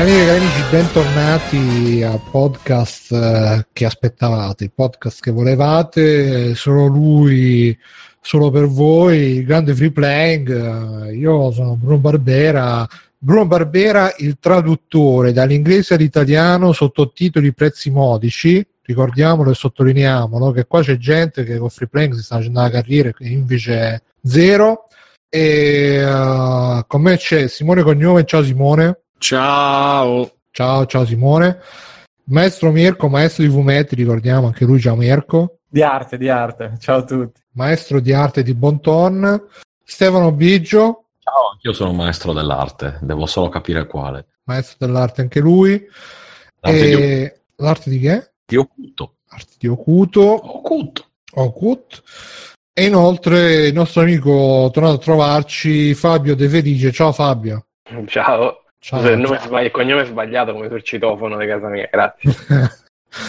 [0.00, 7.78] amiche e amici, bentornati al podcast eh, che aspettavate, il podcast che volevate, solo lui,
[8.18, 11.04] solo per voi, il grande free playing.
[11.04, 18.66] Eh, io sono Bruno Barbera, Bruno Barbera, il traduttore dall'inglese all'italiano, sottotitoli prezzi modici.
[18.82, 22.70] Ricordiamolo e sottolineiamolo che qua c'è gente che con free playing si sta facendo la
[22.70, 24.86] carriera e invece zero.
[25.28, 28.24] E uh, con me c'è Simone Cognome.
[28.24, 28.96] Ciao Simone.
[29.20, 30.30] Ciao.
[30.50, 31.58] Ciao, ciao Simone.
[32.24, 35.58] Maestro Mirko, maestro di fumetti, ricordiamo anche lui, ciao Mirko.
[35.68, 37.38] Di arte, di arte, ciao a tutti.
[37.52, 39.48] Maestro di arte di Bonton.
[39.84, 41.08] Stefano Biggio.
[41.18, 44.26] Ciao, io sono maestro dell'arte, devo solo capire quale.
[44.44, 45.86] Maestro dell'arte anche lui.
[46.60, 46.96] L'arte e...
[46.96, 47.40] di...
[47.62, 48.32] L'arte di che?
[48.46, 49.16] Di Oculto.
[49.28, 50.22] Arte di Ocuto.
[50.56, 51.04] Oculto.
[51.34, 52.02] Ocut.
[52.72, 56.90] E inoltre il nostro amico tornato a trovarci, Fabio De Felice.
[56.90, 57.66] Ciao Fabio.
[58.06, 58.59] Ciao.
[58.82, 58.98] Ciao.
[58.98, 61.88] Scusa, il, nome è sbagli- il cognome è sbagliato come sul citofono di casa mia,
[61.90, 62.32] grazie.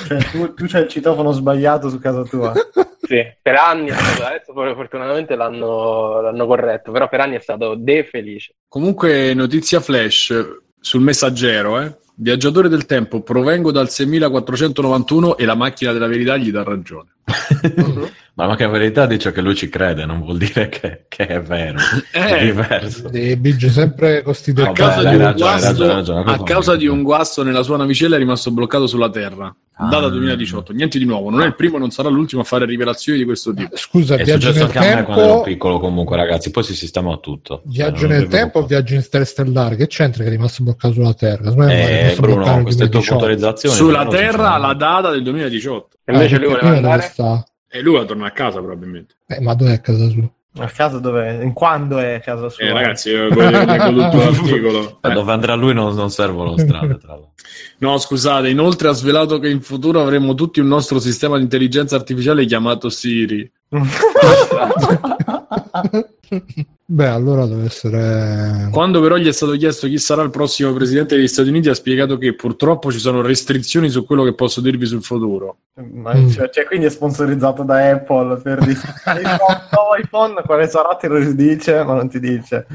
[0.07, 2.53] Cioè, tu, tu c'hai il citofono sbagliato su casa tua.
[3.11, 7.41] Sì, per anni è stato, adesso poi fortunatamente l'hanno, l'hanno corretto, però per anni è
[7.41, 8.53] stato De Felice.
[8.69, 11.94] Comunque, notizia flash sul messaggero, eh.
[12.16, 17.09] Viaggiatore del tempo, provengo dal 6491 e la macchina della verità gli dà ragione.
[18.33, 21.77] Ma la verità dice che lui ci crede, non vuol dire che, che è vero.
[22.11, 23.09] È Eh, diverso.
[23.09, 24.71] De Biggio sempre a costituito.
[24.71, 27.61] Vabbè, causa, dai, di un, ragione, guasto, ragione, ragione, a causa di un guasto nella
[27.63, 29.53] sua navicella è rimasto bloccato sulla Terra.
[29.77, 30.09] Data Ah.
[30.09, 33.17] 2018, niente di nuovo, non è il primo e non sarà l'ultimo a fare rivelazioni
[33.17, 33.75] di questo tipo.
[33.75, 35.45] Scusa, È viaggio successo nel anche a me quando ero tempo.
[35.49, 37.63] piccolo comunque ragazzi, poi si sistema tutto.
[37.66, 39.75] Viaggio non nel tempo o viaggio interstellare?
[39.77, 41.51] Che c'entra che è rimasto bloccato sulla Terra?
[41.67, 43.09] È Eh, Bruno, nel queste tue 2018.
[43.09, 45.97] puntualizzazioni Sulla Terra la data del 2018.
[46.06, 47.01] E invece Ah, lui voleva andare...
[47.01, 47.44] sta?
[47.71, 49.15] E lui va a tornare a casa probabilmente.
[49.27, 50.29] Eh, ma dov'è a casa sua?
[50.57, 51.41] A casa dove?
[51.41, 52.65] In quando è a casa sua?
[52.65, 54.99] Eh, ragazzi, io leggo tutto l'articolo.
[55.01, 55.13] Eh, Eh.
[55.13, 57.31] Dove andrà lui non, non servono strade, tra l'altro.
[57.77, 61.95] No, scusate, inoltre ha svelato che in futuro avremo tutti un nostro sistema di intelligenza
[61.95, 63.49] artificiale chiamato Siri.
[66.85, 68.67] Beh, allora deve essere.
[68.72, 71.73] Quando però gli è stato chiesto chi sarà il prossimo presidente degli Stati Uniti, ha
[71.73, 75.57] spiegato che purtroppo ci sono restrizioni su quello che posso dirvi sul futuro.
[75.75, 76.29] Ma, Mm.
[76.29, 78.79] cioè, cioè, quindi è sponsorizzato da Apple per dire
[79.22, 82.68] il nuovo iPhone quale sarà te lo dice ma non ti dice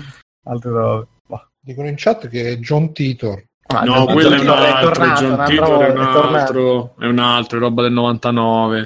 [0.44, 1.48] altre robe Boh.
[1.60, 3.43] Dicono in chat che è John Titor.
[3.72, 6.12] Ma no, John quello è un altro, tornato, John un altro- Titor è un è
[6.12, 6.37] tornato.
[6.37, 8.84] altro, è un altro, è roba del 99.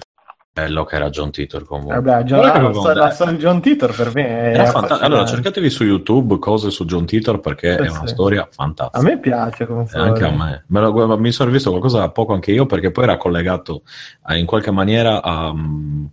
[0.53, 2.01] Bello che era John Titor comunque.
[2.01, 4.99] Vabbè, John, Guarda che la, la storia di John Titor per me è Era fanta-
[4.99, 8.07] allora, cercatevi su YouTube cose su John Titor perché Sì, è una sì.
[8.09, 8.99] storia fantastica.
[8.99, 10.65] a me piace come E storia anche a me.
[10.67, 13.83] Me lo- mi sono visto qualcosa da poco anche io perché poi era collegato
[14.23, 15.55] a- in qualche maniera a...
[15.55, 16.05] mm,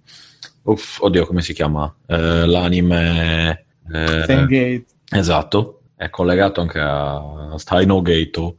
[0.63, 1.91] uff, oddio, come si chiama?
[2.05, 3.65] Eh, l'anime...
[3.91, 8.55] eh, esatto, è collegato anche a Steino Gate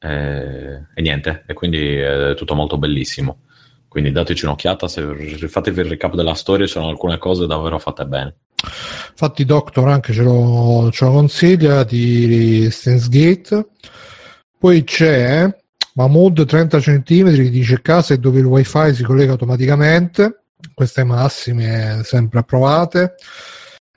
[0.00, 3.42] eh, e niente, e quindi è tutto molto bellissimo.
[3.90, 5.02] Quindi dateci un'occhiata, se
[5.48, 8.36] fatevi il recap della storia, ci sono alcune cose davvero fatte bene.
[9.10, 13.66] Infatti, Doctor anche ce lo, ce lo consiglia di Steins Gate.
[14.56, 15.52] Poi c'è
[15.94, 20.42] Mahmood 30 cm che dice casa è dove il wifi si collega automaticamente.
[20.72, 23.16] Queste massime sempre approvate.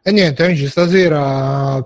[0.01, 1.83] E niente, amici, stasera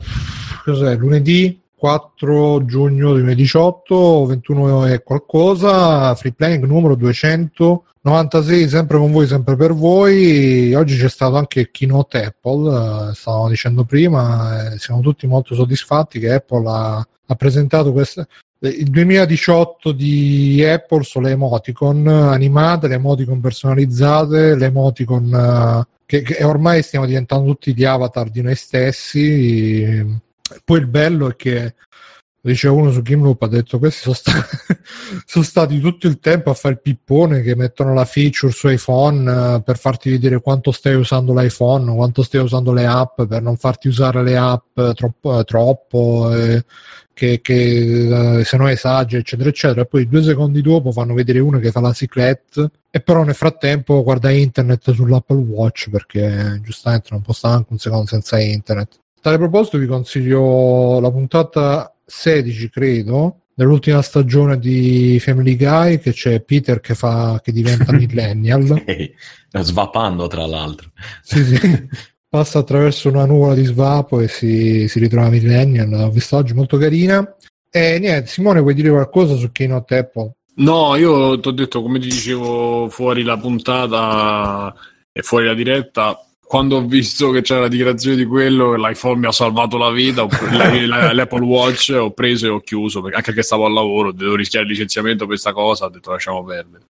[0.64, 0.96] cos'è?
[0.96, 9.56] Lunedì 4 giugno 2018, 21 e qualcosa, free playing numero 296, sempre con voi, sempre
[9.56, 10.74] per voi.
[10.74, 16.20] Oggi c'è stato anche keynote Apple, eh, stavamo dicendo prima, eh, siamo tutti molto soddisfatti
[16.20, 18.28] che Apple ha, ha presentato questa.
[18.60, 25.88] eh, Il 2018 di Apple sono le emoticon animate, le emoticon personalizzate, le emoticon eh,
[26.08, 30.26] che, che ormai stiamo diventando tutti gli avatar di noi stessi.
[30.64, 31.76] Poi il bello è che
[32.48, 34.32] diceva uno su Gimloop ha detto questi sono, sta-
[35.26, 39.56] sono stati tutto il tempo a fare il pippone che mettono la feature su iPhone
[39.56, 43.58] eh, per farti vedere quanto stai usando l'iPhone quanto stai usando le app per non
[43.58, 46.64] farti usare le app troppo, eh, troppo eh,
[47.14, 49.82] che, che eh, se no esageri eccetera eccetera.
[49.82, 53.36] E poi due secondi dopo fanno vedere uno che fa la ciclette e però nel
[53.36, 59.00] frattempo guarda internet sull'Apple Watch perché giustamente non può stare anche un secondo senza internet
[59.18, 66.14] a tale proposito vi consiglio la puntata 16 credo dell'ultima stagione di Family Guy che
[66.14, 68.84] c'è Peter che fa che diventa millennial
[69.52, 70.92] svapando tra l'altro.
[71.22, 71.88] sì, sì.
[72.30, 76.78] passa attraverso una nuvola di svapo e si, si ritrova millennial l'ho vista oggi molto
[76.78, 77.36] carina
[77.70, 80.32] e niente Simone vuoi dire qualcosa su Keynote Apple?
[80.58, 84.74] No, io ti ho detto, come ti dicevo fuori la puntata
[85.12, 89.26] e fuori la diretta, quando ho visto che c'era la dichiarazione di quello, l'iPhone mi
[89.26, 93.66] ha salvato la vita, l'Apple Watch ho preso e ho chiuso, perché anche che stavo
[93.66, 96.86] al lavoro, devo rischiare il licenziamento per questa cosa, ho detto lasciamo perdere.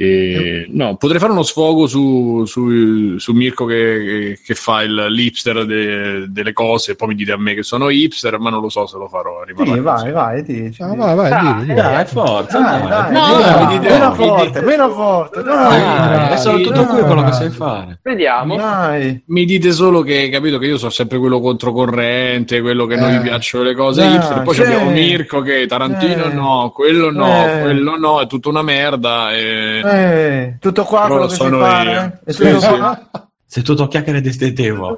[0.00, 5.64] E, no, potrei fare uno sfogo su, su, su Mirko che, che- fa il l'hipster
[5.66, 8.68] de- delle cose e poi mi dite a me che sono hipster, ma non lo
[8.68, 9.42] so se lo farò.
[9.46, 9.80] Sì, così.
[9.80, 10.80] vai, vai, dici.
[10.82, 11.74] Ah, vai, vai, Dai, dillo.
[11.74, 12.58] Dai, forza.
[12.60, 12.88] Dai, dai.
[12.88, 17.04] dai, No, dai, meno forte, meno forte, Dai, dai, è solo tutto qui dai.
[17.04, 17.98] quello che sai fare.
[18.02, 18.56] Vediamo.
[18.56, 19.22] dai.
[19.26, 23.14] Mi dite solo che capito che io sono sempre quello controcorrente, quello che non Eh.
[23.16, 24.42] gli piacciono le cose Dai, hipster.
[24.42, 24.62] Poi sì.
[24.62, 26.32] abbiamo Mirko che Tarantino Eh.
[26.32, 27.60] no, quello no, Eh.
[27.62, 29.32] quello no, è tutta una merda.
[29.34, 29.80] E...
[29.90, 31.90] Eh, tutto qua Però quello lo che sono fare?
[31.92, 32.18] io.
[32.24, 33.26] E Sì, tutto sì.
[33.50, 34.90] Sei tutto chiacchiere di stetevo.
[34.90, 34.94] Eh,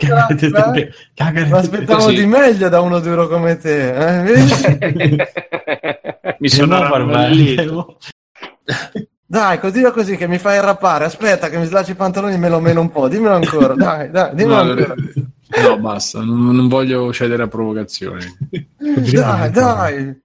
[1.14, 2.14] Chiacchiere Mi di aspettavo Così.
[2.16, 3.94] di meglio da uno duro come te.
[3.94, 5.28] Eh?
[6.38, 7.76] Mi sono male.
[9.24, 11.04] Dai, continua così che mi fai arrapare.
[11.04, 13.06] Aspetta che mi slacci i pantaloni e me lo meno un po'.
[13.08, 13.74] Dimmelo ancora.
[13.78, 14.94] Dai, dai, dimmelo No, ancora.
[15.68, 18.24] no, basta, non, non voglio cedere a provocazioni.
[18.78, 20.20] Dai, dai.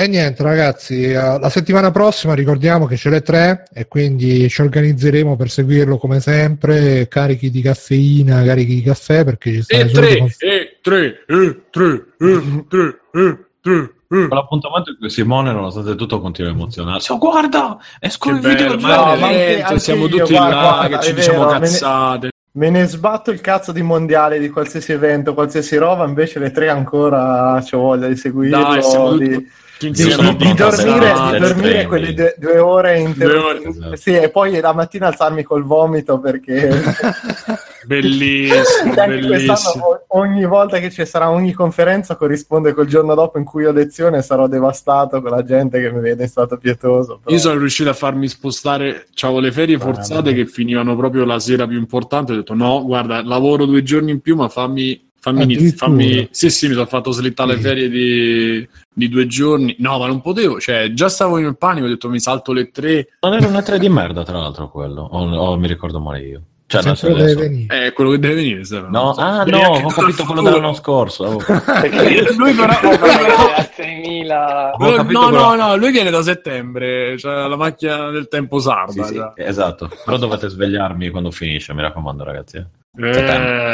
[0.00, 4.62] E niente, ragazzi, eh, la settimana prossima ricordiamo che c'è le tre e quindi ci
[4.62, 9.90] organizzeremo per seguirlo come sempre, carichi di caffeina, carichi di caffè, perché ci stanno E
[9.90, 13.90] tre, conf- e tre, e tre, e tre, e tre.
[14.06, 14.28] e.
[14.30, 17.10] L'appuntamento cui Simone, nonostante tutto, continua a emozionarsi.
[17.10, 20.54] Oh, guarda, escono Che i video bello, No, ma è anche- siamo io, tutti guarda,
[20.54, 22.28] là guarda, che ci è diciamo vero, me ne- cazzate.
[22.52, 26.68] Me ne sbatto il cazzo di mondiale di qualsiasi evento, qualsiasi roba, invece le tre
[26.68, 28.62] ancora c'ho voglia di seguirlo.
[28.62, 29.32] Dai, siamo di...
[29.32, 30.14] tutti di, di-
[30.54, 33.96] dormire, di dormire quelle due, due ore in Due ore, esatto.
[33.96, 36.82] Sì, e poi la mattina alzarmi col vomito perché
[37.86, 40.00] Bellissimo, bellissimo.
[40.08, 44.18] ogni volta che ci sarà ogni conferenza corrisponde col giorno dopo in cui ho lezione
[44.18, 47.18] e sarò devastato con la gente che mi vede in stato pietoso.
[47.22, 51.38] però- Io sono riuscito a farmi spostare, c'avevo le ferie forzate che finivano proprio la
[51.38, 52.32] sera più importante.
[52.32, 56.28] Ho detto no, guarda, lavoro due giorni in più, ma fammi, fammi inizi- fammi...
[56.30, 57.62] Sì, sì, mi sono fatto slittare le Sì.
[57.62, 59.74] ferie di, di due giorni.
[59.78, 63.08] No, ma non potevo, cioè, già stavo in panico, ho detto mi salto le tre.
[63.20, 65.02] Non era una 3 di merda, tra l'altro, quello.
[65.02, 66.42] O, o mi ricordo male io.
[66.70, 67.86] Cioè, non so deve venire.
[67.86, 68.60] È quello che deve venire.
[68.90, 69.20] No, so.
[69.22, 71.24] ah no, ho capito quello dell'anno scorso.
[71.48, 72.36] Oh.
[72.36, 72.72] Lui però...
[72.72, 78.10] a 6.000 Ho capito no, quello- no, no, lui viene da settembre, c'è la macchina
[78.10, 79.04] del tempo sarda.
[79.04, 79.88] Sì, sì, esatto.
[80.04, 82.56] Però dovete svegliarmi quando finisce, mi raccomando, ragazzi.
[82.58, 83.72] eh.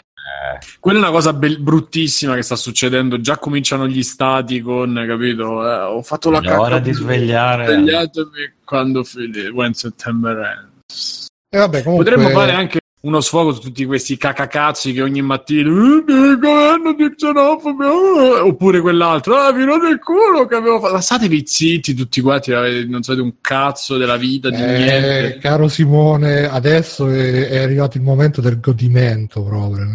[0.54, 0.66] Eh.
[0.66, 3.20] Eh, Quella è una cosa bel- bruttissima che sta succedendo.
[3.20, 5.66] Già cominciano gli stati con, capito?
[5.68, 6.60] Eh, ho fatto la è cacca.
[6.60, 7.66] ora di svegliare.
[7.66, 11.26] Svegliatemi quando fine, when September ends.
[11.48, 15.68] E vabbè, comunque, Potremmo fare anche uno sfogo su tutti questi cacacazzi che ogni mattina
[15.68, 20.98] "Eh, il governo di xenofobi eh", oppure quell'altro ah vi del culo che avevo fatto
[21.00, 25.68] statevi zitti tutti quanti avete- non sapete un cazzo della vita di eh, niente caro
[25.68, 29.86] Simone, adesso è, è arrivato il momento del godimento proprio.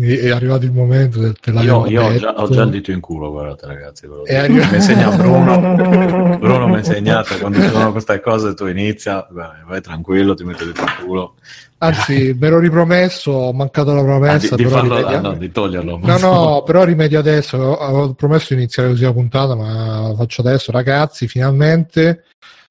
[0.00, 2.90] È è arrivato il momento del te Io, io ho, già, ho già il dito
[2.92, 4.06] in culo, guardate ragazzi.
[4.06, 6.36] ve È Mi insegna Bruno.
[6.38, 10.44] Bruno mi ha insegnato quando ci sono queste cose tu inizia, vai, vai tranquillo, ti
[10.44, 11.34] metti il dito in culo.
[11.80, 14.56] Anzi, me l'ho ripromesso, ho mancato la Ah, promessa.
[14.56, 16.00] di, di però farlo, ah, no, di toglierlo.
[16.02, 17.78] No, no, però rimedio adesso.
[17.78, 20.72] Avevo promesso di iniziare così la puntata, ma lo faccio adesso.
[20.72, 22.24] Ragazzi, finalmente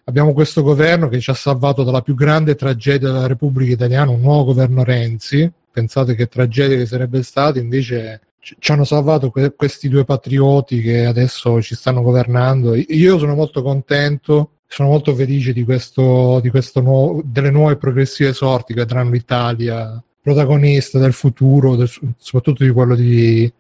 [0.04, 4.20] abbiamo questo governo che ci ha salvato dalla più grande tragedia della Repubblica Italiana, un
[4.22, 5.50] nuovo governo Renzi.
[5.78, 11.06] Pensate che tragedia che sarebbe stata, invece ci hanno salvato que- questi due patrioti che
[11.06, 12.74] adesso ci stanno governando.
[12.74, 18.34] Io sono molto contento, sono molto felice di questo, di questo nuovo, delle nuove progressive
[18.34, 23.54] sorti che vedranno l'Italia protagonista del futuro, del- soprattutto di quello di,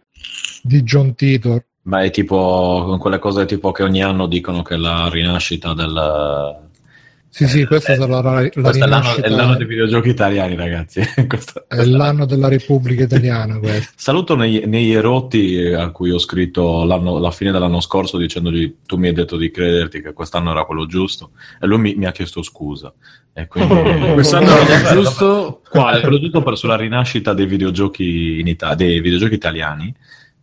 [0.63, 1.63] di John Titor.
[1.83, 6.65] Ma è tipo quelle cose tipo che ogni anno dicono che la rinascita del.
[7.37, 10.09] Sì, sì, questa Eh, sarà la, la questo è l'anno, rinascita, è l'anno dei videogiochi
[10.09, 11.01] italiani, ragazzi.
[11.27, 13.91] Questo- è l'anno della Repubblica Italiana questo.
[13.95, 18.77] Saluto nei, negli erotti eh, a cui ho scritto l'anno- la fine dell'anno scorso dicendogli
[18.87, 21.29] tu mi hai detto di crederti che quest'anno era quello giusto
[21.61, 22.91] e lui mi, mi ha chiesto scusa.
[23.33, 23.75] E quindi...
[24.13, 25.99] quest'anno era giusto Quale?
[26.01, 29.93] Soprattutto per sulla rinascita dei videogiochi, in Ita- dei videogiochi italiani.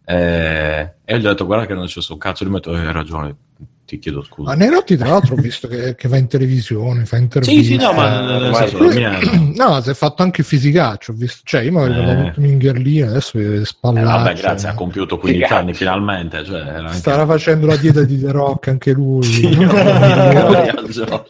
[0.06, 2.76] Eh, e gli ho detto guarda che non c'è un cazzo, lui mi ha detto
[2.76, 3.36] "Eh, hai ragione,
[3.84, 4.48] ti chiedo scusa.
[4.50, 7.62] Ma Nerotti, tra l'altro, ho visto che, che va in televisione, fa interviste.
[7.62, 9.18] Sì, sì, no, ma ormai- senso, la mia...
[9.54, 11.12] No, si è fatto anche fisicaccio.
[11.12, 12.10] Ho visto, cioè, io mi avevo Eh.
[12.12, 14.06] avuto Mingherlina, adesso è Eh, spallaccio.
[14.06, 16.44] vabbè, grazie, ha compiuto 15 Che anni finalmente.
[16.44, 16.92] Cioè, anche...
[16.94, 19.22] Starà facendo la dieta di The Rock anche lui.
[19.22, 21.26] Sì, io al giorno.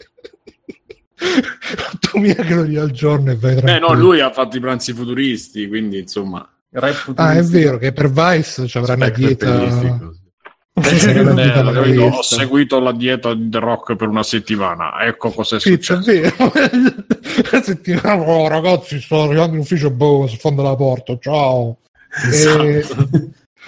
[1.94, 3.88] 8000 calorie al giorno e vai eh tranquillo.
[3.94, 6.46] no lui ha fatto i pranzi futuristi quindi insomma
[7.14, 9.46] Ah, è vero che per Vice ci avrà una dieta.
[10.74, 12.02] L'avevo capito?
[12.04, 15.00] Ho seguito la dieta di The Rock per una settimana.
[15.04, 16.52] Ecco cos'è Sì, c'è successo.
[17.52, 21.78] La settimana, oh, ragazzi, sto arrivando in ufficio, boh, sul fondo della porta, ciao.
[22.24, 23.08] E- Esatto.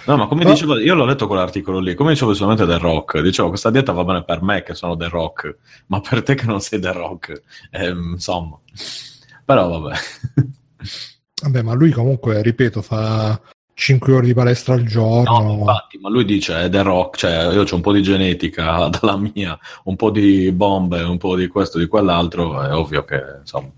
[0.06, 0.50] No, ma come No.
[0.52, 4.04] dicevo, io l'ho letto quell'articolo lì, come dicevo solamente The Rock, dicevo questa dieta va
[4.04, 7.42] bene per me che sono The Rock, ma per te che non sei The Rock,
[7.72, 8.56] ehm, insomma.
[9.44, 9.96] Però vabbè.
[11.42, 13.40] Vabbè, ma lui comunque, ripeto, fa
[13.78, 15.38] 5 ore di palestra al giorno.
[15.38, 18.88] No, infatti, ma lui dice è The Rock, cioè io ho un po' di genetica
[19.00, 23.22] dalla mia, un po' di bombe, un po' di questo, di quell'altro, è ovvio che
[23.40, 23.70] insomma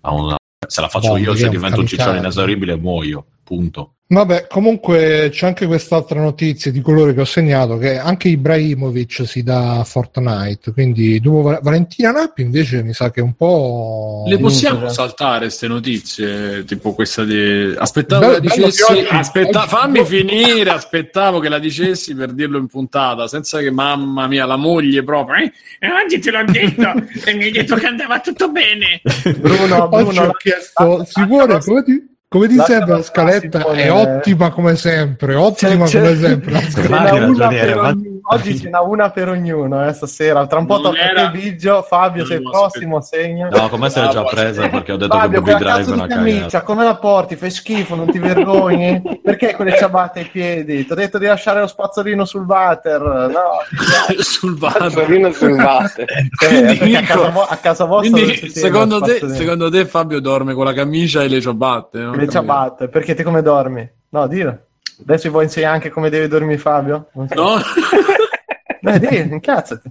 [0.00, 0.36] una-
[0.66, 3.92] se la faccio Bombe, io, se divento un ciccione inesauribile, muoio, punto.
[4.08, 9.42] Vabbè, comunque c'è anche quest'altra notizia di colore che ho segnato che anche Ibrahimovic si
[9.42, 14.22] dà a Fortnite, quindi dopo Va- Valentina Nappi invece mi sa che è un po'...
[14.28, 14.94] Le possiamo Inutile.
[14.94, 17.74] saltare queste notizie, tipo questa di...
[17.76, 22.32] Aspettavo Bello- che la dicessi, oggi- aspetta- oggi- fammi finire, aspettavo che la dicessi per
[22.32, 26.44] dirlo in puntata, senza che mamma mia, la moglie proprio, eh, eh, oggi te l'ho
[26.44, 26.82] detto,
[27.28, 29.00] e mi hai detto che andava tutto bene.
[29.36, 33.64] Bruno, Oggi Bruno, ho chiesto, Simone, la- come ti, come ti sembra la scaletta?
[33.72, 38.14] È ottima come sempre, ottima C'è- come c'è- sempre.
[38.28, 40.44] Oggi ce n'ha una per ognuno, eh, stasera.
[40.48, 41.82] Tra un po' tocca a Biggio.
[41.82, 43.48] Fabio, sei il prossimo, segna.
[43.48, 45.94] No, come se l'è già Ah, presa perché ho detto Fabio, che quella Drive è
[45.94, 47.36] una camicia, come la porti?
[47.36, 49.00] Fai schifo, non ti vergogni?
[49.22, 50.84] Perché quelle ciabatte ai piedi?
[50.84, 53.00] Ti ho detto di lasciare lo spazzolino sul water.
[53.00, 53.60] No,
[54.18, 54.78] Sul vaso.
[54.78, 56.04] Cazzolino sul water.
[56.50, 59.38] Eh, a casa, vo- a casa vostra Quindi secondo te, spazzolino.
[59.38, 61.98] secondo te Fabio dorme con la camicia e le ciabatte?
[62.00, 62.14] no?
[62.16, 63.88] Le ciabatte, perché te come dormi?
[64.10, 64.58] No, dillo.
[65.02, 67.10] Adesso vi vuoi insegnare anche come devi dormire Fabio?
[67.14, 67.34] Non so.
[67.34, 67.56] No?
[68.80, 69.90] Dai, di, incazzati.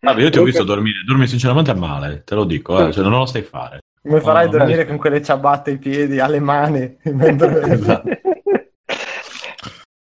[0.00, 3.18] Vabbè, io ti ho visto dormire, dormi sinceramente male, te lo dico, eh, cioè non
[3.18, 3.78] lo sai fare.
[4.02, 6.96] Come farai a Oh, dormire con quelle ciabatte ai piedi, alle mani?
[7.04, 8.08] mentre- Esatto.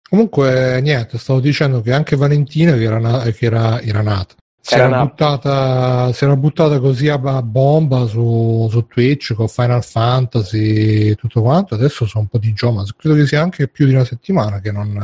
[0.09, 4.75] Comunque, niente, stavo dicendo che anche Valentina, che era, na- che era, era nata, si
[4.75, 5.05] Era era, nata.
[5.09, 11.41] buttata, si era buttata così a bomba su, su Twitch con Final Fantasy e tutto
[11.41, 11.73] quanto.
[11.75, 14.71] Adesso sono un po' di giovane, credo che sia anche più di una settimana che
[14.71, 14.95] non.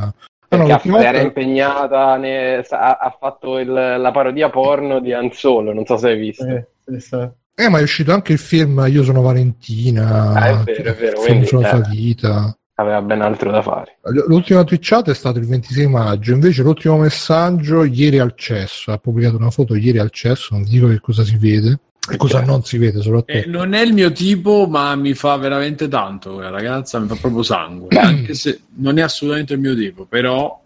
[0.49, 5.11] Ah, no, l'ultima era volta- impegnata, ne- ha, ha fatto il- la parodia porno di
[5.11, 6.45] Anzolo, non so se hai visto.
[6.85, 7.29] Sì.
[7.59, 10.31] Eh, ma è uscito anche il film Io sono Valentina.
[10.33, 11.81] Ah, è vero, è vero, quindi, eh.
[11.89, 12.57] vita.
[12.79, 13.97] Aveva ben altro da fare.
[14.27, 19.35] L'ultima twitchata è stato il 26 maggio, invece l'ultimo messaggio ieri al cesso, ha pubblicato
[19.35, 21.79] una foto ieri al cesso, non dico che cosa si vede
[22.09, 23.31] e cosa non si vede soprattutto.
[23.31, 27.15] Eh, non è il mio tipo, ma mi fa veramente tanto quella ragazza, mi fa
[27.19, 27.89] proprio sangue.
[27.97, 30.63] Anche se non è assolutamente il mio tipo, però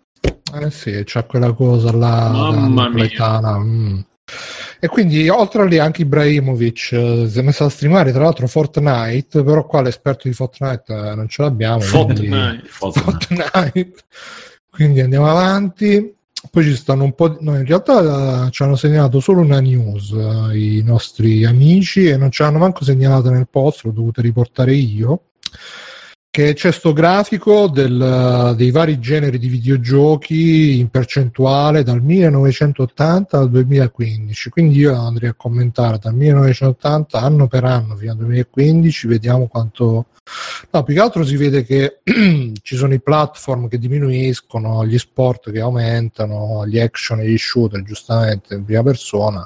[0.54, 3.58] Eh sì, c'ha quella cosa là Mamma napoletana.
[3.58, 4.00] mm.
[4.80, 8.48] E quindi oltre a lì anche Ibrahimovic eh, si è messo a streamare tra l'altro
[8.48, 11.80] Fortnite, però qua l'esperto di Fortnite eh, non ce l'abbiamo.
[11.80, 12.30] quindi-
[12.66, 12.68] Fortnite.
[12.68, 13.94] Fortnite.
[14.70, 16.16] Quindi andiamo avanti.
[16.50, 17.28] Poi ci stanno un po'.
[17.30, 17.38] Di...
[17.42, 22.18] No, in realtà eh, ci hanno segnalato solo una news eh, i nostri amici e
[22.18, 25.26] non ce l'hanno manco segnalata nel post, l'ho dovuta riportare io.
[26.34, 33.50] Che c'è sto grafico del- dei vari generi di videogiochi in percentuale dal 1980 al
[33.50, 34.50] 2015.
[34.50, 40.06] Quindi io andrei a commentare dal 1980 anno per anno fino al 2015, vediamo quanto,
[40.70, 42.00] No, più che altro si vede che
[42.62, 47.84] ci sono i platform che diminuiscono, gli sport che aumentano, gli action e gli shooter,
[47.84, 49.46] giustamente, in prima persona.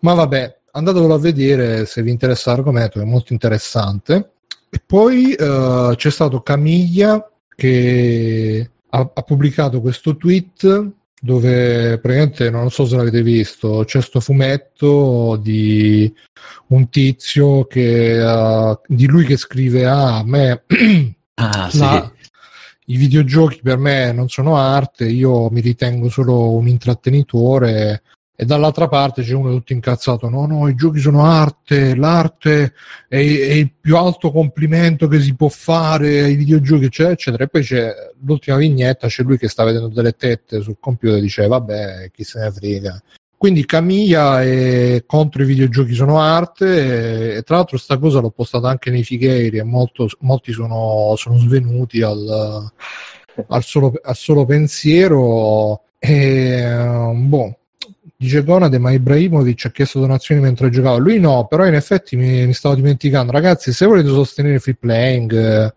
[0.00, 4.33] Ma vabbè, andatelo a vedere se vi interessa l'argomento, è molto interessante.
[4.74, 10.90] E poi eh, c'è stato Camiglia che ha, ha pubblicato questo tweet
[11.20, 16.12] dove praticamente non so se l'avete visto, c'è sto fumetto di
[16.66, 20.64] un tizio che uh, di lui che scrive ah, a me
[21.34, 21.78] Ah, sì.
[21.78, 22.12] la-
[22.86, 28.02] i videogiochi per me non sono arte, io mi ritengo solo un intrattenitore
[28.36, 30.28] e dall'altra parte c'è uno tutto incazzato.
[30.28, 32.74] No no i giochi sono arte l'arte
[33.08, 37.44] è, è il più alto complimento che si può fare ai videogiochi eccetera eccetera.
[37.44, 41.20] E poi c'è l'ultima vignetta c'è lui che sta vedendo delle tette sul computer e
[41.20, 43.02] dice vabbè chi se ne frega.
[43.36, 48.30] Quindi Camilla è contro i videogiochi sono arte e, e tra l'altro sta cosa l'ho
[48.30, 52.72] postata anche nei Figheiri e molto- molti sono, sono svenuti al,
[53.48, 57.58] al solo, al solo pensiero e boh
[58.24, 62.46] dice Gonade ma Ibrahimovic ha chiesto donazioni mentre giocava lui no però in effetti mi,
[62.46, 65.74] mi stavo dimenticando ragazzi se volete sostenere free playing eh,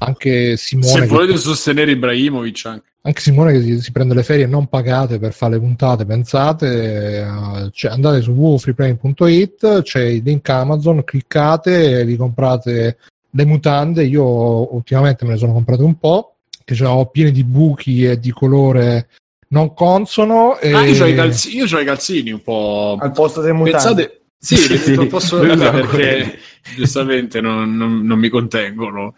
[0.00, 2.88] anche Simone se che- volete sostenere Ibrahimovic anche.
[3.02, 7.20] anche Simone che si, si prende le ferie non pagate per fare le puntate, pensate,
[7.20, 12.98] eh, cioè, andate su www.freeplay.it, c'è il link Amazon, cliccate e vi comprate
[13.30, 14.04] le mutande.
[14.04, 18.18] Io ultimamente me ne sono comprate un po', che ce l'avevo piene di buchi e
[18.18, 19.08] di colore
[19.52, 20.58] non consono.
[20.58, 20.72] E...
[20.72, 22.96] Ah, io c'ho, i calzini, io c'ho i calzini un po'.
[23.00, 23.70] Al posto dei mutanti.
[23.94, 24.94] Pensate, sì, Sì, sì.
[24.94, 26.38] non posso perché
[26.76, 29.14] giustamente non, non- non mi contengono.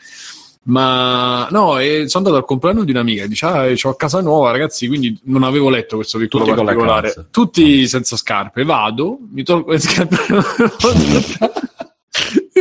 [0.65, 4.21] Ma no, e sono andato al compleanno di un'amica e dice: Ah, ho a casa
[4.21, 4.87] nuova, ragazzi.
[4.87, 7.27] Quindi non avevo letto questo piccolo Tutti particolare.
[7.33, 8.63] Tutti senza scarpe.
[8.63, 10.17] Vado, mi tolgo le scarpe,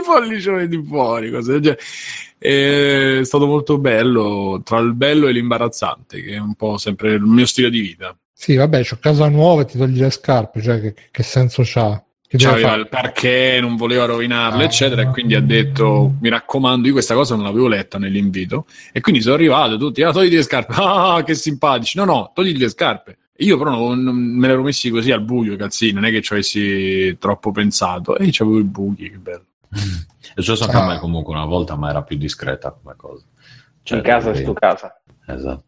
[0.01, 1.31] i pollicioni di fuori.
[1.31, 1.79] Cose del genere.
[2.37, 7.21] È stato molto bello, tra il bello e l'imbarazzante, che è un po' sempre il
[7.21, 8.17] mio stile di vita.
[8.33, 12.03] Sì, vabbè, c'ho casa nuova e ti togli le scarpe, cioè che, che senso c'ha?
[12.33, 12.79] Fare?
[12.79, 14.65] il perché, non voleva rovinarle, Ah.
[14.65, 18.65] eccetera, e quindi ha detto: Mi raccomando, io questa cosa non l'avevo letta nell'invito.
[18.93, 21.97] E quindi sono arrivato tutti: Ah, togli le scarpe, ah, che simpatici.
[21.97, 23.17] No, no, togli le scarpe.
[23.39, 26.09] Io però non, non- me le ero messi così al buio i calzini, non è
[26.09, 28.15] che ci avessi troppo pensato.
[28.17, 29.45] E c'avevo i buchi, che bello.
[29.71, 30.87] È successo anche a Ah.
[30.87, 33.23] me comunque una volta, ma era più discreta come cosa.
[33.83, 34.39] Cioè, in casa sì.
[34.39, 35.01] è stu casa.
[35.27, 35.63] Esatto.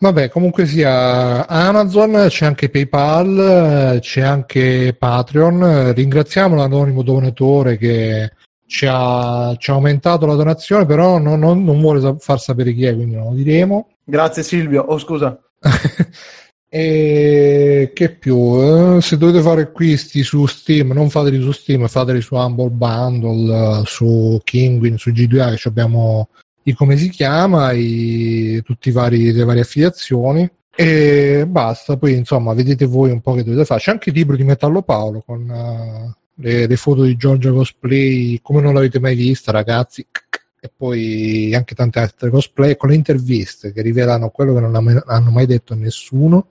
[0.00, 5.92] Vabbè, comunque sia Amazon, c'è anche PayPal, c'è anche Patreon.
[5.92, 8.32] Ringraziamo l'anonimo donatore che
[8.66, 12.84] ci ha, ci ha aumentato la donazione, però non, non- non vuole far sapere chi
[12.84, 13.88] è, quindi non lo diremo.
[14.04, 14.82] Grazie Silvio.
[14.82, 15.36] Oh, scusa.
[16.70, 18.96] e che più?
[18.96, 23.80] Eh, se dovete fare acquisti su Steam, non fateli su Steam, fateli su Humble Bundle,
[23.80, 26.28] eh, su Kinguin, su G2A, che abbiamo
[26.64, 30.48] i come si chiama, i, tutti i vari, le varie affiliazioni.
[30.74, 33.80] E basta, poi insomma, vedete voi un po' che dovete fare.
[33.80, 38.40] C'è anche il libro di Metallo Paolo con eh, le, le foto di Giorgia Cosplay,
[38.42, 40.06] come non l'avete mai vista, ragazzi.
[40.60, 44.74] E poi anche tante altre cosplay con le interviste che rivelano quello che non
[45.06, 46.48] hanno mai detto a nessuno.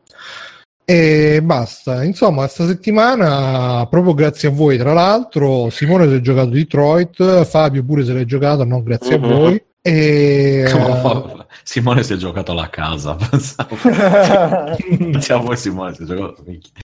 [0.90, 6.50] E basta, insomma, questa settimana, proprio grazie a voi, tra l'altro, Simone si è giocato
[6.52, 9.24] Detroit, Fabio pure se l'è giocato, non grazie Mhm.
[9.24, 9.64] a voi.
[9.82, 13.16] E Come fa- Simone si è giocato la casa.
[13.30, 13.76] pensavo.
[14.90, 16.46] Grazie a voi Simone si è giocato.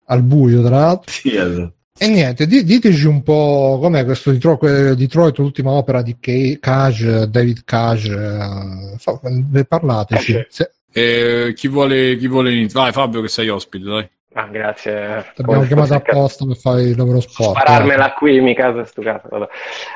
[0.05, 1.11] al buio, tra l'altro.
[1.11, 1.73] Sì, esatto.
[2.01, 7.29] E niente, di- diteci un po' com'è questo Detroit, Detroit l'ultima opera di Ca- Cage,
[7.29, 8.13] David Cage.
[8.13, 9.19] eh, fa-
[9.67, 10.33] parlateci.
[10.33, 10.47] Cage.
[10.49, 12.91] Se- E chi vuole, chi vuole iniziare?
[12.91, 14.09] Vai, Fabio, che sei ospite, dai.
[14.33, 15.25] Ah, grazie.
[15.35, 17.57] ti abbiamo chiamato apposta per fare il lavoro sport.
[17.57, 17.59] eh.
[17.61, 19.27] Spararmela qui, mi casa stu cazzo.
[19.29, 19.47] Vabbè.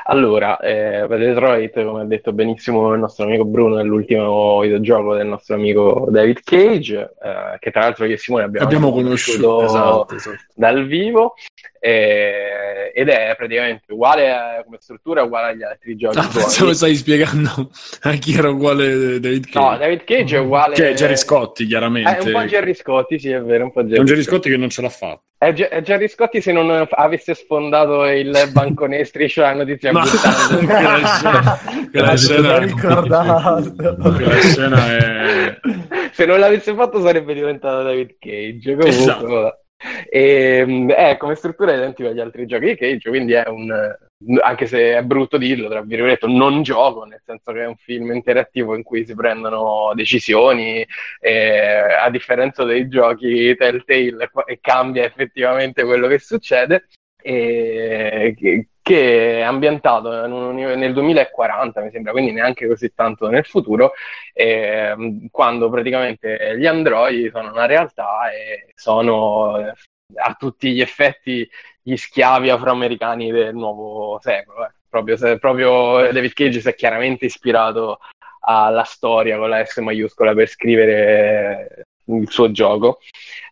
[0.06, 5.28] Allora, eh, Detroit, come ha detto benissimo il nostro amico Bruno, è l'ultimo videogioco del
[5.28, 9.64] nostro amico David Cage, eh, che tra l'altro io e Simone abbiamo, Abbiamo anche conosciuto.
[9.64, 10.38] Esatto, esatto.
[10.56, 11.34] Dal vivo
[11.80, 16.18] eh, ed è praticamente uguale a- come struttura, uguale agli altri giochi.
[16.18, 16.74] Ah, pensavo suoi.
[16.76, 17.70] stai spiegando
[18.02, 19.78] a chi era uguale David No, Cage.
[19.80, 20.76] David Cage è uguale.
[20.76, 22.10] che è Jerry Scotti, chiaramente.
[22.18, 24.50] È un po' Jerry Scotti, sì, è vero, un po' È Jerry, un Jerry Scotti
[24.50, 25.22] che non ce l'ha fatta.
[25.38, 30.04] È, Ge- è Jerry Scotti se non avesse sfondato il bancone striscio la notizia Ma-
[30.04, 30.66] buttando.
[30.72, 31.60] quella scena,
[31.92, 33.74] quella scena, ricordato.
[34.14, 35.60] quella scena è...
[36.14, 38.70] se non l'avesse fatto sarebbe diventato David Cage.
[38.76, 39.58] Comunque, Esatto.
[40.10, 43.72] E, è come struttura identica agli altri giochi di Cage, quindi è un,
[44.42, 48.12] anche se è brutto dirlo, tra virgolette, non gioco, nel senso che è un film
[48.12, 50.86] interattivo in cui si prendono decisioni,
[51.20, 56.88] eh, a differenza dei giochi Telltale, e cambia effettivamente quello che succede.
[57.26, 58.36] E
[58.82, 63.94] che, è ambientato nel 2040, mi sembra, quindi neanche così tanto nel futuro,
[64.34, 69.74] ehm, quando praticamente gli androidi sono una realtà e sono eh,
[70.16, 71.50] a tutti gli effetti
[71.82, 74.66] gli schiavi afroamericani del nuovo secolo.
[74.66, 74.72] eh.
[74.90, 78.00] Proprio, se- proprio David Cage si è chiaramente ispirato
[78.42, 83.00] alla storia con la S maiuscola per scrivere il suo gioco.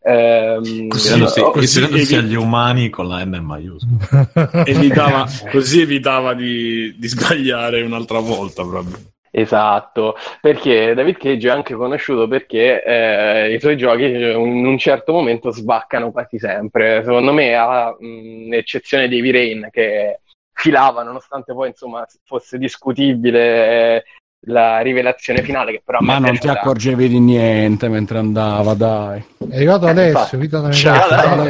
[0.04, 4.64] Ehm, Considerando Sì, si- così- considerando così- sia gli umani con la N maiuscola.
[4.66, 8.98] evitava, così evitava di, di sbagliare un'altra volta proprio.
[9.34, 14.78] Esatto, perché David Cage è anche conosciuto perché eh, i suoi giochi eh, in un
[14.78, 17.02] certo momento sbaccano quasi sempre.
[17.06, 20.20] Secondo me, a mh, eccezione di Heavy Rain, che
[20.54, 24.04] filava nonostante poi insomma fosse discutibile eh,
[24.46, 29.24] la rivelazione finale, che però Ma non ti accorgevi di niente mentre andava, dai.
[29.38, 30.38] È arrivato Eh, infatti.
[30.38, 31.44] vita da Ciao,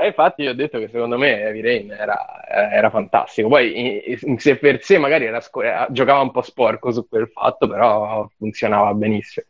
[0.00, 2.16] Eh, infatti io ho detto che secondo me Heavy Rain era,
[2.48, 3.48] era fantastico.
[3.48, 7.28] Poi in, in sé per sé magari era eh, giocava un po' sporco su quel
[7.28, 9.44] fatto, però funzionava benissimo.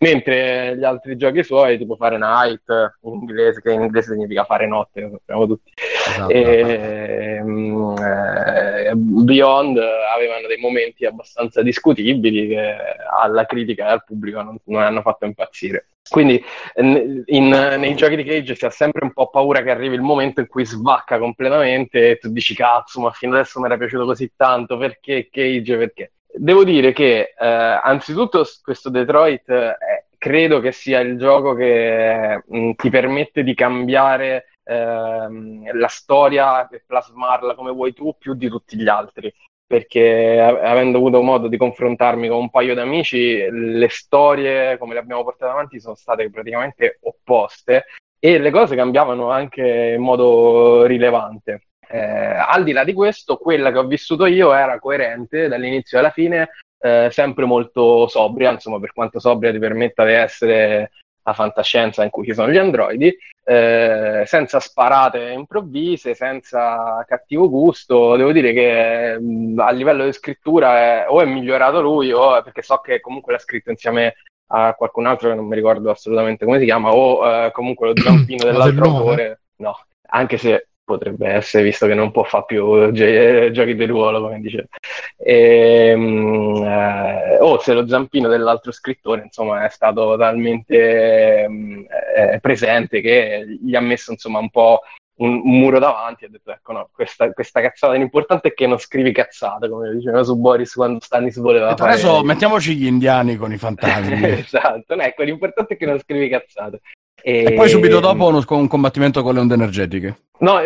[0.00, 5.00] Mentre gli altri giochi suoi, tipo Fahrenheit, in inglese, che in inglese significa fare notte,
[5.00, 6.30] lo sappiamo tutti, Esatto.
[6.30, 12.76] e, eh, Beyond avevano dei momenti abbastanza discutibili che
[13.18, 15.86] alla critica e al pubblico non, non hanno fatto impazzire.
[16.08, 16.42] Quindi
[16.76, 20.02] n- in- nei giochi di Cage si ha sempre un po' paura che arrivi il
[20.02, 24.04] momento in cui svacca completamente e tu dici cazzo, ma fino adesso mi era piaciuto
[24.04, 25.76] così tanto, perché Cage?
[25.76, 26.12] Perché?
[26.32, 29.76] Devo dire che eh, anzitutto questo Detroit eh,
[30.18, 36.82] credo che sia il gioco che mh, ti permette di cambiare ehm, la storia e
[36.86, 39.32] plasmarla come vuoi tu più di tutti gli altri
[39.66, 45.00] perché avendo avuto modo di confrontarmi con un paio di amici, le storie come le
[45.00, 47.86] abbiamo portate avanti sono state praticamente opposte
[48.18, 51.62] e le cose cambiavano anche in modo rilevante.
[51.88, 56.10] Eh, al di là di questo, quella che ho vissuto io era coerente dall'inizio alla
[56.10, 56.50] fine,
[56.80, 62.10] eh, sempre molto sobria, insomma, per quanto sobria ti permetta di essere la fantascienza in
[62.10, 63.16] cui ci sono gli androidi,
[63.48, 68.16] eh, senza sparate improvvise, senza cattivo gusto.
[68.16, 72.62] Devo dire che mh, a livello di scrittura è, o è migliorato lui, o perché
[72.62, 74.14] so che comunque l'ha scritto insieme
[74.48, 77.92] a qualcun altro che non mi ricordo assolutamente come si chiama, o eh, comunque lo
[77.96, 79.40] zampino dell'altro autore.
[79.58, 79.78] No,
[80.08, 84.40] anche se potrebbe essere, visto che non può fare più gi- giochi di ruolo, come
[84.40, 84.68] dice.
[85.16, 91.84] E, um, eh, o se lo zampino dell'altro scrittore, insomma, è stato talmente um,
[92.16, 94.80] eh, presente che gli ha messo, insomma, un po'
[95.16, 98.66] un, un muro davanti e ha detto, ecco, no, questa, questa cazzata, l'importante è che
[98.66, 101.92] non scrivi cazzate, come diceva su Boris quando Stanis voleva fare...
[101.92, 104.22] Adesso mettiamoci gli indiani con i fantasmi.
[104.38, 106.80] esatto, no, ecco, l'importante è che non scrivi cazzate.
[107.22, 107.44] E...
[107.44, 110.16] e poi subito dopo uno, un combattimento con le onde energetiche.
[110.38, 110.60] No,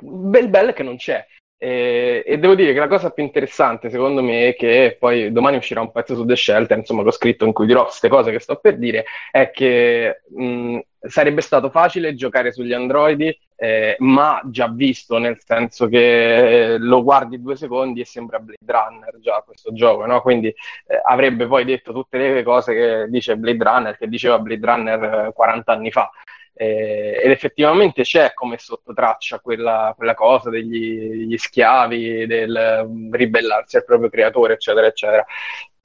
[0.00, 1.24] bel bello è che non c'è.
[1.58, 5.56] E, e, devo dire che la cosa più interessante secondo me è che poi domani
[5.56, 8.40] uscirà un pezzo su The Shelter, insomma l'ho scritto in cui dirò queste cose che
[8.40, 14.68] sto per dire, è che mh, sarebbe stato facile giocare sugli androidi, eh, ma già
[14.68, 19.72] visto, nel senso che eh, lo guardi due secondi e sembra Blade Runner già questo
[19.72, 20.20] gioco, no?
[20.20, 24.66] quindi eh, avrebbe poi detto tutte le cose che dice Blade Runner, che diceva Blade
[24.66, 26.10] Runner 40 eh, anni fa.
[26.58, 33.84] Eh, ed effettivamente c'è come sottotraccia quella, quella cosa degli schiavi, del um, ribellarsi al
[33.84, 35.26] proprio creatore, eccetera, eccetera.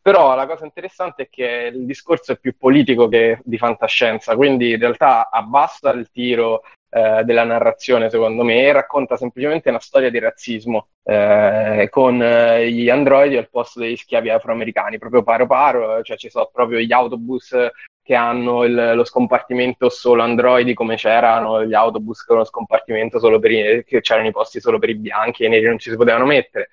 [0.02, 4.72] Però la cosa interessante è che il discorso è più politico che di fantascienza, quindi
[4.72, 10.10] in realtà abbassa il tiro eh, della narrazione, secondo me, e racconta semplicemente una storia
[10.10, 16.02] di razzismo eh, con eh, gli androidi al posto degli schiavi afroamericani, proprio paro paro,
[16.02, 17.56] cioè ci sono proprio gli autobus
[18.04, 23.40] che hanno il, lo scompartimento solo androidi come c'erano gli autobus con lo scompartimento solo
[23.40, 25.90] per i, che c'erano i posti solo per i bianchi e i neri non ci
[25.90, 26.70] si potevano mettere.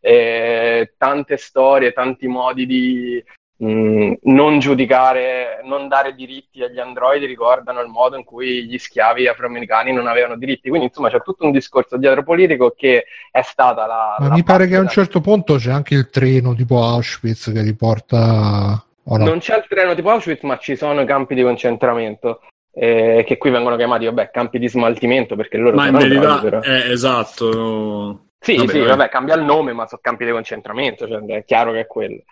[0.00, 3.22] Eh, tante storie, tanti modi di
[3.56, 8.78] mh, mm, non giudicare, non dare diritti agli androidi ricordano il modo in cui gli
[8.78, 10.70] schiavi afroamericani non avevano diritti.
[10.70, 14.42] Quindi insomma c'è tutto un discorso dietro politico che è stata la, ma la mi
[14.42, 18.82] pare che a un certo punto c'è anche il treno tipo Auschwitz che li porta
[19.16, 19.24] no?
[19.24, 22.40] Non c'è il treno tipo Auschwitz, ma ci sono i campi di concentramento.
[22.72, 26.68] Eh, che qui vengono chiamati vabbè, campi di smaltimento perché loro ma in verità bravi,
[26.68, 28.90] è esatto sì, vabbè, sì, vabbè.
[28.90, 32.22] vabbè, cambia il nome, ma sono campi di concentramento, cioè è chiaro che è quello.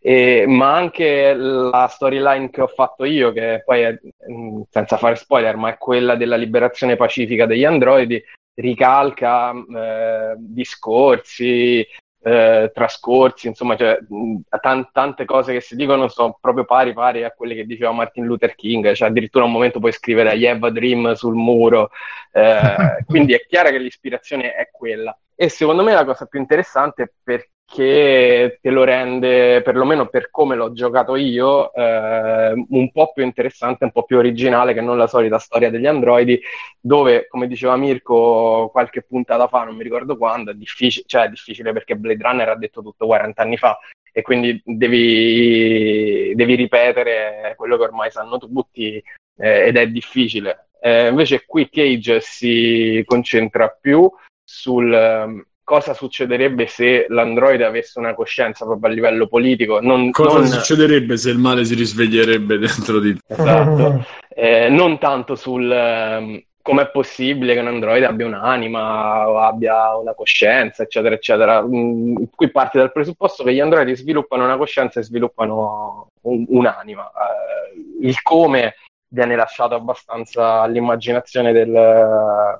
[0.00, 4.00] E, ma anche la storyline che ho fatto io, che poi è,
[4.32, 8.22] mm, senza fare spoiler, ma è quella della liberazione pacifica degli androidi,
[8.54, 11.86] ricalca eh, discorsi,
[12.22, 17.30] eh, trascorsi, insomma, cioè, t- tante cose che si dicono sono proprio pari pari a
[17.30, 20.70] quelle che diceva Martin Luther King, cioè addirittura un momento puoi scrivere I have a
[20.70, 21.90] dream sul muro,
[22.32, 25.16] eh, quindi è chiaro che l'ispirazione è quella.
[25.34, 30.30] E secondo me la cosa più interessante è perché che te lo rende, perlomeno per
[30.30, 34.96] come l'ho giocato io, eh, un po' più interessante, un po' più originale che non
[34.96, 36.40] la solita storia degli androidi,
[36.80, 41.28] dove, come diceva Mirko qualche puntata fa, non mi ricordo quando, è difficile, cioè è
[41.28, 43.78] difficile perché Blade Runner ha detto tutto 40 anni fa
[44.12, 48.96] e quindi devi, devi ripetere quello che ormai sanno tutti
[49.36, 50.68] eh, ed è difficile.
[50.80, 54.10] Eh, invece qui Cage si concentra più
[54.42, 59.80] sul cosa succederebbe se l'androide avesse una coscienza proprio a livello politico.
[59.80, 60.46] Non, cosa non...
[60.46, 63.34] succederebbe se il male si risveglierebbe dentro di te?
[63.34, 64.02] Esatto.
[64.30, 70.14] eh, non tanto sul um, com'è possibile che un androide abbia un'anima o abbia una
[70.14, 71.60] coscienza, eccetera, eccetera.
[71.60, 77.10] Mm, qui parte dal presupposto che gli androidi sviluppano una coscienza e sviluppano un, un'anima.
[77.10, 78.76] Eh, il come
[79.06, 82.58] viene lasciato abbastanza all'immaginazione del,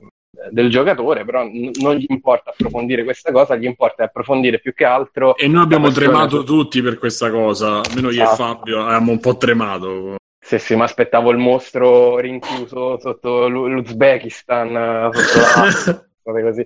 [0.51, 4.85] del giocatore, però n- non gli importa approfondire questa cosa, gli importa approfondire più che
[4.85, 5.37] altro.
[5.37, 6.44] E noi abbiamo tremato su...
[6.44, 8.33] tutti per questa cosa, almeno io esatto.
[8.33, 10.16] e Fabio abbiamo un po' tremato.
[10.40, 16.03] Sì, sì, ma aspettavo il mostro rinchiuso sotto l'Uzbekistan, sotto la...
[16.42, 16.64] così,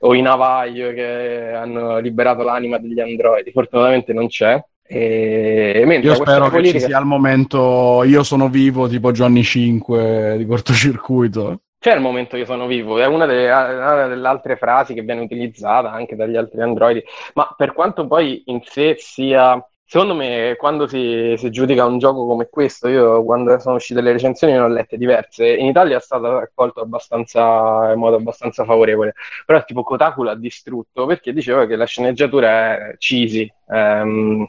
[0.00, 3.50] o i Navaglio che hanno liberato l'anima degli androidi.
[3.50, 4.62] Fortunatamente non c'è.
[4.82, 6.00] E...
[6.02, 6.78] Io spero che politica...
[6.78, 11.60] ci sia al momento Io sono vivo, tipo Johnny 5 di cortocircuito.
[11.82, 15.20] C'è il momento io sono vivo, è una delle, una delle, altre frasi che viene
[15.20, 17.02] utilizzata anche dagli altri androidi,
[17.34, 22.24] ma per quanto poi in sé sia secondo me quando si, si, giudica un gioco
[22.24, 26.00] come questo, io quando sono uscite le recensioni ne ho lette diverse, in Italia è
[26.00, 29.14] stato accolto abbastanza, in modo abbastanza favorevole,
[29.44, 34.46] però tipo Kotaku l'ha distrutto perché diceva che la sceneggiatura è cheesy, ehm,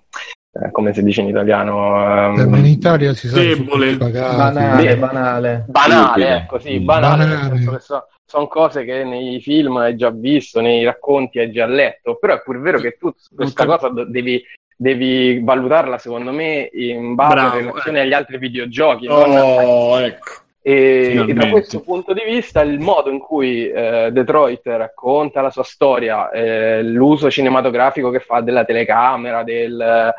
[0.53, 2.31] eh, come si dice in italiano.
[2.31, 5.65] Um, in Italia si sa debole, banale, banale.
[5.67, 7.79] Banale, ecco sì, banale, banale.
[7.79, 12.35] So, sono cose che nei film hai già visto, nei racconti hai già letto, però
[12.35, 14.43] è pur vero che tu questa cosa devi,
[14.75, 18.01] devi valutarla secondo me in base Bravo, in relazione eh.
[18.01, 19.07] agli altri videogiochi.
[19.07, 20.41] Oh, non- ecco.
[20.65, 25.49] E, e da questo punto di vista il modo in cui eh, Detroit racconta la
[25.49, 30.13] sua storia, eh, l'uso cinematografico che fa della telecamera, del, eh,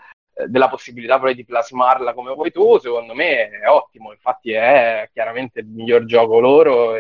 [0.47, 4.12] della possibilità poi di plasmarla come vuoi tu, secondo me è ottimo.
[4.12, 6.94] Infatti è chiaramente il miglior gioco loro,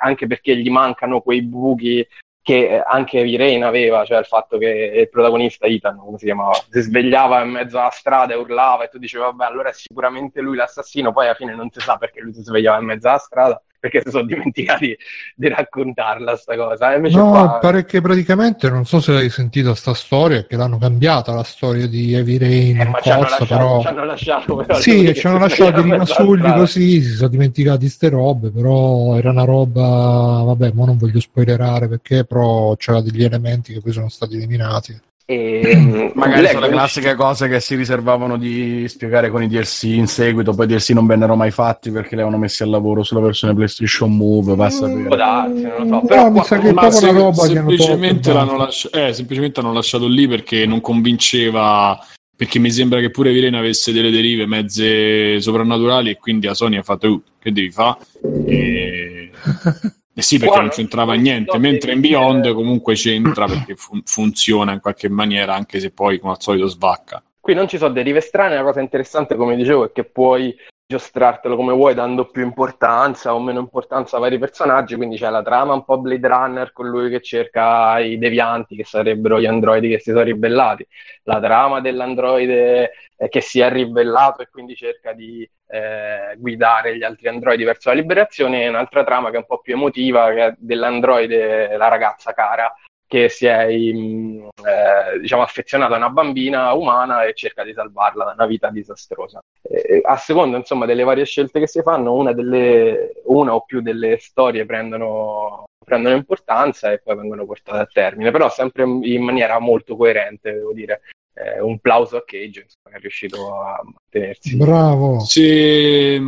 [0.00, 2.06] anche perché gli mancano quei buchi
[2.48, 6.54] che eh, anche Heavy aveva, cioè il fatto che il protagonista Ethan, come si chiamava,
[6.54, 10.40] si svegliava in mezzo alla strada e urlava e tu dicevi vabbè allora è sicuramente
[10.40, 13.18] lui l'assassino, poi alla fine non si sa perché lui si svegliava in mezzo alla
[13.18, 14.96] strada, perché si sono dimenticati
[15.34, 16.96] di raccontarla sta cosa.
[16.98, 21.32] No, qua- pare che praticamente non so se hai sentito sta storia, che l'hanno cambiata
[21.32, 23.80] la storia di Heavy Rain eh, in ma ci hanno lasciato, però...
[23.80, 28.08] ci hanno lasciato però Sì, ci hanno lasciato i rimasugli così, si sono dimenticati ste
[28.10, 33.72] robe, però era una roba, vabbè, ma non voglio spoilerare perché, però c'era degli elementi
[33.72, 34.98] che poi sono stati eliminati.
[35.30, 39.46] E, mm, Magari leggo- sono le classiche cose che si riservavano di spiegare con i
[39.46, 42.70] DLC in seguito, poi i DLC non vennero mai fatti perché li avevano messi al
[42.70, 45.16] lavoro sulla versione PlayStation Move, va a Può sapere.
[45.16, 45.84] darsi, non lo so.
[45.84, 48.64] No, Però mi qua sa che una roba semplicemente l'hanno, basta.
[48.64, 51.98] lasci- eh, semplicemente hanno lasciato lì perché non convinceva
[52.34, 56.76] perché mi sembra che pure Virena avesse delle derive mezze soprannaturali e quindi a Sony
[56.76, 57.98] ha fatto "Uh, che devi fare
[58.46, 59.30] e...
[60.18, 63.76] e sì perché Qua non c'entrava non niente so mentre in Beyond comunque c'entra perché
[63.76, 67.22] fun- funziona in qualche maniera anche se poi come al solito svacca.
[67.38, 70.52] Qui non ci sono derive strane, la cosa interessante, come dicevo, è che puoi
[70.90, 75.42] giostrartelo come vuoi, dando più importanza o meno importanza a vari personaggi, quindi c'è la
[75.42, 79.90] trama un po' Blade Runner con lui che cerca i devianti, che sarebbero gli androidi
[79.90, 80.86] che si sono ribellati,
[81.24, 87.02] la trama dell'androide eh, che si è ribellato e quindi cerca di eh, guidare gli
[87.02, 90.46] altri androidi verso la liberazione, e un'altra trama che è un po' più emotiva, che
[90.46, 92.72] è dell'androide, la ragazza cara,
[93.08, 98.32] che si è eh, diciamo, affezionata a una bambina umana e cerca di salvarla da
[98.34, 99.40] una vita disastrosa.
[99.62, 103.80] Eh, a seconda insomma delle varie scelte che si fanno, una, delle, una o più
[103.80, 109.58] delle storie prendono, prendono importanza e poi vengono portate a termine, però sempre in maniera
[109.58, 111.00] molto coerente, devo dire.
[111.32, 114.56] Eh, un plauso a Cage insomma, che è riuscito a mantenersi.
[114.56, 115.20] Bravo.
[115.20, 116.20] se,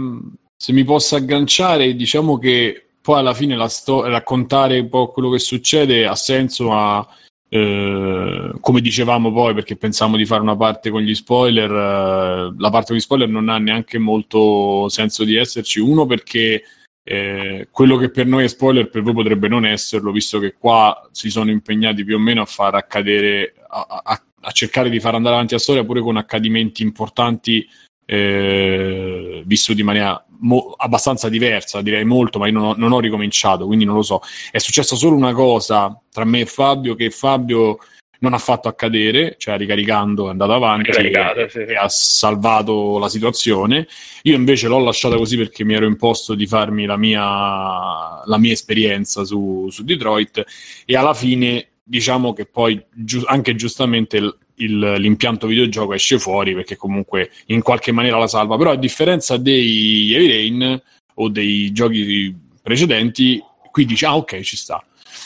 [0.56, 5.30] se mi posso agganciare diciamo che poi alla fine la sto- raccontare un po' quello
[5.30, 7.04] che succede ha senso ma
[7.48, 12.70] eh, come dicevamo poi perché pensavamo di fare una parte con gli spoiler eh, la
[12.70, 15.80] parte con gli spoiler non ha neanche molto senso di esserci.
[15.80, 16.62] Uno perché
[17.02, 21.08] eh, quello che per noi è spoiler per voi potrebbe non esserlo visto che qua
[21.10, 25.16] si sono impegnati più o meno a far accadere a, a- a cercare di far
[25.16, 27.68] andare avanti la storia pure con accadimenti importanti
[28.06, 33.00] eh, vissuti in maniera mo- abbastanza diversa, direi molto, ma io non ho, non ho
[33.00, 34.20] ricominciato, quindi non lo so.
[34.50, 37.78] È successa solo una cosa tra me e Fabio che Fabio
[38.20, 41.58] non ha fatto accadere, cioè ricaricando è andato avanti e, sì.
[41.58, 43.86] e ha salvato la situazione.
[44.22, 48.52] Io invece l'ho lasciata così perché mi ero imposto di farmi la mia, la mia
[48.52, 50.44] esperienza su, su Detroit
[50.84, 56.76] e alla fine diciamo che poi giu- anche giustamente il- l'impianto videogioco esce fuori perché
[56.76, 58.56] comunque in qualche maniera la salva.
[58.56, 60.82] Però a differenza dei Heavy Rain
[61.14, 64.82] o dei giochi precedenti qui dici ah ok ci sta.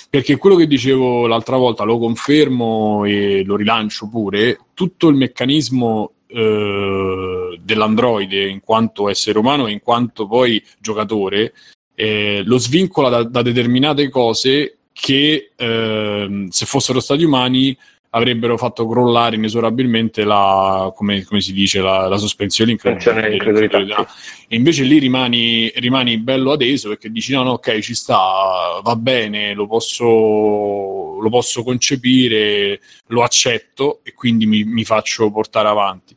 [0.08, 6.12] Perché quello che dicevo l'altra volta lo confermo e lo rilancio pure tutto il meccanismo
[6.26, 11.52] eh, dell'androide in quanto essere umano e in quanto poi giocatore
[11.94, 17.76] eh, lo svincola da, da determinate cose che ehm, se fossero stati umani
[18.14, 23.20] avrebbero fatto crollare inesorabilmente la, come, come si dice, la, la sospensione dell'incredulità.
[23.20, 24.06] dell'incredulità,
[24.46, 28.96] E invece lì rimani, rimani bello adeso perché dici no, no, ok, ci sta, va
[28.96, 36.16] bene, lo posso, lo posso concepire, lo accetto e quindi mi, mi faccio portare avanti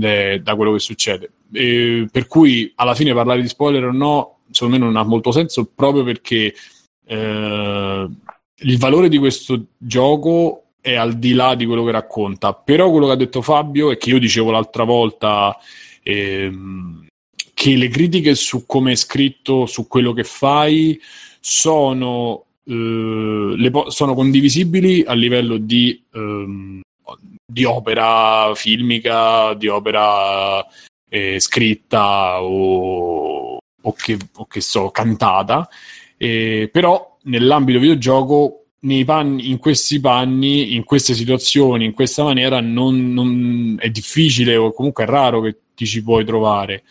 [0.00, 1.32] eh, da quello che succede.
[1.52, 5.32] E per cui alla fine parlare di spoiler o no, secondo me non ha molto
[5.32, 6.54] senso proprio perché
[7.04, 8.08] eh,
[8.64, 12.52] il valore di questo gioco è al di là di quello che racconta.
[12.52, 15.56] Però quello che ha detto Fabio e che io dicevo l'altra volta,
[16.02, 17.06] ehm,
[17.54, 21.00] che le critiche su come è scritto, su quello che fai,
[21.40, 26.82] sono, eh, po- sono condivisibili a livello di ehm,
[27.52, 30.64] di opera filmica, di opera
[31.08, 35.68] eh, scritta o, o, che, o, che, so, cantata,
[36.16, 38.61] eh, però nell'ambito videogioco,
[39.04, 44.72] panni, in questi panni, in queste situazioni, in questa maniera, non, non, è difficile o
[44.72, 46.82] comunque è raro che ti ci puoi trovare.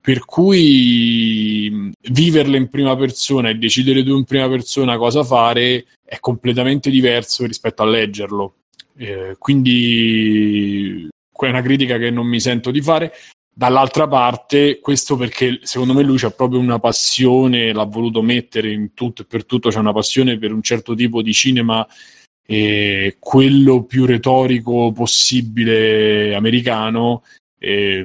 [0.00, 6.20] Per cui viverle in prima persona e decidere tu in prima persona cosa fare è
[6.20, 8.56] completamente diverso rispetto a leggerlo.
[8.96, 13.12] Eh, quindi è una critica che non mi sento di fare.
[13.56, 18.94] Dall'altra parte, questo perché secondo me lui c'ha proprio una passione, l'ha voluto mettere in
[18.94, 21.86] tutto e per tutto, c'è una passione per un certo tipo di cinema,
[22.44, 27.22] eh, quello più retorico possibile americano,
[27.60, 28.04] eh,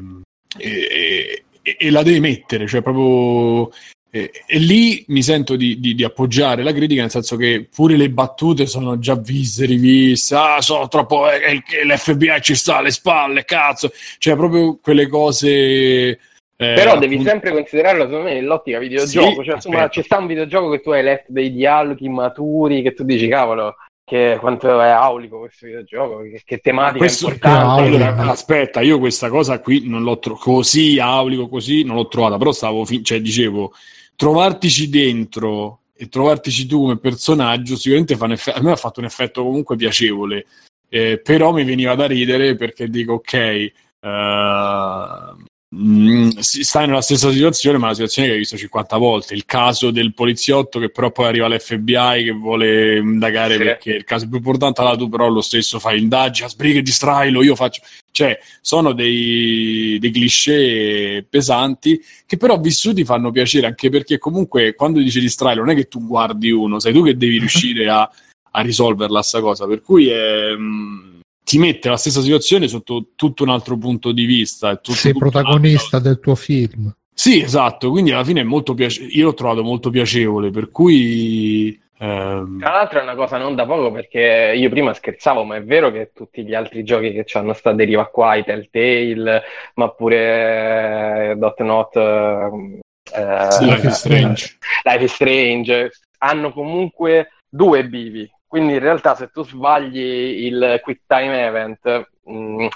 [0.56, 3.72] e, e, e, la deve mettere, cioè proprio
[4.12, 7.96] e, e, lì mi sento di, di, di, appoggiare la critica, nel senso che pure
[7.96, 10.34] le battute sono già viste, riviste.
[10.36, 11.30] Ah, sono troppo.
[11.30, 13.92] Eh, L'FBI ci sta alle spalle, cazzo.
[14.18, 15.48] Cioè, proprio quelle cose.
[15.50, 16.18] Eh,
[16.56, 17.30] Però devi appunto...
[17.30, 19.42] sempre considerarlo, secondo me, nell'ottica videogioco.
[19.42, 22.94] Sì, cioè, insomma, ci sta un videogioco che tu hai letto dei dialoghi maturi, che
[22.94, 27.82] tu dici, cavolo, che quanto è aulico questo videogioco, che, che tematica questo, importante.
[27.84, 32.38] Allora, aspetta, io questa cosa qui non l'ho trovato così aulico, così non l'ho trovata,
[32.38, 33.72] però stavo, fin- cioè dicevo,
[34.20, 39.00] trovartici dentro e trovartici tu come personaggio sicuramente fa un effetto, a me ha fatto
[39.00, 40.46] un effetto comunque piacevole,
[40.90, 45.44] eh, però mi veniva da ridere perché dico ok, uh,
[45.76, 49.36] Mm, stai nella stessa situazione, ma una situazione che hai visto 50 volte.
[49.36, 53.64] Il caso del poliziotto che però poi arriva all'FBI che vuole indagare sì.
[53.64, 56.82] perché il caso è più importante, allora tu però lo stesso fai indagini, a sbrighe,
[56.82, 57.82] distrailo, io faccio...
[58.12, 65.00] Cioè, sono dei, dei cliché pesanti che però vissuti fanno piacere, anche perché comunque quando
[65.00, 68.10] dici distrailo non è che tu guardi uno, sei tu che devi riuscire a,
[68.52, 70.56] a risolverla sta cosa, per cui è...
[70.56, 71.09] Mh, mm,
[71.50, 74.76] ti mette la stessa situazione sotto tutto un altro punto di vista.
[74.76, 76.96] Tutto, Sei tutto protagonista del tuo film.
[77.12, 81.82] Sì, esatto, quindi alla fine è molto piacevole, io l'ho trovato molto piacevole, per cui...
[81.98, 82.60] Ehm...
[82.60, 85.92] Tra l'altro è una cosa non da poco perché io prima scherzavo, ma è vero
[85.92, 89.42] che tutti gli altri giochi che hanno sta deriva qua, i Telltale,
[89.74, 91.96] ma pure eh, Dot Not...
[91.96, 94.58] Eh, Life is Strange.
[94.84, 101.04] Life is Strange, hanno comunque due bivi, quindi in realtà se tu sbagli il quick
[101.06, 102.68] time event, mh, mm,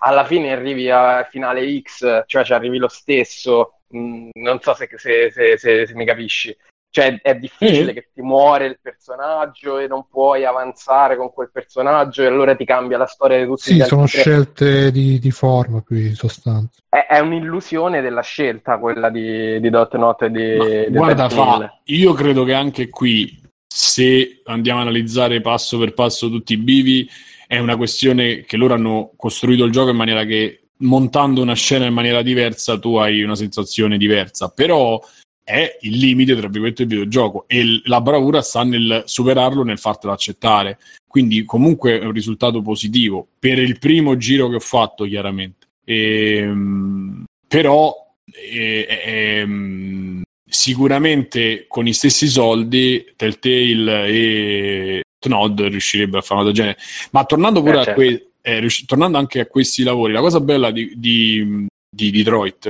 [0.00, 3.78] alla fine arrivi a finale X, cioè ci arrivi lo stesso.
[3.88, 6.54] Mh, mm, non so se, se, se, se, mi capisci.
[6.90, 7.94] Cioè è difficile mm.
[7.94, 12.66] che ti muore il personaggio e non puoi avanzare con quel personaggio e allora ti
[12.66, 16.82] cambia la storia di tutti sì, gli sono scelte di, di, forma più di sostanza.
[16.90, 21.80] È, è, un'illusione della scelta quella di, di Dot Not e di, di Guarda, fa,
[21.84, 23.40] io credo che anche qui
[23.74, 27.08] se andiamo a analizzare passo per passo tutti i bivi,
[27.46, 31.86] è una questione che loro hanno costruito il gioco in maniera che montando una scena
[31.86, 35.00] in maniera diversa tu hai una sensazione diversa, però
[35.42, 40.12] è il limite tra virgolette del videogioco e la bravura sta nel superarlo, nel fartelo
[40.12, 40.78] accettare.
[41.06, 45.68] Quindi comunque è un risultato positivo per il primo giro che ho fatto, chiaramente.
[45.84, 47.94] E, ehm, però
[48.26, 56.62] e, e, sicuramente con i stessi soldi Telltale e Nod riuscirebbero a fare una cosa
[56.62, 56.78] del genere.
[57.12, 57.90] Ma tornando pure eh, certo.
[57.90, 62.10] a que- eh, riusci- tornando anche a questi lavori, la cosa bella di, di, di
[62.10, 62.66] Detroit,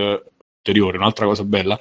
[0.58, 1.78] ulteriore, un'altra cosa bella,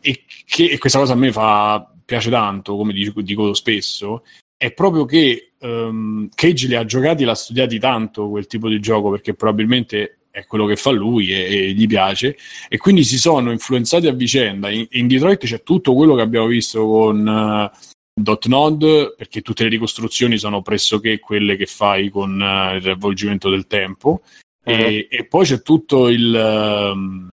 [0.00, 4.22] è che e questa cosa a me fa, piace tanto, come dico, dico spesso,
[4.56, 9.10] è proprio che um, Cage li ha giocati, l'ha studiati tanto quel tipo di gioco
[9.10, 12.36] perché probabilmente è quello che fa lui e, e, gli piace.
[12.68, 14.70] E quindi si sono influenzati a vicenda.
[14.70, 17.78] In, in Detroit c'è tutto quello che abbiamo visto con uh,
[18.14, 23.50] Dot Node perché tutte le ricostruzioni sono pressoché quelle che fai con uh, il riavvolgimento
[23.50, 24.22] del tempo.
[24.64, 24.72] Uh-huh.
[24.72, 27.28] e, e, poi c'è tutto il uh,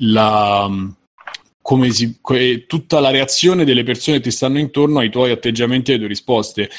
[0.00, 0.70] la
[1.62, 5.90] come si, que, tutta la reazione delle persone che ti stanno intorno ai tuoi atteggiamenti
[5.90, 6.70] e alle tue risposte.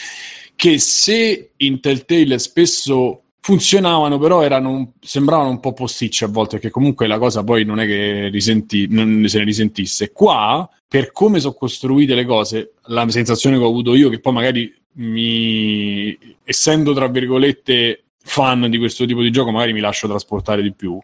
[0.56, 6.70] Che se in Telltale spesso funzionavano, però erano, sembravano un po' posticci a volte, perché
[6.70, 10.12] comunque la cosa poi non è che risenti, non se ne risentisse.
[10.12, 14.34] Qua, per come sono costruite le cose, la sensazione che ho avuto io, che poi
[14.34, 20.62] magari mi, essendo tra virgolette fan di questo tipo di gioco, magari mi lascio trasportare
[20.62, 21.00] di più.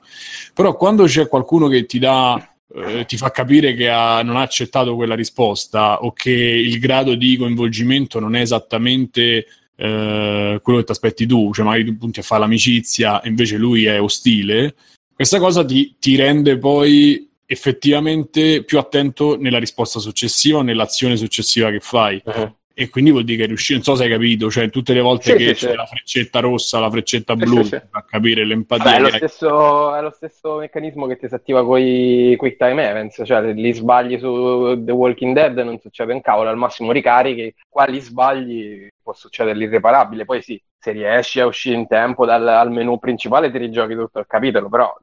[0.54, 4.42] Però quando c'è qualcuno che ti dà eh, ti fa capire che ha, non ha
[4.42, 10.86] accettato quella risposta o che il grado di coinvolgimento non è esattamente eh, quello che
[10.86, 14.76] ti aspetti tu, cioè magari tu punti a fare l'amicizia e invece lui è ostile,
[15.14, 21.80] questa cosa ti, ti rende poi effettivamente più attento nella risposta successiva, nell'azione successiva che
[21.80, 22.22] fai.
[22.26, 22.56] Uh-huh.
[22.76, 25.02] E quindi vuol dire che è riuscito, non so se hai capito, cioè tutte le
[25.02, 25.76] volte Sì, che sì, c'è sì.
[25.76, 28.92] la freccetta rossa, la freccetta blu, fa capire l'empatia.
[28.92, 32.58] Beh, è, lo stesso, è lo stesso meccanismo che ti si attiva con i quick
[32.58, 36.58] time events, cioè se li sbagli su The Walking Dead non succede un cavolo, al
[36.58, 41.88] massimo ricarichi, qua li sbagli può succedere l'irreparabile, poi sì, se riesci a uscire in
[41.88, 44.98] tempo dal al menu principale ti rigiochi tutto il capitolo, però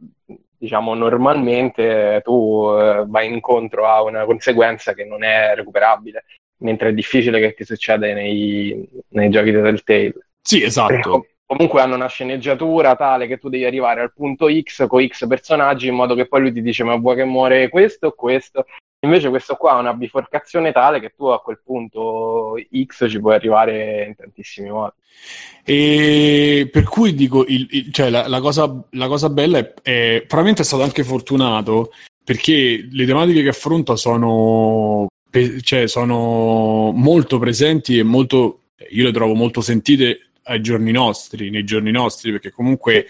[0.60, 6.24] diciamo normalmente tu eh, vai incontro a una conseguenza che non è recuperabile,
[6.60, 10.14] mentre è difficile che ti succeda nei, nei giochi di Telltale.
[10.42, 11.10] Sì, Perché esatto.
[11.10, 15.26] com- comunque hanno una sceneggiatura tale che tu devi arrivare al punto X con X
[15.26, 18.64] personaggi in modo che poi lui ti dice ma vuoi che muore questo o questo?
[19.02, 22.54] Invece questo qua ha una biforcazione tale che tu a quel punto
[22.86, 24.92] X ci puoi arrivare in tantissimi modi.
[25.64, 30.18] E per cui dico, il- il- cioè, la, la cosa, la cosa bella è, è-
[30.26, 31.92] probabilmente è stato anche fortunato
[32.22, 39.12] perché le tematiche che affronta sono, pe- cioè, sono molto presenti e molto, io le
[39.12, 43.06] trovo molto sentite ai giorni nostri, nei giorni nostri, perché comunque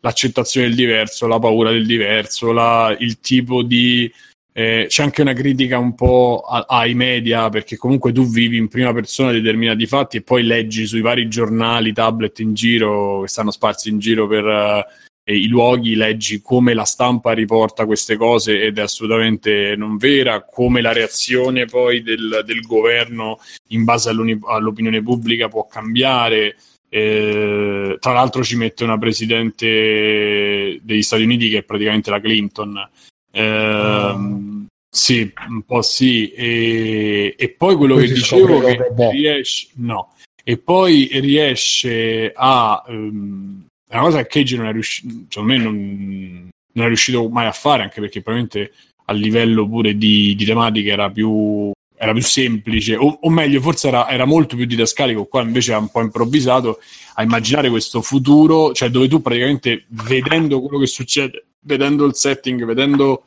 [0.00, 4.10] l'accettazione del diverso, la paura del diverso, la- il tipo di...
[4.52, 8.68] eh, c'è anche una critica un po' a- ai media perché comunque tu vivi in
[8.68, 13.50] prima persona determinati fatti e poi leggi sui vari giornali, tablet in giro che stanno
[13.52, 14.86] sparsi in giro per
[15.28, 20.42] eh, i luoghi, leggi come la stampa riporta queste cose ed è assolutamente non vera,
[20.42, 26.56] come la reazione poi del, del governo in base all'opinione pubblica può cambiare.
[26.88, 32.88] Eh, tra l'altro ci mette una presidente degli Stati Uniti che è praticamente la Clinton.
[33.30, 36.30] Ehm, Sì, un po' sì.
[36.30, 38.78] E, e poi quello Poi che dicevo che
[39.10, 40.14] riesce, no.
[40.42, 45.58] E poi riesce a ehm, è una cosa che Cage non è riuscito, secondo me
[45.58, 48.72] non, non è riuscito mai a fare, anche perché probabilmente
[49.06, 53.88] a livello pure di, di tematiche era più, era più semplice, o, o meglio, forse
[53.88, 55.24] era, era molto più didascalico.
[55.24, 56.80] Qua invece ha un po' improvvisato
[57.14, 62.64] a immaginare questo futuro, cioè dove tu praticamente vedendo quello che succede, vedendo il setting,
[62.66, 63.24] vedendo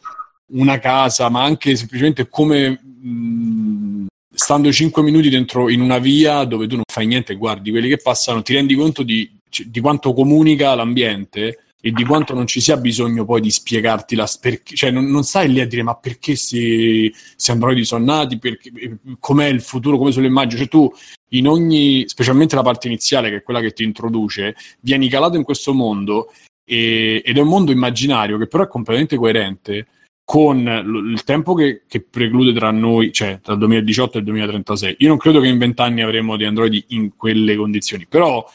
[0.52, 6.68] una casa, ma anche semplicemente come mh, stando 5 minuti dentro in una via dove
[6.68, 9.30] tu non fai niente, guardi quelli che passano, ti rendi conto di,
[9.66, 14.30] di quanto comunica l'ambiente e di quanto non ci sia bisogno poi di spiegarti la
[14.40, 18.38] perché, cioè non, non stai lì a dire ma perché si, si androidi sono nati,
[18.38, 18.72] perché,
[19.20, 20.92] com'è il futuro, come sono le immagini, cioè tu
[21.30, 25.44] in ogni, specialmente la parte iniziale che è quella che ti introduce, vieni calato in
[25.44, 26.32] questo mondo
[26.64, 29.88] e- ed è un mondo immaginario che però è completamente coerente
[30.24, 34.96] con il tempo che, che preclude tra noi, cioè tra il 2018 e il 2036.
[35.00, 38.48] Io non credo che in vent'anni avremo di androidi in quelle condizioni, però.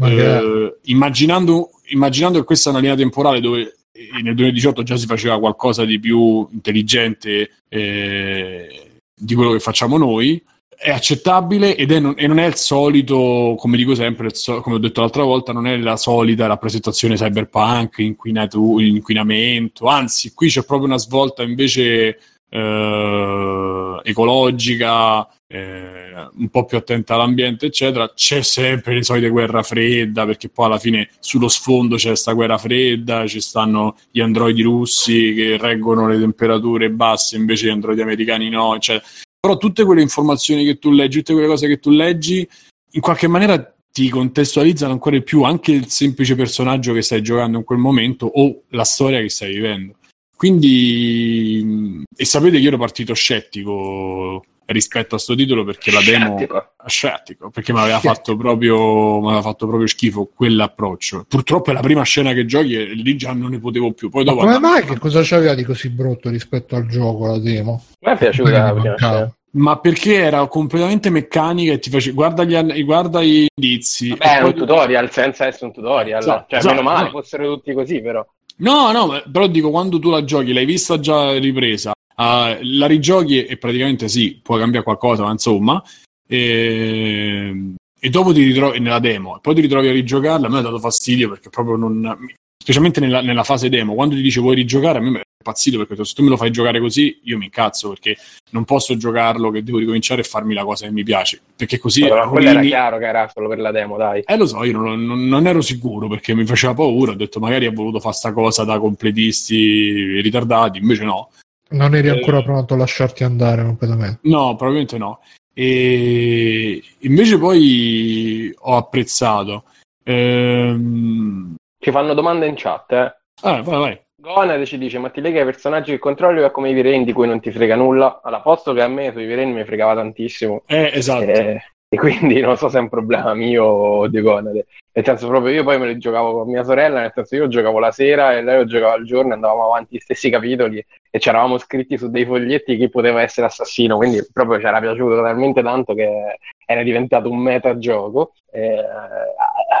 [0.00, 5.06] Eh, immaginando, immaginando che questa è una linea temporale dove eh, nel 2018 già si
[5.06, 10.42] faceva qualcosa di più intelligente eh, di quello che facciamo noi,
[10.82, 14.76] è accettabile ed è non, e non è il solito, come dico sempre, so- come
[14.76, 20.64] ho detto l'altra volta, non è la solita rappresentazione cyberpunk, inquinatu- inquinamento, anzi qui c'è
[20.64, 22.18] proprio una svolta invece
[22.48, 28.10] eh, ecologica, eh, un po' più attenta all'ambiente, eccetera.
[28.14, 32.56] C'è sempre le solite guerra fredda, perché poi alla fine sullo sfondo c'è questa guerra
[32.56, 38.48] fredda, ci stanno gli androidi russi che reggono le temperature basse, invece gli androidi americani
[38.48, 39.06] no, eccetera.
[39.38, 42.48] Però tutte quelle informazioni che tu leggi, tutte quelle cose che tu leggi,
[42.92, 47.58] in qualche maniera ti contestualizzano ancora di più anche il semplice personaggio che stai giocando
[47.58, 49.96] in quel momento o la storia che stai vivendo.
[50.34, 54.42] Quindi, mh, e sapete che io ero partito scettico
[54.72, 56.66] rispetto a sto titolo perché la demo Scettico.
[56.86, 61.24] scettico perché mi aveva fatto proprio mi aveva fatto proprio schifo quell'approccio.
[61.28, 64.08] Purtroppo è la prima scena che giochi e lì già non ne potevo più.
[64.10, 67.26] Poi Ma dopo come andavo- mai che cosa c'aveva di così brutto rispetto al gioco,
[67.26, 67.82] la demo?
[68.00, 69.34] A me è piaciuta la prima scena.
[69.54, 72.12] ma perché era completamente meccanica e ti face...
[72.12, 74.08] guarda, gli, an- guarda gli indizi.
[74.10, 76.20] E è poi- un tutorial senza essere un tutorial.
[76.20, 77.10] Esatto, cioè, esatto, meno male no.
[77.10, 78.24] fossero tutti così, però.
[78.56, 82.86] No, no, ma- però dico quando tu la giochi, l'hai vista già ripresa, ah, la
[82.86, 85.82] rigiochi e praticamente sì, può cambiare qualcosa, ma insomma,
[86.26, 90.58] e, e dopo ti ritrovi nella demo, e poi ti ritrovi a rigiocarla, a me
[90.58, 92.16] ha dato fastidio perché proprio non...
[92.62, 96.04] Specialmente nella, nella fase demo, quando ti dice vuoi rigiocare, a me è impazzito perché
[96.04, 98.16] se tu me lo fai giocare così, io mi incazzo perché
[98.50, 102.04] non posso giocarlo che devo ricominciare e farmi la cosa che mi piace, perché così
[102.04, 104.22] Allora, quello era chiaro che era solo per la demo, dai.
[104.24, 107.10] eh, lo so, io non, non- non ero sicuro perché mi faceva paura.
[107.10, 111.30] Ho detto, magari ha voluto fare sta cosa da completisti ritardati, invece no.
[111.72, 112.12] Non eri Eh.
[112.12, 114.20] ancora pronto a lasciarti andare completamente.
[114.22, 115.20] No, probabilmente no.
[115.54, 119.64] E invece poi ho apprezzato.
[120.04, 121.54] Ehm...
[121.78, 123.14] Ci fanno domande in chat, eh.
[123.42, 124.00] Ah, vai, vai.
[124.22, 127.04] Gonade ci dice: Ma ti lega ai personaggi che controlli o è come i vireni
[127.04, 128.20] di cui non ti frega nulla?
[128.22, 130.62] Alla posto che a me sui vireni mi fregava tantissimo.
[130.66, 131.24] Eh, esatto.
[131.24, 131.60] Eh,
[131.92, 134.66] e quindi non so se è un problema mio o di Conade.
[134.94, 137.78] Nel senso, proprio io poi me li giocavo con mia sorella, nel senso io giocavo
[137.78, 141.28] la sera e lei lo giocava al giorno, andavamo avanti gli stessi capitoli e ci
[141.28, 145.62] eravamo scritti su dei foglietti chi poteva essere assassino, quindi proprio ci era piaciuto talmente
[145.62, 148.32] tanto che era diventato un metagioco.
[148.50, 148.74] Eh,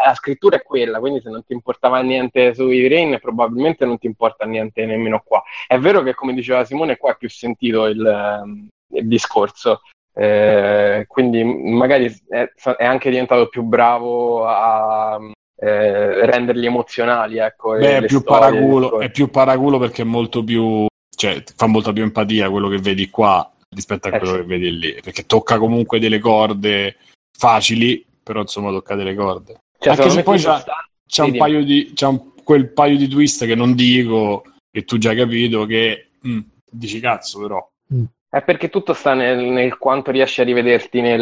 [0.04, 4.06] la scrittura è quella, quindi se non ti importava niente sui Rain, probabilmente non ti
[4.06, 5.42] importa niente nemmeno qua.
[5.66, 9.80] È vero che, come diceva Simone, qua è più sentito il, il discorso.
[10.14, 15.18] Eh, quindi magari è, è, anche diventato più bravo a
[15.56, 17.38] eh, renderli emozionali.
[17.38, 20.86] Ecco, Beh, è più, storie, paraculo, è più paraculo perché è molto più,
[21.16, 24.44] cioè, fa molta più empatia quello che vedi qua rispetto a eh, quello eh, che
[24.44, 26.96] vedi lì, perché tocca comunque delle corde
[27.36, 29.60] facili, però insomma tocca delle corde.
[29.78, 30.88] Cioè, Anche se poi c'ha, sta...
[31.06, 34.98] c'ha un paio di c'ha un, quel paio di twist che non dico, che tu
[34.98, 36.40] già hai capito, che mh, mm,
[36.70, 37.70] dici cazzo però.
[37.94, 38.04] Mm.
[38.34, 41.20] È perché tutto sta nel, nel quanto riesci a rivederti nel,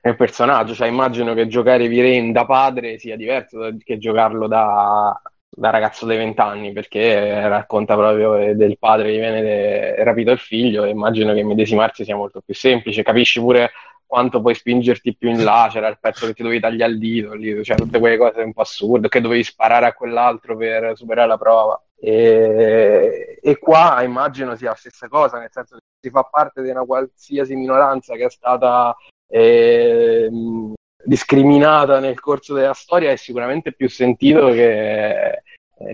[0.00, 0.72] nel personaggio.
[0.72, 6.16] Cioè, immagino che giocare Viren da padre sia diverso che giocarlo da, da ragazzo dei
[6.16, 12.04] vent'anni, perché racconta proprio del padre che viene rapito il figlio e immagino che medesimarsi
[12.04, 13.02] sia molto più semplice.
[13.02, 13.72] Capisci pure
[14.06, 17.34] quanto puoi spingerti più in là, c'era il pezzo che ti dovevi tagliare il dito,
[17.34, 21.26] lì, cioè tutte quelle cose un po' assurde, che dovevi sparare a quell'altro per superare
[21.26, 21.82] la prova.
[22.02, 26.70] E, e, qua immagino sia la stessa cosa, nel senso che si fa parte di
[26.70, 28.96] una qualsiasi minoranza che è stata
[29.28, 30.30] eh,
[31.04, 35.42] discriminata nel corso della storia, è sicuramente più sentito che,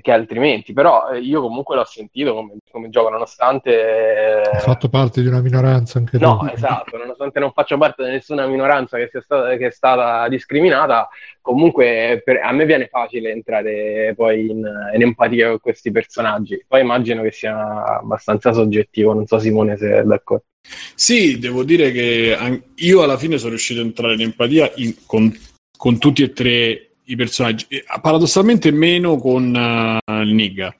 [0.01, 4.43] che altrimenti, però eh, io comunque l'ho sentito come, come gioco, nonostante...
[4.43, 6.47] Hai fatto parte di una minoranza anche No, tu.
[6.53, 11.09] esatto, nonostante non faccio parte di nessuna minoranza che, sia stata, che è stata discriminata,
[11.41, 16.65] comunque per, a me viene facile entrare poi in, in, empatia con questi personaggi.
[16.67, 20.45] Poi immagino che sia abbastanza soggettivo, non so Simone se è d'accordo.
[20.97, 22.37] Sì, devo dire che
[22.75, 25.33] io alla fine sono riuscito ad entrare in empatia in, con,
[25.77, 27.67] con tutti e tre i personaggi.
[28.01, 29.55] Paradossalmente meno con
[30.05, 30.75] uh, il Nigga.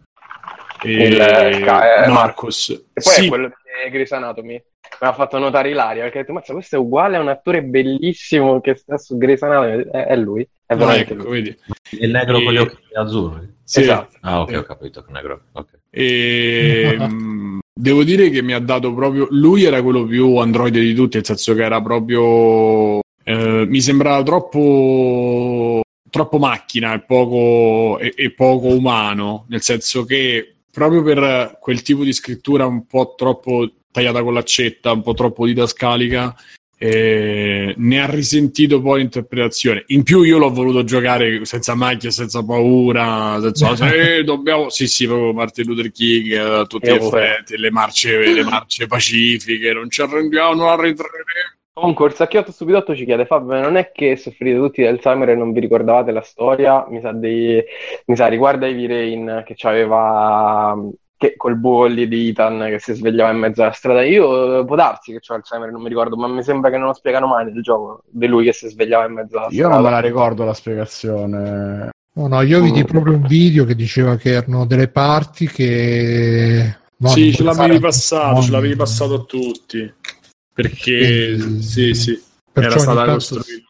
[0.83, 2.71] E il, eh, Marcus.
[2.71, 3.25] E poi sì.
[3.25, 4.63] è quello di Grey's Anatomy.
[4.99, 7.63] Mi ha fatto notare Ilaria perché ha detto: Mazza, questo è uguale a un attore
[7.63, 9.85] bellissimo che sta su Grey's Anatomy.
[9.91, 10.49] È, è lui.
[10.65, 11.31] È no, ecco, lui.
[11.31, 11.57] Vedi.
[12.01, 12.45] Il negro e...
[12.45, 13.55] con gli occhi azzurri.
[13.65, 13.81] Sì.
[13.81, 14.17] Esatto.
[14.21, 15.05] Ah, ok, ho capito.
[15.09, 15.43] Negro.
[15.53, 15.81] Okay.
[15.91, 16.97] E...
[16.99, 19.27] Ehm, devo dire che mi ha dato proprio.
[19.31, 23.01] Lui era quello più androide di tutti, nel senso che era proprio.
[23.29, 25.81] Eh, mi sembrava troppo
[26.17, 32.05] troppo macchina e poco, e, e poco umano, nel senso che proprio per quel tipo
[32.05, 36.35] di scrittura un po' troppo tagliata con l'accetta, un po' troppo didascalica,
[36.79, 39.85] eh, ne ha risentito poi l'interpretazione.
[39.89, 44.71] In più io l'ho voluto giocare senza macchia, senza paura, senza eh, dobbiamo...
[44.71, 49.73] Sì, sì, proprio Martin Luther King, eh, tutti gli effetti, le marce, le marce pacifiche,
[49.75, 54.17] non ci arrendiamo, non arretreremo Comunque, il Sacchiotto Stupidotto ci chiede: Fabio, non è che
[54.17, 56.87] soffrite tutti di Alzheimer e non vi ricordavate la storia?
[56.89, 57.63] Mi sa, dei,
[58.07, 60.75] mi sa riguarda Heavy Rain che aveva
[61.19, 64.03] che, col bulli di Ethan che si svegliava in mezzo alla strada.
[64.05, 66.95] Io può darsi che ho Alzheimer, non mi ricordo, ma mi sembra che non lo
[66.95, 69.69] spiegano mai nel gioco di lui che si svegliava in mezzo alla strada.
[69.69, 71.91] Io non me la ricordo la spiegazione.
[72.15, 72.87] No, no, io vidi mm.
[72.87, 76.75] proprio un video che diceva che erano delle parti che.
[76.97, 79.93] No, sì, ce l'avevi passato, ce l'avevi passato a tutti
[80.57, 82.19] perché sì, sì,
[82.55, 83.65] era stata costruita.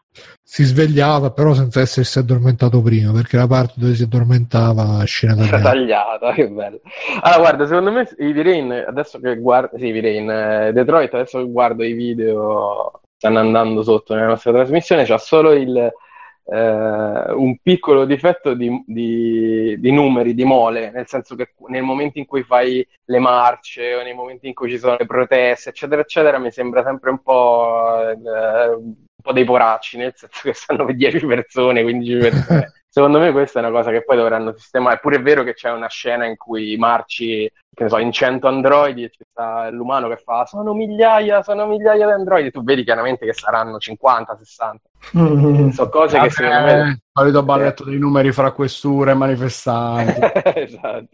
[0.48, 5.60] Si svegliava però senza essersi addormentato prima, perché la parte dove si addormentava scena tagliata.
[5.60, 6.80] tagliata, che bello.
[7.22, 11.50] Allora, guarda, secondo me i Rain, adesso che guardo, sì, Rain, eh, Detroit, adesso che
[11.50, 15.92] guardo i video, stanno andando sotto nella nostra trasmissione, c'ha solo il,
[16.48, 22.18] eh, un piccolo difetto di, di, di, numeri, di mole, nel senso che nel momento
[22.18, 26.00] in cui fai le marce o nei momenti in cui ci sono le proteste, eccetera,
[26.00, 28.78] eccetera, mi sembra sempre un po', eh,
[29.26, 32.72] po dei poracci, nel senso che stanno per 10 persone, 15 persone.
[32.96, 34.96] Secondo me questa è una cosa che poi dovranno sistemare.
[34.96, 38.48] Eppure è vero che c'è una scena in cui marci, che ne so, in 100
[38.48, 42.50] androidi e c'è l'umano che fa sono migliaia, sono migliaia di androidi.
[42.50, 44.80] Tu vedi chiaramente che saranno 50, 60.
[45.18, 45.68] Mm-hmm.
[45.68, 46.88] Sono cose Vabbè, che secondo me...
[46.88, 50.20] Il solito balletto dei numeri fra questure e manifestanti.
[50.60, 51.08] esatto.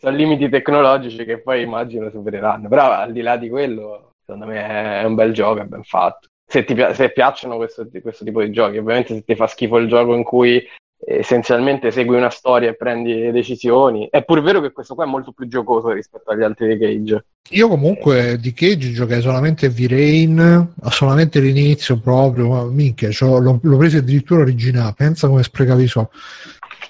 [0.00, 2.68] Sono limiti tecnologici che poi immagino supereranno.
[2.68, 6.26] Però al di là di quello, secondo me è un bel gioco, è ben fatto.
[6.50, 8.78] Se ti se piacciono questo, questo, tipo di giochi.
[8.78, 10.60] Ovviamente se ti fa schifo il gioco in cui
[11.06, 14.08] essenzialmente segui una storia e prendi decisioni.
[14.10, 17.24] È pur vero che questo qua è molto più giocoso rispetto agli altri di Cage.
[17.50, 24.42] Io comunque di Cage giocai solamente V-Rain, solamente l'inizio proprio, minchia, l'ho, l'ho preso addirittura
[24.42, 26.10] originale, pensa come sprecavi so.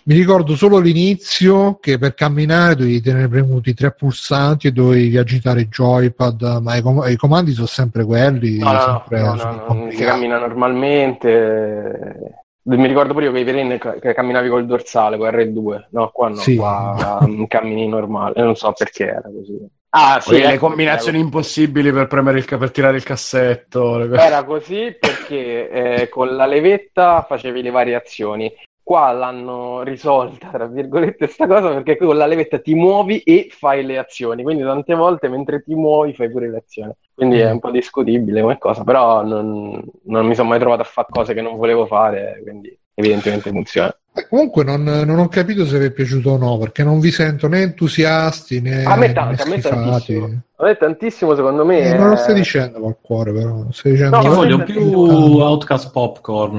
[0.04, 5.60] Mi ricordo solo l'inizio che per camminare dovevi tenere premuti tre pulsanti e dovevi agitare
[5.60, 8.58] il joypad, ma i, com- i comandi sono sempre quelli.
[8.58, 12.38] No, no, no, sempre no, super no, no, si cammina normalmente.
[12.62, 15.86] Mi ricordo pure io che i Verin che camminavi col dorsale, con R2.
[15.90, 16.56] No, qua no, Sì.
[16.56, 18.42] qua um, cammini normale.
[18.42, 19.58] Non so perché era così.
[19.92, 23.98] Ah, sì, ecco, combinazioni era impossibili per premere il per tirare il cassetto.
[23.98, 24.16] le.
[24.16, 28.52] Era così perché eh, con la levetta facevi le variazioni.
[28.82, 33.84] Qua l'hanno risolta, tra virgolette, sta cosa perché con la levetta ti muovi e fai
[33.84, 34.42] le azioni.
[34.42, 36.92] Quindi tante volte mentre ti muovi fai pure le azioni.
[37.14, 40.86] Quindi è un po' discutibile come cosa, però non, non mi sono mai trovato a
[40.86, 43.99] fare cose che non volevo fare, quindi evidentemente funziona.
[44.12, 47.10] Eh, Comunque non, non ho capito se vi è piaciuto o no, perché non vi
[47.12, 50.42] sento né entusiasti né, A me né tanto, a me tantissimo.
[50.56, 51.78] A me tantissimo, secondo me.
[51.80, 53.64] Eh, non lo stai è- dicendo col cuore, però.
[53.70, 56.58] Stai dicendo No, Io voglio più Outcast Popcorn.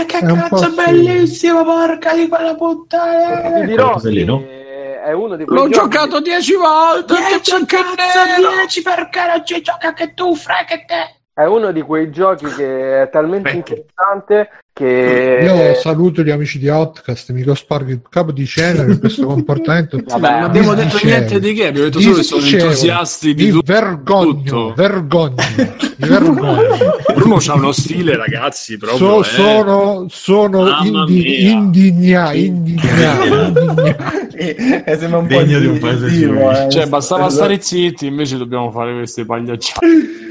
[0.00, 0.74] Eh, che È cazzo sì.
[0.74, 3.60] bellissimo, porca di quella puttana.
[3.60, 4.38] Ti dirò lì, no?
[4.38, 7.14] che è uno di quei L'ho giochi- giocato dieci volte.
[7.14, 8.50] che che nero.
[8.56, 11.15] 10 perché non ci gioca che tu, fra che te.
[11.38, 13.74] È uno di quei giochi che è talmente Perché?
[13.74, 19.00] interessante che Io saluto gli amici di Outcast, mi cospargo il capo di cenere per
[19.00, 20.00] questo comportamento.
[20.02, 23.70] Vabbè, non abbiamo detto niente di che, abbiamo detto solo che sono entusiasti di tutto.
[23.70, 25.34] vergogno, vergogno,
[25.98, 26.62] vergogno.
[27.14, 29.20] Bruno c'ha uno stile, ragazzi, So- proprio.
[29.20, 29.24] eh.
[29.24, 34.14] sono sono indi- indigna- indignato, indignato.
[34.34, 36.70] E, e sembra un po' Degno di un paese eh.
[36.70, 37.34] Cioè, bastava Esatto.
[37.44, 39.86] stare zitti, invece dobbiamo fare queste pagliacciate.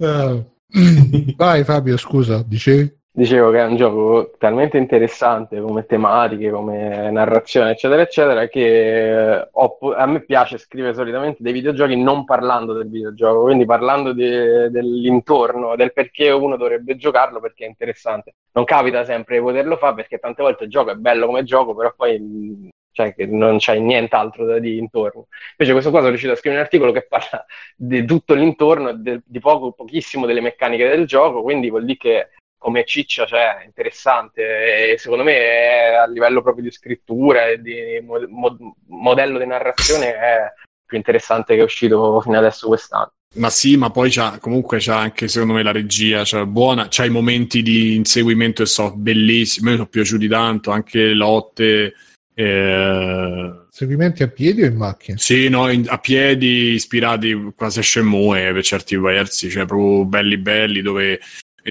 [0.00, 0.44] Eh,
[1.36, 2.98] Vai Fabio, scusa, dicevi?
[3.12, 9.48] Dicevo che è un gioco talmente interessante come tematiche, come narrazione, eccetera, eccetera, che eh,
[9.50, 14.70] ho a me piace scrivere solitamente dei videogiochi non parlando del videogioco, quindi parlando di-
[14.70, 18.36] dell'intorno, del perché uno dovrebbe giocarlo perché è interessante.
[18.52, 21.74] Non capita sempre di poterlo fare perché tante volte il gioco è bello come gioco,
[21.74, 25.28] però poi mh, cioè, che non c'è nient'altro da dire intorno.
[25.52, 27.44] Invece questo qua sono riuscito a scrivere un articolo che parla
[27.76, 32.28] di tutto l'intorno de- di poco, pochissimo delle meccaniche del gioco, quindi vuol dire che
[32.60, 38.00] come ciccia, cioè, interessante e secondo me è, a livello proprio di scrittura e di
[38.02, 40.52] mo- mo- modello di narrazione è
[40.84, 43.12] più interessante che è uscito fino adesso quest'anno.
[43.36, 47.04] Ma sì, ma poi c'ha, comunque c'ha anche, secondo me, la regia, cioè buona, c'ha
[47.04, 51.94] i momenti di inseguimento che sono bellissimi, me sono piaciuti tanto, anche le lotte,
[52.40, 55.18] eh, Seguimenti a piedi o in macchina?
[55.18, 60.38] sì, no, in- a piedi, ispirati quasi a Shenmue per certi versi, cioè proprio belli
[60.38, 61.20] belli, dove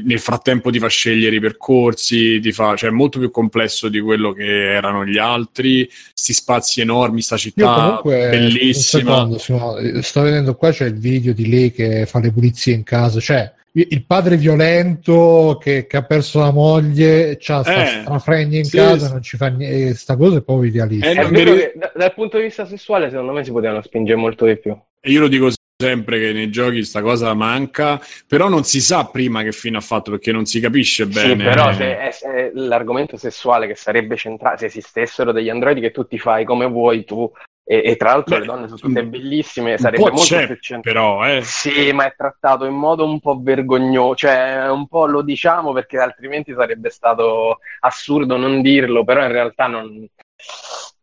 [0.03, 3.99] nel frattempo ti fa scegliere i percorsi, ti fa, cioè è molto più complesso di
[3.99, 9.39] quello che erano gli altri, sti spazi enormi, sta città comunque, bellissima.
[9.39, 12.83] secondo, eh, sto vedendo qua c'è il video di lei che fa le pulizie in
[12.83, 13.51] casa, cioè
[13.89, 18.77] il padre violento che, che ha perso la moglie, c'ha sta Eh, strafregna in sì,
[18.77, 19.11] casa, sì.
[19.13, 21.09] non ci fa niente, sta cosa è proprio idealista.
[21.09, 23.43] Eh, È non vero mi ri- che da- dal punto di vista sessuale secondo me
[23.43, 24.77] si potevano spingere molto di più.
[25.01, 25.49] E io lo dico
[25.81, 29.81] sempre che nei giochi sta cosa manca, però non si sa prima che fine ha
[29.81, 31.43] fatto perché non si capisce Sì, bene.
[31.45, 36.05] però se è, se l'argomento sessuale che sarebbe centrale, se esistessero degli androidi che tu
[36.05, 37.31] ti fai come vuoi tu,
[37.71, 40.81] e, e tra l'altro Beh, le donne sono tutte bellissime, sarebbe molto c'è, centrale.
[40.81, 41.43] però, eh.
[41.43, 45.99] Sì, ma è trattato in modo un po' vergognoso, cioè un po' lo diciamo perché
[45.99, 50.03] altrimenti sarebbe stato assurdo non dirlo, però in realtà non,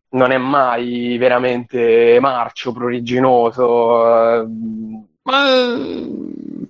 [0.09, 4.47] non è mai veramente marcio, pruriginoso, eh,
[5.23, 5.43] Ma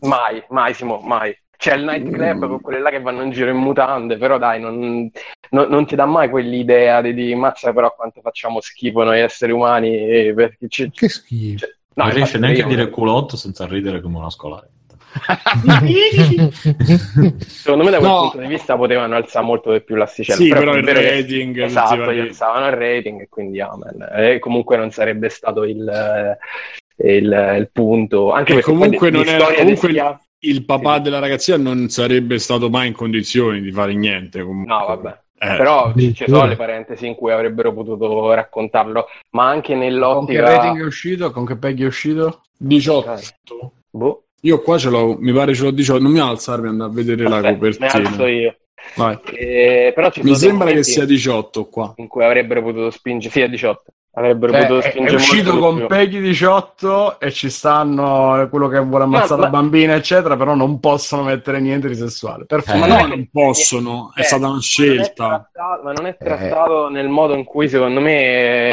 [0.02, 1.36] mai, mai, Simo, mai.
[1.58, 5.10] C'è il nightclub con quelle là che vanno in giro in mutande, però dai, non,
[5.50, 9.52] non- non ti dà mai quell'idea di, di mazza però quanto facciamo schifo noi esseri
[9.52, 11.58] umani, eh, perché ci- Che schifo.
[11.60, 14.70] cioè, Non no, riesce infatti neanche a dire culotto senza ridere come una scolare.
[17.48, 18.20] Secondo me da quel No.
[18.22, 20.38] punto di vista potevano alzare molto di più l'asticella.
[20.40, 24.08] Sì, però è il vero che- rating, Esatto, gli alzavano il rating e quindi amen.
[24.16, 26.38] E comunque non sarebbe stato il,
[26.98, 28.32] il, il punto.
[28.32, 31.90] Anche E perché poi comunque non era- comunque di schiavi- il papà della ragazzina non
[31.90, 34.44] sarebbe stato mai in condizioni di fare niente.
[34.44, 34.74] Comunque.
[34.74, 35.20] No, vabbè.
[35.40, 39.90] Eh, Però ci, sono le parentesi in cui avrebbero potuto raccontarlo, ma anche Con che
[39.90, 40.42] nell'ottica...
[40.42, 41.32] rating è uscito?
[41.32, 42.42] Con che peg è uscito?
[42.58, 43.22] 18.
[43.92, 44.24] Boh.
[44.42, 46.02] Io qua ce l'ho, mi pare ce l'ho 18.
[46.02, 48.28] Non mi alzarmi e andare a vedere la Vabbè, me alzo copertina.
[48.30, 48.58] io.
[48.96, 49.20] Vai.
[49.34, 51.94] Eh, però ci Mi sembra che sia 18 qua.
[51.98, 53.84] in cui avrebbero potuto spingere, sì, è 18.
[54.18, 55.88] Avrebbero Cioè, potuto è, è spingere uscito molto con più.
[55.88, 60.56] Peggy 18 e ci stanno quello che vuole ammazzare No, la ma- bambina, eccetera, però
[60.56, 62.46] non possono mettere niente di sessuale.
[62.46, 63.02] Per Eh, Ma fortuna.
[63.02, 65.28] no, non possono, è Eh, stata una Ma non è scelta.
[65.52, 68.12] trattato, ma non è trattato nel modo in cui, secondo me,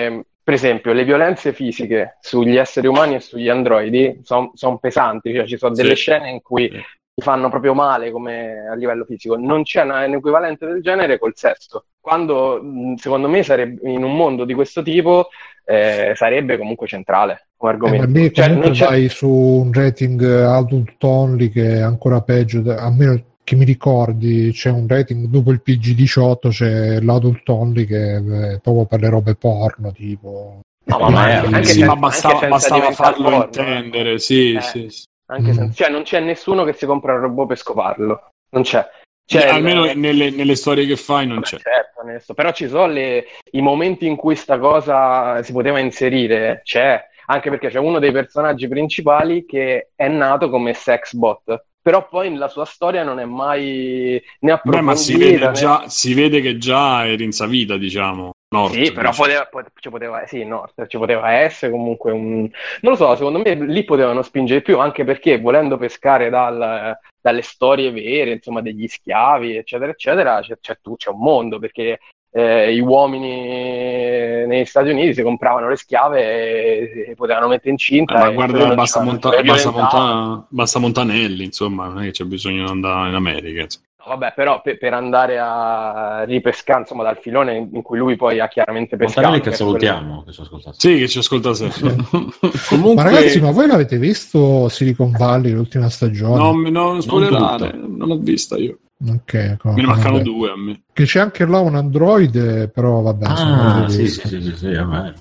[0.06, 5.46] eh, per esempio, le violenze fisiche sugli esseri umani e sugli androidi sono pesanti, cioè
[5.46, 6.00] ci sono delle Sì.
[6.02, 6.70] scene in cui.
[7.14, 9.36] Ti fanno proprio male come a livello fisico.
[9.36, 11.84] Non c'è una- un equivalente del genere col sesso.
[12.00, 12.60] Quando
[12.96, 15.28] secondo me sarebbe in un mondo di questo tipo
[15.66, 18.04] eh, sarebbe comunque centrale come Eh, argomento.
[18.04, 22.62] per me Cioè, non c'è- vai su un rating adult only che è ancora peggio,
[22.76, 28.58] almeno che mi ricordi, c'è un rating dopo il PG18 c'è l'adult only che è
[28.60, 30.60] proprio per le robe porno, tipo...
[30.86, 34.52] No, ma- ma Eh, anche sì, sen- ma bastava, senza bastava farlo porno, intendere, sì,
[34.54, 34.60] Eh.
[34.60, 35.04] sì, sì.
[35.26, 35.54] Anche Mm.
[35.54, 38.28] sen- cioè, non c'è nessuno che si compra il robot per scoparlo.
[38.50, 38.86] Non c'è.
[39.26, 41.56] Cioè, almeno nelle, nelle storie che fai non c'è.
[41.58, 42.34] certo.
[42.34, 47.48] Però ci sono le- i momenti in cui sta cosa si poteva inserire, c'è, anche
[47.48, 52.48] perché c'è uno dei personaggi principali che è nato come sex bot, però poi la
[52.48, 56.40] sua storia non è mai né Beh, ma si approfondita vede, né- già, si vede
[56.42, 58.32] che già è rinsavita, diciamo.
[58.54, 59.26] Nord, Sì, però diciamo.
[59.26, 62.40] poteva, pot- ci poteva, sì, no, ci poteva essere comunque un...
[62.80, 67.42] Non lo so, secondo me lì potevano spingere più, anche perché volendo pescare dal- dalle
[67.42, 71.98] storie vere, insomma, degli schiavi, eccetera, eccetera, c'è, c'è tu- c'è un mondo, perché
[72.36, 78.14] eh, gli uomini negli Stati Uniti si compravano le schiave e, potevano mettere incinta.
[78.16, 82.10] Eh, ma e guarda, basta, monta- le basta, monta- basta Montanelli, insomma, non è che
[82.10, 83.62] c'è bisogno di andare in America.
[83.62, 83.86] insomma.
[84.06, 88.40] No, Vabbè, però per, per andare a ripescare, insomma, dal filone in cui lui poi
[88.40, 89.20] ha chiaramente pescato.
[89.28, 90.78] Montanelli che è quello- salutiamo, che ci ascoltasse.
[90.78, 91.96] Sì, che ci ascolta sempre.
[92.68, 96.36] Comunque, Ma ragazzi, ma voi l'avete visto Silicon Valley l'ultima stagione?
[96.36, 97.86] non, non spoilerare, tutto.
[97.96, 98.78] non l'ho vista io.
[99.06, 100.22] Ok, come- Me ne mancano vabbè.
[100.24, 100.82] due a me.
[100.92, 103.24] Che c'è anche là un Android, però vabbè.
[103.26, 105.12] Ah, sì, sì, sì, sì, sì, vabbè.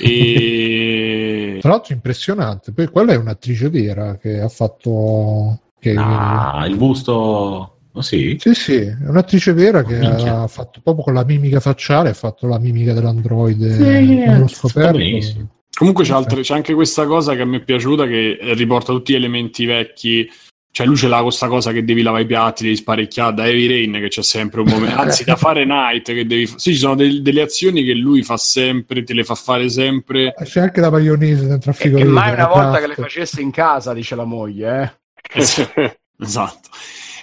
[0.00, 1.58] E...
[1.62, 2.72] Tra l'altro impressionante.
[2.72, 5.60] Poi quella è un'attrice vera che ha fatto...
[5.78, 5.94] Che...
[5.96, 7.71] Ah, il busto...
[7.94, 8.36] Oh, sì?
[8.40, 10.40] Sì, sì, è un'attrice vera che Minchia.
[10.40, 13.74] ha fatto proprio con la mimica facciale, ha fatto la mimica dell'androide.
[13.74, 15.48] Sì, sta scoperto.
[15.74, 19.12] Comunque c'è, altre- c'è anche questa cosa che a me è piaciuta che riporta tutti
[19.12, 20.30] gli elementi vecchi.
[20.74, 23.66] Cioè, lui ce l'ha questa cosa che devi lavare i piatti, devi sparecchiare da Heavy
[23.66, 24.96] Rain, che c'è sempre un momento.
[25.00, 26.46] Anzi, da fare Night, che devi.
[26.46, 29.68] fa- Sì, ci sono del- delle azioni che lui fa sempre, te le fa fare
[29.68, 30.32] sempre.
[30.42, 33.50] C'è anche la maionese dentro al E, e mai una volta che le facesse in
[33.50, 34.98] casa, dice la moglie,
[35.34, 35.96] eh.
[36.18, 36.70] esatto.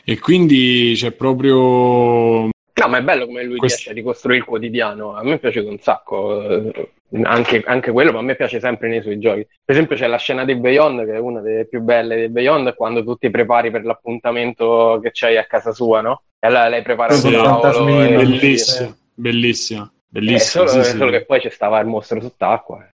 [0.10, 1.56] E quindi c'è proprio.
[2.80, 5.14] No, ma è bello come lui Questo- riesce a ricostruire il quotidiano.
[5.16, 6.42] A me è piaciuto un sacco.
[6.50, 6.90] eh,
[7.24, 9.42] Anche, anche quello, ma a me piace sempre nei suoi giochi.
[9.66, 12.76] Per esempio, c'è la scena di Beyond, che è una delle più belle di Beyond,
[12.76, 16.22] quando tu ti prepari per l'appuntamento che c'hai a casa sua, no?
[16.40, 19.84] E allora lei prepara Sì, il tavolo e- Bellissima, bellissima.
[19.92, 20.68] Eh, Bellissima.
[20.68, 20.98] solo, sì, sì.
[20.98, 22.88] solo che poi c'è stava il mostro sott'acqua.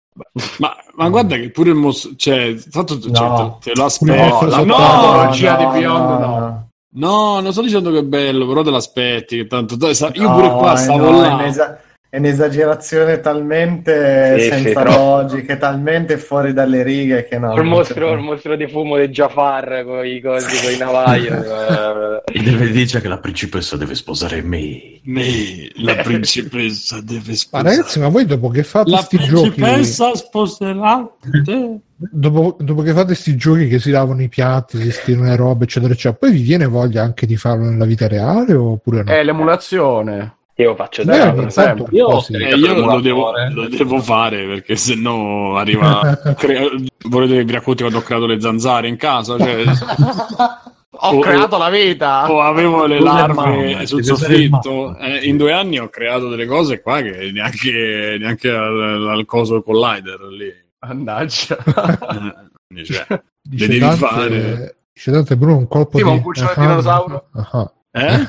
[0.59, 2.13] Ma, ma guarda che pure il mostro.
[2.15, 3.59] Cioè, tanto cioè, No.
[3.61, 4.17] te, te lo il aspetti.
[4.17, 6.39] mostro No, no, trilogia di Beyond, no.
[6.39, 6.64] No,
[6.97, 9.37] non sto dicendo che è bello, però te l'aspetti.
[9.37, 11.31] Che tanto, dai, sa- io No, pure qua stavo no, là.
[11.31, 17.57] È, un'esa- è un'esagerazione talmente Sì, senza sì, logica, talmente fuori dalle righe che no.
[17.57, 21.27] il, mostro, il mostro di fumo di Jafar con i cosi, con i navai.
[21.27, 25.01] eh, E deve dice che la principessa deve sposare me.
[25.07, 27.69] Me, la principessa deve Ma sposare.
[27.71, 31.11] ragazzi, ma voi dopo che fate la sti giochi, principessa sposerà
[31.45, 31.79] te.
[32.11, 35.65] Dopo, dopo che fate sti giochi che si lavano i piatti, si stirano le robe,
[35.65, 39.11] eccetera, eccetera, poi vi viene voglia anche di farlo nella vita reale oppure no?
[39.13, 40.37] È l'emulazione.
[40.57, 41.41] Io lo faccio Beh, sempre.
[41.43, 42.35] ogni tanto un Io sì.
[42.35, 43.03] Eh, io lo l'emulatore.
[43.03, 43.33] devo,
[43.63, 46.17] lo devo fare perché se no arriva.
[46.39, 46.69] crea-
[47.09, 49.37] Volete che vi racconti quando ho creato le zanzare in casa?
[49.37, 49.65] Cioè,
[50.97, 52.31] Ho Oh, creato la vita.
[52.31, 54.97] o avevo le larve mamma, sul soffitto.
[54.99, 59.61] Eh, in due anni ho creato delle cose qua che neanche, neanche al, al coso
[59.61, 60.53] collider lì.
[60.87, 61.57] Mannaggia.
[62.75, 64.77] Cioè, Dice devi Dante, fare.
[64.93, 67.29] dice Dante Bruno un colpo Sì, di un cucciolo di dinosauro?
[67.33, 68.27] ah, eh?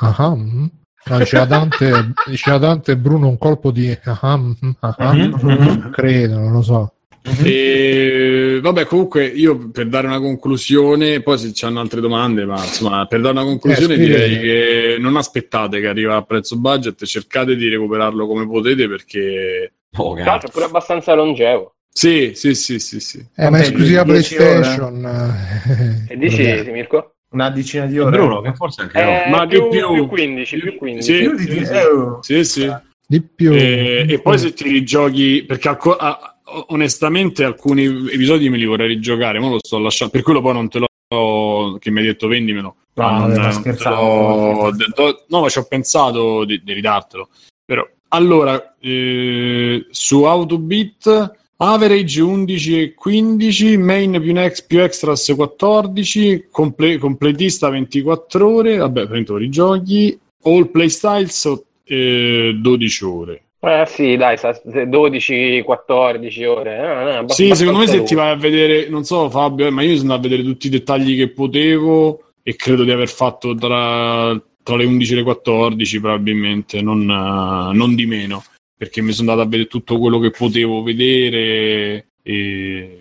[0.00, 0.66] ah, mm.
[1.08, 4.18] No, diceva Dante, diceva Dante Bruno un colpo di ah,
[4.80, 5.14] ah,
[5.92, 6.92] credo, non lo so.
[7.42, 13.06] E, vabbè, comunque io per dare una conclusione, poi se c'hanno altre domande, ma insomma,
[13.06, 17.56] per dare una conclusione Eh, direi che non aspettate che arriva a prezzo budget, cercate
[17.56, 21.74] di recuperarlo come potete perché Oh, è pure abbastanza longevo.
[21.96, 23.26] Sì, sì, sì, sì, sì.
[23.34, 25.06] Eh, è esclusiva 10 PlayStation.
[26.06, 27.12] eh, E dici, Mirko?
[27.30, 28.10] Una decina di ore.
[28.18, 29.92] Bruno, che forse anche Eh, Ma più, di più.
[29.94, 31.12] più 15, più 15.
[31.12, 31.72] Sì, Più di- sì, sì.
[31.72, 32.74] eh, Sì, sì.
[33.08, 33.52] Di più.
[33.52, 36.36] E, e poi se ti rigiochi, perché alco- a-
[36.68, 40.68] onestamente alcuni episodi me li vorrei rigiocare, ma lo sto lasciando, per quello poi non
[40.68, 42.76] te l'ho, che mi hai detto vendimelo.
[42.94, 47.28] No, Ma non- non do- no, ma ci ho pensato di, di ridartelo.
[47.64, 56.48] Però, allora, eh, su Autobit, average 11 e 15, main più, next, più extras 14,
[56.50, 63.40] comple- completista 24 ore, vabbè, prendo i giochi, all playstyles eh, 12 ore.
[63.58, 66.76] Eh sì, dai, sa- 12-14 ore.
[66.76, 69.82] eh, no, Sì, secondo me se ti vai a vedere, non so Fabio, eh, ma
[69.82, 73.54] io sono andato a vedere tutti i dettagli che potevo e credo di aver fatto
[73.56, 78.44] tra, tra le 11 e le 14 probabilmente, non, eh, non di meno,
[78.76, 83.00] perché mi sono andato a vedere tutto quello che potevo vedere e...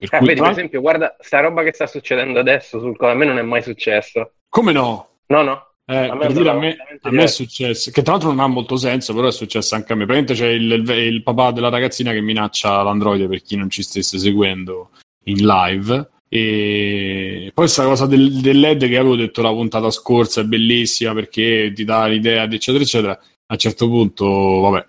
[0.00, 3.14] Per, Eh, cui, vedi, per esempio, guarda, sta roba che sta succedendo adesso sul a
[3.14, 4.32] me non è mai successo.
[4.48, 5.08] Come no?
[5.26, 5.66] No, no.
[5.84, 8.30] Eh, A me per è dire, a me, a me è successo, che tra l'altro
[8.30, 10.06] non ha molto senso, però è successo anche a me.
[10.06, 14.18] Praticamente c'è il, il- papà della ragazzina che minaccia l'androide per chi non ci stesse
[14.18, 14.90] seguendo
[15.24, 16.08] in live.
[16.28, 21.12] E poi questa cosa del, del LED che avevo detto la puntata scorsa è bellissima
[21.12, 23.12] perché ti dà l'idea, eccetera, eccetera.
[23.12, 24.26] A un certo punto,
[24.60, 24.86] vabbè.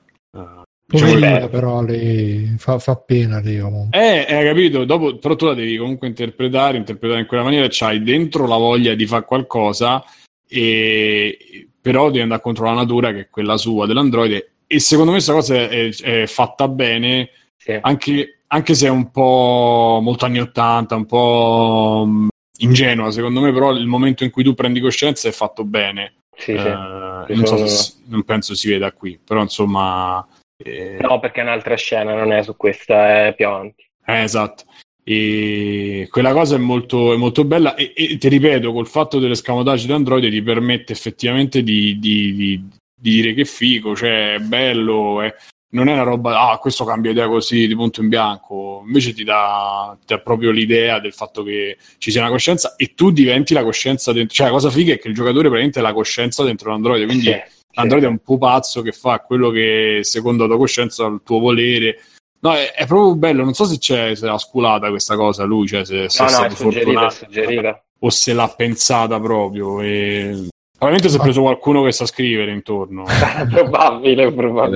[0.91, 3.97] Eh, diciamo che- Poverina, però lei fa, fa pena lei comunque.
[4.27, 4.83] eh, hai capito?
[4.85, 8.93] Dopo, però tu la devi comunque interpretare, interpretare in quella maniera, c'hai dentro la voglia
[8.93, 10.03] di fare qualcosa,
[10.47, 14.51] e, però devi andare contro la natura che è quella sua dell'androide.
[14.67, 17.77] E secondo me questa cosa è, è fatta bene, Sì.
[17.81, 22.27] anche, anche se è un po' molto anni 80, un po' mh,
[22.59, 26.13] ingenua, secondo me, però il momento in cui tu prendi coscienza è fatto bene.
[26.37, 26.67] Sì, sì.
[26.67, 30.25] Eh, non, so se non penso si veda qui, però insomma...
[30.63, 33.85] eh, No, perché è un'altra scena, non è su questa, è più avanti.
[34.05, 34.63] Eh, esatto.
[35.03, 39.87] E quella cosa è molto, è molto bella e, e ti ripeto, col fatto dell'escamotage
[39.87, 45.21] di Android ti permette effettivamente di, di- di- di dire che figo, cioè è bello,
[45.21, 45.33] è-
[45.73, 49.23] non è una roba, ah, questo cambia idea così di punto in bianco, invece ti
[49.23, 53.53] dà, ti dà proprio l'idea del fatto che ci sia una coscienza e tu diventi
[53.53, 56.43] la coscienza dentro, cioè la cosa figa è che il giocatore praticamente è la coscienza
[56.43, 57.41] dentro l'Android, quindi sì.
[57.73, 61.99] Android è un pupazzo che fa quello che secondo la tua coscienza, il tuo volere.
[62.41, 63.43] No, è, è proprio bello.
[63.43, 66.31] Non so se c'è se l'ha sculata questa cosa lui, cioè se, se No, è
[66.31, 67.83] no, è stato suggerita, è fortunato suggerita.
[67.99, 69.81] o se l'ha pensata proprio.
[69.81, 70.47] E...
[70.71, 73.03] Probabilmente si è preso qualcuno che sa scrivere intorno.
[73.51, 74.23] probabile,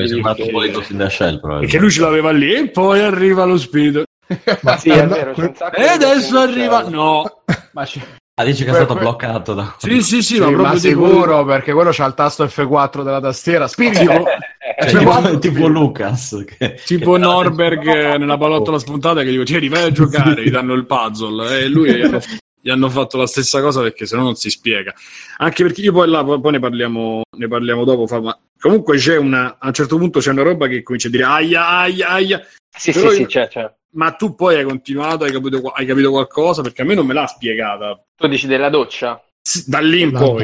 [0.03, 1.09] è sembrato un po' di probabile.
[1.09, 1.39] Shell.
[1.39, 4.03] Perché lui ce l'aveva lì e poi arriva lo spirito.
[4.61, 6.87] Ma Sì, è vero, c'è un sacco E adesso arriva.
[6.87, 7.41] No,
[7.71, 8.01] Ma, ci-
[8.37, 9.75] Ah, dici che è stato que- bloccato da...
[9.77, 13.65] sì, sì, sì, sì, ma ma sicuro perché quello c'ha il tasto F4 della tastiera.
[13.69, 13.99] Spirito!
[13.99, 14.23] Tipo,
[14.77, 16.43] Cioè, Cioè, tipo, tipo Lucas.
[16.45, 16.81] Che...
[16.85, 20.85] tipo Norberg eh, nella pallottola spuntata che dico, tieni, vai a giocare, gli danno il
[20.85, 21.59] puzzle.
[21.61, 22.19] E lui gli hanno,
[22.61, 24.93] gli hanno fatto la stessa cosa perché sennò non si spiega.
[25.37, 28.97] Anche perché io poi là, poi poi ne parliamo, ne parliamo dopo, fa, ma comunque
[28.97, 32.09] c'è una, a un certo punto c'è una roba che comincia a dire aia, aia,
[32.09, 32.45] aia,
[32.77, 33.73] Sì, Però sì, io- sì, c'è, c'è.
[33.95, 36.61] Ma tu poi hai continuato, hai capito, hai capito qualcosa?
[36.61, 38.01] Perché a me non me l'ha spiegata.
[38.15, 39.21] Tu dici della doccia?
[39.67, 40.43] Da lì in poi.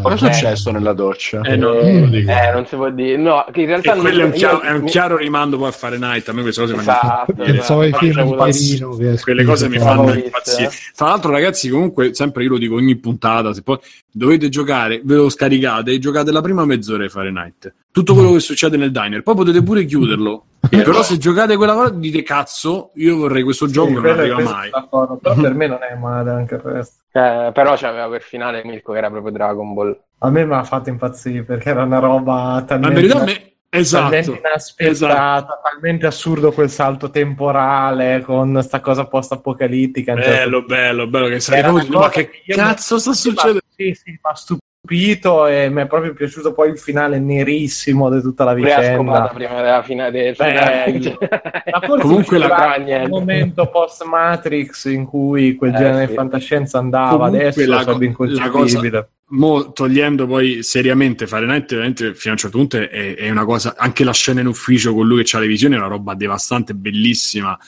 [0.00, 1.42] Cosa è successo nella doccia?
[1.42, 2.30] Eh no, non lo dico.
[2.30, 3.16] Eh, non si può dire.
[3.18, 5.68] No, che in realtà quello è un, io- chiaro, è un mi- chiaro rimando poi
[5.68, 6.28] a fare Night.
[6.30, 8.04] A me queste cose mi Esatto, Pensavo ai esatto.
[8.06, 10.64] film Faccio di quello- Perino che è quelle cose mi fanno impazzire.
[10.64, 10.70] eh.
[10.96, 13.78] Tra l'altro, ragazzi, comunque, sempre io lo dico ogni puntata: se poi
[14.10, 17.72] dovete giocare, ve lo scaricate e giocate la prima mezz'ora di Fahrenheit.
[17.92, 20.44] Tutto quello che succede nel diner, poi potete pure chiuderlo.
[20.70, 24.70] Però, se giocate quella cosa, dite cazzo, io vorrei questo gioco che non arriva mai.
[24.70, 26.94] Però per me non è male anche il resto.
[27.10, 29.98] Eh, però c'aveva per finale Mirko che era proprio Dragon Ball.
[30.18, 33.32] A me mi ha fatto impazzire perché era una roba Ma talmente, verità, me,
[33.68, 34.32] talmente esatto.
[34.34, 40.12] inaspettata, talmente assurdo quel salto temporale con sta cosa post-apocalittica.
[40.12, 41.40] a un certo Bello, bello, bello che
[41.88, 43.60] no, una ma che cazzo sta ma- succedendo?
[43.74, 44.34] Sì, sì, mi ha
[44.80, 49.30] stupito e mi è proprio piaciuto poi il finale nerissimo di tutta la vicenda.
[49.34, 52.00] prima della finale del Beh, finale.
[52.00, 56.08] Comunque la- un momento post Matrix in cui quel Eh, genere sì.
[56.10, 59.08] di fantascienza andava, Comunque adesso la sarebbe co- la inconcepibile.
[59.30, 63.74] Mo, togliendo poi seriamente Fahrenheit, veramente fino a un certo punto è, è una cosa,
[63.76, 66.72] anche la scena in ufficio con lui che ha le visioni è una roba devastante,
[66.72, 67.58] bellissima.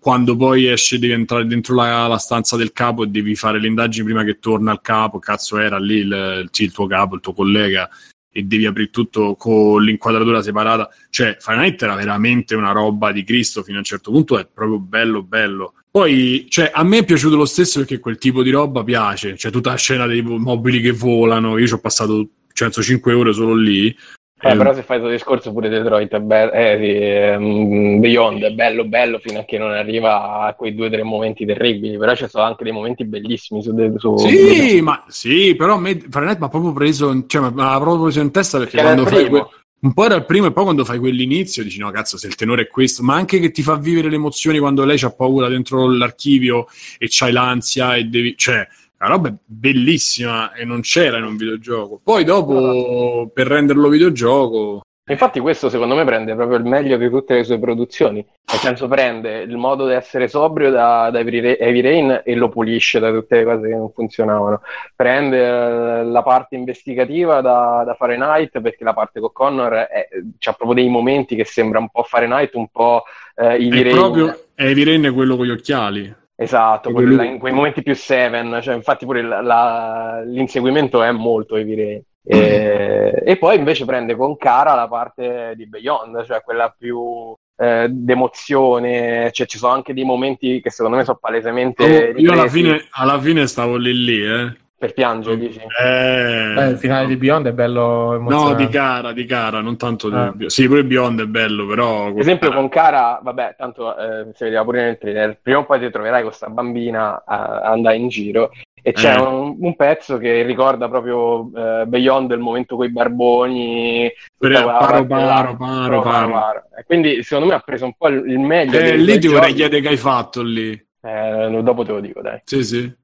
[0.00, 3.66] Quando poi esce, devi entrare dentro la, la stanza del capo e devi fare le
[3.66, 5.18] indagini prima che torna al capo.
[5.18, 7.86] Cazzo, era lì il, il tuo capo, il tuo collega,
[8.32, 10.88] e devi aprire tutto con l'inquadratura separata.
[11.10, 14.78] Cioè, Fahrenheit era veramente una roba di Cristo fino a un certo punto, è proprio
[14.78, 15.74] bello, bello.
[15.90, 19.36] Poi, cioè, a me è piaciuto lo stesso perché quel tipo di roba piace.
[19.36, 21.58] Cioè, tutta la scena dei mobili che volano.
[21.58, 23.94] Io ci ho passato, penso, 5 ore solo lì.
[24.42, 28.00] Eh, Eh, però se fai il tuo discorso pure Detroit è bello, eh, sì, ehm,
[28.00, 31.44] Beyond è bello bello fino a che non arriva a quei due o tre momenti
[31.44, 35.98] terribili, però ci sono anche dei momenti bellissimi su, su Sì, ma sì, però me
[36.08, 39.04] Fahrenheit mi ha proprio preso, cioè, mi ha proprio preso in testa perché era quando
[39.10, 39.46] fai que-
[39.82, 42.34] un po' era il primo e poi quando fai quell'inizio dici no cazzo se il
[42.34, 45.48] tenore è questo, ma anche che ti fa vivere le emozioni quando lei c'ha paura
[45.48, 46.66] dentro l'archivio
[46.98, 48.66] e c'hai l'ansia e devi, cioè
[49.00, 52.00] la roba è bellissima e non c'era in un videogioco.
[52.04, 57.34] Poi dopo per renderlo videogioco Infatti questo secondo me prende proprio il meglio di tutte
[57.34, 61.56] le sue produzioni, nel senso prende il modo di essere sobrio da, da Heavy Ra-
[61.56, 64.60] Heavy Rain e lo pulisce da tutte le cose che non funzionavano,
[64.94, 70.52] prende eh, la parte investigativa da, da Fahrenheit perché la parte con Connor è- c'ha
[70.52, 73.02] proprio dei momenti che sembra un po' Fahrenheit, un po'
[73.34, 73.96] eh, Heavy è Rain.
[73.96, 76.18] proprio Heavy Rain è quello con gli occhiali.
[76.42, 81.02] Esatto, quello lui- là, in quei momenti più Seven, cioè, infatti pure la- la- l'inseguimento
[81.02, 82.06] è molto evidente.
[82.24, 87.88] E, e poi invece prende con cara la parte di Beyond, cioè quella più eh,
[87.90, 92.48] d'emozione, cioè ci sono anche dei momenti che secondo me sono palesemente Oh, io alla
[92.48, 94.56] fine, alla fine stavo lì lì, eh.
[94.80, 95.60] Per piangere, dici?
[95.78, 98.64] Eh, Eh, il finale di Beyond è bello No, emozionante.
[98.64, 100.16] di cara, di cara, non tanto di...
[100.16, 100.34] Ah.
[100.46, 102.10] Sì, pure Beyond è bello, però...
[102.10, 105.80] Per esempio con Cara, vabbè, tanto eh, si vedeva pure nel trailer, prima o poi
[105.80, 108.52] ti troverai questa bambina a, a andare in giro
[108.82, 109.20] e c'è Eh.
[109.20, 114.64] un, un pezzo che ricorda proprio eh, Beyond, il momento con i barboni, Per- tutta
[114.64, 116.00] quella paro, paro, paro,
[116.32, 116.62] paro.
[116.78, 119.82] E quindi secondo me ha preso un po' il, meglio Eh, lì ti vorrei chiedere
[119.82, 120.70] che hai fatto lì.
[121.02, 122.40] Eh, dopo te lo dico, dai.
[122.44, 122.98] Sì, sì.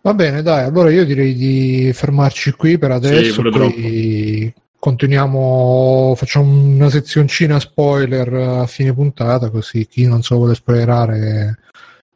[0.00, 3.42] Va bene, dai, allora io direi di fermarci qui per adesso.
[3.42, 10.40] pure poi continuiamo, facciamo una sezioncina spoiler a fine puntata, così chi non se lo
[10.40, 11.58] vuole spoilerare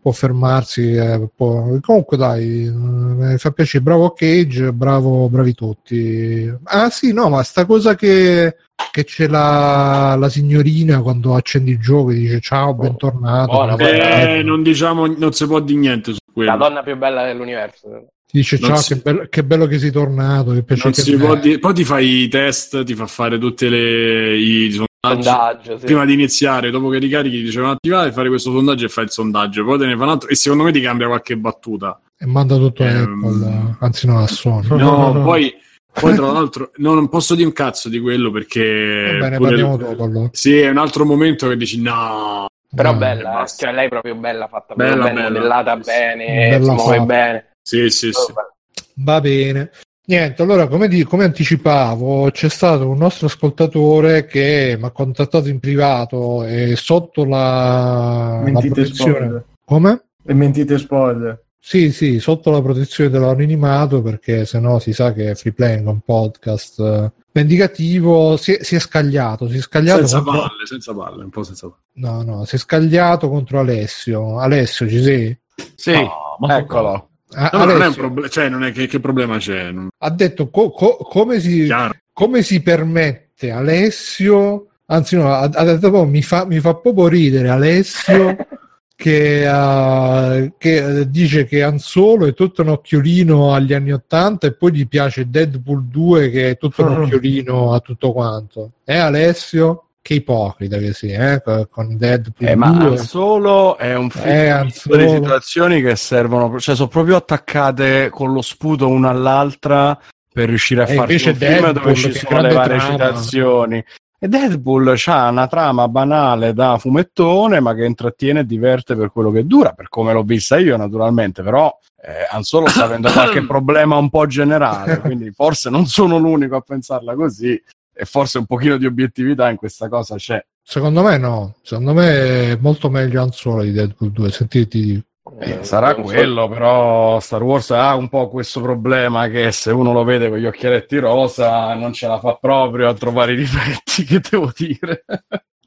[0.02, 0.92] può fermarsi.
[0.94, 3.84] eh, può- Comunque, dai, eh, mi fa piacere.
[3.84, 6.52] Bravo Cage, bravo, bravi tutti.
[6.64, 8.56] Ah, sì, no, ma sta cosa che.
[8.90, 13.52] Che c'è la, la signorina quando accendi il gioco e dice ciao, bentornato.
[13.52, 14.28] buona, buona.
[14.36, 16.50] Eh, non diciamo, non si può dire niente su quello.
[16.50, 18.08] La donna più bella dell'universo.
[18.26, 20.52] Ti dice non ciao, si- che, bello, che bello che sei tornato.
[20.52, 21.58] Che piacere Non che si può dire.
[21.58, 24.84] Poi ti fai i test, ti fa fare tutti i.
[25.04, 25.84] Sondaggio, sì.
[25.86, 29.10] Prima di iniziare, dopo che ricarichi, ti dicevano attivare fare questo sondaggio e fai il
[29.10, 29.64] sondaggio.
[29.64, 32.00] Poi te ne fa un altro e secondo me ti cambia qualche battuta.
[32.16, 34.68] e manda tutto a Ehm, Apple, anzi no, a Sony.
[34.68, 35.52] No, poi,
[35.92, 39.16] poi tra l'altro, no, non posso dire un cazzo di quello perché.
[39.18, 40.28] Va bene, pure- parliamo dopo allora.
[40.30, 42.46] Sì, è un altro momento che dici no.
[42.72, 43.48] Però No, bella, eh.
[43.48, 45.22] cioè lei è proprio bella, fatta Bella, bella.
[45.28, 47.04] modellata bene, Bella si muove fatta.
[47.06, 47.46] bene.
[47.60, 48.32] Sì, sì, sì.
[48.32, 48.48] Vabbè.
[48.94, 49.70] Va bene.
[50.04, 55.48] Niente, allora come, di- come anticipavo c'è stato un nostro ascoltatore che mi ha contattato
[55.48, 59.12] in privato e sotto la, la Mentite protezione...
[59.12, 59.44] spoiler.
[59.64, 60.04] Come?
[60.24, 61.44] E mentite spoiler.
[61.64, 66.00] Sì, sì, sotto la protezione dell'anonimato perché sennò si sa che è free playing, un
[66.00, 70.40] podcast eh, vendicativo, si è, si è scagliato, si è scagliato Senza contro...
[70.40, 71.82] palle, senza palle, un po' senza palle.
[71.92, 74.40] No, no, si è scagliato contro Alessio.
[74.40, 75.38] Alessio, ci sei?
[75.76, 77.10] Sì, No, ma eccolo.
[77.34, 79.70] Ah, No, non è un problema, cioè, non è che, che problema c'è?
[79.70, 79.88] Non...
[79.96, 81.68] ha detto co- co- come, si,
[82.12, 87.08] come si permette Alessio, anzi no, ha, ha detto proprio, mi fa, mi fa proprio
[87.08, 88.36] ridere Alessio
[88.94, 94.46] che, eh, che, eh, dice che Han Solo è tutto un occhiolino agli anni 80
[94.46, 98.72] e poi gli piace Deadpool 2 che è tutto un occhiolino a tutto quanto.
[98.84, 99.86] Eh Alessio?
[100.02, 101.40] Che ipocrita che sei, eh?
[101.70, 102.86] con- Deadpool Eh, ma 2.
[102.88, 105.14] Han Solo è un film Eh, Han misto di Solo.
[105.14, 109.96] situazioni che servono, cioè sono proprio attaccate con lo sputo una all'altra
[110.32, 112.92] per riuscire a E fare invece un film Deadpool, dove ci sono le varie trama.
[112.92, 113.84] citazioni.
[114.18, 119.30] E Deadpool ha una trama banale da fumettone, ma che intrattiene e diverte per quello
[119.30, 123.42] che dura, per come l'ho vista io naturalmente, però eh, Han Solo sta avendo qualche
[123.46, 127.60] problema un po' generale, quindi forse non sono l'unico a pensarla così
[127.94, 130.44] e forse un pochino di obiettività in questa cosa c'è.
[130.62, 134.30] Secondo me no, secondo me è molto meglio Han Solo di Deadpool 2.
[134.30, 135.04] Sentiti,
[135.40, 139.92] Eh, sarà so- quello, però Star Wars ha un po' questo problema che se uno
[139.92, 144.04] lo vede con gli occhialetti rosa non ce la fa proprio a trovare i difetti,
[144.06, 145.04] che devo dire.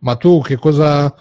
[0.01, 1.13] ma tu che cosa,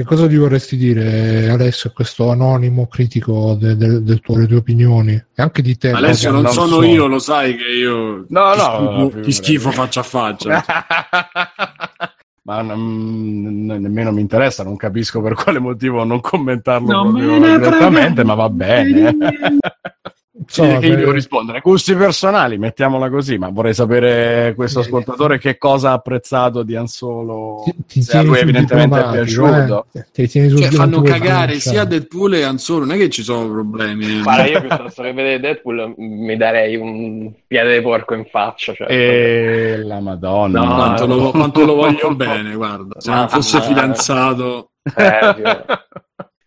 [0.00, 4.46] che cosa gli vorresti dire Alessio a questo anonimo critico de- de- del tuo- delle
[4.46, 5.90] tue opinioni e anche di te?
[5.90, 6.82] Alessio, Logan, non sono so.
[6.84, 8.24] io, lo sai che io.
[8.28, 10.64] No, chi no, schifo, chi schifo faccia a faccia.
[12.44, 18.24] Ma non- nemmeno mi interessa, non capisco per quale motivo non commentarlo Non ne direttamente,
[18.24, 19.14] ma va bene.
[20.52, 21.60] Insomma, Che gli devo rispondere?
[21.62, 26.74] Gusti personali, mettiamola così, ma vorrei sapere questo Eh, ascoltatore che cosa ha apprezzato di
[26.74, 27.62] Han Solo.
[27.64, 29.86] ti, ti se a lui evidentemente è piaciuto.
[29.92, 30.06] eh?
[30.10, 31.60] Ti Cioè, fanno cagare cioè.
[31.60, 34.22] sia Deadpool e Anzolo, non è che ci sono problemi.
[34.22, 38.72] Guarda, io piuttosto che vedere Deadpool mi darei un piede di porco in faccia.
[38.74, 40.60] Cioè, E la Madonna.
[40.64, 42.98] No, quanto, lo, quanto lo voglio bene, guarda.
[43.00, 45.64] Se non Ma- fosse ma- fidanzato, Eh.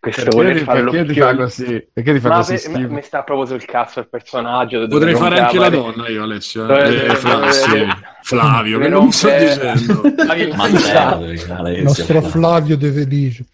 [0.04, 1.88] Questo Perché, voler ti- fare perché ti fa così?
[1.92, 4.86] Perché ti fa Ma così per- mi sta proprio sul cazzo il personaggio.
[4.86, 6.66] potrei fare anche la donna io, Alessio.
[6.66, 10.00] Dove- Eh, dove- Flavio, che non mi sto dicendo.
[11.68, 13.44] Il nostro Flavio De Felice.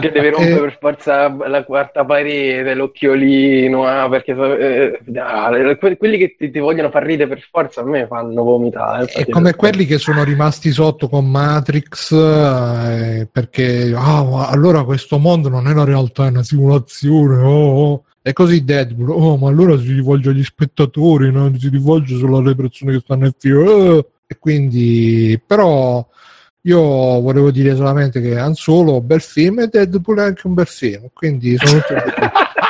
[0.00, 0.60] che deve rompere Eh.
[0.60, 6.58] per forza la quarta parete, l'occhiolino, ah, perché eh, ah, que- quelli che ti, ti
[6.60, 9.06] vogliono far ridere per forza a me fanno vomitare.
[9.06, 15.48] È come quelli che sono rimasti sotto con Matrix eh, perché ma allora questo mondo
[15.48, 17.42] non è la realtà, è una simulazione.
[17.42, 18.04] oh, oh.
[18.22, 22.54] E così Deadpool, oh, ma allora si rivolge agli spettatori, non si rivolge solo alle
[22.54, 23.66] persone che stanno nel film.
[23.66, 24.06] eh.
[24.26, 26.06] E quindi, però,
[26.64, 30.46] Io volevo dire solamente che Han Solo è un bel film e Deadpool è anche
[30.46, 32.02] un bel film, quindi sono tutti,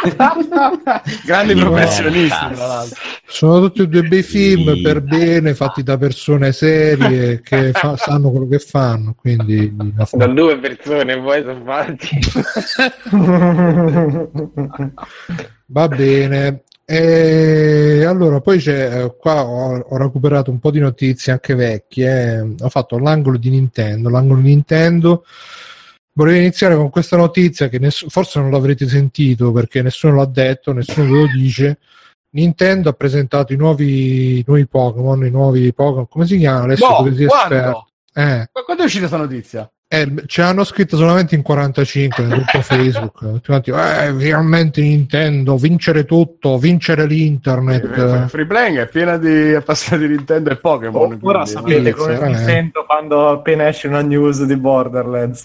[1.26, 2.97] Grandi No, professionisti, tra l'altro.
[3.26, 4.80] sono tutti e due bei film Sì.
[4.80, 9.74] per bene, fatti da persone serie che fa- sanno quello che fanno, quindi
[10.12, 12.09] Da due persone poi sono fatti.
[15.66, 16.62] Va bene.
[16.93, 22.55] E allora, poi c'è eh, qua ho, ho recuperato un po' di notizie anche vecchie.
[22.61, 24.09] Ho fatto l'angolo di Nintendo.
[24.09, 25.24] L'angolo di Nintendo.
[26.12, 30.72] Vorrei iniziare con questa notizia che ness- forse non l'avrete sentito perché nessuno l'ha detto,
[30.72, 31.78] nessuno ve lo dice.
[32.30, 36.64] Nintendo ha presentato i nuovi, nuovi Pokémon, i nuovi Pokémon, come si chiamano?
[36.64, 37.55] Adesso No, sei quando?
[37.55, 37.86] esperto.
[38.14, 39.70] Eh, Ma Quando è uscita questa notizia?
[39.93, 43.41] Eh, ce l'hanno scritto solamente in 45 nel gruppo Facebook.
[43.41, 47.84] Tutti eh, finalmente Nintendo, vincere tutto, vincere l'internet.
[47.99, 51.18] Eh, Free Playing è piena di appassionati di Nintendo e Pokémon.
[51.22, 52.45] Ora quindi- sapete come mi veramente.
[52.45, 55.45] sento quando appena esce una news di Borderlands.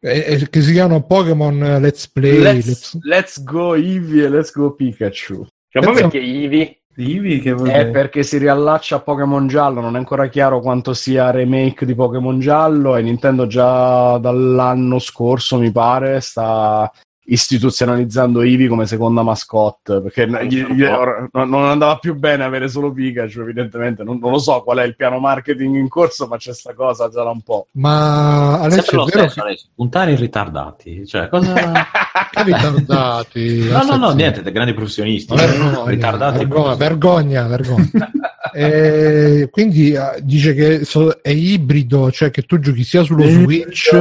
[0.00, 2.38] Eh, eh, che si chiamano Pokémon eh, Let's Play.
[2.38, 5.44] Let's, Let's- let's go Eevee e let's go Pikachu.
[5.68, 6.77] Cioè, Pensa- perché Ivi?
[7.00, 10.94] Ivi che vuol È perché si riallaccia a Pokémon Giallo, non è ancora chiaro quanto
[10.94, 16.90] sia remake di Pokémon Giallo e Nintendo già dall'anno scorso, mi pare, sta
[17.30, 22.90] istituzionalizzando Eevee come seconda mascotte, perché gli- gli- or- non andava più bene avere solo
[22.92, 26.54] Pikachu, evidentemente, non, non lo so qual è il piano marketing in corso, ma c'è
[26.54, 27.66] sta cosa già da un po'.
[27.72, 29.68] Ma Alessio, lo è vero stesso, Alessio.
[29.74, 31.06] puntare in ritardati.
[31.06, 31.52] Cioè, cosa...
[32.30, 33.68] che ritardati?
[33.70, 35.34] no, no, no, niente, dei grandi professionisti.
[35.34, 36.38] Vergogna, ritardati.
[36.38, 37.90] vergogna, vergogna, vergogna.
[38.50, 43.94] Eh, quindi eh, dice che so- è ibrido, cioè che tu giochi sia sullo Switch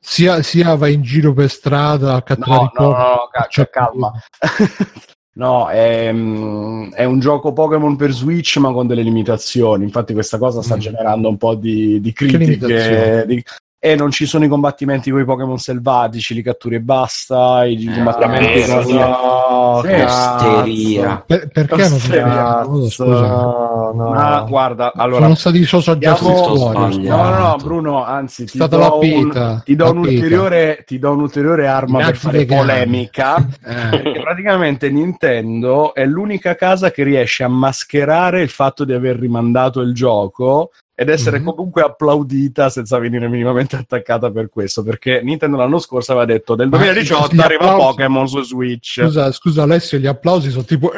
[0.00, 3.68] sia, sia vai in giro per strada a catturare No, no, no, no, ca- Cioè,
[3.70, 4.12] calma.
[5.38, 9.84] No, è, mm, è un gioco Pokémon per Switch, ma con delle limitazioni.
[9.84, 10.80] Infatti, questa cosa sta Mm.
[10.80, 13.24] generando un po' di, di critiche.
[13.24, 13.44] di-
[13.80, 17.64] E non ci sono i combattimenti con i Pokémon selvatici, li catturi e basta.
[17.64, 19.92] I Eh, combattimenti con- No, Sì.
[19.92, 21.22] Osteria.
[21.24, 24.10] Per- perché non si no, no.
[24.10, 26.94] Ma guarda, allora, Sono stati i social Diamo- justice Sto warriors.
[26.94, 27.22] sbagliando.
[27.22, 31.12] No, no, no, Bruno, anzi, ti do, la un, ti do la un'ulteriore, ti do
[31.12, 33.36] un'ulteriore arma per fare polemica.
[33.68, 39.16] Eh, Perché praticamente Nintendo è l'unica casa che riesce a mascherare il fatto di aver
[39.18, 40.70] rimandato il gioco
[41.00, 41.44] ed essere Mhm.
[41.44, 44.82] comunque applaudita senza venire minimamente attaccata per questo.
[44.82, 49.00] Perché Nintendo l'anno scorso aveva detto del Ma 2018 gli arriva applausi- Pokémon su Switch.
[49.04, 50.90] Scusa, scusa Alessio, gli applausi sono tipo...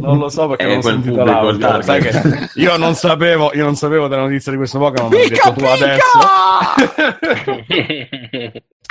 [0.00, 1.82] Non lo so perché Eh, non ho sentito l'audio.
[1.82, 5.52] Sai che io non sapevo, io non sapevo della notizia di questo Pokémon, l'hai detto
[5.52, 6.18] tu adesso.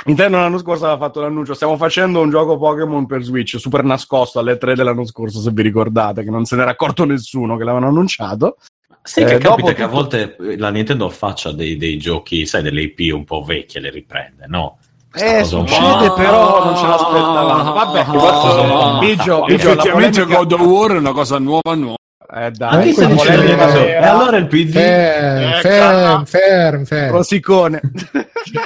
[0.06, 4.38] Nintendo l'anno scorso aveva fatto l'annuncio stiamo facendo un gioco Pokémon per Switch super nascosto
[4.38, 7.88] alle 3 dell'anno scorso se vi ricordate che non se n'era accorto nessuno che l'avevano
[7.90, 8.56] annunciato
[9.00, 12.62] che Eh, capita dopo che a tutto- volte la Nintendo faccia dei, dei giochi, sai,
[12.62, 14.76] delle IP un po' vecchie, le riprende, no?
[15.16, 17.72] Eh succede però non ce l'aspettavamo.
[17.72, 21.96] Vabbè Ah, Bigio, Bigio, Effettivamente la polemica- God of War è una cosa nuova, nuova.
[22.34, 24.72] eh Ma dai se polemica E allora il PD...
[24.72, 27.12] Ferm, Eh, ferm, ferm, ferm.
[27.12, 27.80] Rosicone.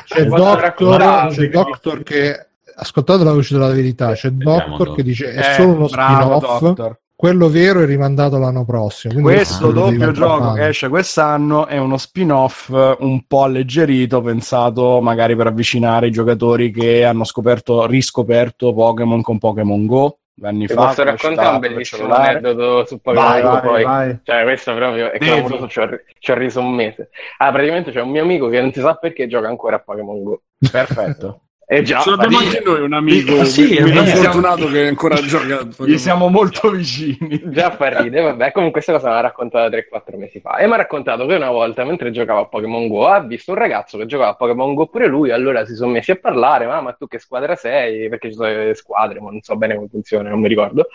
[0.07, 2.47] C'è il doctor, c'è doctor che
[2.77, 6.39] ascoltate la voce della verità c'è il doctor che dice è Eh, solo uno bravo,
[6.39, 6.99] spin-off Doctor.
[7.19, 12.71] Quello vero è rimandato l'anno prossimo Questo doppio gioco che esce quest'anno è uno spin-off
[12.71, 19.21] eh, un po' alleggerito, pensato magari per avvicinare i giocatori che hanno scoperto, riscoperto Pokémon
[19.23, 20.87] con Pokémon Go anni Ti fa.
[20.87, 23.83] posso raccontare un bellissimo aneddoto su Pokémon Go poi?
[23.83, 24.19] vai.
[24.23, 25.89] Cioè, questo proprio è clamoroso, ci ho,
[26.21, 27.11] ci ho riso un mese.
[27.39, 30.23] Ah, praticamente c'è un mio amico che non si sa perché gioca ancora a Pokémon
[30.23, 30.43] Go.
[30.71, 31.41] Perfetto.
[31.71, 34.17] E già, Ce l'abbiamo anche noi un amico Ah, sì, è meno vero.
[34.23, 35.69] fortunato che ancora gioca.
[35.85, 37.43] Gli siamo molto vicini.
[37.45, 40.73] Già fa ridere, vabbè, comunque questa cosa me l'ha raccontata 3-4 mesi fa e mi
[40.73, 44.07] ha raccontato che una volta mentre giocava a Pokémon Go ha visto un ragazzo che
[44.07, 47.07] giocava a Pokémon Go pure lui, allora si sono messi a parlare, ma, ma tu
[47.07, 48.09] che squadra sei?
[48.09, 50.87] Perché ci sono le squadre, ma non so bene come funziona, non mi ricordo,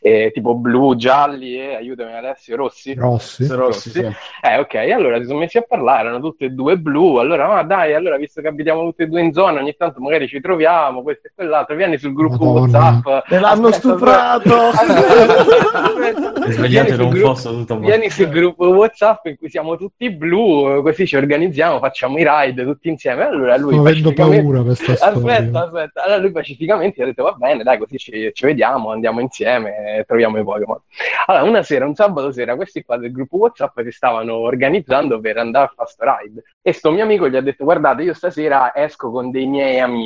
[0.00, 2.94] Eh, tipo blu, gialli e aiutami Alessio, rossi?
[2.94, 3.98] Rossi Rossi, sì.
[4.00, 7.16] Eh, ok, allora si sono messi a parlare, erano tutte e due blu.
[7.16, 10.12] Allora, ma dai, allora, visto che abitiamo tutte e due in zona, ogni tanto magari
[10.28, 12.78] ci troviamo, questo e quell'altro, vieni sul gruppo Madonna.
[13.04, 13.30] WhatsApp.
[13.30, 14.54] Me l'hanno Aspetta, stuprato!
[14.72, 16.32] aspetta.
[16.50, 20.82] Svegliate sul un gruppo- fosso tutto Vieni sul gruppo WhatsApp in cui siamo tutti blu,
[20.82, 23.24] così ci organizziamo, facciamo i ride tutti insieme.
[23.24, 26.02] Allora lui sto avendo pacificamente- paura questa storia Aspetta, aspetta.
[26.04, 30.04] Allora lui pacificamente ha detto va bene, dai, così ci, ci vediamo, andiamo insieme e
[30.04, 30.78] troviamo i Pokémon.
[31.26, 35.38] Allora, una sera, un sabato sera, questi qua del gruppo WhatsApp si stavano organizzando per
[35.38, 36.42] andare a fare sto ride.
[36.60, 40.03] E sto mio amico gli ha detto: Guardate, io stasera esco con dei miei amici.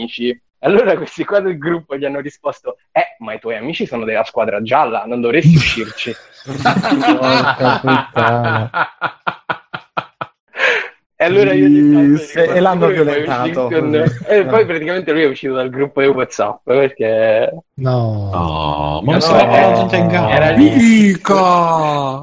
[0.61, 4.25] Allora questi qua del gruppo gli hanno risposto, eh, ma i tuoi amici sono della
[4.25, 6.13] squadra gialla, non dovresti uscirci.
[11.21, 14.03] E allora io gli Sì, e l'hanno violentato, così.
[14.29, 18.31] E poi praticamente lui è uscito dal gruppo di WhatsApp perché No.
[18.33, 20.31] Oh, ma No, si era eh, gente in gara.
[20.37, 20.71] era lì.
[20.71, 22.23] Picca!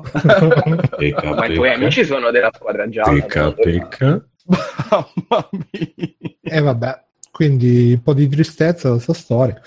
[0.95, 3.11] Pecca, ma i tuoi amici sono della squadra gialla.
[3.11, 4.07] Pecca, pecca.
[4.47, 6.35] Mamma mia.
[6.41, 7.03] E vabbè,
[7.35, 9.61] quindi un po' di tristezza da questa storia.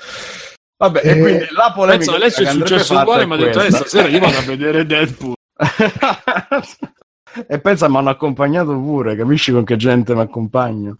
[0.78, 3.69] Vabbè, e Eh, quindi la polemica Penso lei è successo uguale, ma ha detto, eh,
[3.69, 3.78] questa.
[3.81, 5.35] stasera io vado a vedere Deadpool.
[7.47, 10.97] e pensa, mi hanno accompagnato pure, capisci con che gente mi accompagno?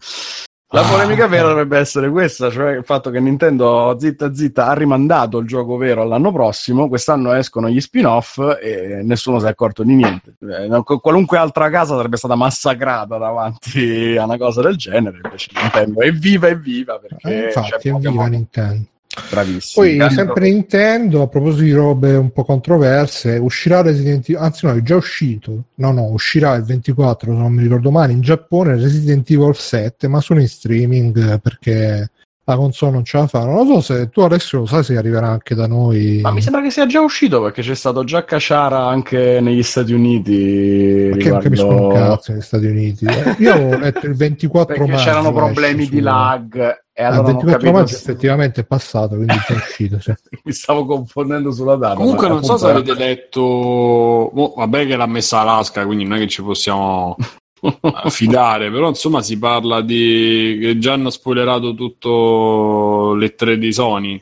[0.71, 0.87] La Ah.
[0.87, 5.47] polemica vera dovrebbe essere questa, cioè il fatto che Nintendo zitta zitta ha rimandato il
[5.47, 10.35] gioco vero all'anno prossimo, quest'anno escono gli spin-off e nessuno si è accorto di niente.
[10.39, 16.01] Eh, qualunque altra casa sarebbe stata massacrata davanti a una cosa del genere, invece Nintendo
[16.01, 18.29] evviva evviva perché Eh, infatti, evviva Pokémon.
[18.29, 18.85] Nintendo.
[19.29, 19.85] Bravissimo.
[19.85, 24.65] Poi, Grande sempre Nintendo, a proposito di robe un po' controverse, uscirà Resident Evil, anzi
[24.67, 28.21] no, è già uscito, no no, uscirà il 24, se non mi ricordo male, in
[28.21, 32.11] Giappone Resident Evil 7, ma sono in streaming perché
[32.51, 33.43] la console non ce la fa.
[33.45, 36.19] Non lo so se tu adesso lo sai se arriverà anche da noi.
[36.21, 39.93] Ma mi sembra che sia già uscito perché c'è stato già Cacciara anche negli Stati
[39.93, 41.09] Uniti.
[41.11, 43.05] Perché non capisco un riguardo- cazzo negli Stati Uniti.
[43.05, 45.03] Eh, Io ho letto il 24 Perché maggio.
[45.03, 46.55] c'erano problemi su- di lag
[46.93, 49.53] e Ah, allora il non ho 24 capito maggio se- effettivamente è passato, quindi è
[49.53, 49.99] uscito.
[50.01, 50.13] sì.
[50.43, 51.95] mi stavo confondendo sulla data.
[51.95, 54.29] Comunque ma non so se avete letto...
[54.33, 57.15] Boh, vabbè che l'ha messa Alaska, quindi non è che ci possiamo
[57.81, 60.57] affidare, però insomma si parla di...
[60.61, 64.21] che già hanno spoilerato tutto le tre di Sony.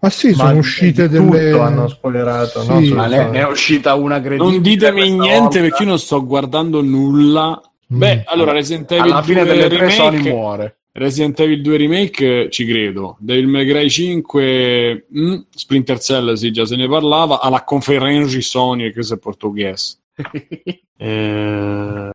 [0.00, 1.50] Ma sì, Ma sono uscite delle.
[1.50, 2.88] tutto hanno spoilerato, Sì.
[2.88, 2.94] no?
[2.96, 4.50] Ma ne, ne è uscita una credibile.
[4.50, 5.60] Non ditemi niente volta.
[5.60, 7.60] perché io non sto guardando nulla.
[7.94, 7.98] Mm.
[7.98, 10.76] Beh, allora Resident Evil alla fine 2 delle tre Sony Remake, muore.
[10.92, 13.16] Resident Evil 2 Remake ci credo.
[13.20, 18.84] Devil May Cry 5 mm, Splinter Cell sì, già se ne parlava alla conferenza Sony
[18.84, 19.98] che questo è portoghese.
[21.02, 22.10] Eh...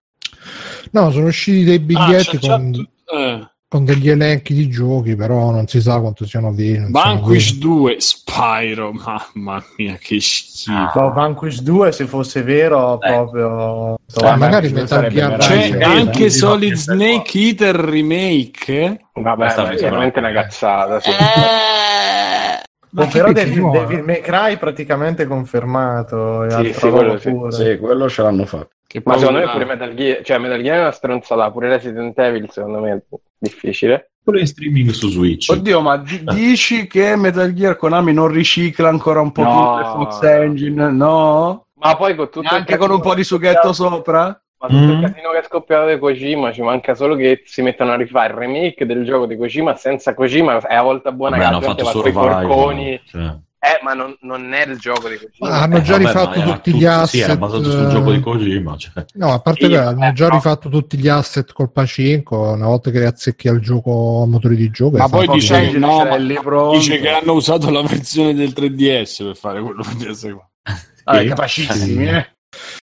[0.91, 2.85] No, sono usciti dei Ah, biglietti c'è già con, tu-
[3.15, 3.47] eh.
[3.68, 6.73] con degli elenchi di giochi, però non si sa quanto siano veri.
[6.76, 7.59] siano Vanquish veri.
[7.59, 10.99] 2 Spyro, mamma mia che schifo.
[10.99, 16.73] No, Vanquish 2 se fosse vero proprio Eh, magari Vanquish Metal Gear C'è anche Solid
[16.76, 18.99] Snake Eater Remake.
[19.14, 20.99] Vabbè, ma è sembra- veramente una cazzata.
[20.99, 21.09] Sì.
[22.89, 23.69] Ma Oh, però che Devil.
[23.69, 27.51] Devil May Cry praticamente confermato Sì, sì, quello.
[27.51, 28.69] Sì, quello ce l'hanno fatto.
[28.88, 29.64] Che Ma secondo me paura.
[29.65, 33.01] pure Metal Gear, cioè Metal Gear è una stronzata, pure Resident Evil secondo me è
[33.38, 34.11] difficile.
[34.23, 35.49] Pure in streaming su Switch.
[35.49, 39.77] Oddio, ma di- dici che Metal Gear Konami non ricicla ancora un po' No.
[39.77, 40.89] le Fox Engine?
[40.91, 41.65] No?
[41.76, 44.41] Ma poi con tutto il Neanche con un po' di sughetto che- sopra?
[44.59, 44.89] Ma tutto Mm.
[44.89, 48.34] il casino che è scoppiato di Kojima ci manca solo che si mettano a rifare
[48.34, 51.61] il remake del gioco di Kojima senza Kojima è a volta buona Vabbè, che hanno
[51.76, 52.47] fatto Survival.
[52.47, 53.35] porconi cioè.
[53.59, 56.29] Eh ma non, non è il gioco di Kojima Ah, hanno Eh, già vabbè, rifatto
[56.29, 57.07] ma era tutti tutto- gli asset.
[57.09, 58.77] Sì, era basato sul eh, gioco di Kojima.
[58.77, 59.05] Cioè.
[59.15, 60.34] No, a parte Sì, che vabbè, hanno già no.
[60.35, 62.39] rifatto tutti gli asset col Pacinco.
[62.51, 64.97] Una volta che azzecchi al gioco, al motore di gioco.
[64.97, 66.17] Ma poi dice che, no, ma
[66.71, 70.38] dice che hanno usato la versione del 3DS per fare quello per PS4.
[71.05, 71.27] Ah, Sì.
[71.27, 72.27] capacissimi, eh.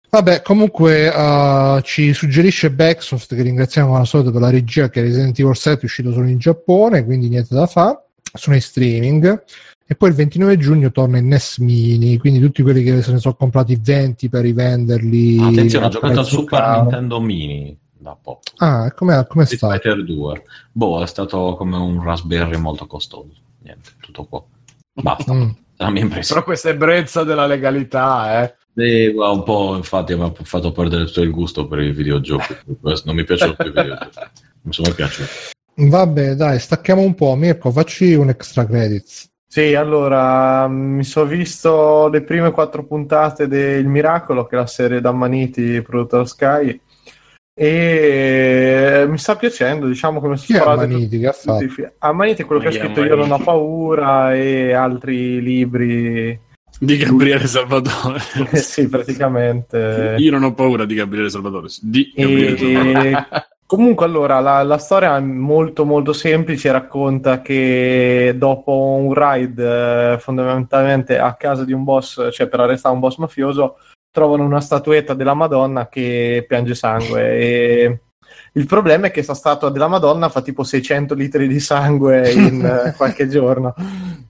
[0.08, 5.02] Vabbè, comunque uh, ci suggerisce Backsoft che ringraziamo come al solito per la regia che
[5.02, 8.04] Resident Evil 7 è uscito solo in Giappone, quindi niente da fare.
[8.32, 9.42] Sono in streaming.
[9.88, 13.18] E poi il 29 giugno torna in NES Mini, quindi tutti quelli che se ne
[13.18, 15.38] sono comprati 20 per rivenderli.
[15.40, 16.80] Attenzione, ho a giocato al prezzo Super caro.
[16.82, 18.40] Nintendo Mini da poco.
[18.56, 19.72] Ah, com'è, com'è Street stato?
[19.74, 20.42] Fighter 2.
[20.72, 23.28] Boh, è stato come un Raspberry molto costoso.
[23.62, 24.44] Niente, tutto qua.
[24.92, 25.50] Basta, Mm.
[25.76, 26.40] la mia impressione.
[26.40, 28.54] Però questa ebbrezza della legalità, eh.
[28.74, 32.56] Sì, ma un po', infatti, mi ha fatto perdere tutto il gusto per i videogiochi.
[33.04, 34.08] Non mi piacciono più i videogiochi.
[34.62, 35.28] Mi sono piaciuti.
[35.76, 37.34] Vabbè, dai, stacchiamo un po'.
[37.36, 39.30] Mirko, facci un extra credits.
[39.48, 45.00] Sì, allora mi sono visto le prime quattro puntate del Miracolo, che è la serie
[45.00, 46.80] d'Ammaniti prodotta da Sky,
[47.58, 51.18] e mi sta piacendo, diciamo come Chi è sparate Amaniti?
[51.18, 51.82] Che ha tutti i fatto?
[51.82, 56.38] fi- Ammaniti è quello che ha scritto Io non ho paura e altri libri.
[56.78, 58.20] Di Gabriele Salvatore.
[58.52, 60.16] Sì, praticamente.
[60.18, 61.68] Io non ho paura di Gabriele Salvatore.
[61.80, 63.28] Di Gabriele Salvatore.
[63.66, 70.18] Comunque, allora, la, la storia è molto molto semplice, racconta che dopo un ride eh,
[70.18, 73.78] fondamentalmente a casa di un boss, cioè per arrestare un boss mafioso,
[74.12, 77.38] trovano una statuetta della Madonna che piange sangue.
[77.38, 78.00] E
[78.52, 82.64] il problema è che questa statua della Madonna fa tipo 600 litri di sangue in
[82.64, 83.74] eh, qualche giorno.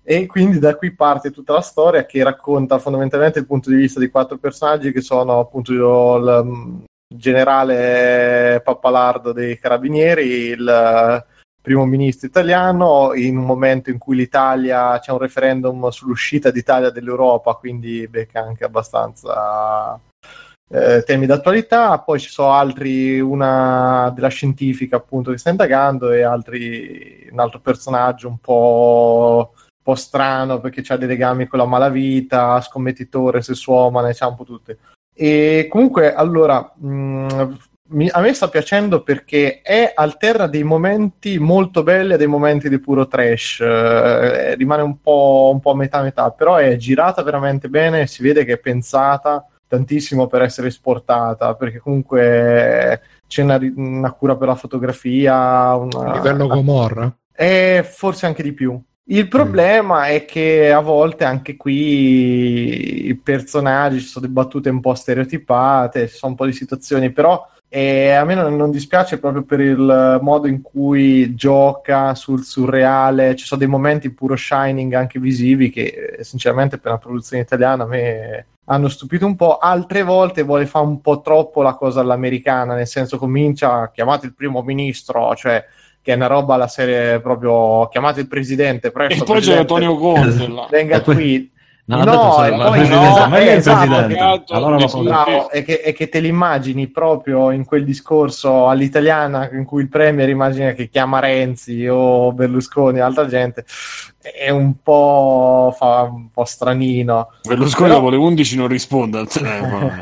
[0.02, 4.00] E quindi da qui parte tutta la storia che racconta fondamentalmente il punto di vista
[4.00, 11.24] di quattro personaggi che sono appunto il generale Pappalardo dei Carabinieri, il
[11.60, 17.54] primo ministro italiano in un momento in cui l'Italia c'è un referendum sull'uscita d'Italia dall'Europa,
[17.54, 19.98] quindi becca anche abbastanza
[20.68, 26.22] eh, temi d'attualità, poi ci sono altri, una della scientifica appunto che sta indagando e
[26.22, 29.52] altri, un altro personaggio un po',
[29.82, 34.78] po strano perché ha dei legami con la malavita, scommettitore, sessuomane, c'ha un po' tutte.
[35.18, 37.56] E comunque, allora, mh,
[37.88, 42.68] mi, a me sta piacendo perché è alterna dei momenti molto belli a dei momenti
[42.68, 47.68] di puro trash, eh, rimane un po', un po' metà metà, però è girata veramente
[47.68, 54.12] bene, si vede che è pensata tantissimo per essere esportata, perché comunque c'è una, una
[54.12, 55.74] cura per la fotografia.
[55.74, 56.12] Una...
[56.12, 57.16] A livello Gomorra?
[57.34, 58.80] E forse anche di più.
[59.08, 60.10] Il problema mm.
[60.10, 66.08] è che a volte anche qui i personaggi ci sono delle battute un po' stereotipate,
[66.08, 69.60] ci sono un po' di situazioni, però e a me non, non, dispiace proprio per
[69.60, 73.34] il modo in cui gioca sul surreale.
[73.36, 77.86] Ci sono dei momenti puro shining anche visivi che, sinceramente, per una produzione italiana a
[77.86, 79.58] me hanno stupito un po'.
[79.58, 84.34] Altre volte vuole fare un po' troppo la cosa all'americana, nel senso comincia chiamate il
[84.34, 85.64] primo ministro, cioè
[86.06, 89.24] che è una roba alla serie proprio chiamate il presidente presto.
[89.24, 90.48] E poi c'è Antonio Conte.
[90.70, 91.50] Venga qui
[91.88, 94.44] No, no, e poi no, ma è il presidente.
[94.48, 99.64] Allora lo bravo, è, che, è che te l'immagini proprio in quel discorso all'italiana in
[99.64, 103.64] cui il premier immagina che chiama Renzi o Berlusconi o altra gente
[104.20, 107.30] è un po', fa un po' stranino.
[107.46, 108.00] Berlusconi Però...
[108.00, 109.92] dopo le 11 non risponde al telefono.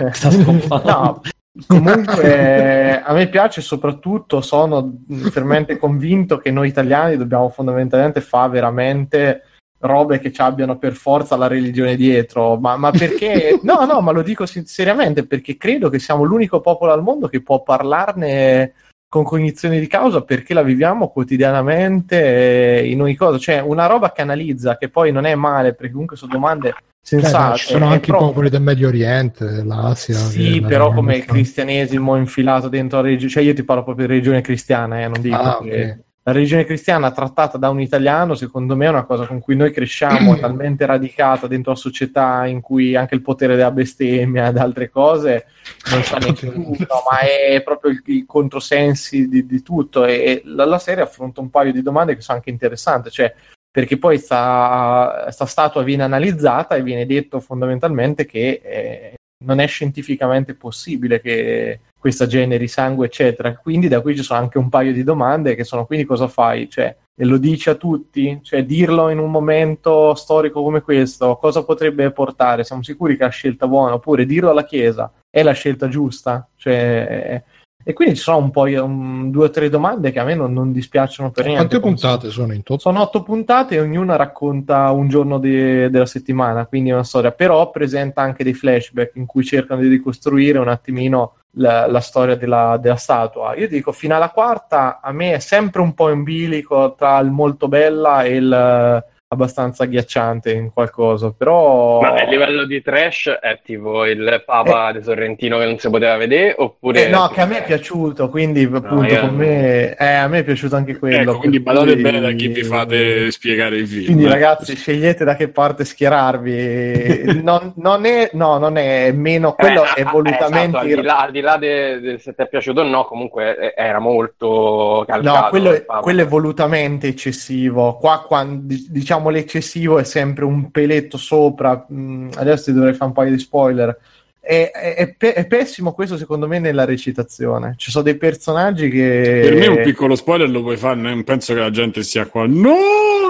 [0.85, 1.21] No,
[1.67, 4.99] Comunque a me piace soprattutto, sono
[5.31, 9.43] fermamente convinto che noi italiani dobbiamo fondamentalmente fare veramente
[9.79, 13.61] robe che ci abbiano per forza la religione dietro, ma, ma perché?
[13.63, 17.43] no, no, ma lo dico seriamente perché credo che siamo l'unico popolo al mondo che
[17.43, 18.73] può parlarne
[19.09, 24.23] con cognizione di causa perché la viviamo quotidianamente in ogni cosa, cioè una roba che
[24.23, 26.75] analizza, che poi non è male perché comunque sono domande
[27.05, 27.57] sensate.
[27.57, 28.27] Cioè, ci sono anche proprio...
[28.27, 30.17] i popoli del Medio Oriente, dell'Asia.
[30.17, 34.13] Sì, però come il cristianesimo infilato dentro la religione, cioè io ti parlo proprio di
[34.13, 35.69] religione cristiana, eh, non dico ah, che...
[35.69, 39.57] Okay la religione cristiana trattata da un italiano, secondo me, è una cosa con cui
[39.57, 44.57] noi cresciamo, talmente radicata dentro la società in cui anche il potere della bestemmia ed
[44.57, 45.45] altre cose
[45.91, 46.77] non sa nessuno,
[47.11, 50.07] ma è proprio il, il controsensi di, di tutto.
[50.07, 53.35] E, la, la, serie affronta un paio di domande che sono anche interessanti, cioè
[53.75, 59.15] perché poi sta, sta statua viene analizzata e viene detto fondamentalmente che eh,
[59.45, 63.57] non è scientificamente possibile che questa generi sangue, eccetera.
[63.57, 66.71] Quindi da qui ci sono anche un paio di domande che sono quindi cosa fai?
[66.71, 68.39] Cioè, lo dici a tutti?
[68.45, 72.63] Cioè, dirlo in un momento storico come questo, cosa potrebbe portare?
[72.63, 73.95] Siamo sicuri che è la scelta buona?
[73.95, 76.49] Oppure dirlo alla Chiesa è la scelta giusta?
[76.55, 77.43] Cioè,
[77.87, 80.55] e quindi ci sono un po' un, due o tre domande che a me non,
[80.55, 81.67] non dispiacciono per niente.
[81.67, 82.81] Quante puntate sono in tutto?
[82.81, 87.31] Sono otto puntate e ognuna racconta un giorno de, della settimana, quindi è una storia,
[87.33, 92.37] però presenta anche dei flashback in cui cercano di ricostruire un attimino la, la storia
[92.37, 93.55] della, della, statua.
[93.57, 97.31] Io dico, fino alla quarta a me è sempre un po' in bilico tra il
[97.31, 102.01] molto bella e il abbastanza agghiacciante in qualcosa, però...
[102.01, 104.93] Ma a livello di trash è tipo il Papa eh...
[104.95, 107.07] di Sorrentino che non si poteva vedere, oppure...
[107.07, 109.95] Eh, no, che a me è piaciuto, quindi appunto no, con me...
[109.97, 111.33] Eh, a me è piaciuto anche quello.
[111.33, 114.05] Ecco, quindi badate bene da chi vi fate spiegare il film.
[114.05, 114.29] Quindi eh.
[114.29, 117.41] ragazzi, scegliete da che parte schierarvi.
[117.43, 118.31] non, non, è...
[118.33, 119.55] No, non è meno...
[119.55, 120.77] Quello eh, è volutamente...
[120.77, 123.05] Esatto, al di là, al di là de, de, se ti è piaciuto o no,
[123.05, 125.41] comunque era molto calcato.
[125.41, 127.97] No, quello, è, quello è volutamente eccessivo.
[127.97, 131.87] Qua, quando, diciamo diciamo l'eccessivo è sempre un peletto sopra.
[131.93, 133.99] Mm, adesso ti dovrei fare un paio di spoiler.
[134.45, 137.75] È, è, è, pessimo questo secondo me nella recitazione.
[137.79, 139.41] Ci sono dei personaggi che...
[139.43, 142.47] Per me un piccolo spoiler lo puoi fare, non penso che la gente sia qua.
[142.47, 142.75] No,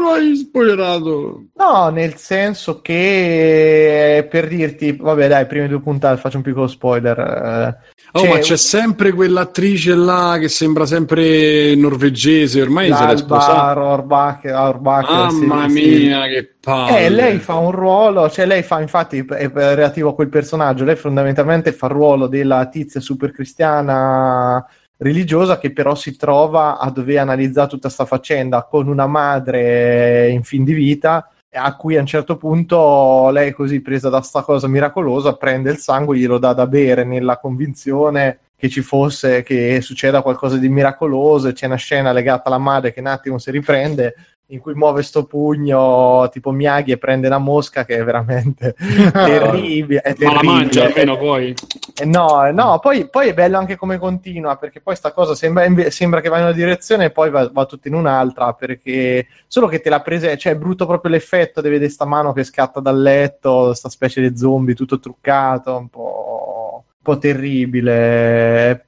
[0.03, 1.45] l'hai spoilerato!
[1.55, 7.19] No, nel senso che per dirti, vabbè dai, prime due puntate faccio un piccolo spoiler.
[7.19, 13.17] Eh, Oh, c'è ma c'è sempre quell'attrice là che sembra sempre norvegese, ormai se l'è
[13.17, 13.83] sposata.
[13.83, 16.29] Orbacher, Orbacher, Mamma sì, mia, sì.
[16.29, 17.07] che palle.
[17.07, 20.95] Eh, lei fa un ruolo, cioè lei fa infatti, è relativo a quel personaggio, lei
[21.05, 24.67] fondamentalmente fa il ruolo della tizia super cristiana
[24.97, 30.43] religiosa che però si trova a dover analizzare tutta questa faccenda con una madre in
[30.43, 34.67] fin di vita a cui a un certo punto lei così presa da sta cosa
[34.67, 40.23] miracolosa prende il sangue, glielo dà da bere nella convinzione che ci fosse, che succeda
[40.23, 44.15] qualcosa di miracoloso e c'è una scena legata alla madre che un attimo si riprende
[44.55, 48.75] in cui muove sto pugno tipo Miyagi e prende una mosca che è veramente
[49.13, 50.01] terribile.
[50.01, 50.53] È Ma la terribile.
[50.53, 51.55] mangia almeno poi.
[52.01, 55.65] Eh, No, no, poi, poi è bello anche come continua, perché poi sta cosa sembra,
[55.91, 59.67] sembra che va in una direzione e poi va, va tutto in un'altra, perché solo
[59.67, 62.81] che te l'ha presa, cioè è brutto proprio l'effetto di vedere sta mano che scatta
[62.81, 68.87] dal letto, sta specie di zombie tutto truccato, un po', un po' terribile.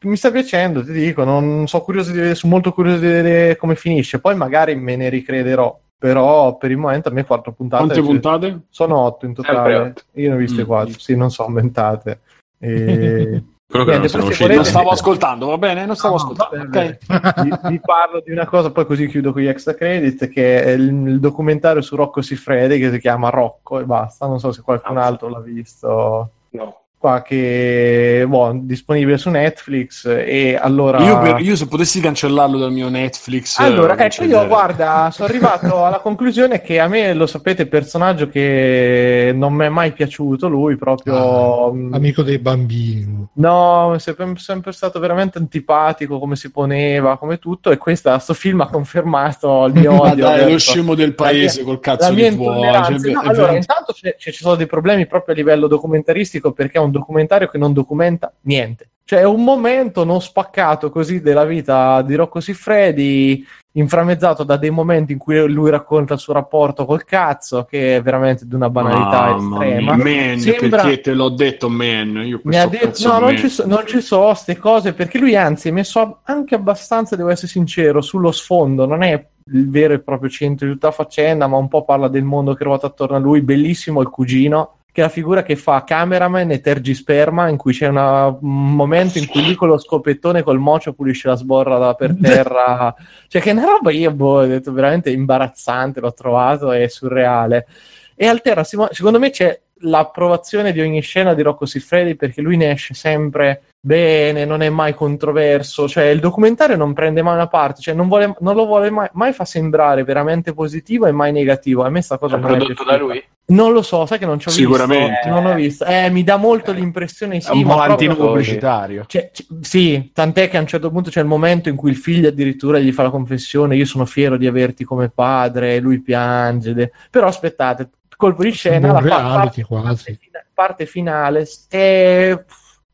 [0.00, 3.56] Mi sta piacendo, ti dico, non sono curioso di vedere, sono molto curioso di vedere
[3.56, 5.76] come finisce, poi magari me ne ricrederò.
[6.00, 8.60] Però per il momento a me quattro puntate Quante cioè, puntate?
[8.70, 9.74] sono otto in totale.
[9.74, 10.02] otto.
[10.12, 10.66] Io ne ho viste Mm.
[10.66, 12.20] quattro, sì, non so, aumentate.
[12.60, 13.42] E...
[13.68, 14.44] Quello che Niente, non usciti.
[14.46, 15.84] Non volete- stavo ascoltando, va bene?
[15.84, 16.56] Non stavo No, ascoltando.
[16.70, 17.42] vabbè, ok.
[17.42, 20.70] vi, vi parlo di una cosa, poi così chiudo con gli extra credit, che è
[20.70, 24.62] il, il documentario su Rocco Siffredi che si chiama Rocco e basta, non so se
[24.62, 26.30] qualcun Ah, altro l'ha visto.
[26.50, 26.76] No.
[26.98, 32.72] Qua che boh, disponibile su Netflix e allora Io, per- io se potessi cancellarlo dal
[32.72, 33.56] mio Netflix.
[33.60, 38.28] allora, eh, ecco, io guarda, sono arrivato alla conclusione che a me, lo sapete, personaggio
[38.28, 41.72] che non mi è mai piaciuto, lui proprio...
[41.72, 43.28] mm, Amico dei bambini.
[43.34, 48.34] No, è sempre, sempre stato veramente antipatico come si poneva, come tutto, e questo sto
[48.34, 50.24] film ha confermato il mio odio.
[50.24, 52.52] dai, verso- lo scemo del paese la col cazzo mia di tuo.
[52.54, 56.80] cioè, No, allora, veramente- intanto ci sono dei problemi proprio a livello documentaristico perché è
[56.80, 58.88] un documentario che non documenta niente.
[59.08, 63.42] Cioè, è un momento non spaccato così della vita di Rocco Siffredi,
[63.72, 68.02] inframmezzato da dei momenti in cui lui racconta il suo rapporto col cazzo, che è
[68.02, 69.94] veramente di una banalità Mamma estrema.
[69.94, 72.22] mia, man, Sembra- perché te l'ho detto, man.
[72.26, 75.34] Io mi ha detto no non ci, so, non ci so queste cose perché lui
[75.36, 80.00] anzi è messo anche abbastanza devo essere sincero sullo sfondo non è il vero e
[80.00, 83.16] proprio centro di tutta la faccenda ma un po' parla del mondo che ruota attorno
[83.16, 87.56] a lui bellissimo il cugino che è la figura che fa cameraman e tergisperma in
[87.56, 91.36] cui c'è una- un momento in cui lui con lo scopettone col mocio pulisce la
[91.36, 92.92] sborra da per terra.
[93.28, 97.68] Cioè che è una roba io boh, ho detto veramente imbarazzante l'ho trovato è surreale.
[98.16, 102.72] E altera secondo me c'è l'approvazione di ogni scena di Rocco Siffredi perché lui ne
[102.72, 107.80] esce sempre bene, non è mai controverso, cioè il documentario non prende mai una parte,
[107.80, 111.84] cioè non, vuole- non lo vuole mai, mai fa sembrare veramente positivo e mai negativo.
[111.84, 113.24] A me sta cosa È non è prodotto da lui?
[113.50, 115.20] Non lo so, sai che non ci ho Sicuramente.
[115.24, 115.28] visto.
[115.30, 115.84] Non ho visto.
[115.86, 119.04] Eh, mi dà molto l'impressione sì, È un ma volantino proprio- pubblicitario.
[119.06, 121.96] cioè, c- sì, tant'è che a un certo punto c'è il momento in cui il
[121.96, 126.74] figlio addirittura gli fa la confessione: Io sono fiero di averti come padre, lui piange.
[126.74, 127.88] de- Però aspettate,
[128.18, 130.18] colpo di scena, la parte, quasi.
[130.52, 132.38] parte finale è,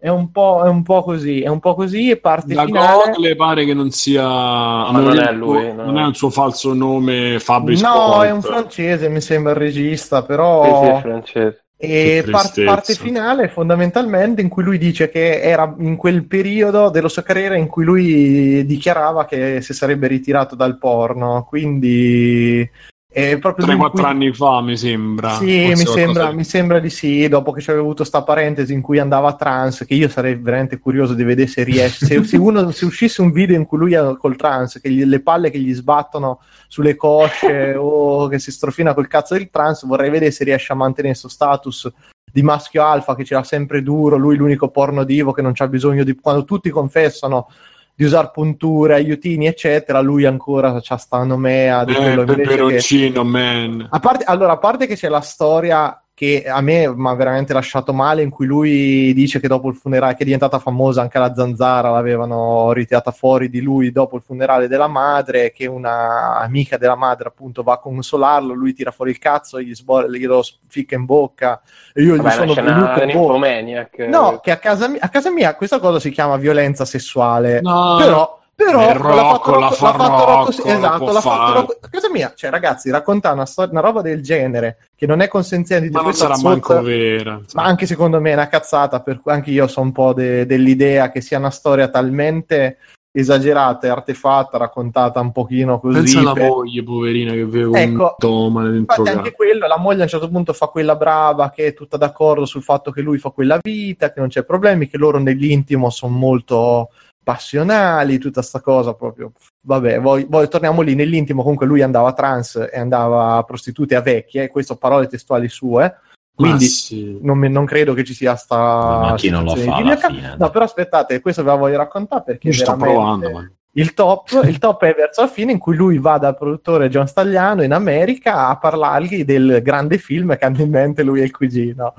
[0.04, 3.10] è, un po', è un po' così, è un po' così e parte Da finale.
[3.14, 4.22] Google pare che non sia.
[4.22, 5.86] Ma non è lui, no.
[5.86, 8.26] Non è il suo falso nome Fabri No, Sport.
[8.26, 10.82] è un francese, mi sembra il regista, Sì, però.
[10.82, 11.64] sì, è francese.
[11.78, 12.70] E Che par- tristezza.
[12.74, 17.56] parte finale fondamentalmente in cui lui dice che era in quel periodo della sua carriera
[17.56, 22.70] in cui lui dichiarava che si sarebbe ritirato dal porno, quindi
[23.14, 25.36] è proprio lui in 3-4 cui- anni fa, mi sembra.
[25.36, 28.80] Sì, mi sembra, di- mi sembra di sì, dopo che c'aveva avuto sta parentesi in
[28.82, 32.72] cui andava trans, che io sarei veramente curioso di vedere se riesce, se, se uno,
[32.72, 35.60] se uscisse un video in cui lui è col trans, che gli- le palle che
[35.60, 40.42] gli sbattono sulle cosce o che si strofina col cazzo del trans, vorrei vedere se
[40.42, 41.88] riesce a mantenere questo status
[42.24, 45.68] di maschio alfa che ce l'ha sempre duro, lui l'unico porno divo che non c'ha
[45.68, 46.16] bisogno di...
[46.16, 47.48] quando tutti confessano
[47.94, 52.48] di usare punture, aiutini, eccetera, lui ancora c'ha sta nomea di Eh, quello invece che...
[52.48, 53.86] peperoncino, man.
[53.90, 57.52] A parte, allora, a parte che c'è la storia che a me mi ha veramente
[57.52, 61.18] lasciato male, in cui lui dice che dopo il funerale, che è diventata famosa anche
[61.18, 66.76] la zanzara, l'avevano ritirata fuori di lui dopo il funerale della madre, che una amica
[66.78, 70.94] della madre appunto va a consolarlo, lui tira fuori il cazzo, gli sbo- glielo ficca
[70.94, 71.60] in bocca
[71.92, 73.04] e io gli Vabbè, sono una venuto bocca.
[73.04, 73.98] nymphomaniac.
[74.08, 77.60] No, che a casa, mia, a casa mia questa cosa si chiama violenza sessuale.
[77.60, 81.52] No, Però, però Beh, l'ha fatto Rocco, l'ha fatto Rocco, sì, esatto, l'ha fatto.
[81.52, 81.78] Rocco.
[81.90, 85.88] Casa mia, cioè, ragazzi, raccontare una, storia- una roba del genere che non è consenziente
[85.88, 87.40] di ma non sarà zozza- manco vera.
[87.54, 90.46] ma anche secondo me è una cazzata, per cui anche io sono un po' de-
[90.46, 92.78] dell'idea che sia una storia talmente
[93.16, 95.98] esagerata e artefatta, raccontata un pochino così.
[95.98, 98.02] Pensa alla per- moglie, poverina, che con Ecco.
[98.02, 101.50] un toma dentro Infatti anche quello, la moglie a un certo punto fa quella brava
[101.50, 104.88] che è tutta d'accordo sul fatto che lui fa quella vita, che non c'è problemi,
[104.88, 106.90] che loro nell'intimo sono molto
[107.24, 109.32] passionali, tutta sta cosa proprio.
[109.62, 114.00] Vabbè, poi, poi torniamo lì nell'intimo, comunque lui andava trans e andava a prostitute a
[114.00, 115.92] vecchie, questo parole testuali sue,
[116.34, 117.18] quindi sì.
[117.22, 118.56] non, non credo che ci sia sta...
[118.56, 120.36] Ma chi non lo fa di alla fine?
[120.38, 123.50] No, però aspettate, questo ve la voglio raccontare perché sto veramente- provando, ma...
[123.76, 127.08] il top, il top è verso la fine in cui lui va dal produttore John
[127.08, 131.32] Stagliano in America a parlargli del grande film che hanno in mente lui e il
[131.32, 131.94] cugino.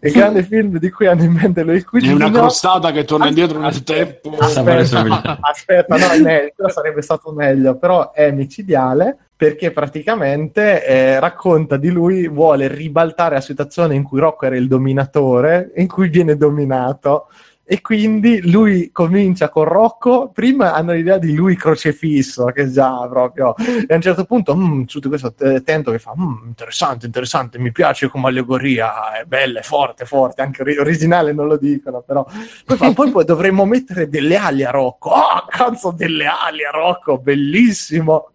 [0.00, 2.14] Il grande film di cui hanno in mente lui e il È cugino.
[2.14, 4.42] una crostata che torna indietro nel Aspetta, tempo.
[4.42, 11.76] Aspetta, aspetta, no, è meglio, sarebbe stato meglio, però è micidiale perché praticamente eh, racconta
[11.76, 16.36] di lui, vuole ribaltare la situazione in cui Rocco era il dominatore, in cui viene
[16.36, 17.28] dominato.
[17.70, 20.30] E quindi lui comincia con Rocco.
[20.32, 23.54] Prima hanno l'idea di lui crocefisso, che già proprio.
[23.58, 27.58] E a un certo punto, mm, tutto questo t- tento che fa: mm, interessante, interessante,
[27.58, 30.40] mi piace come allegoria, è bella, è forte, forte.
[30.40, 32.26] Anche ori- originale non lo dicono, però.
[32.64, 35.10] Poi, fa, poi, poi dovremmo mettere delle ali a Rocco.
[35.10, 38.30] Oh, cazzo, delle ali a Rocco, bellissimo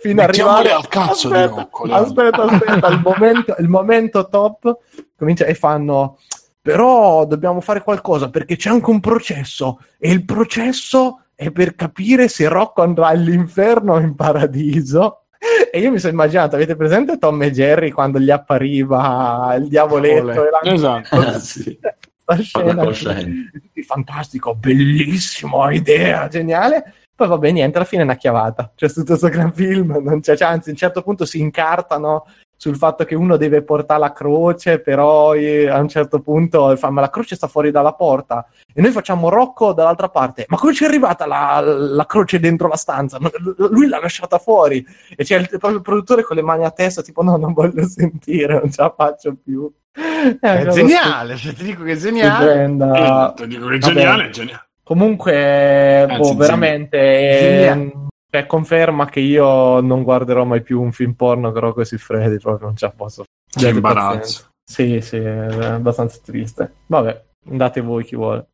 [0.00, 1.84] fino ad arrivare al cazzo aspetta, di Rocco.
[1.84, 4.76] aspetta, aspetta, il momento, il momento top
[5.16, 6.18] comincia e fanno
[6.62, 12.28] però dobbiamo fare qualcosa perché c'è anche un processo e il processo è per capire
[12.28, 15.24] se Rocco andrà all'inferno o in paradiso
[15.72, 20.44] e io mi sono immaginato, avete presente Tom e Jerry quando gli appariva il diavoletto?
[20.48, 21.38] la- Esatto.
[21.40, 21.76] Sì.
[22.16, 23.50] sta scena scena.
[23.84, 26.94] fantastico, bellissimo, idea, geniale.
[27.14, 28.72] Poi vabbè, niente, alla fine è una chiavata.
[28.74, 32.24] C'è tutto questo gran film, non c'è, cioè, anzi, a un certo punto si incartano
[32.62, 36.90] sul fatto che uno deve portare la croce, però eh, a un certo punto fa,
[36.90, 40.44] ma la croce sta fuori dalla porta e noi facciamo Rocco dall'altra parte.
[40.46, 43.18] Ma come ci è arrivata la, la croce dentro la stanza?
[43.56, 44.86] Lui l'ha lasciata fuori
[45.16, 47.84] e c'è il, proprio il produttore con le mani a testa, tipo no, non voglio
[47.88, 49.68] sentire, non ce la faccio più.
[49.90, 52.62] È, È geniale, cioè, ti dico che è geniale.
[52.62, 54.66] Eh, ti dico che è geniale, è geniale.
[54.84, 56.98] Comunque, boh, Anzi, veramente
[57.40, 58.01] Geniale.
[58.34, 62.68] Cioè, conferma che io non guarderò mai più un film porno che Rocco Siffredi, proprio
[62.68, 64.08] non ce la posso Che Abbiate imbarazzo.
[64.16, 64.50] pazienza.
[64.64, 66.72] Sì, sì, è abbastanza triste.
[66.86, 68.46] Vabbè, andate voi chi vuole.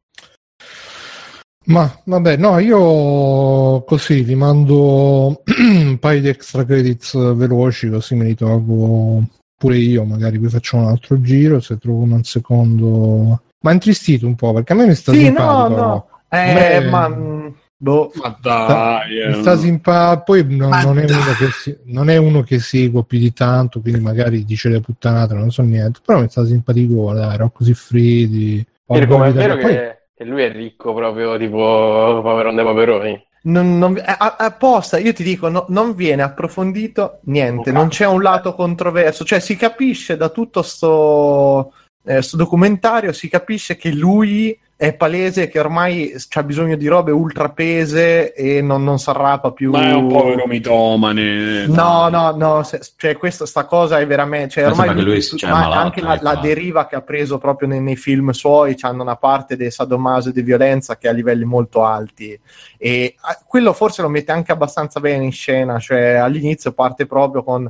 [1.66, 5.26] Ma vabbè, no, io così vi mando
[5.58, 9.22] un paio di extra credits veloci, così me li trovo
[9.56, 10.02] pure io.
[10.04, 13.42] Magari vi faccio un altro giro se trovo un secondo.
[13.60, 15.68] Ma è intristito un po' perché a me mi sta Sì, simpatico.
[15.68, 15.86] no, no.
[15.86, 16.08] no?
[16.30, 17.08] Eh, Beh, ma...
[17.80, 18.10] Boh.
[18.14, 20.24] Ma dai, eh, Mi sta simpatico.
[20.24, 21.16] Poi no- Ma non, è dai.
[21.16, 24.80] uno che si- non è uno che seguo più di tanto, quindi magari dice le
[24.80, 26.00] puttanate, non so niente.
[26.04, 28.66] Però mi sta simpatico, dai, Rocco Siffredi.
[28.86, 33.26] Ma è vero Poi- che, che lui è ricco proprio tipo Paperon dei Paperoni?
[33.42, 38.06] Non, non- eh, a- apposta, io ti dico, no- non viene approfondito niente, non c'è
[38.06, 41.72] un lato controverso, cioè si capisce da tutto sto,
[42.04, 47.10] eh, sto documentario, si capisce che lui è palese che ormai ha bisogno di robe
[47.10, 49.72] ultrapese e non, non si arrapa più.
[49.72, 51.66] Ma è un povero mitomane.
[51.66, 55.36] No, no, no, se- cioè questa sta cosa è veramente, cioè Ma ormai lui tu-
[55.36, 56.22] sia ma malato, anche la, ecco.
[56.22, 60.28] la deriva che ha preso proprio nei, nei film suoi, hanno una parte di sadomaso
[60.28, 62.38] e di violenza che è a livelli molto alti
[62.76, 67.42] e ah, quello forse lo mette anche abbastanza bene in scena, cioè all'inizio parte proprio
[67.42, 67.68] con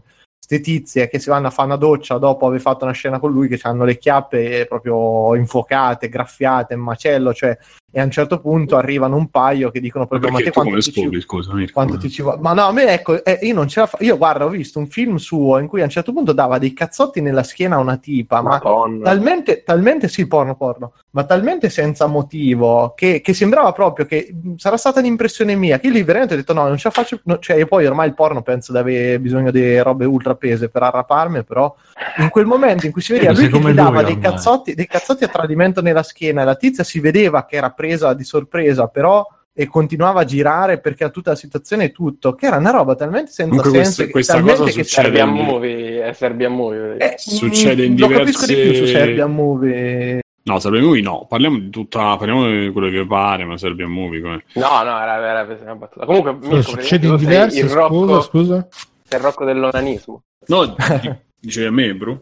[0.48, 3.30] ste tizie che si vanno a fare una doccia dopo aver fatto una scena con
[3.30, 7.54] lui che hanno le chiappe proprio infuocate, graffiate, in macello, cioè
[7.90, 10.70] e a un certo punto arrivano un paio che dicono Ma proprio ma te quanto
[10.70, 11.72] come ti ci scopri, scusa, Mirko?
[11.72, 12.38] quanto ti ci vuole?
[12.40, 13.96] Ma no, a me ecco, eh, io non ce la fa.
[14.00, 16.74] Io guarda, ho visto un film suo in cui a un certo punto dava dei
[16.74, 19.04] cazzotti nella schiena a una tipa, ma Madonna.
[19.04, 24.76] talmente, talmente sì, porno, porno, ma talmente senza motivo che, che sembrava proprio che sarà
[24.76, 27.38] stata l'impressione mia che io lì veramente ho detto no, non ce la faccio, no,
[27.38, 30.82] cioè io poi ormai il porno penso di avere bisogno di robe ultra pese per
[30.82, 31.74] arraparmi, però
[32.18, 34.30] in quel momento in cui si vedeva lui che gli dava lui dei ormai.
[34.30, 38.12] cazzotti, dei cazzotti a tradimento nella schiena e la tizia si vedeva che era presa
[38.14, 42.46] di sorpresa, però e continuava a girare perché ha tutta la situazione e tutto, che
[42.46, 45.28] era una roba talmente senza Comunque senso questa- che- questa talmente cosa che succede Serbian
[45.36, 46.96] in- Movie, è Serbian Movie.
[46.98, 50.20] eh, Succede in mm, Lo capisco di più su diverse- Serbian Movie.
[50.44, 54.20] No, Serbian Movie no, parliamo di tutta, parliamo di quello che pare, ma Serbian Movie
[54.20, 54.42] come...
[54.54, 56.06] No, no, era, era era una battuta.
[56.06, 58.68] Comunque, Mirko, Cosa succede in diverse, il Rocco, scusa, scusa.
[59.10, 60.22] il Rocco dell'onanismo.
[60.46, 60.74] No, di-
[61.40, 62.20] dicevi a me, bro?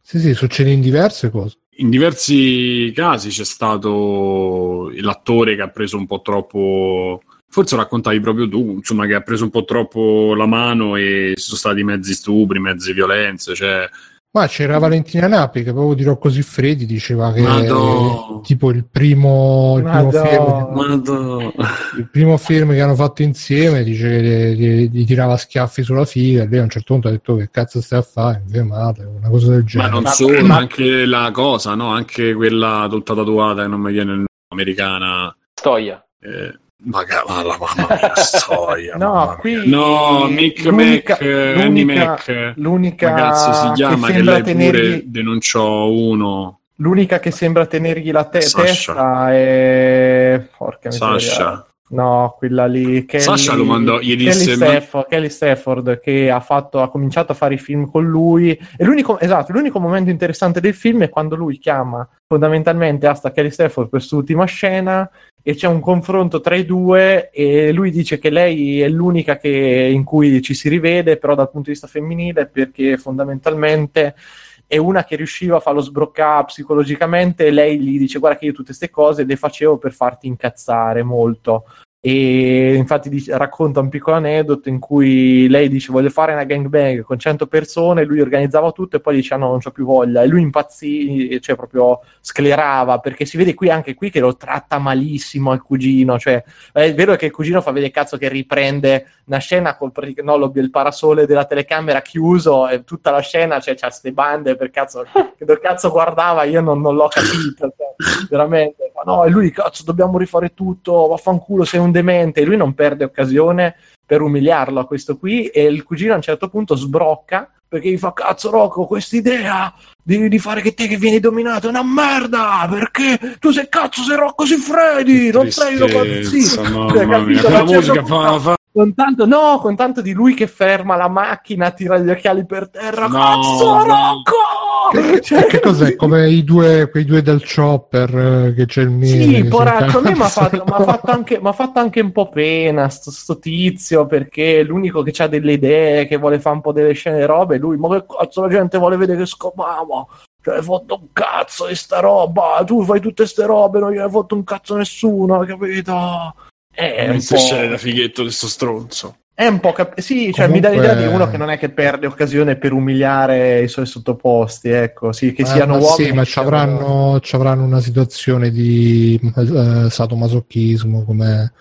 [0.00, 1.58] Sì, sì, succede in diverse cose.
[1.78, 7.22] In diversi casi c'è stato l'attore che ha preso un po' troppo...
[7.48, 11.56] Forse raccontavi proprio tu, insomma, che ha preso un po' troppo la mano e sono
[11.56, 13.88] stati mezzi stupri, mezzi violenze, cioè...
[14.36, 18.42] Ma c'era Valentina Nappi che proprio di Rocco Siffredi diceva che Madò.
[18.42, 21.52] tipo il primo, il primo, film, Madonna.
[21.96, 26.48] il primo film che hanno fatto insieme dice che gli, tirava schiaffi sulla figa e
[26.48, 29.48] lei a un certo punto ha detto che cazzo stai a fare, infermate, una cosa
[29.52, 29.90] del Ma genere.
[29.90, 31.88] non Ma- solo, ma- anche la cosa, no?
[31.88, 35.34] Anche quella tutta tatuata che non mi viene il nome, americana.
[35.54, 36.06] Stoia.
[36.20, 37.02] Eh, ma
[37.42, 38.96] la mamma mia, storia.
[38.96, 39.68] No, mamma qui-.
[39.68, 42.52] No, Mick l'unica- Mac, eh, Annie l'unica- Mac.
[42.56, 43.94] L'unica Come cazzo si chiama?
[44.06, 46.60] che Che, sembra lei pure tenergli denunciò uno.
[46.76, 48.62] l'unica che sembra tenergli la te- Sasha.
[48.64, 51.66] testa è porca miseria.
[51.88, 53.04] No, quella lì.
[53.04, 56.90] Kelly, Sasha lo mandò, gli Kelly disse, ma- Stafford, Kelly Stafford che ha, fatto, ha
[56.90, 58.50] cominciato a fare i film con lui.
[58.50, 63.50] E l'unico, esatto, l'unico momento interessante del film è quando lui chiama fondamentalmente Asta Kelly
[63.50, 65.08] Stafford per quest'ultima scena
[65.42, 69.48] e c'è un confronto tra i due e lui dice che lei è l'unica che,
[69.92, 74.16] in cui ci si rivede, però dal punto di vista femminile, perché fondamentalmente
[74.66, 78.52] è una che riusciva a farlo sbroccare psicologicamente e lei gli dice guarda che io
[78.52, 81.64] tutte queste cose le facevo per farti incazzare molto.
[82.00, 87.02] E infatti dice- racconta un piccolo aneddoto in cui lei dice voglio fare una gangbang
[87.02, 90.22] con 100 persone lui organizzava tutto e poi dice "Ah, no non c'ho più voglia.
[90.22, 94.78] E lui impazzì cioè proprio sclerava perché si vede qui anche qui che lo tratta
[94.78, 99.38] malissimo al cugino cioè è vero che il cugino fa vedere cazzo che riprende una
[99.38, 99.92] scena col
[100.22, 104.70] no, il parasole della telecamera chiuso e tutta la scena cioè, c'ha queste bande per
[104.70, 105.04] cazzo
[105.36, 108.92] che del cazzo guardava io non, non l'ho capito cioè, veramente.
[108.94, 112.40] Ma no e lui cazzo dobbiamo rifare tutto vaffanculo sei un demente.
[112.40, 116.22] E lui non perde occasione per umiliarlo a questo qui e il cugino a un
[116.22, 120.96] certo punto sbrocca perché gli fa cazzo Rocco quest'idea di, di fare che te che
[120.96, 126.64] vieni dominato è una merda perché tu sei cazzo sei Rocco Siffredi non sei Tristezza,
[126.64, 130.12] sì, mamma Cioè, mia, quella certo musica fa, fa- con tanto, no, con tanto di
[130.12, 133.06] lui che ferma la macchina, tira gli occhiali per terra.
[133.06, 133.84] No, Cazzo, no.
[133.84, 134.92] Rocco!
[134.92, 135.96] Che, Cioè, che cos'è?
[135.96, 139.08] Come i due, quei due del chopper eh, che c'è il mio.
[139.08, 143.38] Sì, poraccio, a me mi ha fatto, fatto fatto anche un po' pena sto, sto
[143.38, 147.24] tizio perché è l'unico che ha delle idee, che vuole fare un po' delle scene
[147.24, 147.56] robe.
[147.56, 150.06] Lui, ma che cazzo la gente vuole vedere che scopava?
[150.42, 152.62] Cioè, hai fatto un cazzo di sta roba.
[152.66, 156.34] Tu fai tutte ste robe, non gli hai fatto un cazzo nessuno, hai capito?
[156.76, 157.40] È un Queste po'.
[157.40, 159.16] scene da fighetto di sto stronzo.
[159.32, 161.58] È un po' cap- sì, cioè Comunque- mi dà l'idea di uno che non è
[161.58, 166.08] che perde occasione per umiliare i suoi sottoposti, ecco, sì, che Eh, siano ma uomini.
[166.08, 171.52] Sì, ma ci avranno, ci avranno una situazione di eh, sadomasochismo, come,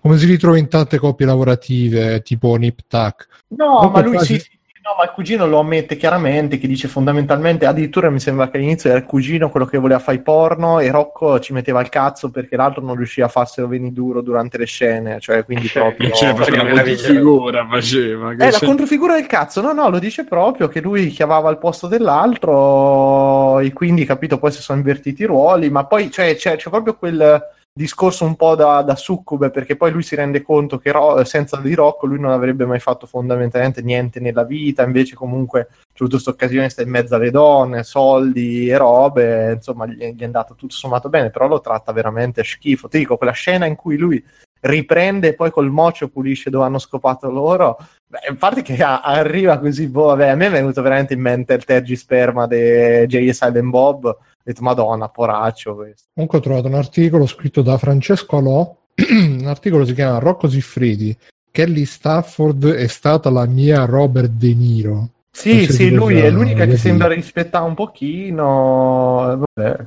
[0.00, 3.26] come si ritrova in tante coppie lavorative, tipo Nip Tuck.
[3.56, 4.48] No, Comunque ma lui quasi- sì,
[4.82, 8.90] no, ma il cugino lo ammette chiaramente, che dice fondamentalmente, addirittura mi sembra che all'inizio
[8.90, 12.56] era il cugino quello che voleva fare porno e Rocco ci metteva il cazzo perché
[12.56, 16.10] l'altro non riusciva a farselo venire duro durante le scene, cioè quindi proprio...
[16.10, 18.32] Cioè, faceva la figura, faceva.
[18.32, 21.86] È la controfigura del cazzo, no, no, lo dice proprio che lui chiamava al posto
[21.86, 26.70] dell'altro e quindi, capito, poi si sono invertiti i ruoli, ma poi cioè, c'è, c'è
[26.70, 27.40] proprio quel
[27.74, 31.56] discorso un po' da, da succube perché poi lui si rende conto che Ro- senza
[31.56, 36.10] di Rocco lui non avrebbe mai fatto fondamentalmente niente nella vita, invece comunque c'è avuto
[36.10, 40.54] questa occasione, sta in mezzo alle donne, soldi e robe, insomma gli, gli è andato
[40.54, 42.88] tutto sommato bene, però lo tratta veramente schifo.
[42.88, 44.22] Ti dico, quella scena in cui lui
[44.60, 47.78] riprende e poi col mocio pulisce dove hanno scopato loro.
[48.12, 51.54] A parte che a- arriva così, boh, vabbè, a me è venuto veramente in mente
[51.54, 53.30] il tergisperma di J.
[53.30, 54.04] Silent Bob.
[54.04, 56.08] Ho detto, Madonna, poraccio questo.
[56.12, 58.76] Comunque ho trovato un articolo scritto da Francesco Alò,
[59.40, 61.16] l'articolo si chiama Rocco Siffridi,
[61.50, 65.08] Kelly Stafford è stata la mia Robert De Niro.
[65.30, 69.42] Sì, sì, lui è l'unica che sembra rispettare un pochino.
[69.54, 69.86] Vabbè,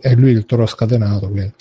[0.00, 1.28] è lui il toro scatenato.
[1.28, 1.52] Quindi.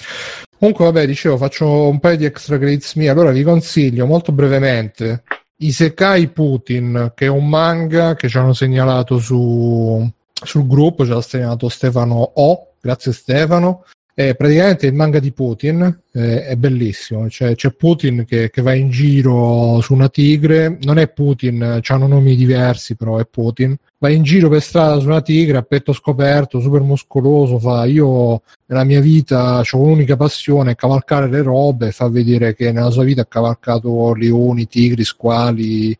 [0.58, 3.10] Comunque, vabbè, dicevo, faccio un paio di extra credits mie.
[3.10, 5.24] Allora vi consiglio molto brevemente
[5.66, 11.22] Isekai Putin, che è un manga che ci hanno segnalato su, sul gruppo, ce l'ha
[11.22, 12.74] segnalato Stefano O.
[12.82, 13.86] Grazie Stefano.
[14.16, 17.28] È praticamente il manga di Putin, eh, è bellissimo.
[17.32, 22.08] Cioè, c'è Putin che, che va in giro su una tigre, non è Putin, hanno
[22.08, 23.76] nomi diversi, però è Putin.
[23.98, 27.58] Va in giro per strada su una tigre a petto scoperto, super muscoloso.
[27.58, 31.92] Fa io nella mia vita ho un'unica passione, cavalcare le robe.
[31.92, 35.98] Fa vedere che nella sua vita ha cavalcato leoni, tigri, squali,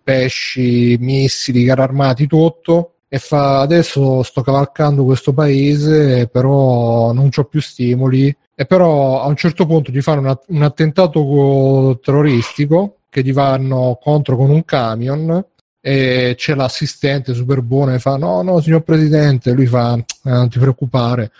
[0.00, 7.44] pesci, missili, carri armati, tutto e fa adesso sto cavalcando questo paese però non ho
[7.44, 12.96] più stimoli e però a un certo punto gli fanno una- un attentato co- terroristico
[13.08, 15.44] che gli vanno contro con un camion
[15.80, 20.48] e c'è l'assistente super buono e fa no no signor presidente lui fa "Eh, non
[20.48, 21.30] ti preoccupare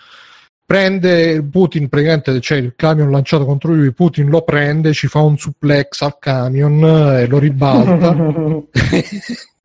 [0.65, 5.37] prende Putin praticamente c'è il camion lanciato contro lui Putin lo prende ci fa un
[5.37, 6.81] suplex al camion
[7.17, 8.15] e lo ribalta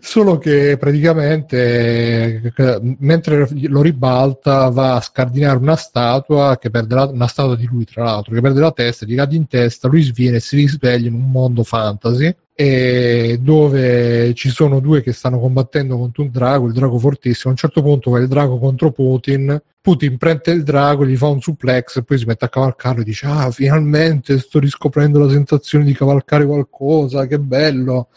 [0.00, 7.06] Solo che praticamente eh, mentre lo ribalta va a scardinare una statua che perde la,
[7.06, 10.02] una statua di lui tra l'altro che perde la testa, gli cade in testa, lui
[10.02, 12.34] sviene e si risveglia in un mondo fantasy
[13.40, 17.56] dove ci sono due che stanno combattendo contro un drago, il drago fortissimo, a un
[17.56, 21.96] certo punto va il drago contro Putin, Putin prende il drago, gli fa un suplex
[21.96, 25.94] e poi si mette a cavalcarlo e dice ah finalmente sto riscoprendo la sensazione di
[25.94, 28.08] cavalcare qualcosa, che bello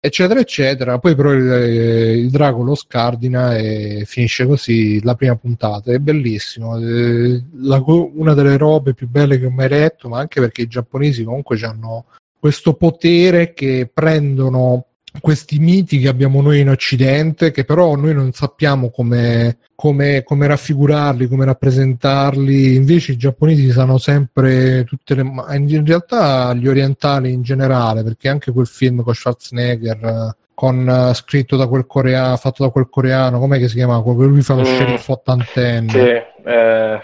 [0.00, 0.98] eccetera, eccetera.
[0.98, 5.92] Poi però il, il drago lo scardina e finisce così la prima puntata.
[5.92, 6.78] È bellissimo.
[6.78, 10.66] Eh, la- una delle robe più belle che ho mai letto, ma anche perché i
[10.66, 12.06] giapponesi comunque hanno
[12.38, 14.86] questo potere che prendono
[15.20, 20.46] questi miti che abbiamo noi in Occidente, che però noi non sappiamo come, come, come
[20.46, 22.74] raffigurarli, come rappresentarli.
[22.76, 25.22] Invece i giapponesi sanno sempre tutte le.
[25.22, 30.36] ma In realtà gli orientali in generale, perché anche quel film con Schwarzenegger.
[30.60, 34.02] Con, eh, scritto da quel coreano, fatto da quel coreano, com'è che si chiama?
[34.02, 34.64] Quello che lui fa lo Mm.
[34.64, 35.90] sceriffo ottantenne.
[35.90, 37.00] Sì, eh,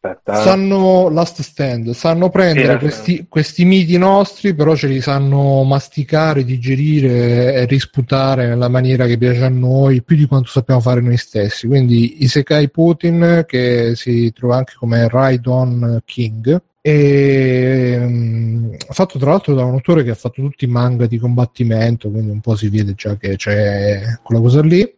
[0.00, 0.32] aspetta.
[0.38, 0.42] eh.
[0.42, 6.44] sanno Last Stand, sanno prendere Sì, questi, questi miti nostri, però ce li sanno masticare,
[6.44, 11.16] digerire e risputare nella maniera che piace a noi, più di quanto sappiamo fare noi
[11.16, 11.66] stessi.
[11.66, 19.54] Quindi Isekai Putin, che si trova anche come Raidon King, e mm, fatto tra l'altro
[19.54, 22.68] da un autore che ha fatto tutti i manga di combattimento, quindi un po' si
[22.68, 24.95] vede già che c'è quella cosa lì.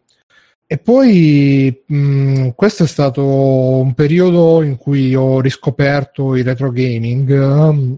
[0.71, 7.27] E poi mh, questo è stato un periodo in cui ho riscoperto il retro gaming.
[7.31, 7.95] um,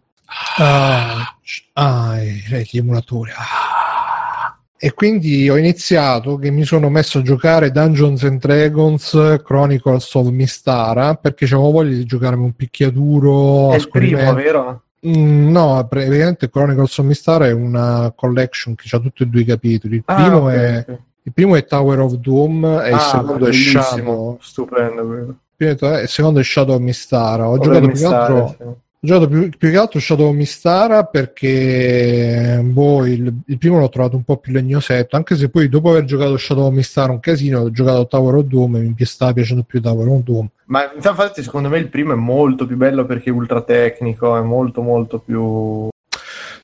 [0.58, 1.36] ah,
[1.74, 3.32] ah, eh, gli emulatori.
[3.36, 4.58] ah.
[4.78, 10.30] E quindi ho iniziato che mi sono messo a giocare Dungeons and Dragons Chronicles of
[10.30, 14.84] Mistara perché avevo voglia di giocarmi un picchiaduro È il primo, vero?
[15.06, 19.46] Mm, no, praticamente Chronicles of Mistara è una collection che ha tutti e due i
[19.46, 19.96] capitoli.
[19.98, 21.00] Il Ah, primo ok, è ok.
[21.24, 24.38] Il primo è Tower of Doom e il Ah, secondo è Shadow.
[24.42, 25.36] Stupendo quello.
[25.58, 27.48] il il secondo è Shadow of Mistara.
[27.48, 28.64] Ho giocato mi più altro, sì.
[28.64, 33.90] ho giocato più, più che altro Shadow of Mistara perché boh, il, il primo l'ho
[33.90, 37.20] trovato un po' più legnosetto, anche se poi dopo aver giocato Shadow of Mistara un
[37.20, 40.48] casino, ho giocato Tower of Doom e mi stava piacendo più Tower of Doom.
[40.66, 44.42] Ma infatti secondo me il primo è molto più bello perché è ultra tecnico, è
[44.42, 45.88] molto molto più...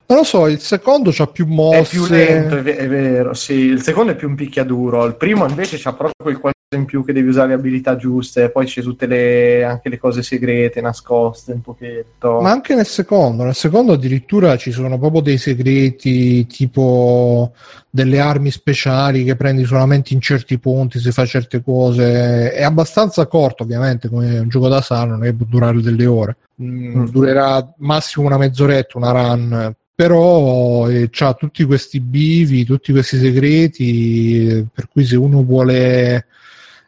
[0.07, 1.79] Non lo so, il secondo c'ha più mosse.
[1.79, 3.53] È più lento, è, ve- è vero, sì.
[3.53, 7.05] Il secondo è più un picchiaduro, il primo invece c'ha proprio quel qualcosa in più
[7.05, 11.53] che devi usare le abilità giuste, poi c'è tutte le, anche le cose segrete, nascoste
[11.53, 12.41] un pochetto.
[12.41, 17.53] Ma anche nel secondo, nel secondo addirittura ci sono proprio dei segreti, tipo
[17.89, 22.51] delle armi speciali che prendi solamente in certi punti se fai certe cose.
[22.51, 26.38] È abbastanza corto, ovviamente, come un gioco da sala, non è durare delle ore.
[26.61, 27.07] Mm.
[27.07, 29.75] Durerà massimo una mezz'oretta, una run.
[29.98, 36.28] Però eh, c'ha tutti questi bivi, tutti questi segreti, eh, per cui se uno vuole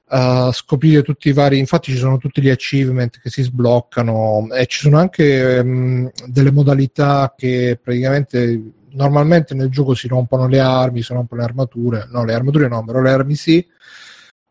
[0.10, 4.68] a scoprire tutti i vari infatti ci sono tutti gli achievement che si sbloccano e
[4.68, 11.02] ci sono anche mh, delle modalità che praticamente normalmente nel gioco si rompono le armi
[11.02, 12.08] si rompono le armature.
[12.12, 13.66] No le armature no però le armi sì.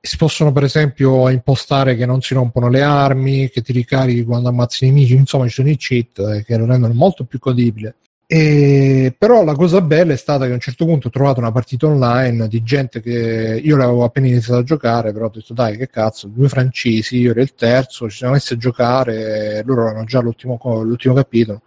[0.01, 4.49] Si possono per esempio impostare che non si rompono le armi che ti ricarichi quando
[4.49, 5.15] ammazzi i nemici.
[5.15, 7.95] Insomma ci sono i cheat eh, che lo rendono molto più godibile
[8.31, 11.51] e, però la cosa bella è stata che a un certo punto ho trovato una
[11.51, 15.79] partita online di gente che io l'avevo appena iniziato a giocare, però ho detto dai
[15.79, 20.05] che cazzo, due francesi, io ero il terzo, ci siamo messi a giocare, loro erano
[20.05, 21.63] già l'ultimo, l'ultimo capitolo.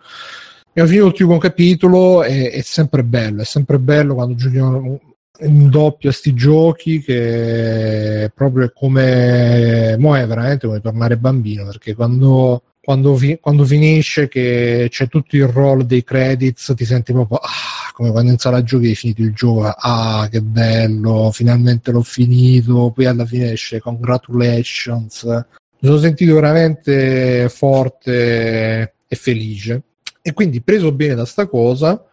[0.70, 5.00] Abbiamo finito l'ultimo capitolo e è sempre bello, è sempre bello quando giochiamo
[5.40, 11.66] in doppio a sti giochi che proprio è come mo è veramente come tornare bambino
[11.66, 17.14] perché quando quando, fi- quando finisce che c'è tutto il roll dei credits ti senti
[17.14, 21.92] proprio ah, come quando in sala giochi hai finito il gioco ah che bello finalmente
[21.92, 22.92] l'ho finito.
[22.92, 25.24] Poi alla fine esce congratulations.
[25.24, 29.84] Mi sono sentito veramente forte e felice.
[30.22, 32.06] E quindi preso bene da sta cosa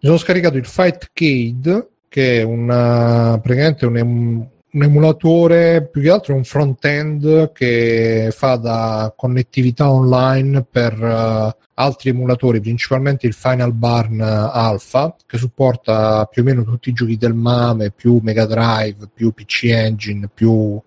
[0.00, 6.34] mi sono scaricato il Fightcade che è una, praticamente un, un emulatore più che altro
[6.34, 13.72] è un front-end che fa da connettività online per eh, altri emulatori, principalmente il Final
[13.72, 19.08] Barn Alpha, che supporta più o meno tutti i giochi del MAME, più Mega Drive,
[19.14, 20.80] più PC Engine, più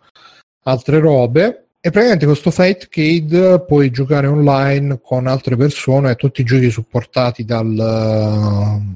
[0.64, 1.66] altre robe.
[1.84, 7.74] E praticamente questo Fightcade puoi giocare online con altre persone, tutti i giochi supportati dal,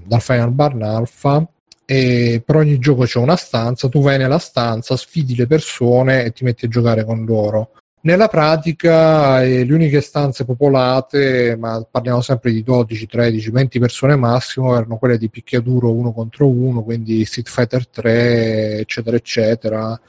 [0.06, 1.50] dal Final Barn Alpha
[1.86, 6.32] e per ogni gioco c'è una stanza, tu vai nella stanza, sfidi le persone e
[6.32, 7.72] ti metti a giocare con loro.
[8.02, 14.16] Nella pratica eh, le uniche stanze popolate, ma parliamo sempre di 12, 13, 20 persone
[14.16, 20.00] massimo, erano quelle di picchiaduro uno contro uno, quindi Street Fighter 3, eccetera, eccetera.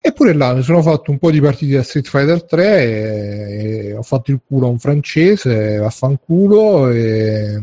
[0.00, 3.94] Eppure là mi sono fatto un po' di partite da Street Fighter 3 e, e
[3.94, 7.60] ho fatto il culo a un francese, vaffanculo, e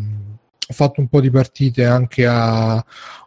[0.68, 2.76] ho fatto un po' di partite anche a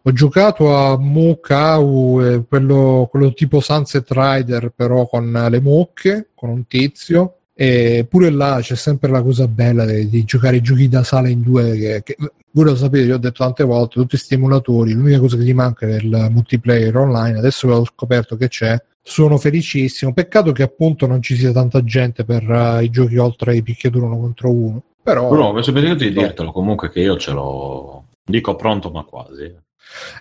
[0.02, 6.66] ho giocato a Mokau quello, quello tipo Sunset Rider però con le mucche con un
[6.66, 11.02] tizio E pure là c'è sempre la cosa bella di, di giocare i giochi da
[11.02, 11.76] sala in due.
[11.76, 12.16] Che, che,
[12.52, 15.52] voi lo sapete, io ho detto tante volte, tutti questi emulatori, l'unica cosa che gli
[15.52, 17.36] manca è il multiplayer online.
[17.36, 20.12] Adesso ho scoperto che c'è, sono felicissimo.
[20.12, 24.06] Peccato che appunto non ci sia tanta gente per uh, i giochi oltre i picchiaduro
[24.06, 24.82] uno contro uno.
[25.08, 29.50] Però, Bruno, mi sono di dirtelo comunque che io ce l'ho, dico pronto ma quasi.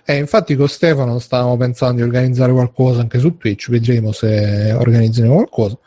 [0.06, 5.34] Eh, infatti con Stefano stavamo pensando di organizzare qualcosa anche su Twitch, vedremo se organizzeremo
[5.34, 5.78] qualcosa.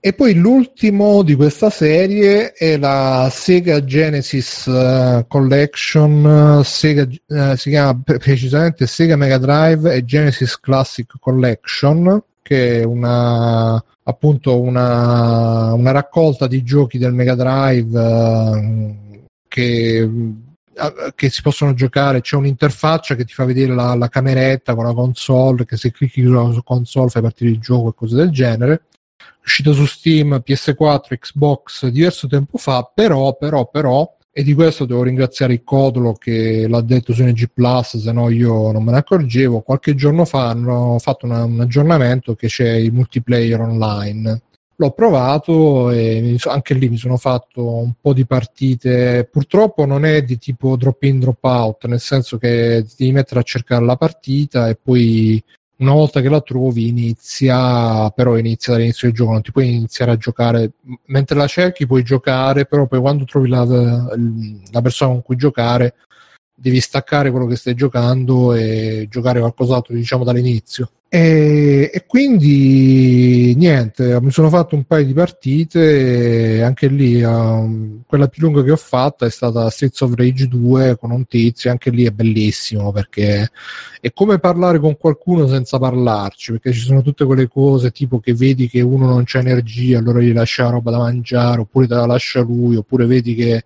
[0.00, 7.68] E poi l'ultimo di questa serie è la Sega Genesis uh, Collection, Sega, uh, si
[7.68, 15.90] chiama precisamente Sega Mega Drive e Genesis Classic Collection, che è una, appunto una, una
[15.90, 20.08] raccolta di giochi del Mega Drive uh, che
[21.14, 22.20] che si possono giocare.
[22.20, 26.22] C'è un'interfaccia che ti fa vedere la, la cameretta con la console che se clicchi
[26.22, 28.86] sulla console fai partire il gioco e cose del genere.
[29.44, 35.04] Uscito su Steam, PS4, Xbox diverso tempo fa, però, però, però, e di questo devo
[35.04, 38.98] ringraziare il Codolo che l'ha detto su NG Plus, se no io non me ne
[38.98, 44.42] accorgevo, qualche giorno fa hanno fatto una, un aggiornamento che c'è il multiplayer online.
[44.74, 49.28] L'ho provato e anche lì mi sono fatto un po' di partite.
[49.30, 53.38] Purtroppo non è di tipo drop in, drop out, nel senso che ti devi mettere
[53.38, 55.40] a cercare la partita e poi
[55.76, 60.12] una volta che la trovi inizia, però inizia dall'inizio del gioco, non ti puoi iniziare
[60.12, 60.72] a giocare,
[61.06, 65.94] mentre la cerchi puoi giocare, però poi quando trovi la, la persona con cui giocare
[66.54, 70.90] devi staccare quello che stai giocando e giocare qualcos'altro diciamo dall'inizio.
[71.08, 78.26] E, e, quindi niente mi sono fatto un paio di partite anche lì um, quella
[78.26, 81.90] più lunga che ho fatta è stata Streets of Rage 2 con un tizio anche
[81.90, 83.48] lì è bellissimo perché
[84.00, 88.34] è come parlare con qualcuno senza parlarci perché ci sono tutte quelle cose tipo che
[88.34, 92.06] vedi che uno non c'ha energia allora gli lascia roba da mangiare oppure te la
[92.06, 93.64] lascia lui oppure vedi che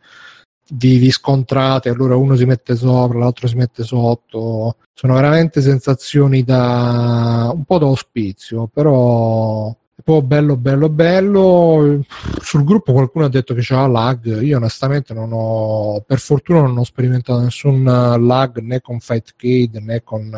[0.71, 4.77] vi, vi scontrate, allora uno si mette sopra, l'altro si mette sotto.
[4.95, 12.01] Sono veramente sensazioni da un po' da ospizio, però proprio bello, bello, bello.
[12.41, 14.41] Sul gruppo qualcuno ha detto che c'era lag.
[14.43, 20.03] Io onestamente non ho, per fortuna non ho sperimentato nessun lag né con Fightcade né
[20.03, 20.31] con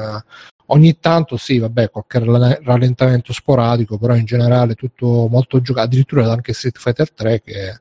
[0.72, 2.20] ogni tanto sì, vabbè, qualche
[2.62, 7.80] rallentamento sporadico, però in generale tutto molto giocato, addirittura anche Street Fighter 3 che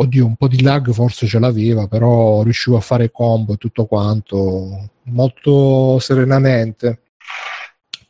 [0.00, 3.86] oddio, un po' di lag forse ce l'aveva, però riuscivo a fare combo e tutto
[3.86, 7.02] quanto molto serenamente.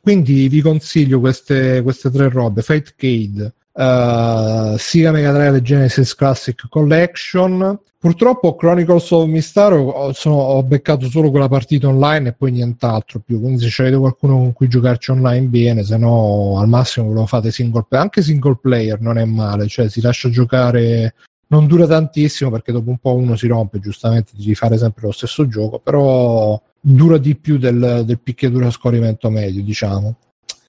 [0.00, 7.78] Quindi vi consiglio queste, queste tre robe: Fightcade, uh, Sega Mega Drive Genesis Classic Collection.
[8.00, 13.38] Purtroppo Chronicles of Mistaro ho beccato solo quella partita online e poi nient'altro più.
[13.40, 17.50] Quindi se avete qualcuno con cui giocarci online bene, se no al massimo lo fate
[17.50, 18.06] single player.
[18.06, 21.12] Anche single player non è male, cioè si lascia giocare
[21.50, 25.12] non dura tantissimo perché dopo un po' uno si rompe giustamente di rifare sempre lo
[25.12, 30.16] stesso gioco, però dura di più del, del picchiaduro a scorrimento medio, diciamo.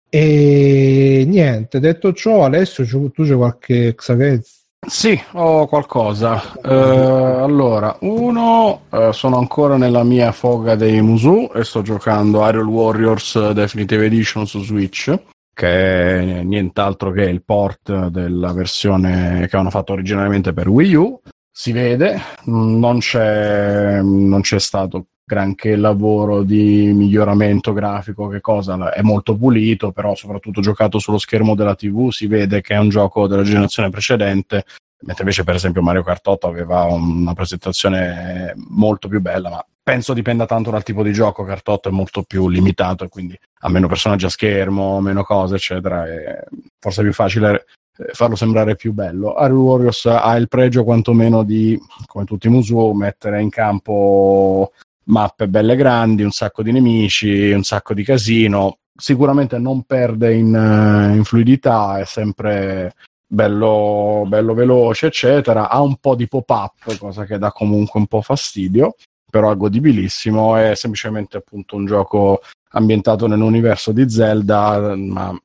[0.10, 4.60] E niente, detto ciò, Alessio, tu c'è qualche Xagez?
[4.86, 6.42] Sì, ho qualcosa.
[6.64, 12.68] Uh, allora, uno, uh, sono ancora nella mia foga dei Musu e sto giocando Iron
[12.68, 15.16] Warriors Definitive Edition su Switch
[15.62, 21.22] che è nient'altro che il port della versione che hanno fatto originariamente per Wii U.
[21.52, 29.04] Si vede, non c'è, non c'è stato granché lavoro di miglioramento grafico, che cosa è
[29.04, 33.28] molto pulito, però soprattutto giocato sullo schermo della TV si vede che è un gioco
[33.28, 34.66] della generazione precedente,
[35.02, 40.14] mentre invece per esempio Mario Kart 8 aveva una presentazione molto più bella, ma penso
[40.14, 41.44] dipenda tanto dal tipo di gioco.
[41.44, 46.08] Cartotto è molto più limitato e quindi ha meno personaggi a schermo, meno cose, eccetera.
[46.08, 46.44] E
[46.80, 47.66] forse è più facile
[47.98, 49.36] eh, farlo sembrare più bello.
[49.38, 54.72] Hyrule Warriors ha il pregio quantomeno di, come tutti i Musou, mettere in campo
[55.06, 58.78] mappe belle grandi, un sacco di nemici, un sacco di casino.
[58.96, 62.94] Sicuramente non perde in, eh, in fluidità, è sempre
[63.26, 65.70] bello, bello veloce, eccetera.
[65.70, 68.96] Ha un po' di pop-up, cosa che dà comunque un po' fastidio
[69.32, 72.42] però è godibilissimo, è semplicemente appunto un gioco
[72.74, 75.36] ambientato nell'universo di Zelda, ma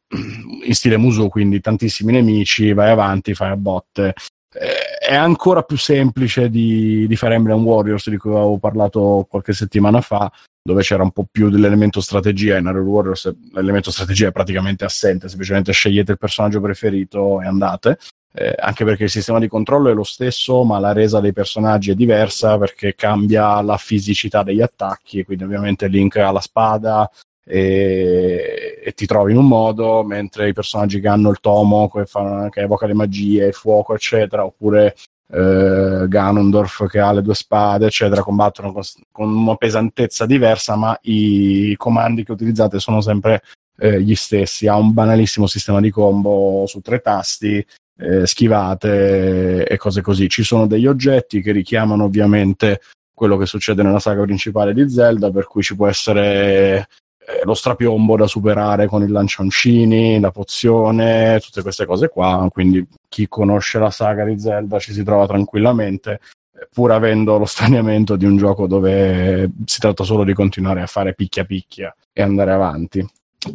[0.64, 4.12] in stile Musu, quindi tantissimi nemici, vai avanti, fai a botte.
[4.48, 10.00] È ancora più semplice di, di Fire Emblem Warriors, di cui avevo parlato qualche settimana
[10.00, 10.30] fa,
[10.62, 12.56] dove c'era un po' più dell'elemento strategia.
[12.56, 17.98] In Hyrule Warriors l'elemento strategia è praticamente assente, semplicemente scegliete il personaggio preferito e andate
[18.38, 21.90] eh, anche perché il sistema di controllo è lo stesso, ma la resa dei personaggi
[21.90, 27.10] è diversa perché cambia la fisicità degli attacchi, quindi ovviamente Link ha la spada
[27.42, 32.04] e, e ti trovi in un modo, mentre i personaggi che hanno il tomo, che,
[32.04, 34.94] fanno, che evoca le magie, il fuoco, eccetera, oppure
[35.32, 40.98] eh, Ganondorf che ha le due spade, eccetera, combattono con, con una pesantezza diversa, ma
[41.02, 43.40] i comandi che utilizzate sono sempre
[43.78, 44.66] eh, gli stessi.
[44.66, 47.64] Ha un banalissimo sistema di combo su tre tasti,
[47.98, 50.28] eh, schivate e cose così.
[50.28, 52.80] Ci sono degli oggetti che richiamano ovviamente
[53.14, 56.88] quello che succede nella saga principale di Zelda, per cui ci può essere
[57.28, 62.46] eh, lo strapiombo da superare con il lanciancini, la pozione, tutte queste cose qua.
[62.52, 66.20] Quindi chi conosce la saga di Zelda ci si trova tranquillamente,
[66.52, 70.86] eh, pur avendo lo straniamento di un gioco dove si tratta solo di continuare a
[70.86, 73.04] fare picchia picchia e andare avanti.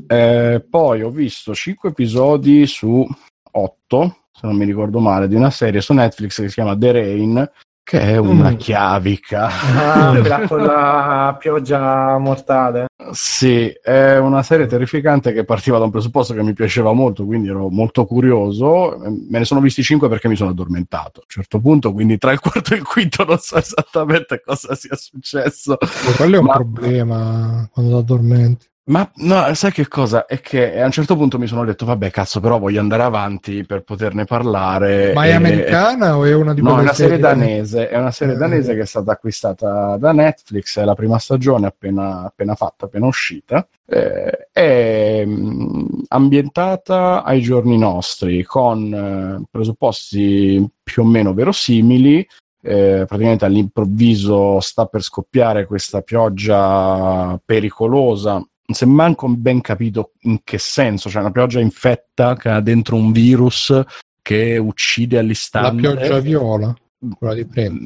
[0.08, 3.08] Eh, poi ho visto 5 episodi su
[3.52, 6.92] 8, se non mi ricordo male, di una serie su Netflix che si chiama The
[6.92, 7.52] Rain,
[7.84, 8.56] che è una mm.
[8.56, 9.48] chiavica.
[9.48, 12.86] Ah, quella con la pioggia mortale.
[13.12, 17.50] Sì, è una serie terrificante che partiva da un presupposto che mi piaceva molto, quindi
[17.50, 18.98] ero molto curioso.
[18.98, 22.32] Me ne sono visti cinque perché mi sono addormentato a un certo punto, quindi tra
[22.32, 25.78] il quarto e il quinto non so esattamente cosa sia successo.
[26.16, 26.54] quello è un Ma...
[26.54, 28.70] problema quando ti addormenti.
[28.92, 30.26] Ma no, sai che cosa?
[30.26, 33.64] È che a un certo punto mi sono detto, vabbè, cazzo, però voglio andare avanti
[33.64, 35.14] per poterne parlare.
[35.14, 35.32] Ma è e...
[35.32, 38.38] americana o è una di quelle No, è una serie danese, è una serie eh.
[38.38, 43.06] danese che è stata acquistata da Netflix, è la prima stagione appena, appena fatta, appena
[43.06, 43.66] uscita.
[43.86, 52.28] Eh, è mh, ambientata ai giorni nostri, con eh, presupposti più o meno verosimili,
[52.62, 60.14] eh, praticamente all'improvviso sta per scoppiare questa pioggia pericolosa non si è manco ben capito
[60.22, 63.82] in che senso, cioè una pioggia infetta che ha dentro un virus
[64.22, 65.82] che uccide all'istante.
[65.82, 66.74] La pioggia viola,
[67.18, 67.78] quella di prima.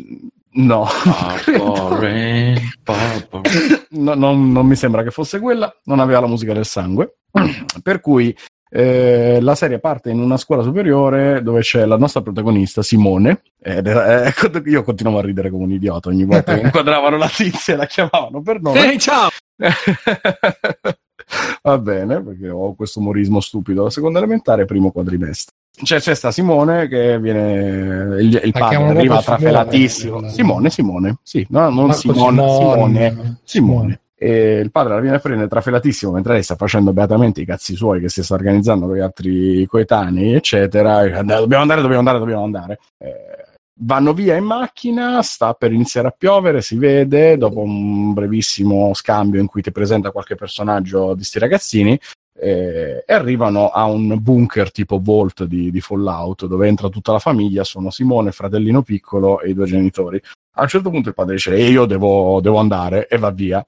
[0.58, 0.88] No,
[3.90, 7.18] no non, non, mi sembra che fosse quella, non aveva la musica del sangue,
[7.82, 8.36] per cui
[8.70, 13.42] eh, la serie parte in una scuola superiore dove c'è la nostra protagonista Simone.
[13.62, 14.34] Ed era, eh,
[14.66, 17.86] io continuavo a ridere come un idiota ogni volta che inquadravano la tizia e la
[17.86, 18.80] chiamavano per nome.
[18.80, 19.30] Ehi, hey, ciao!
[21.64, 23.84] Va bene, perché ho questo umorismo stupido.
[23.84, 25.56] La seconda elementare, primo quadrimestre.
[25.72, 28.22] Cioè, c'è sta Simone che viene.
[28.22, 30.30] Il, il padre arriva trafelatissimo.
[30.30, 33.40] Simone, Simone, sì, no, non Simone, Simone, Simone.
[33.44, 34.00] Simone.
[34.18, 37.76] E il padre la viene a prendere trafelatissimo mentre lei sta facendo beatamente i cazzi
[37.76, 41.22] suoi che si sta organizzando con gli altri coetanei, eccetera.
[41.22, 42.80] Dobbiamo andare, dobbiamo andare, dobbiamo andare.
[42.98, 43.36] Eh,
[43.82, 49.42] vanno via in macchina, sta per iniziare a piovere, si vede dopo un brevissimo scambio
[49.42, 52.00] in cui ti presenta qualche personaggio di sti ragazzini
[52.38, 57.20] eh, e arrivano a un bunker tipo Vault di, di, Fallout dove entra tutta la
[57.20, 60.22] famiglia, sono Simone, fratellino piccolo e i due genitori.
[60.58, 63.66] A un certo punto il padre dice e io devo, devo andare e va via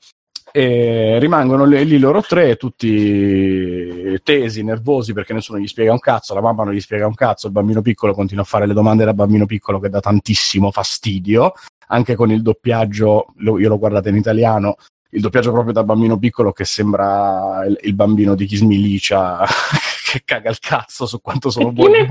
[0.57, 6.41] e rimangono lì loro tre tutti tesi, nervosi perché nessuno gli spiega un cazzo, la
[6.41, 9.13] mamma non gli spiega un cazzo, il bambino piccolo continua a fare le domande da
[9.13, 11.53] bambino piccolo che dà tantissimo fastidio,
[11.89, 14.77] anche con il doppiaggio, io l'ho guardato in italiano,
[15.11, 19.45] il doppiaggio proprio da bambino piccolo che sembra il, il bambino di Kismilicia
[20.11, 22.03] che caga il cazzo su quanto sono buoni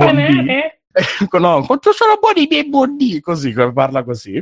[1.40, 4.40] no, quanto sono buoni i miei bambini, così, parla così.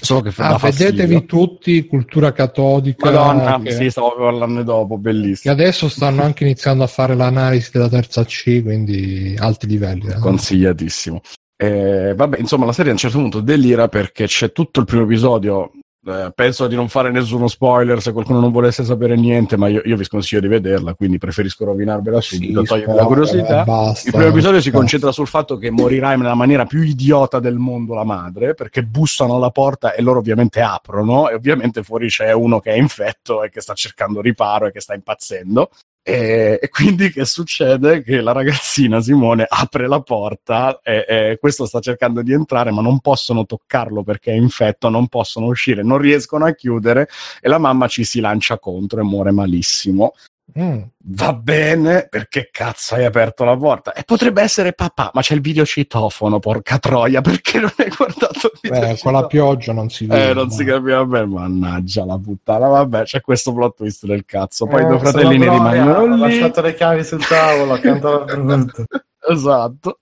[0.00, 3.10] Solo che ah, vedetevi tutti cultura cattolica.
[3.10, 5.54] Madonna, che, sì, stavo parlando dopo, bellissimo.
[5.54, 10.08] Che adesso stanno anche iniziando a fare l'analisi della terza C, quindi alti livelli.
[10.08, 10.18] Eh.
[10.18, 11.20] Consigliatissimo.
[11.56, 15.02] Eh, vabbè, insomma, la serie a un certo punto delira perché c'è tutto il primo
[15.02, 15.72] episodio
[16.06, 19.82] eh, penso di non fare nessuno spoiler se qualcuno non volesse sapere niente, ma io,
[19.84, 23.64] io vi sconsiglio di vederla, quindi preferisco rovinarvela subito, sì, la curiosità.
[23.64, 27.56] Basta, il primo episodio si concentra sul fatto che morirà nella maniera più idiota del
[27.56, 32.32] mondo la madre, perché bussano alla porta e loro ovviamente aprono e ovviamente fuori c'è
[32.32, 35.70] uno che è infetto e che sta cercando riparo e che sta impazzendo.
[36.08, 38.02] E, e, quindi che succede?
[38.02, 42.80] Che la ragazzina Simone apre la porta e, e, questo sta cercando di entrare, ma
[42.80, 47.10] non possono toccarlo perché è infetto, non possono uscire, non riescono a chiudere
[47.42, 50.14] e la mamma ci si lancia contro e muore malissimo.
[50.58, 50.82] Mm.
[51.10, 53.92] Va bene, perché cazzo hai aperto la porta?
[53.92, 58.58] E potrebbe essere papà, ma c'è il videocitofono, porca troia, perché non hai guardato il
[58.60, 58.80] video?
[58.80, 60.30] Beh, con la pioggia non si vede.
[60.30, 64.66] Eh, non si capiva bene, mannaggia la puttana, vabbè, c'è questo plot twist del cazzo.
[64.66, 66.22] Poi eh, i due fratellini rimangono lì.
[66.22, 68.64] Ha lasciato le chiavi sul tavolo accanto alla
[69.30, 69.98] esatto.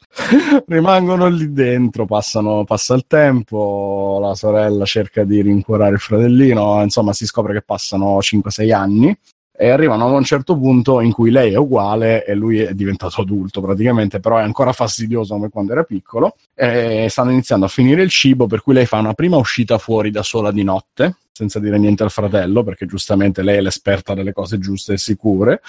[0.66, 7.12] Rimangono lì dentro, passano, passa il tempo, la sorella cerca di rincuorare il fratellino, insomma
[7.12, 9.18] si scopre che passano 5-6 anni
[9.56, 13.20] e arrivano a un certo punto in cui lei è uguale e lui è diventato
[13.22, 18.02] adulto praticamente, però è ancora fastidioso come quando era piccolo e stanno iniziando a finire
[18.02, 21.58] il cibo per cui lei fa una prima uscita fuori da sola di notte senza
[21.60, 25.60] dire niente al fratello, perché giustamente lei è l'esperta delle cose giuste e sicure,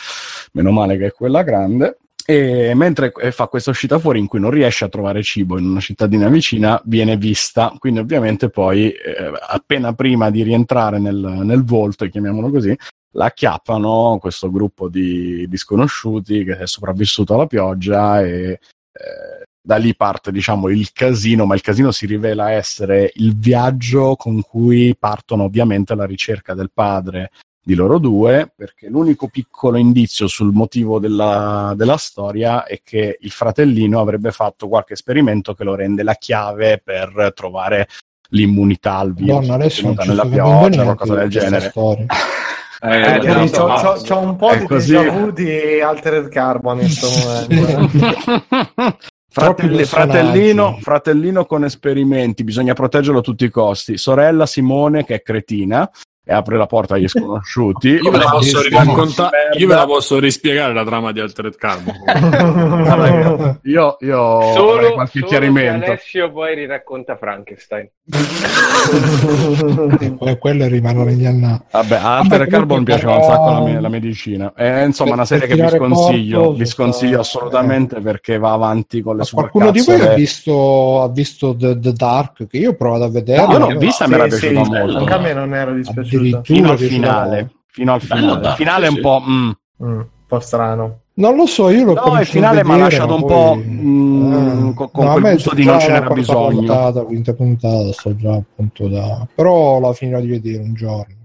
[0.54, 1.98] meno male che è quella grande.
[2.30, 5.80] E mentre fa questa uscita fuori in cui non riesce a trovare cibo in una
[5.80, 7.74] cittadina vicina, viene vista.
[7.78, 12.78] Quindi, ovviamente, poi, eh, appena prima di rientrare nel, nel volto, chiamiamolo così,
[13.12, 18.60] la acchiappano questo gruppo di, di sconosciuti che è sopravvissuto alla pioggia e
[18.92, 24.16] eh, da lì parte diciamo il casino, ma il casino si rivela essere il viaggio
[24.16, 27.32] con cui partono ovviamente alla ricerca del padre
[27.62, 33.30] di loro due, perché l'unico piccolo indizio sul motivo della, della, storia è che il
[33.30, 37.90] fratellino avrebbe fatto qualche esperimento che lo rende la chiave per trovare
[38.30, 41.74] l'immunità al virus Donna, adesso nella pioggia, qualcosa del genere.
[42.80, 44.92] Eh, eh, c'ho, c'ho, c'ho, un po' di così.
[44.92, 48.98] déjà vu di Altered Carbon in questo momento.
[49.30, 53.98] Fratelli, fratellino, fratellino con esperimenti, bisogna proteggerlo a tutti i costi.
[53.98, 55.88] Sorella Simone, che è cretina,
[56.30, 57.88] e apre la porta agli sconosciuti.
[57.88, 61.94] io, ve la posso racconta- io ve la posso rispiegare la trama di Altered Carbon.
[63.64, 65.86] io, io solo, qualche solo chiarimento.
[65.86, 67.90] Alessio poi riracconta Frankenstein.
[70.20, 71.62] e quello rimane negli anni.
[71.72, 74.52] Vabbè, Altered Carbon piaceva un sacco la, me- la medicina.
[74.54, 79.24] È insomma una serie che vi sconsiglio, vi sconsiglio assolutamente perché va avanti con le
[79.24, 82.48] sue Qualcuno di voi ha visto, ha visto The, The Dark?
[82.48, 83.46] Che io ho provato a vedere.
[83.46, 84.98] No, io l'ho vista e mi era piaciuta molto.
[84.98, 86.17] Anche a me non ero dispiaciuto.
[86.18, 87.52] Addirittura Fino al finale.
[87.68, 88.48] Fino al finale.
[88.48, 89.24] Il finale è un po'.
[89.28, 89.50] mm.
[89.84, 91.00] Mm, un po' strano.
[91.18, 94.72] Non lo so, io l'ho No, il finale mi ha lasciato un poi- po' mm,
[94.74, 96.58] con- con a quel me gusto di non ce n'era bisogno.
[96.58, 99.28] Puntata, quinta puntata, sto già appunto da...
[99.34, 101.16] Però la finirò di vedere un giorno.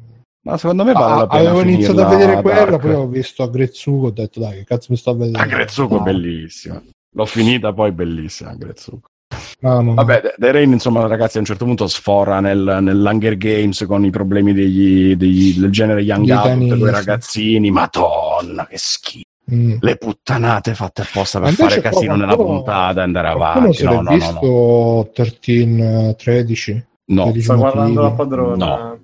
[0.45, 1.51] Ma secondo me vale Ah, la pena.
[1.51, 2.81] avevo iniziato a vedere quella, Dark.
[2.83, 5.43] poi ho visto a Grezzuko, ho detto dai, che cazzo mi sto a vedere?
[5.43, 6.83] Ah, Grezzuko No, bellissima.
[7.15, 9.09] L'ho finita, poi bellissima Grezzuko.
[9.63, 9.95] No, no, no.
[9.95, 14.11] Vabbè, The- Rain, insomma, ragazzi, a un certo punto sfora nel, nell'Hunger Games con i
[14.11, 16.91] problemi degli, degli- del genere Young Adult, sì.
[16.91, 19.27] ragazzini, madonna, che schifo.
[19.53, 19.79] Mm.
[19.81, 23.83] Le puttanate fatte apposta per fare casino nella puntata e andare avanti.
[23.83, 24.15] No, no, no, no.
[24.17, 26.85] visto 13, eh, 13?
[27.07, 27.23] No.
[27.25, 27.73] 13 Sto motivi?
[27.73, 28.67] guardando la padrona.
[28.67, 28.99] No.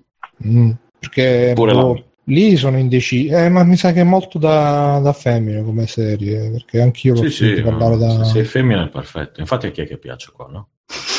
[0.46, 0.70] Mm,
[1.00, 5.00] perché Pure boh, la- lì sono indeciso, eh, ma mi sa che è molto da,
[5.02, 8.24] da femmine come serie, perché anch'io l'ho Sì, sì, parlare no, da...
[8.24, 9.40] se sei femmina è perfetto.
[9.40, 10.68] Infatti a chi è che piace qua, no?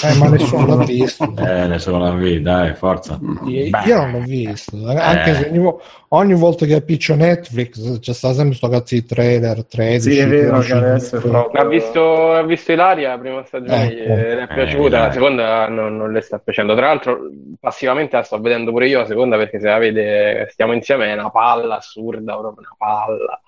[0.03, 1.31] Eh, ma nessuno l'ha visto.
[1.37, 3.19] Eh, nessuno la vede, dai, forza.
[3.45, 3.83] Io, Beh.
[3.85, 5.33] io non l'ho visto, anche Eh.
[5.35, 5.73] se ogni,
[6.09, 10.11] ogni volta che appiccio Netflix c'è sta sempre sto cazzo di trailer 13.
[10.11, 11.61] Sì, è vero 15, che adesso è proprio...
[11.61, 13.93] Ha visto, ha visto Ilaria la prima stagione, Ecco.
[13.93, 15.13] gli è Eh, piaciuta, la dai.
[15.13, 16.75] seconda non, non le sta piacendo.
[16.75, 17.19] Tra l'altro,
[17.59, 21.13] passivamente la sto vedendo pure io la seconda perché se la vede, stiamo insieme, è
[21.13, 23.41] una palla assurda, proprio una palla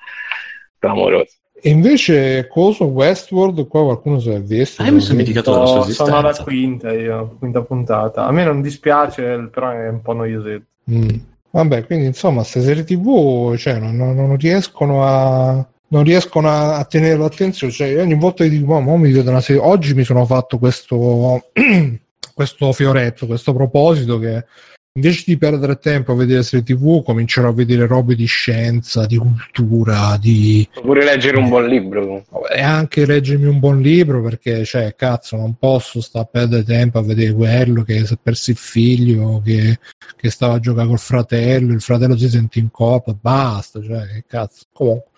[0.77, 1.35] clamorosa.
[1.63, 4.81] E invece coso Westworld qua qualcuno se l'è visto.
[4.81, 6.43] Ah, io mi sono dimenticato della sua Sono, sono alla esistenza.
[6.43, 8.25] quinta io, quinta puntata.
[8.25, 10.65] A me non dispiace, però è un po' noiosetto.
[10.89, 11.09] Mm.
[11.51, 15.65] Vabbè, quindi insomma, queste serie TV cioè, non, non- riescono a.
[15.89, 17.73] Non riescono a, a tenere l'attenzione.
[17.73, 19.61] Cioè, io ogni volta che dico, "Ma mi vedo una serie.
[19.61, 21.49] Oggi mi sono fatto questo,
[22.33, 24.45] questo fioretto, questo proposito che
[24.93, 29.17] invece di perdere tempo a vedere serie TV, comincerò a vedere robe di scienza, di
[29.17, 30.67] cultura, di.
[30.75, 32.25] Oppure leggere un buon libro.
[32.53, 36.99] E anche leggermi un buon libro perché, cioè, cazzo, non posso stare a perdere tempo
[36.99, 39.79] a vedere quello che si è perso il figlio, che,
[40.17, 44.25] che stava a giocare col fratello, il fratello si sente in coppa, basta, cioè, che
[44.27, 44.65] cazzo.
[44.73, 45.09] Comunque,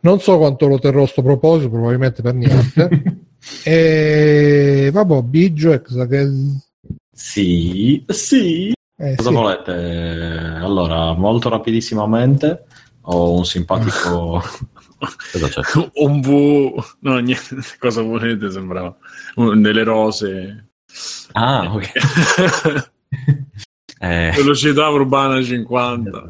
[0.00, 3.02] non so quanto lo terrò a sto proposito, probabilmente per niente.
[3.64, 6.30] e vabbè, Bijox, che...
[7.22, 8.72] Sì, sì.
[8.96, 9.34] Eh, Cosa sì.
[9.34, 9.72] volete?
[10.60, 12.64] Allora, molto rapidissimamente
[13.02, 14.42] ho un simpatico...
[15.32, 15.60] Cosa c'è?
[16.02, 16.74] un bu...
[17.00, 18.50] No, niente, cosa volete?
[18.50, 18.94] Sembrava
[19.36, 20.66] Un- delle rose.
[21.32, 21.90] Ah, ok.
[24.00, 26.28] Eh, Velocità urbana 50.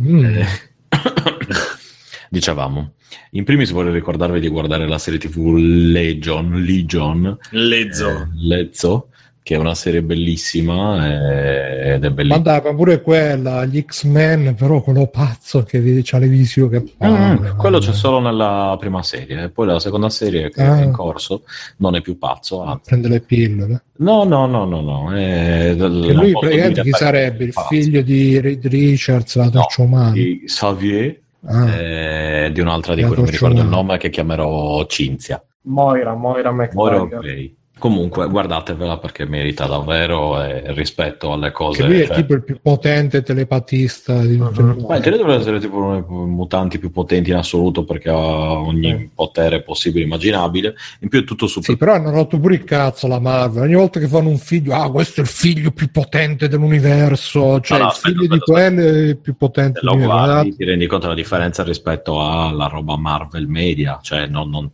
[0.00, 0.24] Mm.
[0.24, 0.46] Eh,
[2.30, 2.94] Dicevamo,
[3.32, 8.08] in primis vorrei ricordarvi di guardare la serie tv Legion, Legion Lezzo.
[8.08, 9.08] eh, Lezzo,
[9.50, 12.38] che è una serie bellissima eh, ed è Ma bellissima.
[12.38, 16.78] dai, ma pure quella, gli X-Men, però quello pazzo che vede- c'ha le visioni che
[16.82, 17.54] Mm, parla.
[17.54, 20.78] quello c'è solo nella prima serie, e poi la seconda serie che Ah.
[20.78, 21.42] è in corso
[21.78, 22.62] non è più pazzo.
[22.62, 22.90] anzi.
[22.90, 23.82] prende le pillole.
[23.96, 25.12] No, no, no, no, no.
[25.12, 27.42] È Che lui praticamente chi sarebbe?
[27.44, 27.66] Il pazzo.
[27.70, 30.12] figlio di Reed Richards, la torcia umana.
[30.12, 33.76] di Xavier Ah, e di un'altra di La cui non mi ricordo il umana.
[33.76, 35.42] nome che chiamerò Cinzia.
[35.62, 37.50] Moira, Moira Moira McTaggart.
[37.80, 41.80] Comunque, guardatevela perché merita davvero eh, rispetto alle cose.
[41.82, 44.86] Che lui è cioè- tipo il più potente telepatista di tutto il mondo.
[44.86, 48.14] Ma in teoria dovrebbe essere tipo uno dei mutanti più potenti in assoluto perché ha
[48.60, 49.10] ogni Eh.
[49.14, 50.74] potere possibile e immaginabile.
[51.00, 51.70] In più è tutto super.
[51.70, 53.62] Sì, però hanno rotto pure il cazzo la Marvel.
[53.62, 57.60] Ogni volta che fanno un figlio, ah, questo è il figlio più potente dell'universo.
[57.60, 60.30] Cioè, No, no, il figlio aspetta, di quello è il più potente Se lo dell'universo.
[60.32, 63.98] guardi ti rendi conto della differenza rispetto alla roba Marvel Media.
[64.02, 64.70] Cioè, non, non-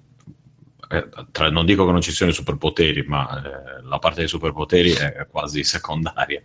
[0.96, 4.28] eh, tra- non dico che non ci siano i superpoteri, ma eh, la parte dei
[4.28, 6.42] superpoteri è quasi secondaria.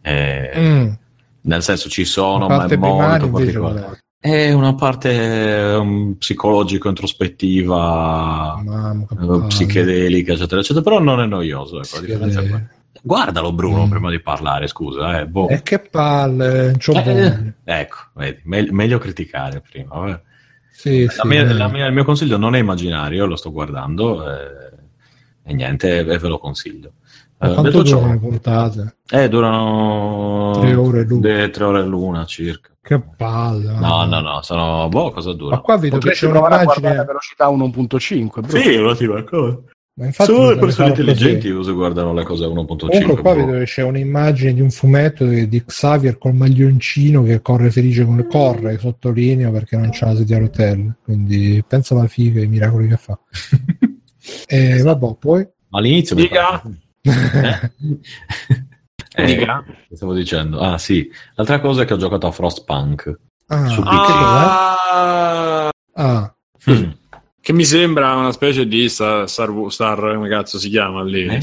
[0.00, 0.92] Eh, Mm.
[1.44, 3.98] Nel senso ci sono, ma è molto particolare.
[4.18, 11.80] È una parte um, psicologico introspettiva, Mamma, eh, psichedelica, eccetera, eccetera, però non è noioso.
[11.82, 12.64] Ecco, differenza è.
[13.02, 13.90] Guardalo, Bruno, Mm.
[13.90, 15.18] prima di parlare, scusa.
[15.20, 15.48] Eh, boh.
[15.48, 19.96] E che palle, Eh, ecco, vedi, me- meglio criticare prima.
[19.96, 20.20] vabbè.
[20.74, 21.52] Sì, La sì, mia- eh.
[21.52, 24.70] la mia- il mio consiglio non è immaginario, lo sto guardando eh,
[25.44, 26.92] e niente, ve lo consiglio.
[27.38, 28.96] Ma Eh, quanto ciò- durano le puntate?
[29.10, 31.20] eh, durano Tre ore l'una.
[31.20, 32.70] de- tre ore l'una circa.
[32.80, 33.78] Che palle.
[33.78, 35.56] No, no, no, sono boh, cosa dura?
[35.56, 37.04] Ma qua vedo che Potresti c'è provare a un'immagine.
[37.04, 38.40] velocità 1.5.
[38.42, 38.58] bro.
[38.60, 39.60] Sì, un'ottima cosa.
[39.94, 41.00] Ma infatti Solo le persone così.
[41.02, 42.76] intelligenti uso guardano le cose a 1.5.
[42.88, 43.44] Comunque qua boh.
[43.44, 48.16] vedo che c'è un'immagine di un fumetto di Xavier col maglioncino che corre felice con
[48.16, 50.96] le corre, sottolineo perché non c'ha la sedia a rotelle.
[51.04, 53.18] Quindi pensa alla figa e ai miracoli che fa.
[54.46, 56.62] E vabbè, poi Ma all'inizio Dica.
[59.14, 59.62] Eh, Dica.
[59.88, 60.58] che stavo dicendo?
[60.60, 61.06] Ah, sì.
[61.34, 63.18] L'altra cosa è che ho giocato a Frostpunk.
[63.48, 64.14] ah, Su Pixel.
[64.14, 64.44] cos'è?
[64.94, 66.34] Ah, Ah,
[66.70, 66.90] Mm.
[67.42, 71.26] Che mi sembra una specie di Star, Star, Star come cazzo si chiama lì?
[71.26, 71.38] Eh?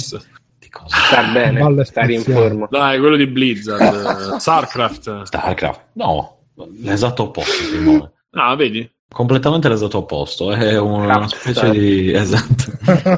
[0.58, 0.96] Di cosa?
[0.96, 2.68] Sta bene, stare in forma.
[2.72, 5.24] Dai, quello di Blizzard, eh, Starcraft.
[5.24, 5.82] Starcraft?
[5.94, 6.38] No,
[6.82, 8.12] l'esatto opposto, Simone.
[8.32, 8.90] Ah, vedi?
[9.12, 10.52] Completamente l'esatto opposto.
[10.54, 11.72] È una Craft specie Star.
[11.72, 12.12] di.
[12.14, 12.64] Esatto.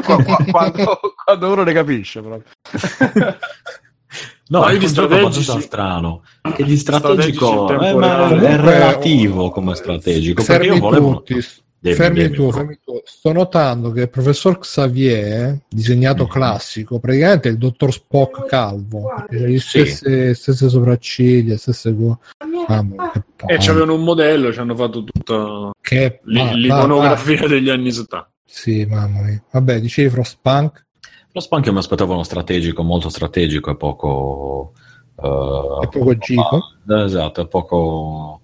[0.03, 2.43] Qua- qua- quando, quando uno ne capisce, proprio.
[4.47, 6.23] No, Ma è un gioco strategici- abbastanza strano.
[6.55, 10.43] Che di Strategici strategico in eh, ma è relativo come strategico.
[10.43, 11.13] Perché io volevo.
[11.17, 11.45] tutti.
[11.83, 12.35] Dimmi, fermi dimmi.
[12.35, 13.01] tu, fermi tu.
[13.03, 16.29] Sto notando che il professor Xavier, disegnato Mhm.
[16.29, 19.09] classico, praticamente è il dottor Spock calvo.
[19.29, 19.85] le Sì.
[19.85, 22.19] stesse, stesse sopracciglia, stesse co-
[22.67, 27.91] Mamma, che E c'avevano un modello, ci hanno fatto tutta Che va- l'iconografia degli anni
[27.91, 28.17] 70.
[28.17, 28.29] va.
[28.45, 29.43] Sì, mamma mia.
[29.51, 30.85] Vabbè, dicevi Frostpunk
[31.33, 34.73] Lo Spunk io mi aspettavo uno strategico, molto strategico e poco.
[35.23, 36.61] eh, e poco Gico.
[36.87, 38.41] Esatto, è poco.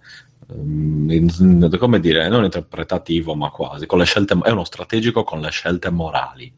[0.49, 3.85] Ehm, come dire, non interpretativo, ma quasi.
[3.85, 6.51] Con le scelte, è uno strategico con le scelte morali.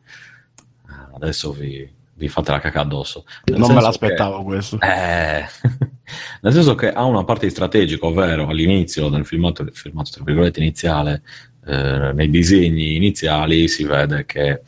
[0.88, 3.26] Ah, Adesso vi, vi fate la cacca addosso.
[3.46, 4.78] Nel Non me l'aspettavo questo.
[4.78, 5.46] che- eh,
[6.42, 10.60] nel senso che ha una parte di strategico, ovvero all'inizio del filmato, filmato tra virgolette
[10.60, 11.24] iniziale,
[11.66, 14.62] eh, nei disegni iniziali si vede che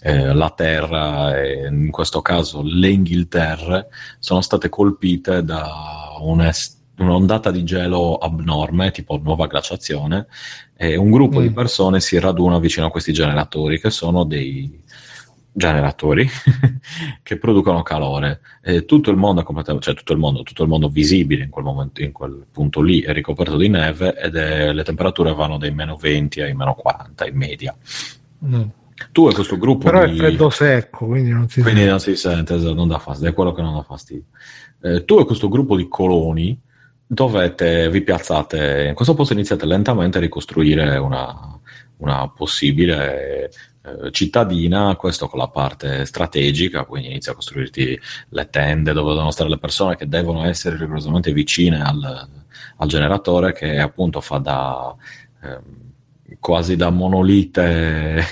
[0.00, 3.88] eh, la Terra e in questo caso le Inghilterre
[4.18, 10.26] sono state colpite da un'es- un'ondata di gelo abnorme, tipo nuova glaciazione,
[10.76, 11.54] e un gruppo di Mm.
[11.54, 14.82] persone si raduna vicino a questi generatori, che sono dei
[15.52, 16.28] generatori
[17.22, 18.40] che producono calore.
[18.62, 21.50] E tutto il mondo è completamente, cioè tutto il mondo, tutto il mondo visibile in
[21.50, 25.56] quel momento, in quel punto lì, è ricoperto di neve ed è- le temperature vanno
[25.58, 27.74] dai meno 20 ai meno 40 in media.
[28.44, 28.62] Mm.
[29.12, 30.16] Tu e questo gruppo Però è di...
[30.16, 33.52] freddo secco, quindi non si Quindi non si sente, esatto, non dà fastidio, è quello
[33.52, 34.24] che non dà fastidio.
[34.82, 36.58] Eh, tu e questo gruppo di coloni
[37.06, 41.58] dovete, vi piazzate, in questo posto iniziate lentamente a ricostruire una,
[41.98, 43.50] una possibile
[43.86, 47.98] eh, cittadina, questo con la parte strategica, quindi inizia a costruirti
[48.30, 52.28] le tende dove devono stare le persone che devono essere rigorosamente vicine al,
[52.78, 54.94] al generatore che appunto fa da
[55.42, 55.84] ehm,
[56.40, 58.24] quasi da monolite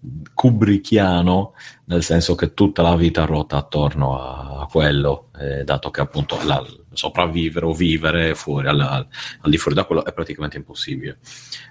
[0.32, 1.52] kubrickiano
[1.84, 6.38] nel senso che tutta la vita ruota attorno a, a quello, eh, dato che appunto
[6.44, 6.64] la-
[6.98, 9.06] sopravvivere o vivere fuori al, al-
[9.44, 11.18] di fuori da quello è praticamente impossibile.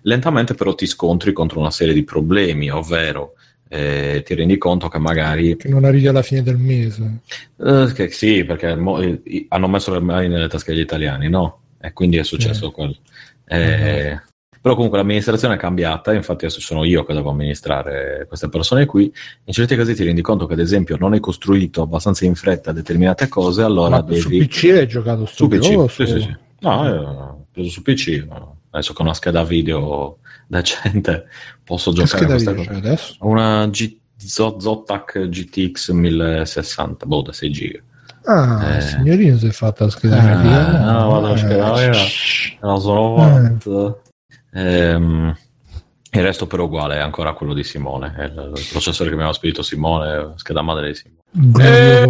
[0.04, 3.34] Lentamente però ti scontri contro una serie di problemi, ovvero
[3.70, 7.20] eh, ti rendi conto che magari che non arrivi alla fine del mese.
[7.60, 11.64] eh, che sì, perché mo- i- hanno messo le mani nelle tasche degli italiani, no?
[11.82, 12.72] E quindi è successo Sì.
[12.72, 12.96] quello.
[13.46, 14.18] Eh,
[14.62, 19.12] Però comunque l'amministrazione è cambiata, infatti adesso sono io che devo amministrare queste persone qui.
[19.46, 22.72] In certi casi ti rendi conto che, ad esempio, non hai costruito abbastanza in fretta
[22.72, 24.46] determinate cose, allora Ma su devi.
[24.48, 26.36] PC hai giocato Su PC, o sì, su- sì, sì.
[26.60, 28.26] No, ho preso su PC.
[28.70, 30.18] Adesso con una scheda video
[30.48, 31.26] decente
[31.64, 32.72] posso Che giocare a questa cosa.
[32.72, 33.16] adesso?
[33.22, 37.80] Una G- Zo- Zotac GTX 1060, boh, da 6 giga.
[38.26, 38.82] Ah, Eh.
[38.82, 40.78] signorino si è fatta la scheda video.
[40.92, 41.94] no, vado a Eh, scheda video.
[41.94, 42.58] shh.
[42.62, 44.02] Me la sono fatta.
[44.58, 45.38] Ehm,
[46.12, 49.22] Il resto però uguale, è ancora quello di Simone, è il, il processore che mi
[49.22, 51.68] aveva spedito Simone, scheda madre di Simone.
[51.68, 52.06] Eh,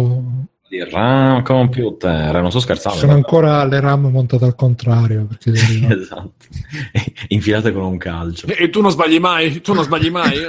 [0.68, 2.98] Di RAM computer, non sto scherzando.
[2.98, 5.26] sono ancora le RAM montate al contrario.
[5.26, 5.50] Perché
[5.98, 6.32] esatto,
[7.28, 8.46] infilate con un calcio.
[8.46, 10.36] E tu non sbagli mai, tu non sbagli mai.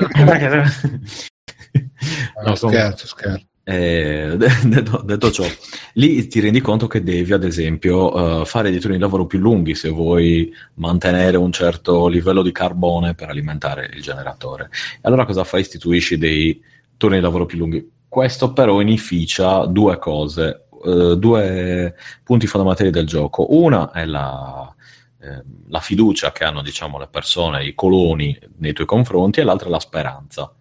[2.45, 3.45] No, scherzo, scherzo.
[3.71, 4.35] Eh,
[4.65, 5.45] detto, detto ciò,
[5.93, 9.37] lì ti rendi conto che devi, ad esempio, eh, fare dei turni di lavoro più
[9.37, 14.69] lunghi se vuoi mantenere un certo livello di carbone per alimentare il generatore.
[14.95, 15.61] E allora cosa fai?
[15.61, 16.59] Istituisci dei
[16.97, 17.87] turni di lavoro più lunghi.
[18.07, 21.93] Questo però inficia due cose, eh, due
[22.23, 23.53] punti fondamentali del gioco.
[23.53, 24.73] Una è la,
[25.21, 29.67] eh, la fiducia che hanno diciamo, le persone, i coloni nei tuoi confronti, e l'altra
[29.67, 30.51] è la speranza.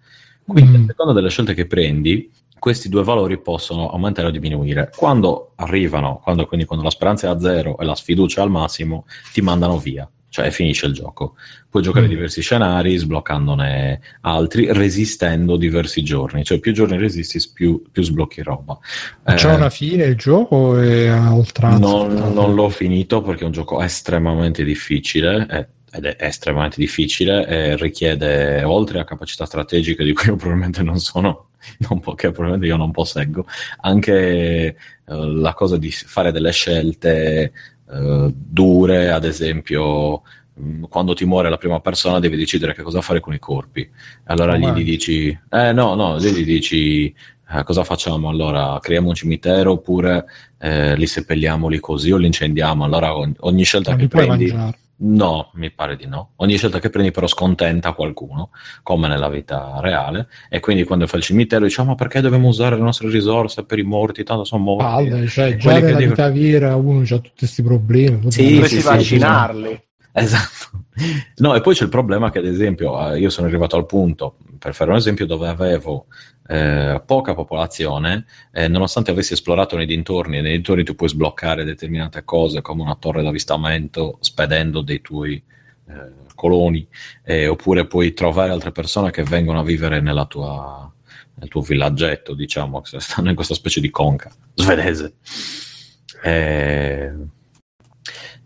[0.46, 0.82] Quindi, Mm.
[0.82, 4.90] a seconda delle scelte che prendi, questi due valori possono aumentare o diminuire.
[4.96, 8.50] Quando arrivano, quando, quindi quando la speranza è a zero e la sfiducia è al
[8.50, 11.34] massimo, ti mandano via, cioè finisce il gioco.
[11.70, 12.10] Puoi giocare Mm.
[12.10, 18.78] diversi scenari, sbloccandone altri, resistendo diversi giorni, cioè più giorni resisti, più, più sblocchi roba.
[19.24, 21.78] C'è Eh, una fine il gioco è a oltranza?
[21.78, 27.46] non, non l'ho finito perché è un gioco estremamente difficile è- ed è estremamente difficile
[27.46, 31.47] e richiede, oltre a capacità strategiche di cui io probabilmente non sono,
[31.88, 33.46] non po- che probabilmente io non posseggo,
[33.80, 34.74] anche eh,
[35.06, 37.52] la cosa di fare delle scelte
[37.90, 40.22] eh, dure, ad esempio
[40.54, 43.88] mh, quando ti muore la prima persona devi decidere che cosa fare con i corpi.
[44.24, 47.14] Allora Oh, ma- gli dici, eh no, no, lì gli dici
[47.50, 48.28] eh, cosa facciamo?
[48.28, 50.26] Allora creiamo un cimitero oppure
[50.58, 52.84] eh, li seppelliamo lì così o li incendiamo?
[52.84, 54.28] Allora ogni, ogni scelta Non che prendi...
[54.50, 54.78] mangiare.
[55.00, 56.32] No, mi pare di no.
[56.36, 58.50] Ogni scelta che prendi però scontenta qualcuno,
[58.82, 62.48] come nella vita reale, e quindi quando fai il cimitero dici, "Ah, ma perché dobbiamo
[62.48, 64.24] usare le nostre risorse per i morti?
[64.24, 64.82] Tanto sono morti.
[64.84, 68.32] Palle, cioè, già nella dico- vita vera uno ha tutti questi problemi.
[68.32, 69.82] Sì, Dovresti sì, sì, vaccinarli.
[70.12, 70.86] Esatto.
[71.36, 74.38] No, e poi c'è il problema che, ad esempio, eh, io sono arrivato al punto,
[74.58, 76.06] per fare un esempio, dove avevo
[76.48, 81.62] eh, poca popolazione, eh, nonostante avessi esplorato nei dintorni, e nei dintorni tu puoi sbloccare
[81.62, 85.42] determinate cose come una torre d'avvistamento spedendo dei tuoi
[85.88, 86.88] eh, coloni,
[87.24, 90.90] eh, oppure puoi trovare altre persone che vengono a vivere tua,
[91.34, 95.16] nel tuo villaggetto, diciamo, che stanno in questa specie di conca svedese.
[96.22, 97.12] Eh,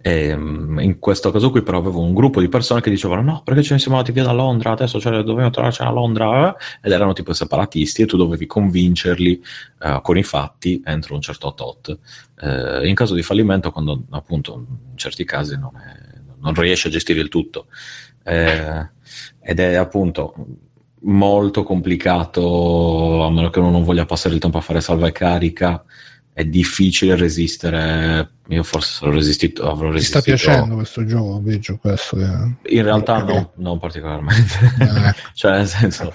[0.05, 3.63] Ehm, in questo caso qui però avevo un gruppo di persone che dicevano no perché
[3.63, 6.91] ce ne siamo andati via da Londra adesso cioè, dobbiamo tornarci a Londra eh?" ed
[6.91, 9.41] erano tipo separatisti e tu dovevi convincerli
[9.81, 11.97] eh, con i fatti entro un certo tot
[12.41, 16.91] Eh, in caso di fallimento quando appunto in certi casi non, è- non riesci a
[16.91, 17.67] gestire il tutto
[18.25, 18.89] Eh,
[19.41, 20.35] ed è appunto
[21.05, 25.13] molto complicato a meno che uno non voglia passare il tempo a fare salva e
[25.13, 25.85] carica
[26.33, 28.31] è difficile resistere.
[28.49, 30.51] Io forse sarò resistito, avrò Ti sta resistito.
[30.51, 31.41] piacendo questo gioco?
[31.43, 32.17] Veggio questo.
[32.17, 34.75] che- In realtà no, non particolarmente.
[34.81, 36.15] Eh, cioè, nel senso,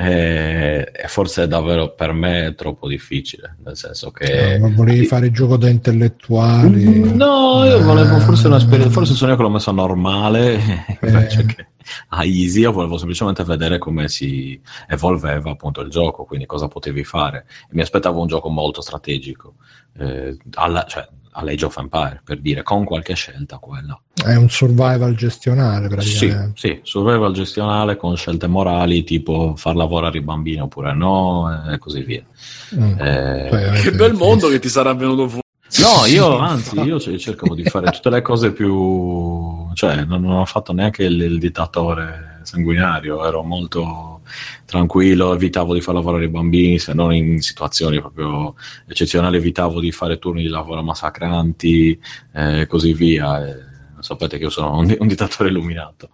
[0.00, 3.56] eh, è forse davvero per me troppo difficile.
[3.64, 4.56] Nel senso che.
[4.58, 6.84] no, ma volevi fare il gioco da intellettuali?
[6.84, 8.92] Eh, No, io volevo forse Eh, un'esperienza.
[8.92, 10.60] Forse sono io che l'ho messo normale
[11.02, 11.46] invece Eh.
[11.46, 11.66] che
[12.10, 12.60] a easy.
[12.60, 17.46] Io volevo semplicemente vedere come si evolveva appunto il gioco, quindi cosa potevi fare.
[17.64, 19.54] E mi aspettavo un gioco molto strategico,
[19.98, 21.08] eh, alla, cioè
[21.38, 23.98] all'Age of Empire per dire con qualche scelta quella.
[24.12, 25.94] È un survival gestionale Sì,
[26.26, 26.52] praticamente.
[26.56, 32.02] sì, survival gestionale con scelte morali tipo far lavorare i bambini oppure no e così
[32.02, 32.22] via.
[32.74, 32.98] Mm.
[32.98, 34.16] Eh, Poi, Che eh, bel sì.
[34.16, 35.42] mondo che ti sarà venuto fuori.
[35.80, 39.68] No, io anzi, io cercavo di fare tutte le cose più...
[39.74, 44.17] cioè non, non ho fatto neanche il, il dittatore sanguinario, ero molto
[44.64, 48.54] tranquillo, evitavo di far lavorare i bambini, se non in situazioni proprio
[48.86, 51.98] eccezionali, evitavo di fare turni di lavoro massacranti
[52.32, 53.46] e così via.
[53.46, 53.56] E
[54.00, 56.10] sapete che io sono un, un dittatore illuminato,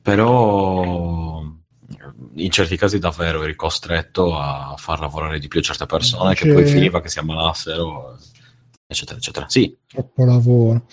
[0.00, 1.42] però
[2.36, 6.52] in certi casi davvero eri costretto a far lavorare di più certe persone che C'è-
[6.52, 8.18] poi finiva che si ammalassero
[8.86, 10.86] eccetera eccetera sì Troppo lavoro.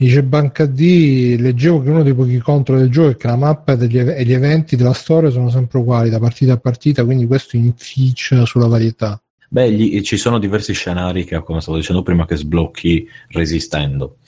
[0.00, 3.74] Dice Banca D, leggevo che uno dei pochi contro del gioco è che la mappa
[3.74, 7.56] degli e gli eventi della storia sono sempre uguali da partita a partita, quindi questo
[7.56, 9.20] inficia sulla varietà.
[9.48, 14.18] Beh, gli- ci sono diversi scenari che, come stavo dicendo prima, che sblocchi resistendo,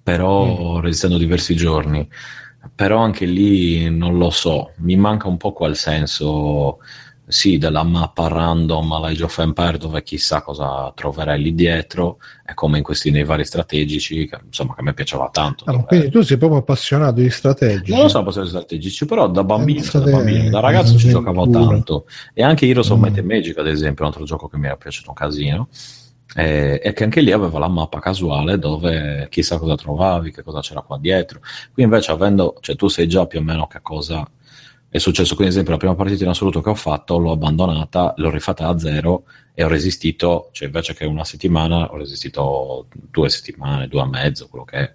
[0.00, 2.08] però resistendo diversi giorni.
[2.72, 6.78] Però anche lì non lo so, mi manca un po' quel senso,
[7.32, 12.78] sì, della mappa random all'Age of Empire dove chissà cosa troverai lì dietro, è come
[12.78, 15.64] in questi nei vari strategici, che, insomma, che a me piaceva tanto.
[15.64, 17.90] Ah, quindi tu sei proprio appassionato di strategici.
[17.90, 21.42] Non lo so possiamo strategici, però da bambino, Pensa da, bambino, da ragazzo ci giocavo
[21.42, 21.66] avventura.
[21.74, 22.06] tanto.
[22.34, 23.02] E anche Heroes of Mm.
[23.02, 25.68] Might and Magic, ad esempio, un altro gioco che mi era piaciuto un casino.
[26.34, 30.60] E, e che anche lì aveva la mappa casuale dove chissà cosa trovavi, che cosa
[30.60, 31.40] c'era qua dietro.
[31.74, 34.26] Qui invece avendo, cioè tu sai già più o meno che cosa
[34.92, 35.34] è successo.
[35.34, 38.70] Quindi, ad esempio, la prima partita in assoluto che ho fatto l'ho abbandonata, l'ho rifatta
[38.70, 39.24] da zero
[39.54, 44.48] e ho resistito, cioè invece che una settimana, ho resistito due settimane, due e mezzo,
[44.48, 44.92] quello che è.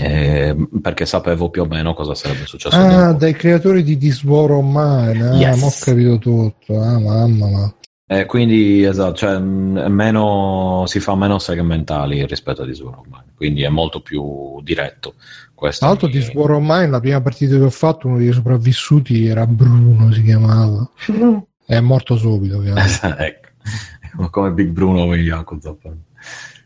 [0.00, 2.76] Eh, perché sapevo più o meno cosa sarebbe successo.
[2.76, 5.30] Ah, dai creatori di This War Online.
[5.30, 5.62] Ah, Yes.
[5.62, 6.80] ho capito tutto.
[6.80, 7.74] Ah, mamma, ma.
[8.10, 13.68] Eh, quindi esatto, cioè, meno, si fa meno segmentali rispetto a Discord ormai, quindi è
[13.68, 15.14] molto più diretto.
[15.58, 19.26] Questo Tra l'altro, This War Online, la prima partita che ho fatto, uno dei sopravvissuti
[19.26, 20.88] era Bruno, si chiamava.
[21.66, 23.00] È morto subito, ovviamente.
[23.18, 25.74] ecco, come Big Bruno con Yakuza.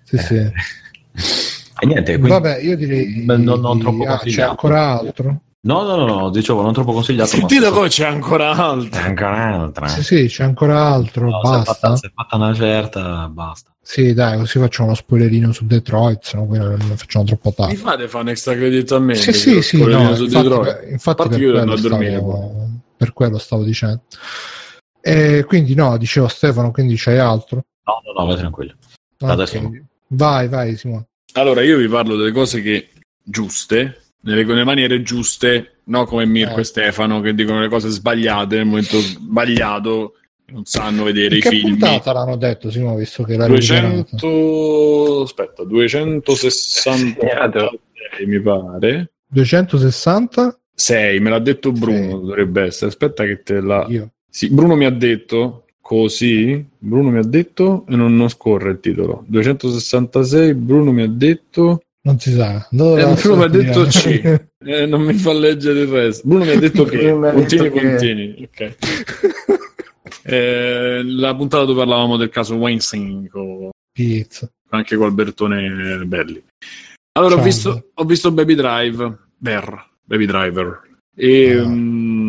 [0.03, 0.35] Sì, sì.
[0.35, 2.29] E niente, quindi...
[2.29, 3.23] Vabbè, io direi.
[3.23, 5.41] Beh, non- non troppo ah, c'è ancora altro?
[5.65, 7.31] No, no, no, no, dicevo, non troppo consigliato.
[7.37, 9.01] ma- Sentite come c'è ancora C'è altro.
[9.01, 9.87] ancora un'altra.
[9.87, 11.29] Sì, sì, c'è ancora altro.
[11.31, 11.73] No, se è basta.
[11.75, 13.71] fatta, se è fatta una certa, basta.
[13.81, 17.55] Sì, dai, così facciamo uno spoilerino su Detroit, se no poi non facciamo troppo Mi
[17.55, 17.77] tardi.
[17.77, 19.15] fate fare un extra credit a me?
[19.15, 20.63] Sì, sì, sì, no, su infatti, Detroit.
[20.81, 24.03] per- infatti Parti per io quello, stavo, per quello stavo dicendo.
[25.01, 27.65] E quindi no, dicevo Stefano, quindi c'hai altro?
[27.85, 28.75] No, no, no, vai tranquillo.
[29.21, 29.63] Adesso Ok.
[29.63, 29.71] no.
[30.09, 31.07] Vai, vai Simone.
[31.35, 32.91] Allora, io vi parlo delle cose che
[33.23, 36.61] giuste, nelle, nelle maniere giuste, no come Mirko Eh.
[36.61, 40.15] e Stefano che dicono le cose sbagliate nel momento sbagliato,
[40.47, 41.71] non sanno vedere In i che film.
[41.79, 43.89] puntata l'hanno detto, Simone, visto che ritirata?
[43.89, 47.81] 200 aspetta, 266 Segnato.
[48.27, 49.13] mi pare.
[49.29, 50.59] 260?
[50.75, 52.27] 6, me l'ha detto Bruno, Sì.
[52.27, 52.91] dovrebbe essere.
[52.91, 54.11] Aspetta che te la Io.
[54.29, 58.81] Sì, Bruno mi ha detto così, Bruno mi ha detto e non, non scorre il
[58.81, 59.25] titolo.
[59.27, 62.67] 266, Bruno mi ha detto Non si sa.
[62.71, 63.85] Dove Eh, Bruno mi ha detto?
[63.91, 64.07] C.
[64.65, 66.27] eh, non mi fa leggere il resto.
[66.27, 68.49] Bruno mi ha detto che continui, che- continui.
[68.51, 68.77] Ok.
[70.25, 74.49] Eh, la puntata dove parlavamo del caso Weinstein con- Pizza.
[74.69, 76.41] anche con Albertone Belli.
[77.19, 80.81] Allora, ho visto, ho visto Baby Drive, Bear, Baby Driver,
[81.17, 81.67] e Ah.
[81.67, 82.22] mm,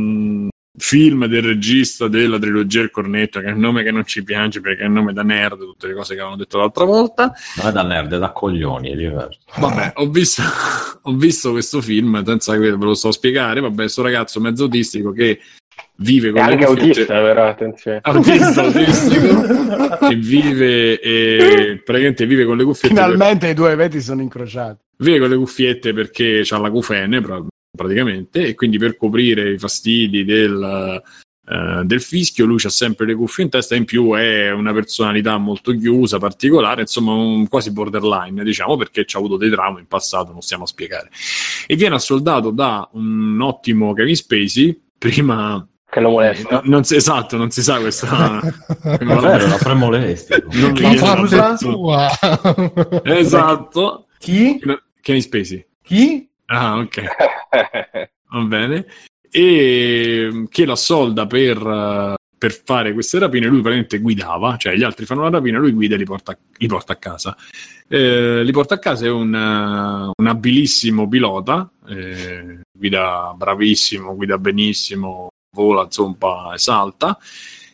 [0.85, 4.59] film del regista della trilogia Il Cornetto, che è un nome che non ci piace
[4.59, 7.31] perché è un nome da nerd, tutte le cose che avevamo detto l'altra volta.
[7.55, 9.39] Non è da nerd, è da coglioni, è diverso.
[9.57, 10.41] Vabbè, ho visto,
[11.03, 13.61] ho visto questo film, senza che ve lo so spiegare.
[13.61, 15.39] Vabbè, questo ragazzo mezzo autistico che
[15.95, 17.99] vive È con le anche cuffiette- autista, però, attenzione.
[18.01, 24.01] autista, autistico, e vive e praticamente vive con le cuffiette per- Finalmente i due eventi
[24.01, 24.79] sono incrociati.
[24.97, 29.57] vive con le cuffiette perché ha la cufene pra- praticamente e quindi per coprire i
[29.57, 31.01] fastidi del,
[31.47, 35.37] eh, del fischio lui ha sempre le cuffie in testa in più è una personalità
[35.37, 39.87] molto chiusa particolare insomma un, quasi borderline diciamo perché ci ha avuto dei traumi in
[39.87, 41.09] passato non stiamo a spiegare
[41.65, 46.61] e viene assoldato da un ottimo Kevin Spacey prima Che lo molesta.
[46.65, 48.39] non si, esatto non si sa questa
[48.83, 50.43] È vero, la premolesti.
[50.53, 52.07] non viene fa tua.
[53.03, 54.59] esatto Chi?
[55.01, 56.27] Kevin Spacey Chi?
[56.53, 57.03] Ah ok
[58.33, 58.85] Va bene.
[59.29, 64.83] E che la solda per, eh, per fare queste rapine, lui praticamente guidava, cioè gli
[64.83, 67.37] altri fanno la rapina, lui guida e li porta, li porta a casa.
[67.87, 74.37] Eh, li porta a casa, è un, eh, un abilissimo pilota, eh, guida bravissimo, guida
[74.39, 77.17] benissimo, vola, zompa e salta.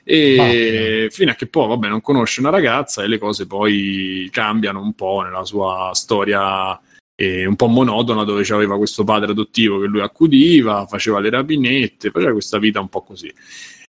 [0.03, 4.81] E fino a che poi, vabbè, non conosce una ragazza e le cose poi cambiano
[4.81, 6.79] un po' nella sua storia
[7.19, 12.11] eh, un po' monotona dove aveva questo padre adottivo che lui accudiva, faceva le rapinette,
[12.11, 13.29] faceva questa vita un po' così.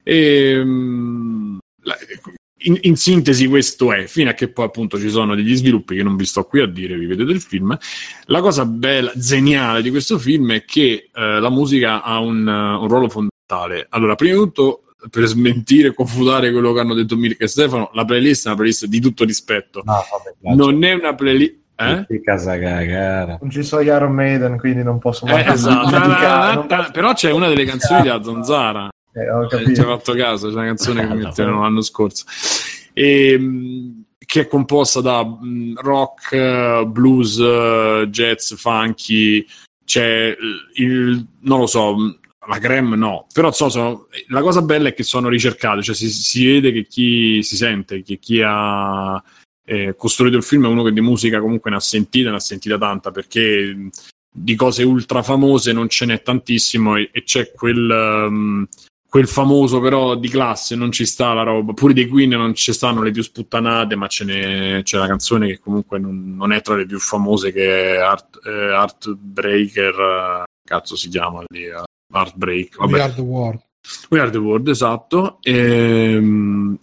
[0.05, 0.63] E,
[1.81, 1.99] la-
[2.59, 6.05] in, in sintesi questo è, fino a che poi appunto ci sono degli sviluppi che
[6.05, 7.77] non vi sto qui a dire, vi vedete il film.
[8.27, 12.77] La cosa bella, geniale di questo film è che eh, la musica ha un, eh,
[12.81, 13.87] un ruolo fondamentale.
[13.91, 17.91] Allora, prima di tutto, per smentire e confutare quello che hanno detto Mirko e Stefano,
[17.93, 19.83] la playlist è una playlist di tutto rispetto.
[19.85, 21.65] No, vabbè, Non è una playlist...
[21.79, 22.05] Eh?
[22.07, 23.39] Che casa cagare.
[23.41, 25.91] Non ci so gli Iron Maiden, quindi non posso mai Eh, esatto.
[25.99, 28.89] non posso- Però c'è una delle canzoni di Azzonzara.
[29.13, 29.83] Eh, ho Eh, Ci hai capito.
[29.85, 32.25] fatto caso, c'è una canzone che Ah, mettevano l'anno scorso.
[32.93, 39.45] E, mh, che è composta da mh, rock, eh, blues, eh, jazz, funky.
[39.85, 40.35] C'è
[40.75, 44.95] il, non lo so, mh, la creme no, però so, sono- la cosa bella è
[44.95, 49.23] che sono ricercate, cioè si, si vede che chi si sente, che chi ha
[49.67, 52.41] eh, costruito il film è uno che di musica comunque ne ha sentita, ne ha
[52.41, 53.89] sentita tanta, perché mh,
[54.31, 58.67] di cose ultra famose non ce n'è tantissimo e, e c'è quel, um,
[59.09, 62.73] quel famoso però di classe, non ci sta la roba, pure dei Queen non ci
[62.73, 66.63] stanno le più sputtanate, ma ce n'è, c'è una canzone che comunque non, non è
[66.63, 71.83] tra le più famose che è Heart, eh, Heartbreaker, eh, cazzo si chiama lì, eh,
[72.15, 72.93] Heartbreak, vabbè.
[72.93, 73.61] We are the world.
[74.11, 75.39] We Are the World, esatto.
[75.43, 76.77] Ehm,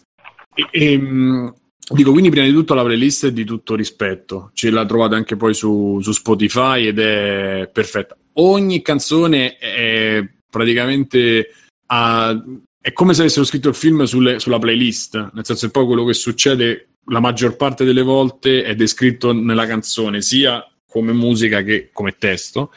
[0.56, 1.54] E, ehm,
[1.94, 5.36] Dico, quindi prima di tutto la playlist è di tutto rispetto, ce la trovate anche
[5.36, 8.18] poi su, su Spotify ed è perfetta.
[8.34, 11.52] Ogni canzone è praticamente
[11.88, 12.36] a,
[12.82, 16.04] è come se avessero scritto il film sulle, sulla playlist, nel senso che poi quello
[16.04, 21.90] che succede la maggior parte delle volte è descritto nella canzone, sia come musica che
[21.94, 22.72] come testo.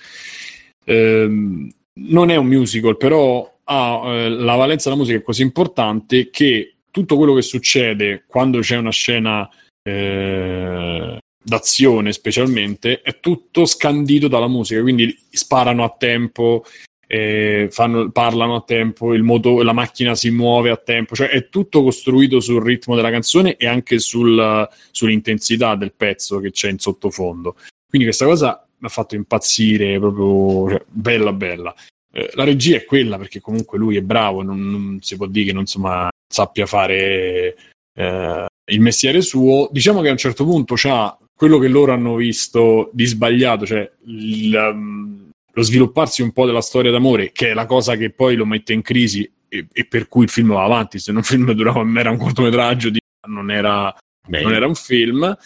[0.85, 1.71] Ehm,
[2.01, 6.76] non è un musical, però ha eh, la valenza della musica è così importante che
[6.97, 9.47] tutto quello che succede quando c'è una scena
[9.83, 16.65] eh, d'azione specialmente è tutto scandito dalla musica quindi sparano a tempo
[17.07, 21.83] eh, fanno, parlano a tempo moto, la macchina si muove a tempo cioè è tutto
[21.83, 27.57] costruito sul ritmo della canzone e anche sul, sull'intensità del pezzo che c'è in sottofondo.
[27.87, 31.75] Quindi questa cosa mi ha fatto impazzire proprio cioè, bella bella
[32.17, 35.47] eh, la regia è quella perché comunque lui è bravo non, non si può dire
[35.47, 37.55] che non insomma sappia fare
[37.95, 39.69] eh, il mestiere suo.
[39.71, 43.91] Diciamo che a un certo punto c'ha quello che loro hanno visto di sbagliato, cioè
[44.07, 48.35] il, um, lo svilupparsi un po' della storia d'amore, che è la cosa che poi
[48.35, 50.99] lo mette in crisi e, e per cui il film va avanti.
[50.99, 52.91] Se non un film durava, era un cortometraggio,
[53.29, 53.95] non era,
[54.29, 55.37] non era un film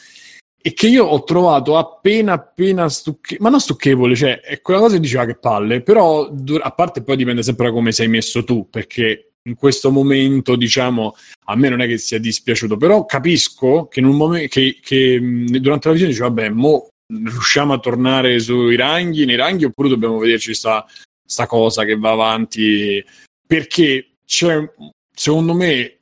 [0.63, 4.95] e che io ho trovato appena appena stucchevole, ma non stucchevole, cioè è quella cosa
[4.95, 6.31] che diceva che palle, però
[6.61, 11.15] a parte poi dipende sempre da come sei messo tu, perché in questo momento, diciamo,
[11.47, 15.89] a me non è che sia dispiaciuto, però capisco che, in momento, che, che durante
[15.89, 20.53] la visione dice, vabbè, mo riusciamo a tornare sui ranghi, nei ranghi, oppure dobbiamo vederci
[20.55, 20.85] sta,
[21.25, 23.03] sta cosa che va avanti,
[23.47, 24.63] perché c'è,
[25.15, 26.01] secondo me,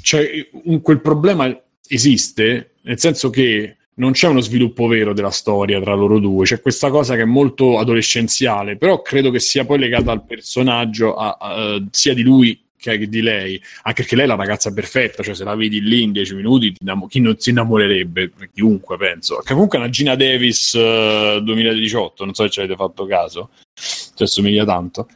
[0.00, 1.52] c'è un, quel problema
[1.88, 6.60] esiste, nel senso che non c'è uno sviluppo vero della storia tra loro due, c'è
[6.60, 11.36] questa cosa che è molto adolescenziale, però credo che sia poi legata al personaggio a,
[11.38, 15.34] a, sia di lui che di lei, anche perché lei è la ragazza perfetta, cioè
[15.34, 16.74] se la vedi lì in dieci minuti,
[17.08, 18.30] chi non si innamorerebbe?
[18.54, 19.38] Chiunque, penso.
[19.38, 23.50] Che comunque è una Gina Davis uh, 2018, non so se ci avete fatto caso,
[23.74, 25.08] ci assomiglia tanto.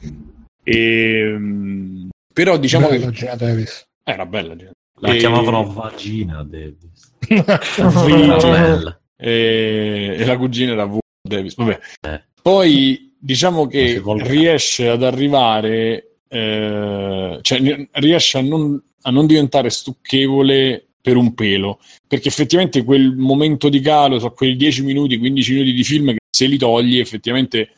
[0.65, 3.13] E, um, però diciamo bella che...
[3.13, 3.85] Gina Davis.
[4.03, 4.73] Era bella Gina
[5.03, 5.19] La e...
[5.19, 7.13] chiamavano Vagina Davis.
[7.27, 9.01] bella.
[9.17, 10.17] E...
[10.19, 10.99] e la cugina era V.
[11.21, 11.79] Davis, vabbè.
[12.09, 12.23] Eh.
[12.41, 20.87] Poi diciamo che riesce ad arrivare eh, cioè, riesce a non, a non diventare stucchevole
[21.03, 25.73] per un pelo, perché effettivamente quel momento di calo, so, quei 10 minuti, 15 minuti
[25.73, 27.75] di film se li togli, effettivamente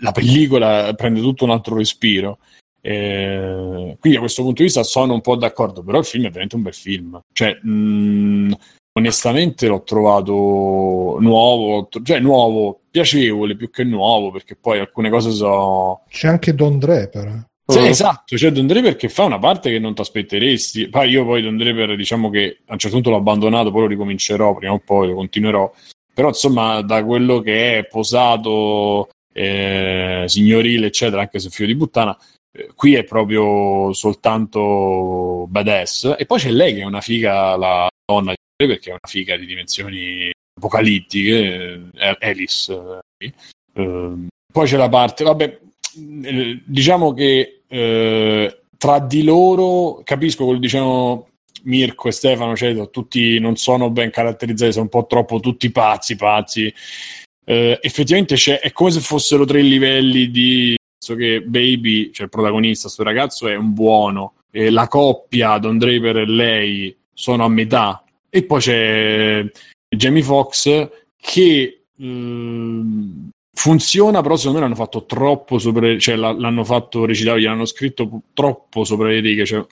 [0.00, 2.38] la pellicola prende tutto un altro respiro.
[2.88, 6.28] Eh, quindi da questo punto di vista sono un po' d'accordo, però il film è
[6.28, 7.20] veramente un bel film.
[7.32, 8.52] Cioè, mh,
[8.92, 16.02] onestamente l'ho trovato nuovo, cioè nuovo, piacevole più che nuovo, perché poi alcune cose so...
[16.08, 17.46] C'è anche Don Draper.
[17.66, 20.88] Sì, esatto, cioè Don Draper che fa una parte che non ti aspetteresti.
[20.88, 23.86] Poi io poi Don Draper diciamo che a un certo punto l'ho abbandonato, poi lo
[23.88, 25.68] ricomincerò prima o poi, lo continuerò.
[26.14, 32.16] Però insomma da quello che è posato, eh, signorile, eccetera, anche se figlio di puttana,
[32.74, 36.14] qui è proprio soltanto badass.
[36.18, 39.46] E poi c'è lei che è una figa, la donna che è una figa di
[39.46, 42.72] dimensioni apocalittiche, eh, Alice.
[43.18, 43.32] Eh,
[44.52, 45.58] poi c'è la parte, vabbè,
[46.64, 51.28] diciamo che eh, tra di loro capisco quello diciamo
[51.64, 56.16] Mirko e Stefano, cioè, tutti non sono ben caratterizzati, sono un po' troppo tutti pazzi,
[56.16, 56.72] pazzi.
[57.44, 60.74] Eh, effettivamente è come se fossero tre livelli di
[61.06, 65.78] so che Baby, cioè il protagonista, questo ragazzo è un buono, e la coppia Don
[65.78, 69.50] Draper e lei sono a metà, e poi c'è
[69.88, 76.64] Jamie Foxx che mh, mm, funziona, però secondo me l'hanno fatto troppo sopra, cioè l'hanno
[76.64, 79.64] fatto recitare, gli hanno scritto troppo sopra le righe, cioè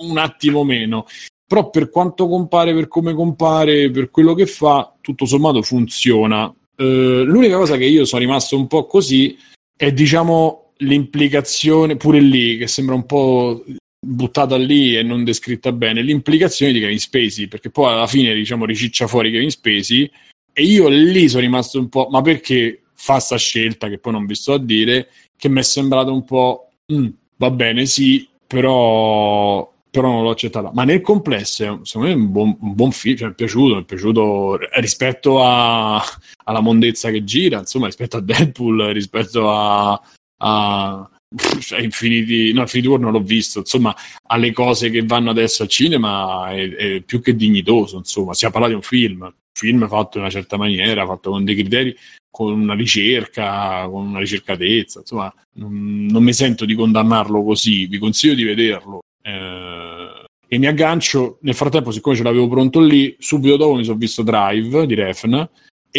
[0.00, 1.06] un attimo meno.
[1.46, 6.52] Però per quanto compare, per come compare, per quello che fa, tutto sommato funziona.
[6.76, 9.36] Uh, l'unica cosa che io sono rimasto un po' così
[9.74, 13.64] è, diciamo, l'implicazione, pure lì, che sembra un po'
[14.00, 18.64] buttata lì e non descritta bene, l'implicazione di Kevin Spacey, perché poi alla fine, diciamo,
[18.64, 20.10] riciccia fuori Kevin Spacey
[20.52, 24.26] e io lì sono rimasto un po', ma perché fa sta scelta che poi non
[24.26, 29.72] vi sto a dire, che mi è sembrato un po' mm, va bene, sì, però,
[29.90, 30.70] però non l'ho accettata.
[30.72, 33.74] Ma nel complesso, secondo me è un buon, un buon film, cioè, mi è piaciuto,
[33.76, 36.02] mi è piaciuto rispetto a,
[36.44, 40.00] alla mondezza che gira, insomma, rispetto a Deadpool, rispetto a,
[40.38, 41.08] a
[41.60, 43.94] cioè, Infinity, no, Infinity War non l'ho visto, insomma,
[44.28, 48.50] alle cose che vanno adesso al cinema è, è più che dignitoso, insomma, si è
[48.50, 51.96] parlato di un film, un film fatto in una certa maniera, fatto con dei criteri
[52.30, 57.98] con una ricerca, con una ricercatezza, insomma, non, non mi sento di condannarlo così, vi
[57.98, 59.00] consiglio di vederlo.
[59.22, 61.38] Eh, e mi aggancio.
[61.42, 65.48] Nel frattempo, siccome ce l'avevo pronto lì, subito dopo mi sono visto Drive di Refn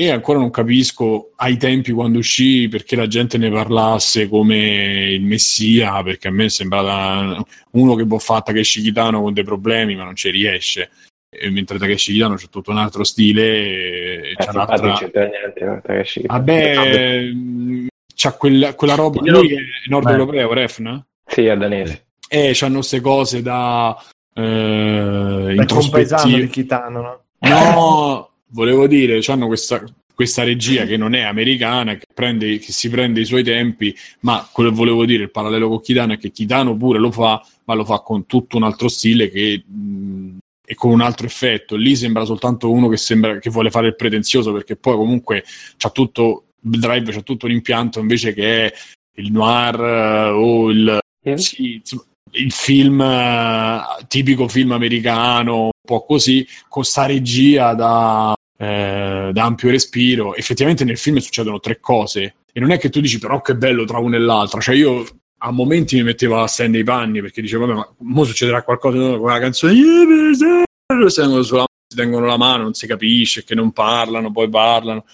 [0.05, 5.21] e ancora non capisco ai tempi quando uscì perché la gente ne parlasse come il
[5.21, 9.95] messia, perché a me è sembrata uno che fatta che è Shikitano con dei problemi,
[9.95, 10.89] ma non ci riesce.
[11.31, 14.87] E mentre Takeshi Kitano c'è tutto un altro stile e Eh, c'è un'altra...
[14.87, 16.23] non c'entra niente con Takeshi.
[16.25, 19.21] Vabbè, mh, c'ha quella, quella roba.
[19.23, 19.59] Io- Lui è
[19.89, 20.11] nord Beh.
[20.11, 21.05] europeo, Refn?
[21.27, 22.05] Sì, è danese.
[22.27, 23.95] E c'hanno queste cose da
[24.33, 26.39] eh, introspettive.
[26.41, 27.23] di Kitano, no?
[27.41, 32.89] No, volevo dire, hanno questa, questa regia che non è americana, che, prende, che si
[32.89, 36.31] prende i suoi tempi, ma quello che volevo dire, il parallelo con Kitano è che
[36.31, 40.75] Kitano pure lo fa, ma lo fa con tutto un altro stile che, mh, e
[40.75, 41.75] con un altro effetto.
[41.75, 45.43] Lì sembra soltanto uno che, sembra, che vuole fare il pretenzioso, perché poi comunque
[45.77, 48.73] c'ha tutto, Drive c'ha tutto un impianto invece che è
[49.15, 50.99] il noir eh, o il,
[51.35, 58.33] sì, insomma, il film eh, tipico film americano, un po' così, con sta regia da,
[58.61, 60.35] eh, da ampio respiro.
[60.35, 62.35] Effettivamente nel film succedono tre cose.
[62.51, 64.59] E non è che tu dici, però che bello tra una e l'altra.
[64.59, 65.05] Cioè, io
[65.41, 68.97] a momenti mi mettevo la stand nei panni perché dicevo, vabbè, ma mo succederà qualcosa
[69.17, 69.73] con la canzone.
[71.91, 75.05] Si tengono, la mano, non si capisce, che non parlano, poi parlano.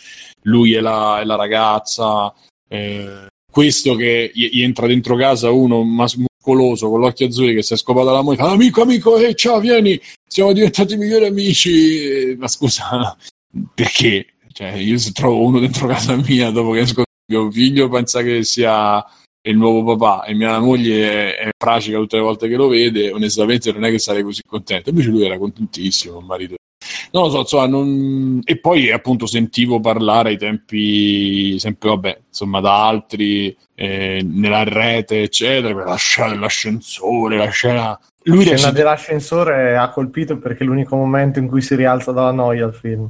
[0.43, 2.33] Lui è la, la ragazza.
[2.67, 7.55] eh, questo che gli, gli entra dentro casa uno mas- muscoloso con gli occhi azzurri
[7.55, 12.31] che si è scopato la moglie amico amico eh, ciao vieni siamo diventati migliori amici
[12.31, 13.15] Eh, ma scusa
[13.73, 18.21] perché cioè, io se trovo uno dentro casa mia dopo che esco mio figlio pensa
[18.21, 19.03] che sia
[19.47, 23.11] il nuovo papà e mia moglie è, è pratica tutte le volte che lo vede
[23.11, 26.55] onestamente non è che sarei così contento invece lui era contentissimo il marito
[27.11, 28.41] non lo so, insomma, non...
[28.43, 35.21] e poi appunto sentivo parlare ai tempi, sempre vabbè, insomma, da altri eh, nella rete,
[35.21, 37.99] eccetera, la scena dell'ascensore, la scena.
[38.23, 42.11] Lui La scena recita- dell'ascensore ha colpito perché è l'unico momento in cui si rialza
[42.11, 43.09] dalla noia il film.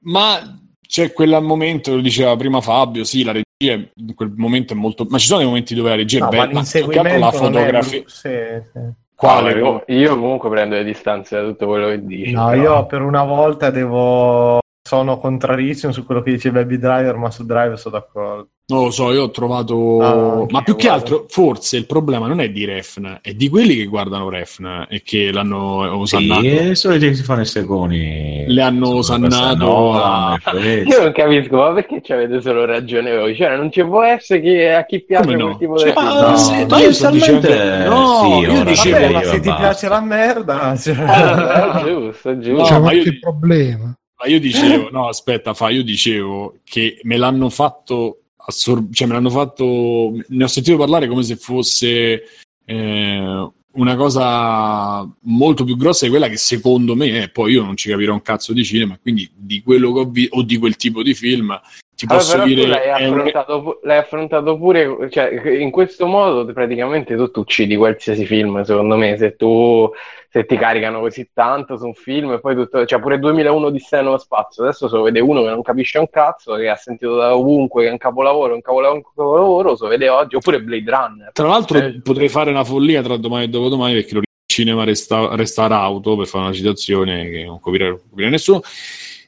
[0.00, 4.76] Ma c'è quel momento, lo diceva prima Fabio, sì, la regia in quel momento è
[4.76, 5.06] molto.
[5.08, 7.28] Ma ci sono dei momenti dove la regia No, è bella, ma che altro la
[7.28, 8.00] è fotografia.
[8.00, 8.28] bru- sì,
[8.72, 8.80] sì.
[9.14, 9.52] Quale?
[9.52, 12.30] Io, io comunque prendo le distanze da tutto quello che dici.
[12.30, 14.60] No, però- io per una volta devo...
[14.80, 18.48] Sono contrarissimo su quello che dice Baby Driver, ma su Driver sono d'accordo.
[18.70, 19.98] Non lo so, io ho trovato.
[20.02, 20.92] Ah, ma più che guarda.
[21.02, 25.00] altro, forse il problema non è di Refn, è di quelli che guardano Refn e
[25.02, 26.42] che l'hanno osannato.
[26.42, 28.44] Sì, e soliti che si fanno i segoni.
[28.46, 30.38] Le hanno osannato a-
[30.84, 33.34] Io non capisco, ma perché ci avete solo ragione voi?
[33.34, 35.44] Cioè, non ci può essere che a chi piace no?
[35.46, 36.04] quel tipo Cioè, di film.
[36.06, 39.28] ma- No, sì, ma io sto dicendo- no, sì, io ora dicevo- Vabbè, ma io
[39.30, 40.76] se ti piace la merda...
[40.76, 42.52] cioè- giusto, è giusto.
[42.52, 43.96] No, C'è ma io- qualche problema.
[44.20, 48.18] Ma io dicevo, no, aspetta, fa, io dicevo che me l'hanno fatto,
[48.48, 52.22] assor- cioè me l'hanno fatto, ne ho sentito parlare come se fosse
[52.64, 57.30] eh, una cosa molto più grossa di quella che secondo me è.
[57.30, 60.36] Poi io non ci capirò un cazzo di cinema, quindi di quello che ho visto
[60.36, 61.58] o di quel tipo di film
[61.94, 62.66] ti Allora, posso tu dire.
[62.66, 67.76] l'hai un- affrontato, pu- l'hai affrontato pure, cioè, in questo modo praticamente tu ti uccidi
[67.76, 69.90] qualsiasi film, secondo me, se tu
[70.30, 73.82] se ti caricano così tanto su un film e poi tutto, cioè pure 2001 di
[73.92, 77.16] nello spazio, adesso se lo vede uno che non capisce un cazzo, che ha sentito
[77.16, 80.60] da ovunque che è un capolavoro, un capolavoro, un capolavoro, se lo vede oggi, oppure
[80.62, 81.32] Blade Runner.
[81.32, 85.34] Tra l'altro Eh, potrei fare una follia tra domani e dopodomani perché lo cinema resta,
[85.34, 88.60] resta Rauto per fare una citazione che non coprirà, non coprirà nessuno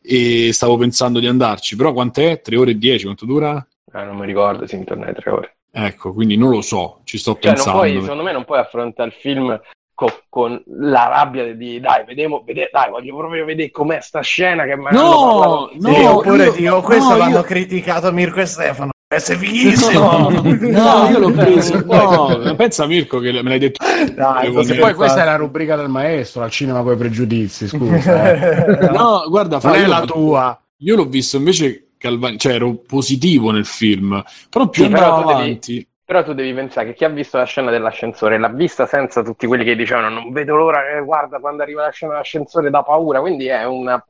[0.03, 2.41] e stavo pensando di andarci però quant'è?
[2.41, 3.67] 3 ore e 10 quanto dura?
[3.93, 5.57] eh, non mi ricordo, si intorno ai tre ore.
[5.71, 9.09] ecco quindi non lo so ci sto Cioè, pensando puoi, secondo me non puoi affrontare
[9.11, 9.61] il film
[10.01, 14.65] co- con la rabbia di dai, vediamo, vede- dai, voglio proprio vedere com'è sta scena
[14.65, 18.47] che mi No, no, Sì, oppure io- dico, questo no, l'hanno io- criticato Mirko e
[18.47, 18.91] Stefano.
[19.07, 20.31] È fighissimo!
[20.31, 25.25] no, io l'ho preso no, pensa Mirko che me l'hai detto Dai, Poi questa è
[25.27, 28.33] la rubrica del maestro, al cinema con i pregiudizi, scusa.
[28.33, 28.89] eh.
[28.95, 30.63] no guarda Non è io, la tua.
[30.79, 35.33] io l'ho visto invece Calvani, cioè ero positivo nel film però più Sì, però devi-
[35.33, 39.23] avanti Però tu devi pensare che chi ha visto la scena dell'ascensore l'ha vista senza
[39.23, 42.83] tutti quelli che dicevano non vedo l'ora che guarda quando arriva la scena dell'ascensore da
[42.83, 44.03] paura, quindi è una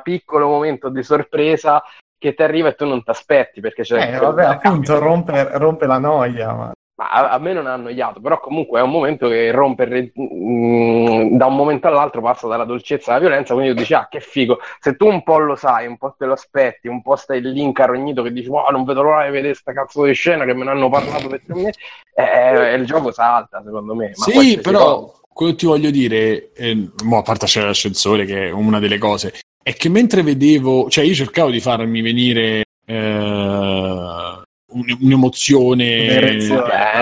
[0.00, 1.82] piccolo momento di sorpresa
[2.16, 5.86] che ti arriva e tu non ti aspetti perché c'è Eh, vabbè, appunto, rompe, rompe
[5.86, 6.52] la noia.
[6.52, 6.72] Ma...
[7.00, 10.12] Ma a, a me non ha annoiato, però comunque è un momento che rompe re-
[10.20, 14.20] mm, da un momento all'altro passa dalla dolcezza alla violenza, quindi tu dici ah che
[14.20, 17.40] figo, se tu un po' lo sai, un po' te lo aspetti, un po' stai
[17.40, 20.52] lì incarognito che dici wow non vedo l'ora di vedere sta cazzo di scena che
[20.52, 21.78] me ne hanno parlato per tre mesi,
[22.14, 24.10] eh, il gioco salta secondo me.
[24.12, 25.20] Sì, però cosa.
[25.32, 28.98] quello che ti voglio dire, eh, mo, a parte c'è l'ascensore che è una delle
[28.98, 34.39] cose, è che mentre vedevo, cioè io cercavo di farmi venire eh,
[34.70, 35.84] un'emozione.
[35.84, 36.36] Eh,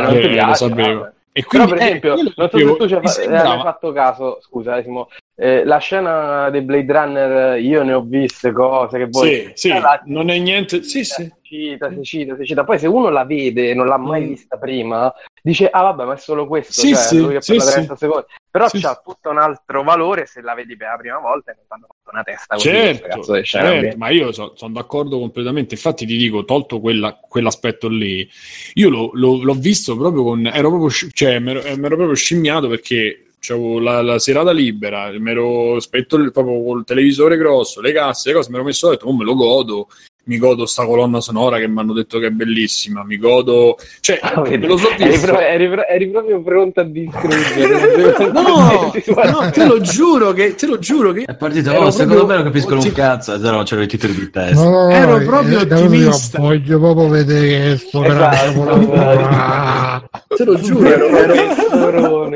[0.01, 0.99] non ti eh, lo piace, sapevo.
[1.01, 1.13] vabbè.
[1.31, 3.61] E Però, quindi, per eh, esempio, quello non so se tu ci hai sembrava- hai
[3.61, 8.99] fatto caso, scusa, Simo, eh, la scena dei Blade Runner, io ne ho viste cose
[8.99, 9.29] che voi...
[9.29, 10.83] Sì, sì, Eh, la- non è niente.
[10.83, 11.23] Sì, sì.
[11.23, 12.65] Si cita, si cita, si cita.
[12.65, 14.29] Poi se uno la vede e non l'ha mai Mm.
[14.29, 17.55] vista prima, dice, ah vabbè, ma è solo questo, Sì, cioè, sì, lui che sì,
[17.55, 17.73] parla sì.
[17.77, 18.27] 30 secondi.
[18.51, 19.01] Però Sì, c'ha sì.
[19.11, 21.87] tutto un altro valore se la vedi per la prima volta e non ti hanno
[21.87, 22.69] fatto una testa così.
[22.69, 25.75] Certo, di certo, ma io sono d'accordo completamente.
[25.75, 28.29] Infatti, ti dico, tolto quella- quell'aspetto lì,
[28.75, 30.47] io lo- lo- l'ho visto proprio con.
[30.47, 35.79] Ero proprio, cioè, mi ero proprio scimmiato perché c'avevo la, la serata libera, mi ero
[35.79, 39.15] spetto proprio col televisore grosso, le casse, le cose, mi ero messo a letto, oh,
[39.17, 39.89] me lo godo.
[40.29, 43.03] Mi godo sta colonna sonora che mi hanno detto che è bellissima.
[43.03, 48.27] Mi godo, cioè, Ah, lo so eri, pro- eri pro- eri proprio pronto a distruggere.
[48.33, 52.27] No, no, te lo giuro che, te lo giuro che È partito, oh, secondo proprio-
[52.27, 53.37] me non capiscono un cazzo.
[53.39, 54.63] No, c'erano i titoli di testa.
[54.63, 56.39] No, no, no, Ero eh, proprio eh, ottimista.
[56.39, 60.09] voglio proprio vedere sto Esatto.
[60.37, 62.31] te lo giuro, ero, Ero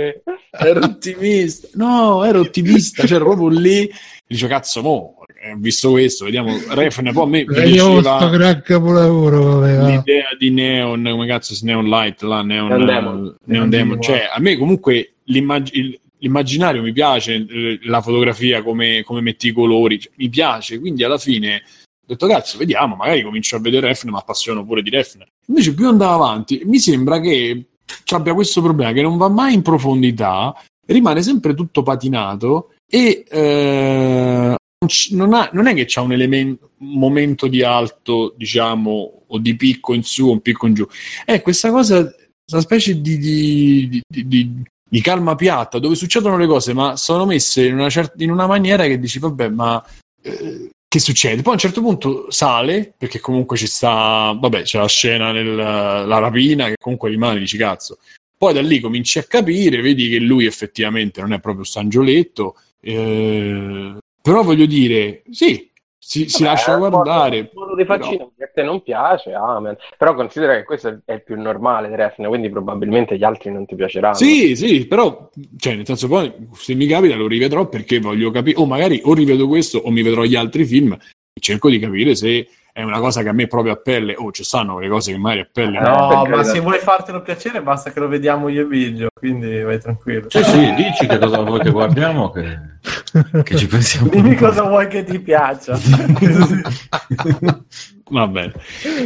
[0.50, 1.68] ero- ottimista.
[1.74, 3.90] No, ero ottimista, cioè ero proprio lì.
[4.26, 5.14] Dice, cazzo, mo,
[5.56, 6.56] visto questo, vediamo.
[6.68, 9.64] Refn, poi a me sto piaceva gran capolavoro.
[9.64, 13.36] l'idea di Neon, come cazzo si Neon Light, là, Neon, Neon Demon.
[13.46, 14.00] Neon Demon.
[14.00, 19.48] Cioè, a me comunque l'immag- il- l'immaginario mi piace, eh, la fotografia, come, come metti
[19.48, 23.60] i colori, cioè, mi piace, quindi alla fine ho detto cazzo, vediamo, magari comincio a
[23.60, 25.22] vedere Refn, ma appassiono pure di Refn.
[25.46, 27.64] Invece più andavo avanti, mi sembra che
[28.04, 30.54] ci abbia questo problema che non va mai in profondità,
[30.86, 34.54] rimane sempre tutto patinato e eh,
[35.10, 39.54] non ha- non è che c'è un elemento un momento di alto, diciamo, o di
[39.56, 40.86] picco in su o un picco in giù.
[41.24, 44.26] È questa cosa, una specie di, di- di-
[44.88, 48.46] di- calma piatta dove succedono le cose, ma sono messe in una, cer- in una
[48.46, 49.82] maniera che dici, vabbè, ma
[50.22, 51.40] eh, che succede?
[51.42, 56.18] Poi a un certo punto sale, perché comunque ci sta, vabbè, c'è la scena nella
[56.18, 57.98] rapina che comunque rimane, dici cazzo.
[58.36, 63.94] Poi da lì cominci a capire, vedi che lui effettivamente non è proprio Stangioletto, eh,
[64.22, 67.36] però voglio dire, sì, si, si Vabbè, lascia il modo- guardare.
[67.36, 69.76] Il modo di faccino che a te non piace, amen.
[69.96, 73.66] Però considera che questo è- il più normale di Refn, quindi probabilmente gli altri non
[73.66, 74.14] ti piaceranno.
[74.14, 78.58] Sì, sì, però, cioè, nel senso, poi se mi capita lo rivedrò perché voglio capire,
[78.60, 80.96] o magari o rivedo questo o mi vedrò gli altri film
[81.40, 84.44] cerco di capire se è una cosa che a me proprio a pelle, o ci
[84.44, 85.78] stanno le cose che magari a pelle.
[85.78, 89.78] No, ma se vuoi fartelo piacere basta che lo vediamo io e Biggio, quindi vai
[89.78, 90.30] tranquillo.
[90.30, 92.58] Sì, sì, dici che cosa vuoi che guardiamo, che,
[93.42, 94.08] che ci pensiamo.
[94.08, 95.78] Dimmi cosa vuoi che ti piaccia.
[98.10, 98.52] Va bene.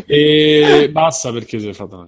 [0.07, 2.07] E basta perché si è fatta una...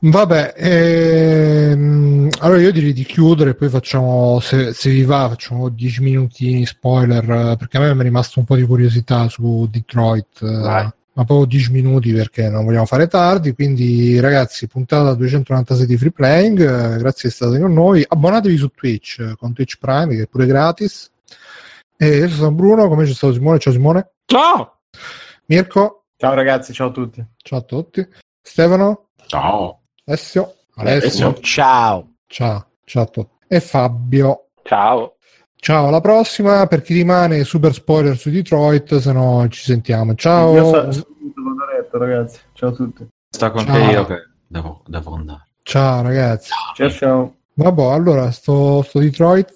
[0.00, 6.02] Vabbè, ehm, allora io direi di chiudere, poi facciamo, se, se vi va, facciamo 10
[6.02, 10.46] minuti spoiler, perché a me mi è rimasto un po' di curiosità su Detroit, eh,
[10.46, 10.84] Vai.
[11.14, 16.12] ma proprio 10 minuti perché non vogliamo fare tardi, quindi ragazzi, puntata 296 di Free
[16.12, 20.14] Playing, eh, grazie di essere stati con noi, abbonatevi su Twitch, eh, con Twitch Prime,
[20.14, 21.10] che è pure gratis.
[21.96, 24.78] E io sono Bruno, come c'è stato Simone, ciao Simone, Ciao!
[25.46, 27.24] Mirko, Ciao ragazzi, ciao a tutti.
[27.38, 28.06] ciao a tutti,
[28.40, 29.77] Stefano, Ciao.
[30.12, 31.26] Alessio, Alessio.
[31.26, 31.42] Alessio.
[31.42, 32.12] Ciao.
[32.26, 33.34] Ciao, ciao a tutti.
[33.46, 34.46] E Fabio.
[34.62, 35.16] Ciao.
[35.56, 36.66] Ciao, alla prossima.
[36.66, 40.14] Per chi rimane, super spoiler su Detroit, se no ci sentiamo.
[40.14, 40.54] Ciao.
[40.54, 42.40] Io so- so- vado a letto, ragazzi.
[42.54, 43.06] Ciao a tutti.
[43.28, 43.74] Sta con Ciao.
[43.74, 45.48] te io che devo, devo andare.
[45.62, 46.52] Ciao ragazzi.
[46.74, 47.34] Ciao ciao.
[47.52, 49.52] Vabbè, allora sto, sto Detroit.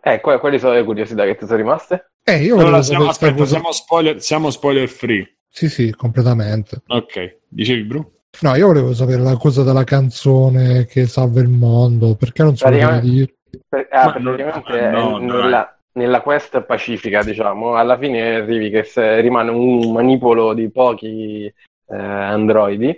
[0.00, 2.12] Eh, que- quali sono le curiosità che ti sono rimaste?
[2.22, 5.38] Eh, io Allora, siamo, aspetta, siamo spoiler, siamo spoiler free.
[5.48, 6.82] Sì, sì, completamente.
[6.86, 8.12] Ok, dicevi Bru?
[8.40, 12.14] No, io volevo sapere la cosa della canzone che salva il mondo.
[12.14, 13.32] Perché non so Praticamente- dire?
[13.68, 18.36] Per- ah, Ma non- praticamente no, eh, no, nella, nella quest pacifica, diciamo, alla fine
[18.36, 21.46] arrivi che se- rimane un manipolo di pochi
[21.90, 22.90] eh, androidi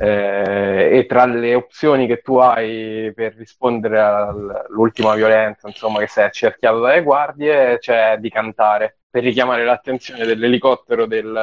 [0.00, 6.06] eh, e tra le opzioni che tu hai per rispondere al- all'ultima violenza, insomma, che
[6.06, 11.36] sei accerchiato dalle guardie, c'è di cantare per richiamare l'attenzione dell'elicottero del,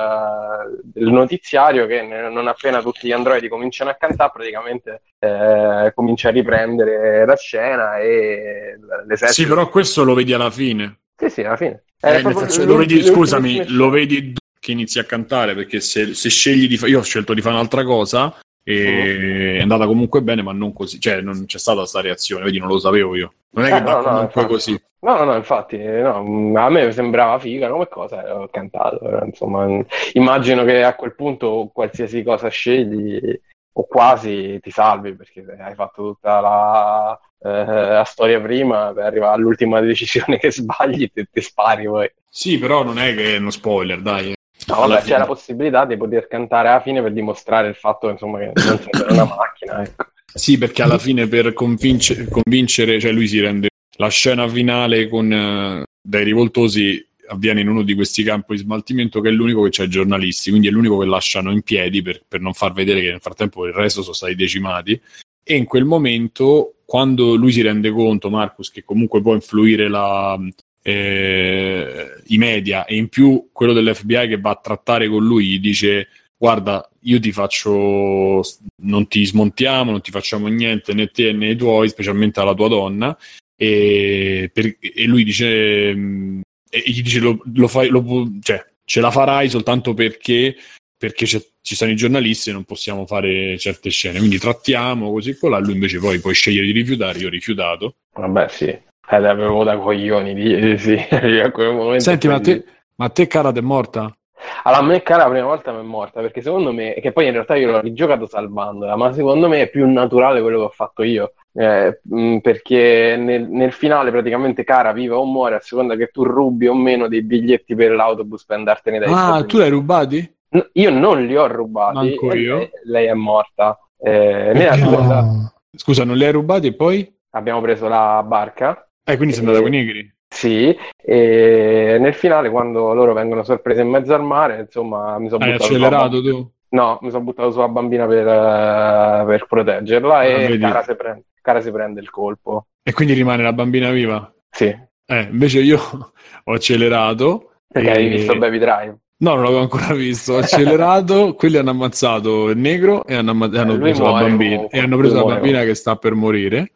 [0.83, 6.31] del notiziario che non appena tutti gli androidi cominciano a cantare praticamente eh, comincia a
[6.31, 10.99] riprendere la scena e l'esercito Sì, però questo lo vedi alla fine.
[11.15, 15.53] sì, sì, alla fine Eh, senso, lo vedi, scusami, lo vedi che inizi a cantare
[15.53, 19.61] perché se, se scegli di fare, io ho scelto di fare un'altra cosa e è
[19.61, 22.79] andata comunque bene, ma non così, cioè non c'è stata questa reazione, vedi, non lo
[22.79, 23.33] sapevo io.
[23.51, 24.48] Non è Eh, che no, va no, comunque infatti.
[24.48, 24.82] così.
[25.00, 29.24] No, no, no, infatti, no, a me sembrava figa come cosa, e ho cantato, però,
[29.24, 29.82] insomma, mm,
[30.14, 33.40] immagino che a quel punto qualsiasi cosa scegli
[33.74, 39.35] o quasi ti salvi perché hai fatto tutta la, eh, la storia prima per arrivare
[39.35, 42.11] all'ultima decisione che sbagli e ti spari poi.
[42.27, 44.34] Sì, però non è che è uno spoiler, dai.
[44.67, 48.40] No, vabbè, c'è la possibilità di poter cantare alla fine per dimostrare il fatto insomma,
[48.40, 50.06] che non sei una macchina, ecco.
[50.33, 55.31] Sì, perché alla fine per convince- convincere, cioè lui si rende la scena finale con
[55.31, 59.69] eh, dai rivoltosi avviene in uno di questi campi di smaltimento che è l'unico che
[59.69, 63.01] c'è i giornalisti, quindi è l'unico che lasciano in piedi per, per non far vedere
[63.01, 64.99] che nel frattempo il resto sono stati decimati.
[65.43, 70.39] E in quel momento quando lui si rende conto, Marcus, che comunque può influire la,
[70.81, 75.59] eh, i media e in più quello dell'FBI che va a trattare con lui gli
[75.59, 76.07] dice
[76.38, 78.41] guarda io ti faccio
[78.83, 82.67] non ti smontiamo non ti facciamo niente né te né i tuoi specialmente alla tua
[82.67, 83.17] donna
[83.56, 88.03] e, per, e lui dice mm, e gli dice lo, lo fai lo,
[88.41, 90.56] cioè ce la farai soltanto perché
[90.95, 95.57] perché ci sono i giornalisti e non possiamo fare certe scene quindi trattiamo così con
[95.61, 99.77] lui invece poi puoi scegliere di rifiutare io ho rifiutato vabbè sì eh, l'avevo da
[99.77, 102.03] coglioni, di, sì, a quel momento.
[102.03, 102.64] Senti, ma te,
[102.95, 104.16] ma te cara è morta?
[104.64, 107.26] Allora, a me cara la prima volta mi è morta, perché secondo me, che poi
[107.26, 110.69] in realtà io l'ho rigiocato salvandola, ma secondo me è più naturale quello che ho
[110.69, 111.34] fatto io.
[111.53, 112.00] Eh,
[112.42, 116.76] perché nel, nel, finale praticamente cara vive o muore a seconda che tu rubi o
[116.76, 120.35] meno dei biglietti per l'autobus per andartene dai Ah, tu li hai rubati?
[120.50, 122.16] No, io non li ho rubati.
[122.22, 123.80] Lei, lei, è morta.
[124.00, 125.53] Eh, no.
[125.76, 127.11] Scusa, non li hai rubati e poi?
[127.32, 130.16] Abbiamo preso la barca eh, quindi sei andata con i negri?
[130.30, 135.43] Sì, e nel finale quando loro vengono sorpresi in mezzo al mare, insomma, mi sono
[135.45, 136.51] Hai accelerato tu?
[136.69, 141.23] No, mi sono buttato sulla bambina per, uh, per proteggerla ah, e Cara si, prende,
[141.41, 142.67] Cara si, prende, il colpo.
[142.83, 144.31] E quindi rimane la bambina viva?
[144.49, 144.65] Sì.
[145.06, 145.80] Eh, invece io
[146.43, 147.51] ho accelerato.
[147.67, 147.93] Perché e...
[147.93, 148.97] hai visto Baby Drive?
[149.19, 150.33] No, non l'avevo ancora visto.
[150.33, 154.27] Ho accelerato, quelli hanno ammazzato il negro e hanno, amma- hanno eh, preso muore, la
[154.27, 154.56] bambina.
[154.56, 156.72] Comunque, e hanno preso la bambina che sta per morire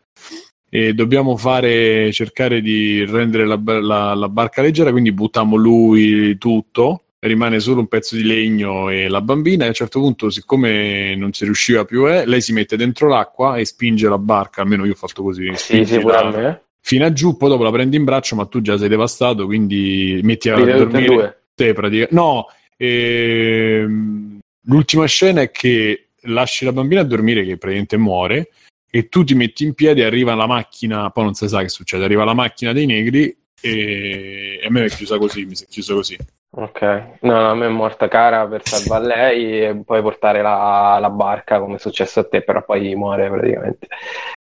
[0.73, 7.07] e dobbiamo fare, cercare di rendere la, la, la, barca leggera, quindi buttiamo lui tutto,
[7.19, 11.13] rimane solo un pezzo di legno e la bambina e a un certo punto, siccome
[11.17, 14.85] non si riusciva più, eh, lei si mette dentro l'acqua e spinge la barca, almeno
[14.85, 15.51] io ho fatto così.
[15.55, 16.63] Sì, sicuramente.
[16.79, 20.21] Fino a giù, poi dopo la prendi in braccio, ma tu già sei devastato, quindi
[20.23, 21.41] metti a Vede dormire.
[21.53, 22.45] Te, pratica- no,
[22.77, 28.51] ehm, l'ultima scena è che lasci la bambina a dormire, che praticamente muore,
[28.93, 32.03] e tu ti metti in piedi, arriva la macchina, poi non si sa che succede,
[32.03, 35.93] arriva la macchina dei negri e, a me è chiusa così, mi si è chiusa
[35.93, 36.17] così.
[36.53, 36.81] Ok,
[37.21, 41.09] no, no, a me è morta cara per salvare lei e poi portare la, la,
[41.09, 43.87] barca come è successo a te, però poi muore praticamente.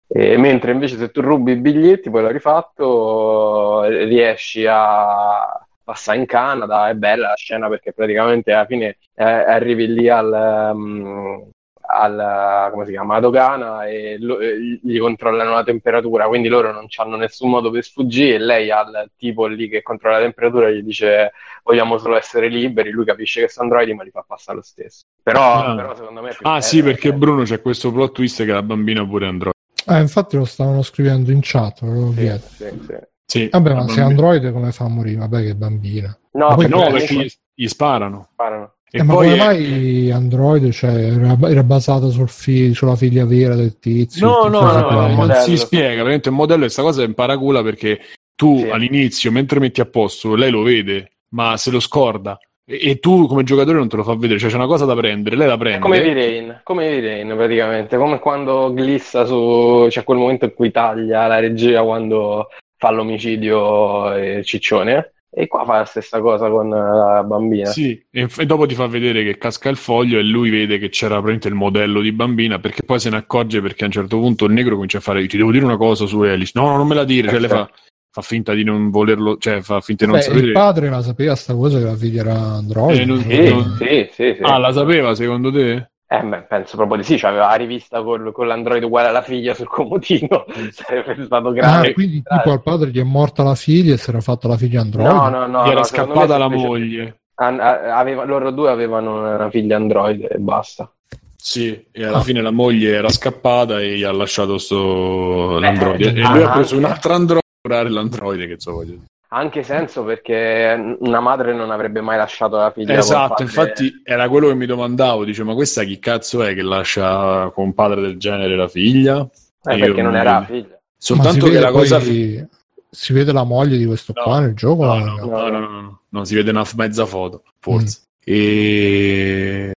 [0.08, 6.26] E, mentre invece se tu rubi i biglietti, poi l'ho rifatto, riesci a passare in
[6.26, 11.50] Canada, è bella la scena perché praticamente alla fine eh, arrivi lì al, um,
[11.84, 17.16] al, come si chiama, dogana e lo, gli controllano la temperatura, quindi loro non hanno
[17.16, 21.32] nessun modo per sfuggire e lei al tipo lì che controlla la temperatura gli dice
[21.64, 25.04] vogliamo solo essere liberi, lui capisce che sono androidi ma li fa passare lo stesso.
[25.22, 25.74] Però, ah.
[25.74, 26.36] però secondo me...
[26.42, 27.12] ah sì, perché è...
[27.12, 29.54] Bruno c'è questo plot twist che la bambina pure android.
[29.86, 32.96] Ah, infatti lo stavano scrivendo in chat, sì, sì, sì.
[33.26, 35.18] sì, Vabbè, ma se è android come fa a morire?
[35.18, 36.16] Vabbè che bambina.
[36.32, 38.28] No, no perché gli, gli sparano.
[38.32, 38.74] sparano.
[38.94, 43.78] Eh, ma come mai Android cioè, era, era basato sul fi- sulla figlia vera del
[43.78, 44.26] tizio?
[44.26, 45.96] No, no, no, no non si spiega.
[46.02, 48.00] Veramente il modello questa cosa è in paracula perché
[48.34, 48.68] tu sì.
[48.68, 52.38] all'inizio, mentre metti a posto, lei lo vede, ma se lo scorda.
[52.66, 54.94] E, e, tu come giocatore non te lo fa vedere, cioè c'è una cosa da
[54.94, 55.78] prendere, lei la prende.
[55.78, 59.86] È come V-Rain, come V-Rain praticamente, come quando glissa su...
[59.88, 65.64] c'è quel momento in cui taglia la regia quando fa l'omicidio e Ciccione e qua
[65.64, 67.70] fa la stessa cosa con la bambina.
[67.70, 70.90] Sì, e, e, dopo ti fa vedere che casca il foglio e lui vede che
[70.90, 74.18] c'era praticamente il modello di bambina perché poi se ne accorge perché a un certo
[74.18, 76.52] punto il negro comincia a fare ti devo dire una cosa su Alice.
[76.54, 77.30] No, no, non me la dire.
[77.30, 77.70] Cioè, lei fa,
[78.10, 80.46] fa, finta di non volerlo, cioè fa finta di non Beh, sapere.
[80.46, 83.00] Il padre la sapeva sta cosa che la figlia era Android.
[83.00, 83.76] Eh, non, sì, non...
[83.78, 85.92] sì, sì, sì, Ah, la sapeva secondo te?
[86.12, 89.23] Eh, beh, penso proprio di sì, cioè, aveva la rivista col, con l'android uguale alla
[89.23, 91.89] figlia sul comodino, sarebbe stato grave.
[91.89, 94.58] Ah, quindi tipo al padre gli è morta la figlia e si era fatta la
[94.58, 95.07] figlia android?
[95.07, 95.65] No, no, no.
[95.65, 97.20] Gli era no, scappata la moglie.
[97.34, 100.92] Aveva, loro due avevano una figlia android e basta.
[101.34, 102.23] Sì, e alla ah.
[102.23, 106.02] fine la moglie era scappata e gli ha lasciato sto l'android.
[106.02, 108.91] Eh, e lui ah, ha preso un altro android per curare l'android, che so voglio
[108.91, 112.98] dire anche senso perché una madre non avrebbe mai lasciato la figlia.
[112.98, 117.50] Esatto, infatti era quello che mi domandavo, dice ma questa chi cazzo è che lascia
[117.54, 119.26] con un padre del genere la figlia?
[119.64, 120.78] Eh, perché non era la figlia.
[120.96, 121.98] Soltanto che la cosa...
[121.98, 122.46] Poi...
[122.94, 124.84] Si vede la moglie di questo no, qua nel gioco?
[124.84, 128.00] No, no, no, no, no, no, si vede una mezza foto, forse.
[128.00, 128.34] Mm.
[128.34, 129.72] E...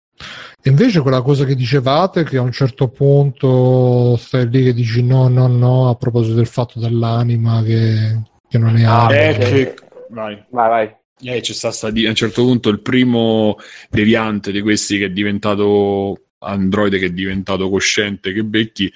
[0.65, 5.03] E invece quella cosa che dicevate, che a un certo punto stai lì che dici
[5.03, 8.19] no, no, no, a proposito del fatto dell'anima che
[8.53, 9.75] che non è ah, è che...
[10.11, 13.57] vai vai vai eh, c'è stato a un certo punto il primo
[13.89, 18.93] deviante di questi che è diventato androide che è diventato cosciente che becchi,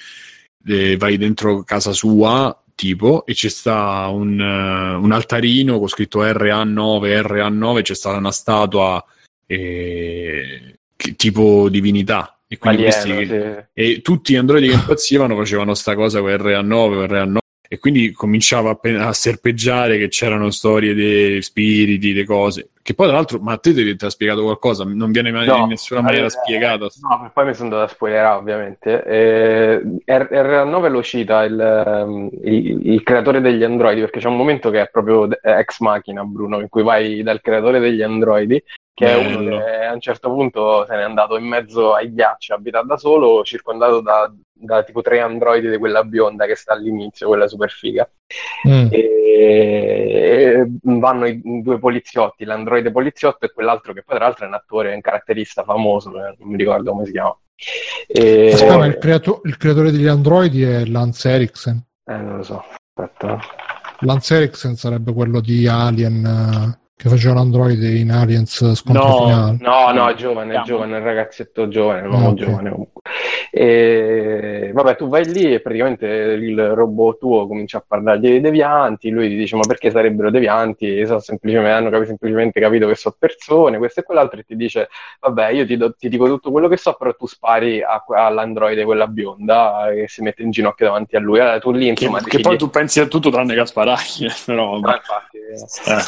[0.66, 6.22] eh, vai dentro casa sua tipo e c'è sta un, uh, un altarino con scritto
[6.22, 9.02] RA9, RA9, c'è stata una statua
[9.46, 12.38] eh, che, tipo divinità.
[12.48, 13.64] E, quindi Alieno, questi, sì.
[13.72, 17.38] e tutti gli androidi che impazzivano facevano sta cosa con RA9, RA9
[17.68, 22.70] e quindi cominciava a, pe- a serpeggiare che c'erano storie dei spiriti, le cose.
[22.86, 24.84] Che poi, tra l'altro, ma a te ti, ha spiegato qualcosa?
[24.84, 26.88] Non viene mai No, in nessuna maniera eh, spiegato.
[27.02, 29.02] No, poi mi sono andato a spoilerare, ovviamente.
[29.02, 34.36] Eh, R- RA9 lo cita il, ehm, il- il creatore degli androidi, perché c'è un
[34.36, 38.62] momento che è proprio de- ex machina, Bruno, in cui vai dal creatore degli androidi,
[38.94, 39.58] che è uno Bello.
[39.58, 43.42] che a un certo punto se n'è andato in mezzo ai ghiacci, abita da solo,
[43.42, 48.08] circondato da, da tipo tre androidi di quella bionda che sta all'inizio, quella super figa.
[48.68, 48.88] Mm.
[48.90, 54.54] E vanno i due poliziotti, l'androide poliziotto e quell'altro che poi tra l'altro è un
[54.54, 57.36] attore, un caratterista famoso, eh, non mi ricordo come si chiama.
[58.06, 61.82] E- Aspetta, il, creato- il creatore degli androidi è Lance Eriksen.
[62.06, 63.38] eh, non lo so, aspetta.
[64.00, 69.56] Lance Eriksen sarebbe quello di Alien eh, che faceva l'androide in Aliens scontro No, finale.
[69.60, 72.34] No, no, è giovane, è giovane, è un ragazzetto giovane, un uomo Ah, ok.
[72.36, 73.02] giovane comunque.
[73.50, 79.10] E vabbè, tu vai lì e praticamente il robot tuo comincia a parlargli dei devianti,
[79.10, 81.04] lui ti dice ma perché sarebbero devianti?
[81.06, 84.88] So, semplicemente, hanno capi- semplicemente capito che sono persone, questo e quell'altro, e ti dice
[85.20, 88.84] vabbè, io ti, do- ti dico tutto quello che so, però tu spari a- all'androide
[88.84, 91.40] quella bionda che si mette in ginocchio davanti a lui.
[91.40, 93.66] Allora tu lì Che, insomma che decidi- poi tu pensi a tutto tranne che a
[93.66, 94.96] sparargli, però No, vabbè.
[94.96, 95.36] infatti,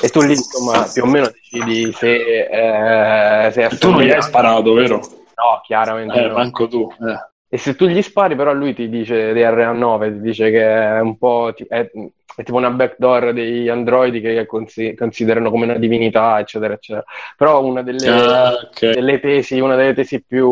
[0.02, 0.06] Eh.
[0.06, 4.22] e tu lì insomma più o meno decidi se, eh, se Tu non gli hai
[4.22, 4.96] sparato, vero?
[4.96, 6.34] No, chiaramente Eh, no.
[6.34, 6.92] manco tu.
[7.00, 7.26] Eh.
[7.50, 11.16] E se tu gli spari, però lui ti dice DRA9, ti dice che è un
[11.16, 11.88] po' ti- è,
[12.36, 17.04] è tipo una backdoor degli androidi che consi- considerano come una divinità, eccetera, eccetera.
[17.36, 18.90] Però una delle, Ah, ok.
[18.92, 20.50] delle tesi, una delle tesi più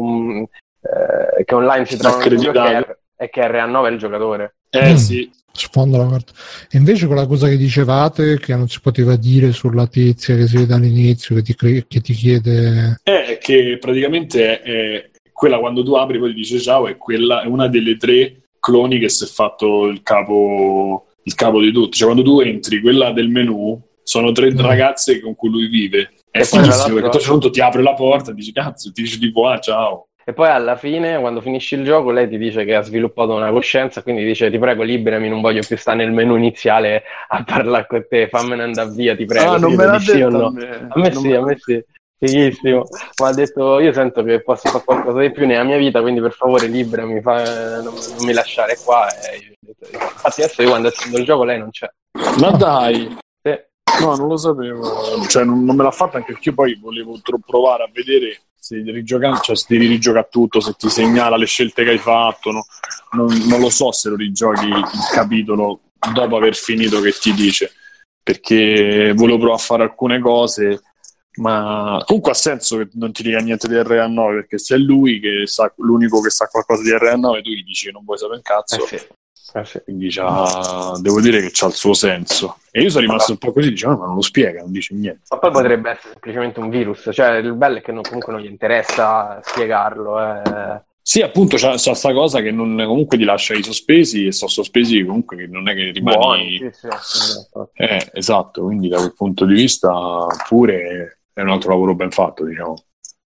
[0.00, 0.44] mh,
[1.38, 2.22] eh, che online si trovano
[3.16, 4.56] è, che RA9 è il giocatore.
[4.70, 4.96] Eh Mm.
[4.96, 6.32] sì, Sfondo la carta.
[6.68, 10.56] E invece quella cosa che dicevate, che non si poteva dire sulla tizia che si
[10.56, 12.98] vede all'inizio, che ti, cre- che ti chiede...
[13.04, 17.46] è che praticamente è, quella quando tu apri poi ti dice ciao, è quella è
[17.46, 21.98] una delle tre cloni che si è fatto il capo, il capo di tutti.
[21.98, 24.58] Cioè quando tu entri, quella del menu, sono tre Mm.
[24.58, 26.14] ragazze con cui lui vive.
[26.30, 29.02] È fighissimo perché a un certo punto ti apre la porta e dici cazzo, ti
[29.02, 30.08] dice tipo ah ciao.
[30.26, 33.50] E poi alla fine, quando finisci il gioco, lei ti dice che ha sviluppato una
[33.50, 37.86] coscienza, quindi dice ti prego liberami, non voglio più stare nel menu iniziale a parlare
[37.86, 39.50] con te, fammene andare via, ti prego.
[39.52, 40.46] ah, non me l'ha dici sì o detto no?
[40.46, 40.86] a me.
[40.88, 41.84] A me Non sì, me- a me sì.
[42.16, 42.88] Fighissimo.
[43.20, 46.20] Ma ha detto, io sento che posso fare qualcosa di più nella mia vita, quindi
[46.22, 49.06] per favore liberami, fa- non, non mi lasciare qua.
[49.30, 51.88] E detto- infatti adesso io quando accendo il gioco lei non c'è.
[52.38, 53.58] Ma dai, Sì.
[54.00, 55.22] no, non lo sapevo.
[55.28, 58.38] Cioè, non, non me l'ha fatta anche perché io poi volevo tro- provare a vedere
[58.64, 62.50] se rigioca- cioè, se devi rigiocare tutto, se ti segnala le scelte che hai fatto.
[62.50, 62.64] no?
[63.10, 65.80] Non, non lo so se lo rigiochi il capitolo
[66.14, 67.72] dopo aver finito che ti dice.
[68.22, 70.82] Perché volevo provare a fare alcune cose.
[71.36, 75.20] Ma comunque ha senso che non ti dica niente di RA9 perché se è lui
[75.20, 78.36] che sa, l'unico che sa qualcosa di RA9, tu gli dici che non vuoi sapere
[78.36, 78.88] un cazzo.
[78.88, 79.08] Eh.
[79.52, 79.82] Eh.
[79.84, 82.58] Quindi c'ha- devo dire che c'ha il suo senso.
[82.70, 85.22] E io sono rimasto un po' così, "Ah, ma non lo spiega, non dice niente.
[85.30, 88.40] Ma poi potrebbe essere semplicemente un virus, cioè il bello è che non- comunque non
[88.42, 90.18] gli interessa spiegarlo.
[90.20, 90.82] eh.
[91.06, 94.50] Sì, appunto, c'ha, c'ha sta cosa che non, comunque ti lascia i sospesi e sono
[94.50, 96.16] sospesi comunque che non è che rimani...
[96.16, 97.38] Buoni, sì, sì, sì.
[97.74, 102.44] Eh, esatto, quindi da quel punto di vista pure è un altro lavoro ben fatto,
[102.46, 102.74] diciamo.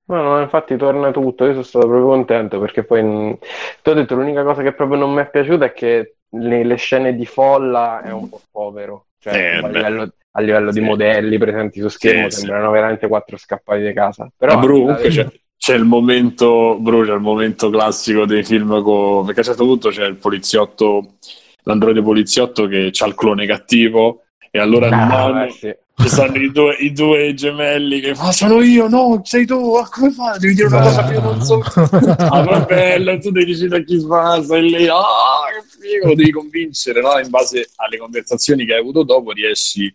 [0.10, 3.40] No, no, infatti torna tutto, io sono stato proprio contento perché poi mh,
[3.82, 6.76] ti ho detto l'unica cosa che proprio non mi è piaciuta è che le, le
[6.76, 10.86] scene di folla è un po' povero, cioè Eh, a livello, a livello di Sì.
[10.86, 14.32] modelli presenti su schermo Sì, sembrano veramente quattro scappati di casa.
[14.38, 15.28] Però Ma Bru, comunque del- c'è,
[15.58, 19.26] c'è il momento, Bru, c'è il momento classico dei film con...
[19.26, 21.16] perché a un certo punto c'è il poliziotto,
[21.64, 24.24] l'androide poliziotto che ha il clone cattivo
[24.58, 25.76] e allora beh, sì.
[25.96, 29.88] ci stanno i due, i due gemelli che fa sono io, no, sei tu, ah,
[29.88, 30.40] come fai?
[30.40, 31.62] Devi dire una cosa che io non so.
[32.18, 34.98] Ah, ma bello, e tu devi decidere a chi fa, stai lì, ah,
[35.54, 37.20] che figo, lo devi convincere, no?
[37.20, 39.94] In base alle conversazioni che hai avuto dopo riesci...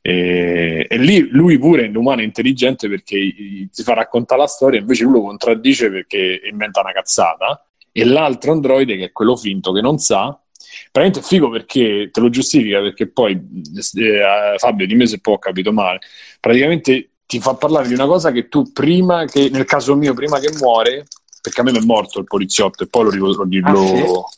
[0.00, 4.78] E, e lì lui pure è un umano intelligente perché ti fa raccontare la storia,
[4.78, 7.66] invece lui lo contraddice perché inventa una cazzata.
[7.90, 10.40] E l'altro androide, che è quello finto che non sa,
[10.90, 15.38] praticamente è figo perché te lo giustifica, perché poi eh, Fabio, dimmi se poi ho
[15.38, 16.00] capito male,
[16.40, 20.38] praticamente ti fa parlare di una cosa che tu prima che, nel caso mio, prima
[20.38, 21.06] che muore,
[21.42, 23.86] perché a me mi è morto il poliziotto e poi lo, lo, lo, Ah, lo-
[23.86, 24.36] sì?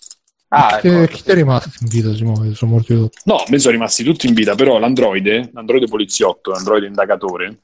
[0.52, 1.06] Ah, Chi, ecco.
[1.14, 2.54] chi ti è rimasto in vita, Simone?
[2.54, 3.18] Sono morti tutti.
[3.24, 7.60] No, me sono rimasti tutti in vita, però l'androide, l'androide poliziotto, l'androide indagatore,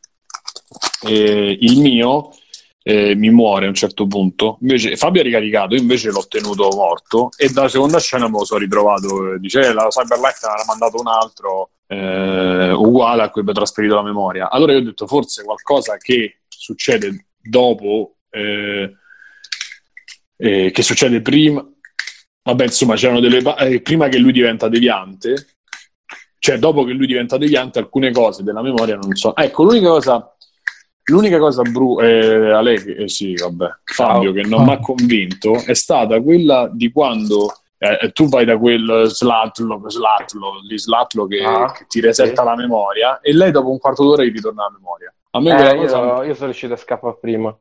[1.04, 2.30] eh, il mio
[2.88, 4.58] eh, mi muore a un certo punto.
[4.60, 8.44] Invece Fabio ha ricaricato, io invece l'ho tenuto morto e dalla seconda scena me lo
[8.44, 9.34] sono ritrovato.
[9.34, 13.50] eh, Dice, eh, la Cyberlight me l'ha mandato un altro eh, uguale a cui mi
[13.50, 14.48] ha trasferito la memoria.
[14.48, 18.94] Allora io ho detto, forse qualcosa che succede dopo, eh,
[20.36, 21.68] eh, che succede prima.
[22.44, 25.56] Vabbè, insomma, c'erano delle pa- prima che lui diventa deviante,
[26.38, 29.34] cioè dopo che lui diventa deviante, alcune cose della memoria non so.
[29.34, 30.35] Ecco, l'unica cosa
[31.08, 35.54] L'unica cosa, Bru, eh, a lei, eh, sì, vabbè, Fabio, che non mi ha convinto
[35.64, 41.42] è stata quella di quando eh, tu vai da quel slatlo, slatlo, di slatlo che,
[41.44, 42.48] Ah, che ti resetta sì.
[42.48, 45.14] la memoria e lei dopo un quarto d'ora gli ritorna la memoria.
[45.30, 46.24] A me Eh, io, cosa...
[46.24, 47.56] io sono riuscito a scappare prima.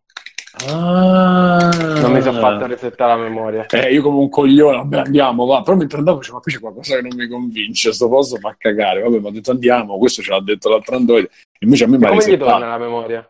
[0.70, 1.70] Ah.
[2.00, 3.66] Non mi sono fatto resettare la memoria.
[3.68, 5.62] Eh, io come un coglione, vabbè, andiamo, va.
[5.62, 8.56] Però mentre andavo, dicevo, ma qui c'è qualcosa che non mi convince, sto posto fa
[8.58, 9.02] cagare.
[9.02, 11.30] Vabbè, mi ha detto andiamo, questo ce l'ha detto l'altro android.
[11.60, 12.52] Invece a me mi ha Come gli resettato.
[12.52, 13.30] torna la memoria?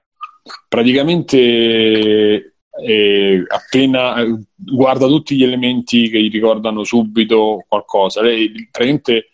[0.68, 8.22] Praticamente eh, appena eh, guarda tutti gli elementi che gli ricordano subito qualcosa.
[8.22, 9.30] Lei praticamente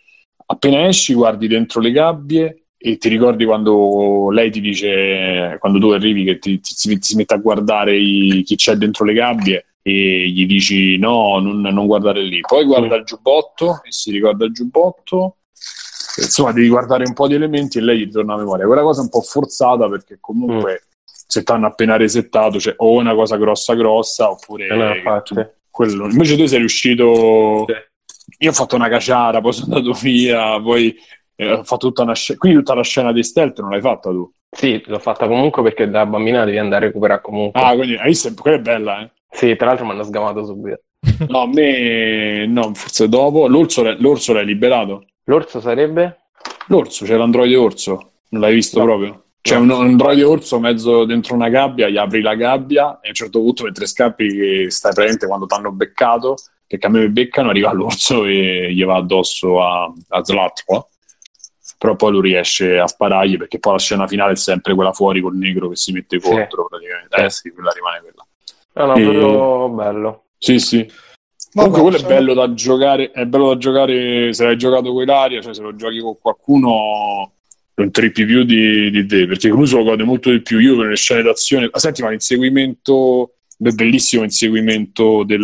[0.46, 5.88] appena esci guardi dentro le gabbie e ti ricordi quando lei ti dice, quando tu
[5.90, 9.66] arrivi che ti, ti- ti si mette a guardare i- chi c'è dentro le gabbie
[9.82, 12.40] e gli dici no, non, non guardare lì.
[12.40, 15.36] Poi guarda il giubbotto e si ricorda il giubbotto.
[16.18, 18.66] Insomma, devi guardare un po' di elementi e lei gli torna a memoria.
[18.66, 20.82] Quella cosa è un po' forzata perché comunque
[21.26, 26.04] se ti hanno appena resettato c'è o una cosa grossa grossa oppure Eh, tu- quello.
[26.08, 27.74] invece tu sei riuscito Sì.
[28.44, 30.94] io ho fatto una caciara poi sono andato via poi
[31.36, 34.10] eh, ho fatto tutta una scena quindi tutta la scena di stealth non l'hai fatta
[34.10, 37.60] tu Sì, l'ho fatta comunque perché da bambina devi andare a recuperare comunque.
[37.60, 38.32] ah quindi hai visto?
[38.38, 40.80] quella è bella eh Sì, tra l'altro mi hanno sgamato subito.
[41.28, 46.18] no a me no forse dopo l'orso, l'hai- l'orso l'hai liberato L'orso sarebbe?
[46.66, 48.84] l'orso c'è l'androide orso non l'hai visto No.
[48.84, 53.06] proprio c'è un un androide orso mezzo dentro una gabbia, gli apri la gabbia e
[53.06, 56.88] a un certo punto mentre scappi che stai presente quando ti hanno beccato, perché a
[56.88, 60.86] me mi beccano, arriva l'orso e gli va addosso a, a Zlatko.
[61.76, 65.20] Però poi lui riesce a sparargli perché poi la scena finale è sempre quella fuori
[65.20, 66.28] col negro che si mette Sì.
[66.30, 67.16] contro praticamente.
[67.16, 68.24] Eh sì, quella rimane quella.
[68.74, 70.24] No, no, E- proprio bello.
[70.38, 70.88] Sì, sì.
[71.52, 75.42] Comunque quello è bello da giocare, è bello da giocare se l'hai giocato con l'aria,
[75.42, 77.32] cioè se lo giochi con qualcuno
[77.74, 80.58] lo intrippi più di, di te, perché lui se lo gode molto di più.
[80.58, 85.42] Io per le scene d'azione, ah, senti, ma l'inseguimento, beh, bellissimo inseguimento del,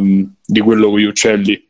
[0.00, 1.60] um, di quello con gli uccelli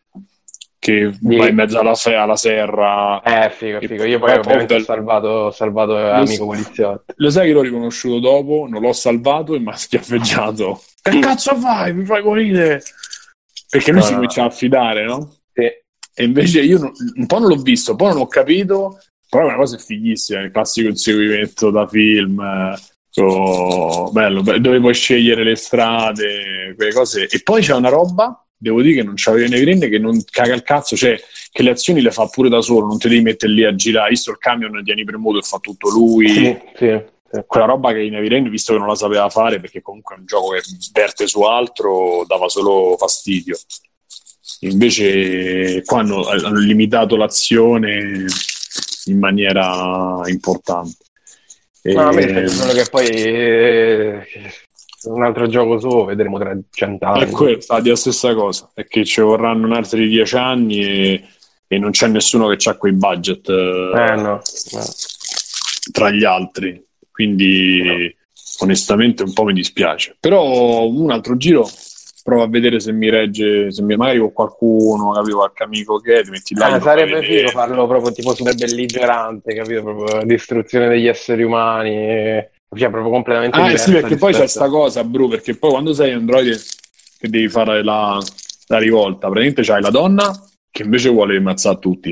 [0.79, 3.21] che Di- va in mezzo alla, se- alla serra.
[3.23, 4.05] Eh, figo, figo.
[4.05, 7.13] Io poi Eh, ovviamente ho salvato, ho salvato amico poliziotto.
[7.17, 10.83] Lo sai che l'ho riconosciuto dopo, non l'ho salvato e mi ha schiaffeggiato.
[11.03, 11.93] Che cazzo fai?
[11.95, 12.83] Mi fai morire?
[13.69, 15.35] Perché lui No, si no, comincia a affidare, no?
[15.53, 15.63] Sì.
[16.19, 19.47] E invece io non- un po' non l'ho visto, poi non ho capito, però è
[19.47, 22.79] una cosa fighissima, il classico inseguimento da film, eh,
[23.13, 27.27] co- bello, be- dove puoi scegliere le strade, quelle cose.
[27.27, 30.55] E poi c'è una roba, devo dire che non c'avevo nei Green, che non caga
[30.55, 33.53] il cazzo, cioè che le azioni le fa pure da solo, non te devi mettere
[33.53, 36.29] lì a girare, visto il camion tieni premuto e fa tutto lui.
[36.29, 37.41] Sì, sì, sì.
[37.47, 40.27] Quella roba che in Rain, visto che non la sapeva fare, perché comunque è un
[40.27, 40.61] gioco che
[40.93, 43.59] verte su altro, dava solo fastidio.
[44.61, 48.25] Invece qua hanno, hanno limitato l'azione
[49.07, 51.05] in maniera importante.
[51.83, 54.27] E- No, me solo che poi eh,
[55.05, 57.23] un altro gioco suo vedremo tra cent'anni.
[57.23, 61.25] è di la stessa cosa, è che ci vorranno altri dieci anni e,
[61.69, 64.41] e non c'è nessuno che ha quei budget eh, Eh no,
[64.73, 64.85] no.
[65.93, 66.85] tra gli altri.
[67.11, 68.15] Quindi
[68.59, 70.17] onestamente un po' mi dispiace.
[70.19, 71.71] Però un altro giro
[72.27, 76.23] provo a vedere se mi regge, se mi, magari con qualcuno, capito, qualche amico che
[76.25, 76.77] ti metti là.
[76.77, 79.83] Eh, sarebbe figo farlo proprio tipo super belligerante, capito?
[79.83, 84.41] Proprio distruzione degli esseri umani, e- cioè proprio completamente Ah, eh sì, perché poi c'è
[84.41, 86.59] rispetto- sta cosa, Bru, perché poi quando sei androide
[87.19, 88.21] che devi fare la,
[88.67, 90.33] la rivolta, praticamente c'hai la donna
[90.69, 92.11] che invece vuole ammazzare tutti.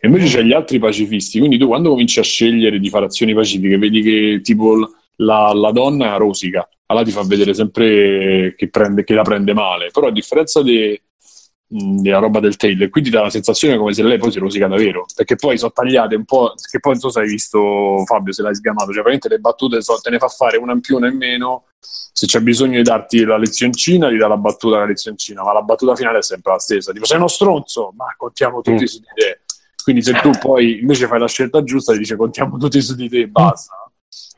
[0.00, 3.32] E invece c'è gli altri pacifisti, quindi tu quando cominci a scegliere di fare azioni
[3.32, 4.74] pacifiche, vedi che tipo
[5.18, 9.90] la, la donna rosica, allora ti fa vedere sempre che, prende, che la prende male,
[9.92, 11.02] però a differenza de-
[11.68, 14.38] mh, della roba del tail, qui ti dà la sensazione come se lei poi si
[14.38, 18.04] rosica davvero, perché poi sono tagliate un po', che poi non so se hai visto
[18.04, 20.80] Fabio, se l'hai sgamato, cioè praticamente le battute so- te ne fa fare una in
[20.80, 24.78] più, una in meno, se c'è bisogno di darti la lezioncina, ti dà la battuta
[24.78, 28.06] la lezioncina, ma la battuta finale è sempre la stessa, tipo sei uno stronzo, ma
[28.16, 28.86] contiamo tutti Mm.
[28.86, 29.40] su di te.
[29.82, 33.08] Quindi se tu poi invece fai la scelta giusta, ti dice contiamo tutti su di
[33.08, 33.85] te e basta.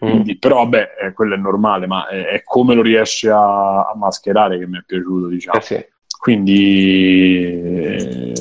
[0.05, 0.10] Mm.
[0.10, 3.93] Quindi, però vabbè, eh, quello è normale, ma è, è come lo riesce a, a
[3.97, 5.59] mascherare che mi è piaciuto, diciamo.
[5.59, 5.86] Eh sì.
[6.18, 8.33] Quindi eh,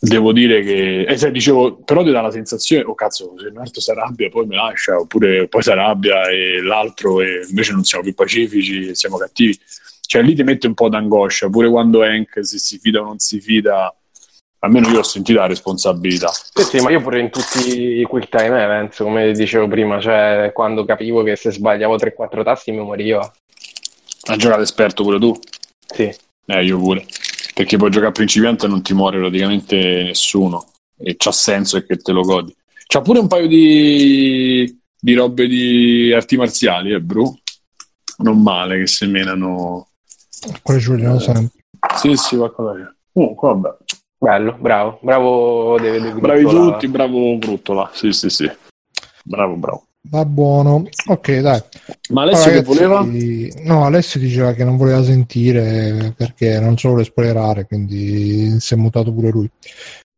[0.00, 3.80] devo dire che eh, se dicevo però ti dà la sensazione oh cazzo se Narto
[3.80, 8.04] si arrabbia poi me lascia oppure poi si arrabbia e l'altro e invece non siamo
[8.04, 9.58] più pacifici siamo cattivi
[10.02, 13.18] cioè lì ti mette un po' d'angoscia pure quando Hank se si fida o non
[13.18, 13.94] si fida
[14.60, 16.30] almeno io ho sentito la responsabilità.
[16.32, 20.50] Sì, sì, ma io pure in tutti i quick time events come dicevo prima cioè
[20.54, 23.30] quando capivo che se sbagliavo 3-4 tasti mi moriva
[24.28, 25.38] hai giocato esperto pure tu?
[25.92, 26.12] sì.
[26.48, 27.04] Eh io pure.
[27.54, 30.64] Perché puoi giocare a principiante e non ti muore praticamente nessuno.
[30.96, 32.54] E c'ha senso e che te lo godi.
[32.86, 37.38] C'ha pure un paio di, di robe di arti marziali eh bro
[38.18, 39.88] non male che semenano
[40.62, 41.50] Quelli ci vogliono sempre.
[41.96, 43.76] sì sì qualcosa c'è comunque vabbè
[44.18, 46.20] bello bravo bravo David Gruttola.
[46.20, 48.50] bravi tutti bravo Gruttola sì sì sì
[49.24, 50.84] bravo bravo Va buono.
[51.08, 51.60] Ok, dai.
[52.10, 53.06] ma Alessio che Ragazzi, voleva?
[53.64, 58.74] No, Alessio diceva che non voleva sentire perché non se lo vuole spoilerare, quindi si
[58.74, 59.50] è mutato pure lui.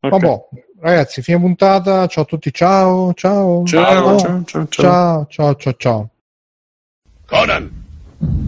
[0.01, 0.11] Ok.
[0.11, 0.45] Vabbè,
[0.81, 2.07] ragazzi, fine puntata.
[2.07, 3.65] Ciao a tutti, ciao, ciao.
[3.65, 4.67] ciao ciao ciao, ciao.
[4.69, 6.09] ciao, ciao, ciao, ciao.
[7.25, 7.85] Conan,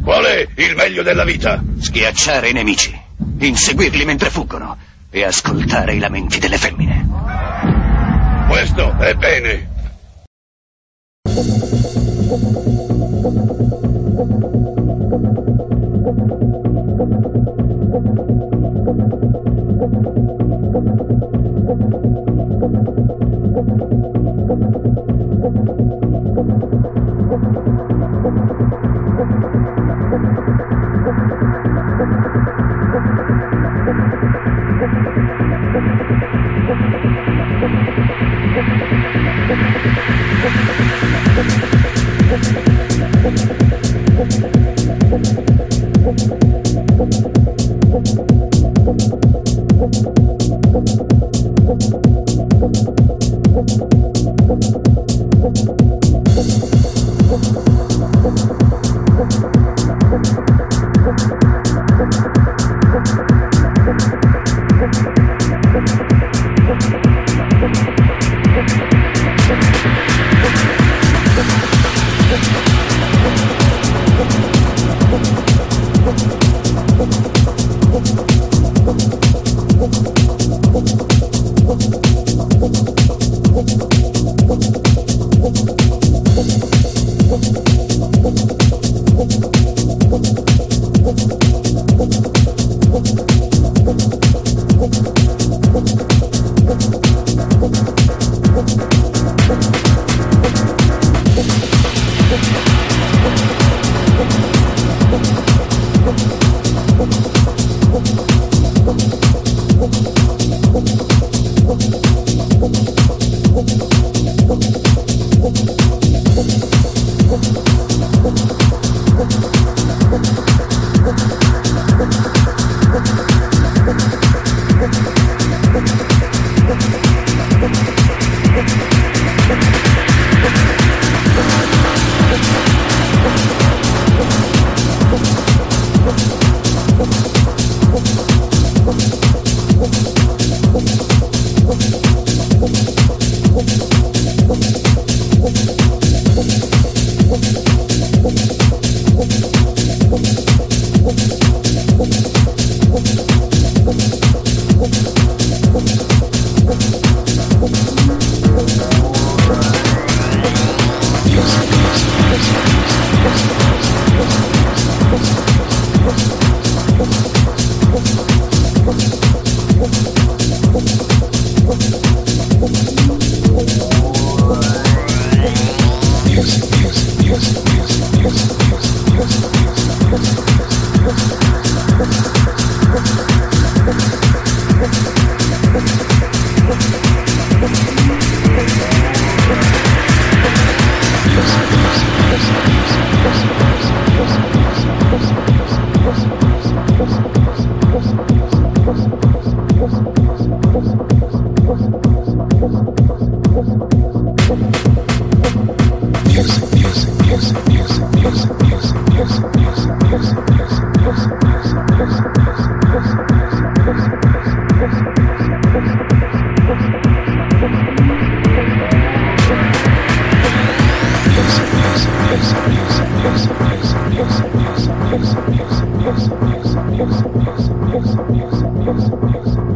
[0.05, 1.62] qual è il meglio della vita?
[1.79, 2.95] Schiacciare i nemici,
[3.39, 4.77] inseguirli mentre fuggono
[5.11, 7.09] e ascoltare i lamenti delle femmine.
[8.49, 9.79] Questo è bene.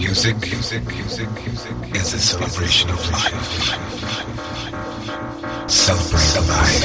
[0.00, 3.34] Music, music, music, music is a celebration of life.
[5.68, 6.84] Celebrate life.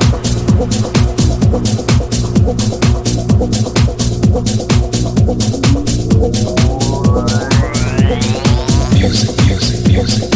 [0.00, 0.25] life.
[8.92, 10.35] music, music.